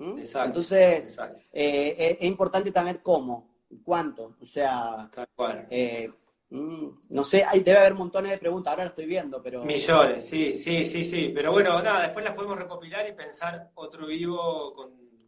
Exacto, 0.00 0.46
Entonces, 0.46 1.18
eh, 1.52 2.16
es, 2.18 2.26
importante 2.26 2.72
también 2.72 3.00
cómo, 3.02 3.50
cuánto. 3.84 4.36
O 4.40 4.46
sea, 4.46 5.10
Tal 5.14 5.28
cual. 5.36 5.66
Eh, 5.68 6.10
mm, 6.48 6.88
no 7.10 7.22
sé, 7.22 7.44
hay, 7.44 7.60
debe 7.60 7.78
haber 7.78 7.94
montones 7.94 8.30
de 8.30 8.38
preguntas, 8.38 8.70
ahora 8.70 8.84
lo 8.84 8.88
estoy 8.90 9.06
viendo, 9.06 9.42
pero... 9.42 9.62
Millones, 9.62 10.26
sí, 10.26 10.54
sí, 10.54 10.86
sí, 10.86 11.04
sí. 11.04 11.32
Pero 11.34 11.52
bueno, 11.52 11.82
nada, 11.82 12.02
después 12.02 12.24
las 12.24 12.34
podemos 12.34 12.58
recopilar 12.58 13.06
y 13.08 13.12
pensar 13.12 13.70
otro 13.74 14.06
vivo 14.06 14.72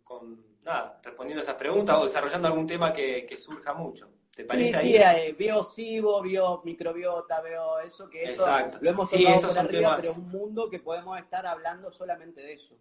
con, 0.05 0.43
nada, 0.63 0.99
respondiendo 1.03 1.43
esas 1.43 1.57
preguntas 1.57 1.97
o 1.99 2.05
desarrollando 2.05 2.49
algún 2.49 2.67
tema 2.67 2.93
que, 2.93 3.37
surja 3.37 3.75
mucho. 3.75 4.11
¿Te 4.35 4.47
parece 4.47 4.81
sí, 4.81 4.93
sí, 4.93 4.97
eh, 4.97 5.37
veo 5.39 5.63
SIBO, 5.63 6.23
veo 6.23 6.63
microbiota, 6.65 7.43
veo 7.43 7.79
eso, 7.81 8.09
que 8.09 8.23
eso 8.23 8.45
Exacto. 8.45 8.79
lo 8.81 8.89
hemos 8.89 9.11
sí, 9.11 9.27
por 9.27 9.59
arriba, 9.59 9.97
pero 9.97 10.13
es 10.13 10.17
un 10.17 10.31
mundo 10.31 10.71
que 10.71 10.81
podemos 10.81 11.19
estar 11.19 11.47
hablando 11.47 11.93
solamente 11.93 12.41
de 12.41 12.55
eso. 12.55 12.75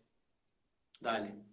Dale. 1.02 1.51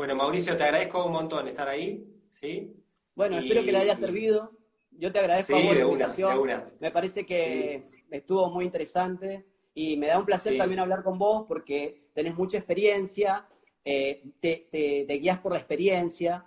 Bueno, 0.00 0.16
Mauricio, 0.16 0.56
te 0.56 0.62
agradezco 0.62 1.04
un 1.04 1.12
montón 1.12 1.46
estar 1.46 1.68
ahí, 1.68 2.02
¿sí? 2.30 2.74
Bueno, 3.14 3.36
espero 3.36 3.62
que 3.62 3.70
le 3.70 3.76
haya 3.80 3.94
servido. 3.94 4.50
Yo 4.92 5.12
te 5.12 5.18
agradezco 5.18 5.52
por 5.52 5.76
la 5.76 5.82
invitación. 5.82 6.62
Me 6.80 6.90
parece 6.90 7.26
que 7.26 7.86
estuvo 8.10 8.50
muy 8.50 8.64
interesante 8.64 9.44
y 9.74 9.98
me 9.98 10.06
da 10.06 10.18
un 10.18 10.24
placer 10.24 10.56
también 10.56 10.80
hablar 10.80 11.02
con 11.02 11.18
vos 11.18 11.44
porque 11.46 12.08
tenés 12.14 12.34
mucha 12.34 12.56
experiencia, 12.56 13.46
eh, 13.84 14.22
te, 14.40 15.04
guías 15.20 15.38
por 15.38 15.52
la 15.52 15.58
experiencia 15.58 16.46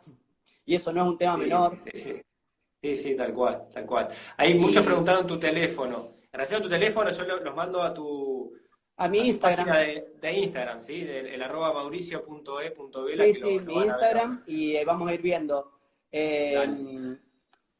y 0.65 0.73
eso 0.73 0.91
no 0.91 1.03
es 1.03 1.07
un 1.09 1.17
tema 1.19 1.37
menor. 1.37 1.77
Sí, 1.93 2.97
sí, 2.97 3.15
tal 3.15 3.35
cual, 3.35 3.69
tal 3.71 3.85
cual. 3.85 4.09
Hay 4.35 4.55
muchos 4.55 4.83
preguntando 4.83 5.21
en 5.21 5.27
tu 5.27 5.37
teléfono. 5.37 6.07
En 6.23 6.39
relación 6.39 6.59
a 6.59 6.63
tu 6.63 6.69
teléfono, 6.69 7.11
yo 7.11 7.23
los 7.23 7.55
mando 7.55 7.83
a 7.83 7.93
tu, 7.93 8.03
a 8.97 9.09
mi 9.09 9.19
Instagram. 9.19 9.75
De, 10.21 10.33
Instagram, 10.33 10.81
¿sí? 10.81 11.01
El, 11.01 11.41
arroba 11.41 11.73
mauricio.e.vela. 11.73 13.25
Sí, 13.25 13.33
sí, 13.33 13.59
mi 13.65 13.75
Instagram 13.75 14.43
y 14.47 14.75
eh, 14.75 14.85
vamos 14.85 15.09
a 15.09 15.13
ir 15.13 15.21
viendo. 15.21 15.71
Eh, 16.11 17.17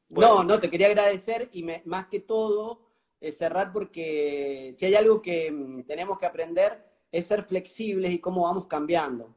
no, 0.10 0.44
no, 0.44 0.60
te 0.60 0.70
quería 0.70 0.88
agradecer 0.88 1.50
y 1.54 1.64
más 1.86 2.08
que 2.08 2.20
todo 2.20 2.90
eh, 3.20 3.32
cerrar 3.32 3.72
porque 3.72 4.74
si 4.76 4.86
hay 4.86 4.96
algo 4.96 5.22
que 5.22 5.52
mm, 5.52 5.84
tenemos 5.84 6.18
que 6.18 6.26
aprender 6.26 6.84
es 7.12 7.28
ser 7.28 7.44
flexibles 7.44 8.12
y 8.12 8.20
cómo 8.20 8.44
vamos 8.44 8.68
cambiando. 8.68 9.36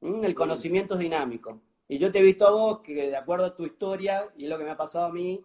El 0.00 0.34
conocimiento 0.34 0.94
es 0.94 1.00
dinámico. 1.00 1.62
Y 1.88 1.98
yo 1.98 2.10
te 2.10 2.18
he 2.18 2.22
visto 2.22 2.46
a 2.46 2.50
vos 2.50 2.80
que 2.80 2.92
de 2.94 3.16
acuerdo 3.16 3.46
a 3.46 3.54
tu 3.54 3.64
historia 3.64 4.30
y 4.36 4.48
lo 4.48 4.58
que 4.58 4.64
me 4.64 4.70
ha 4.70 4.76
pasado 4.76 5.06
a 5.06 5.12
mí, 5.12 5.40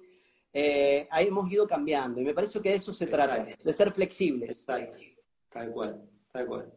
ahí 0.51 1.27
hemos 1.27 1.49
ido 1.51 1.67
cambiando. 1.67 2.19
Y 2.19 2.25
me 2.25 2.33
parece 2.33 2.59
que 2.59 2.69
de 2.69 2.75
eso 2.75 2.93
se 2.93 3.07
trata, 3.07 3.45
de 3.63 3.73
ser 3.73 3.91
flexibles. 3.91 4.49
Exacto. 4.49 4.97
Tal 5.49 5.71
cual, 5.71 6.01
tal 6.31 6.45
cual. 6.45 6.73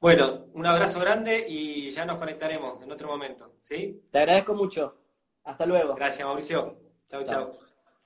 Bueno, 0.00 0.46
un 0.52 0.66
abrazo 0.66 1.00
grande 1.00 1.46
y 1.48 1.90
ya 1.90 2.04
nos 2.04 2.18
conectaremos 2.18 2.82
en 2.82 2.92
otro 2.92 3.08
momento, 3.08 3.56
¿sí? 3.62 4.02
Te 4.10 4.18
agradezco 4.18 4.54
mucho. 4.54 4.98
Hasta 5.44 5.64
luego. 5.64 5.94
Gracias, 5.94 6.26
Mauricio. 6.26 6.76
Chau, 7.08 7.24
chau. 7.24 7.52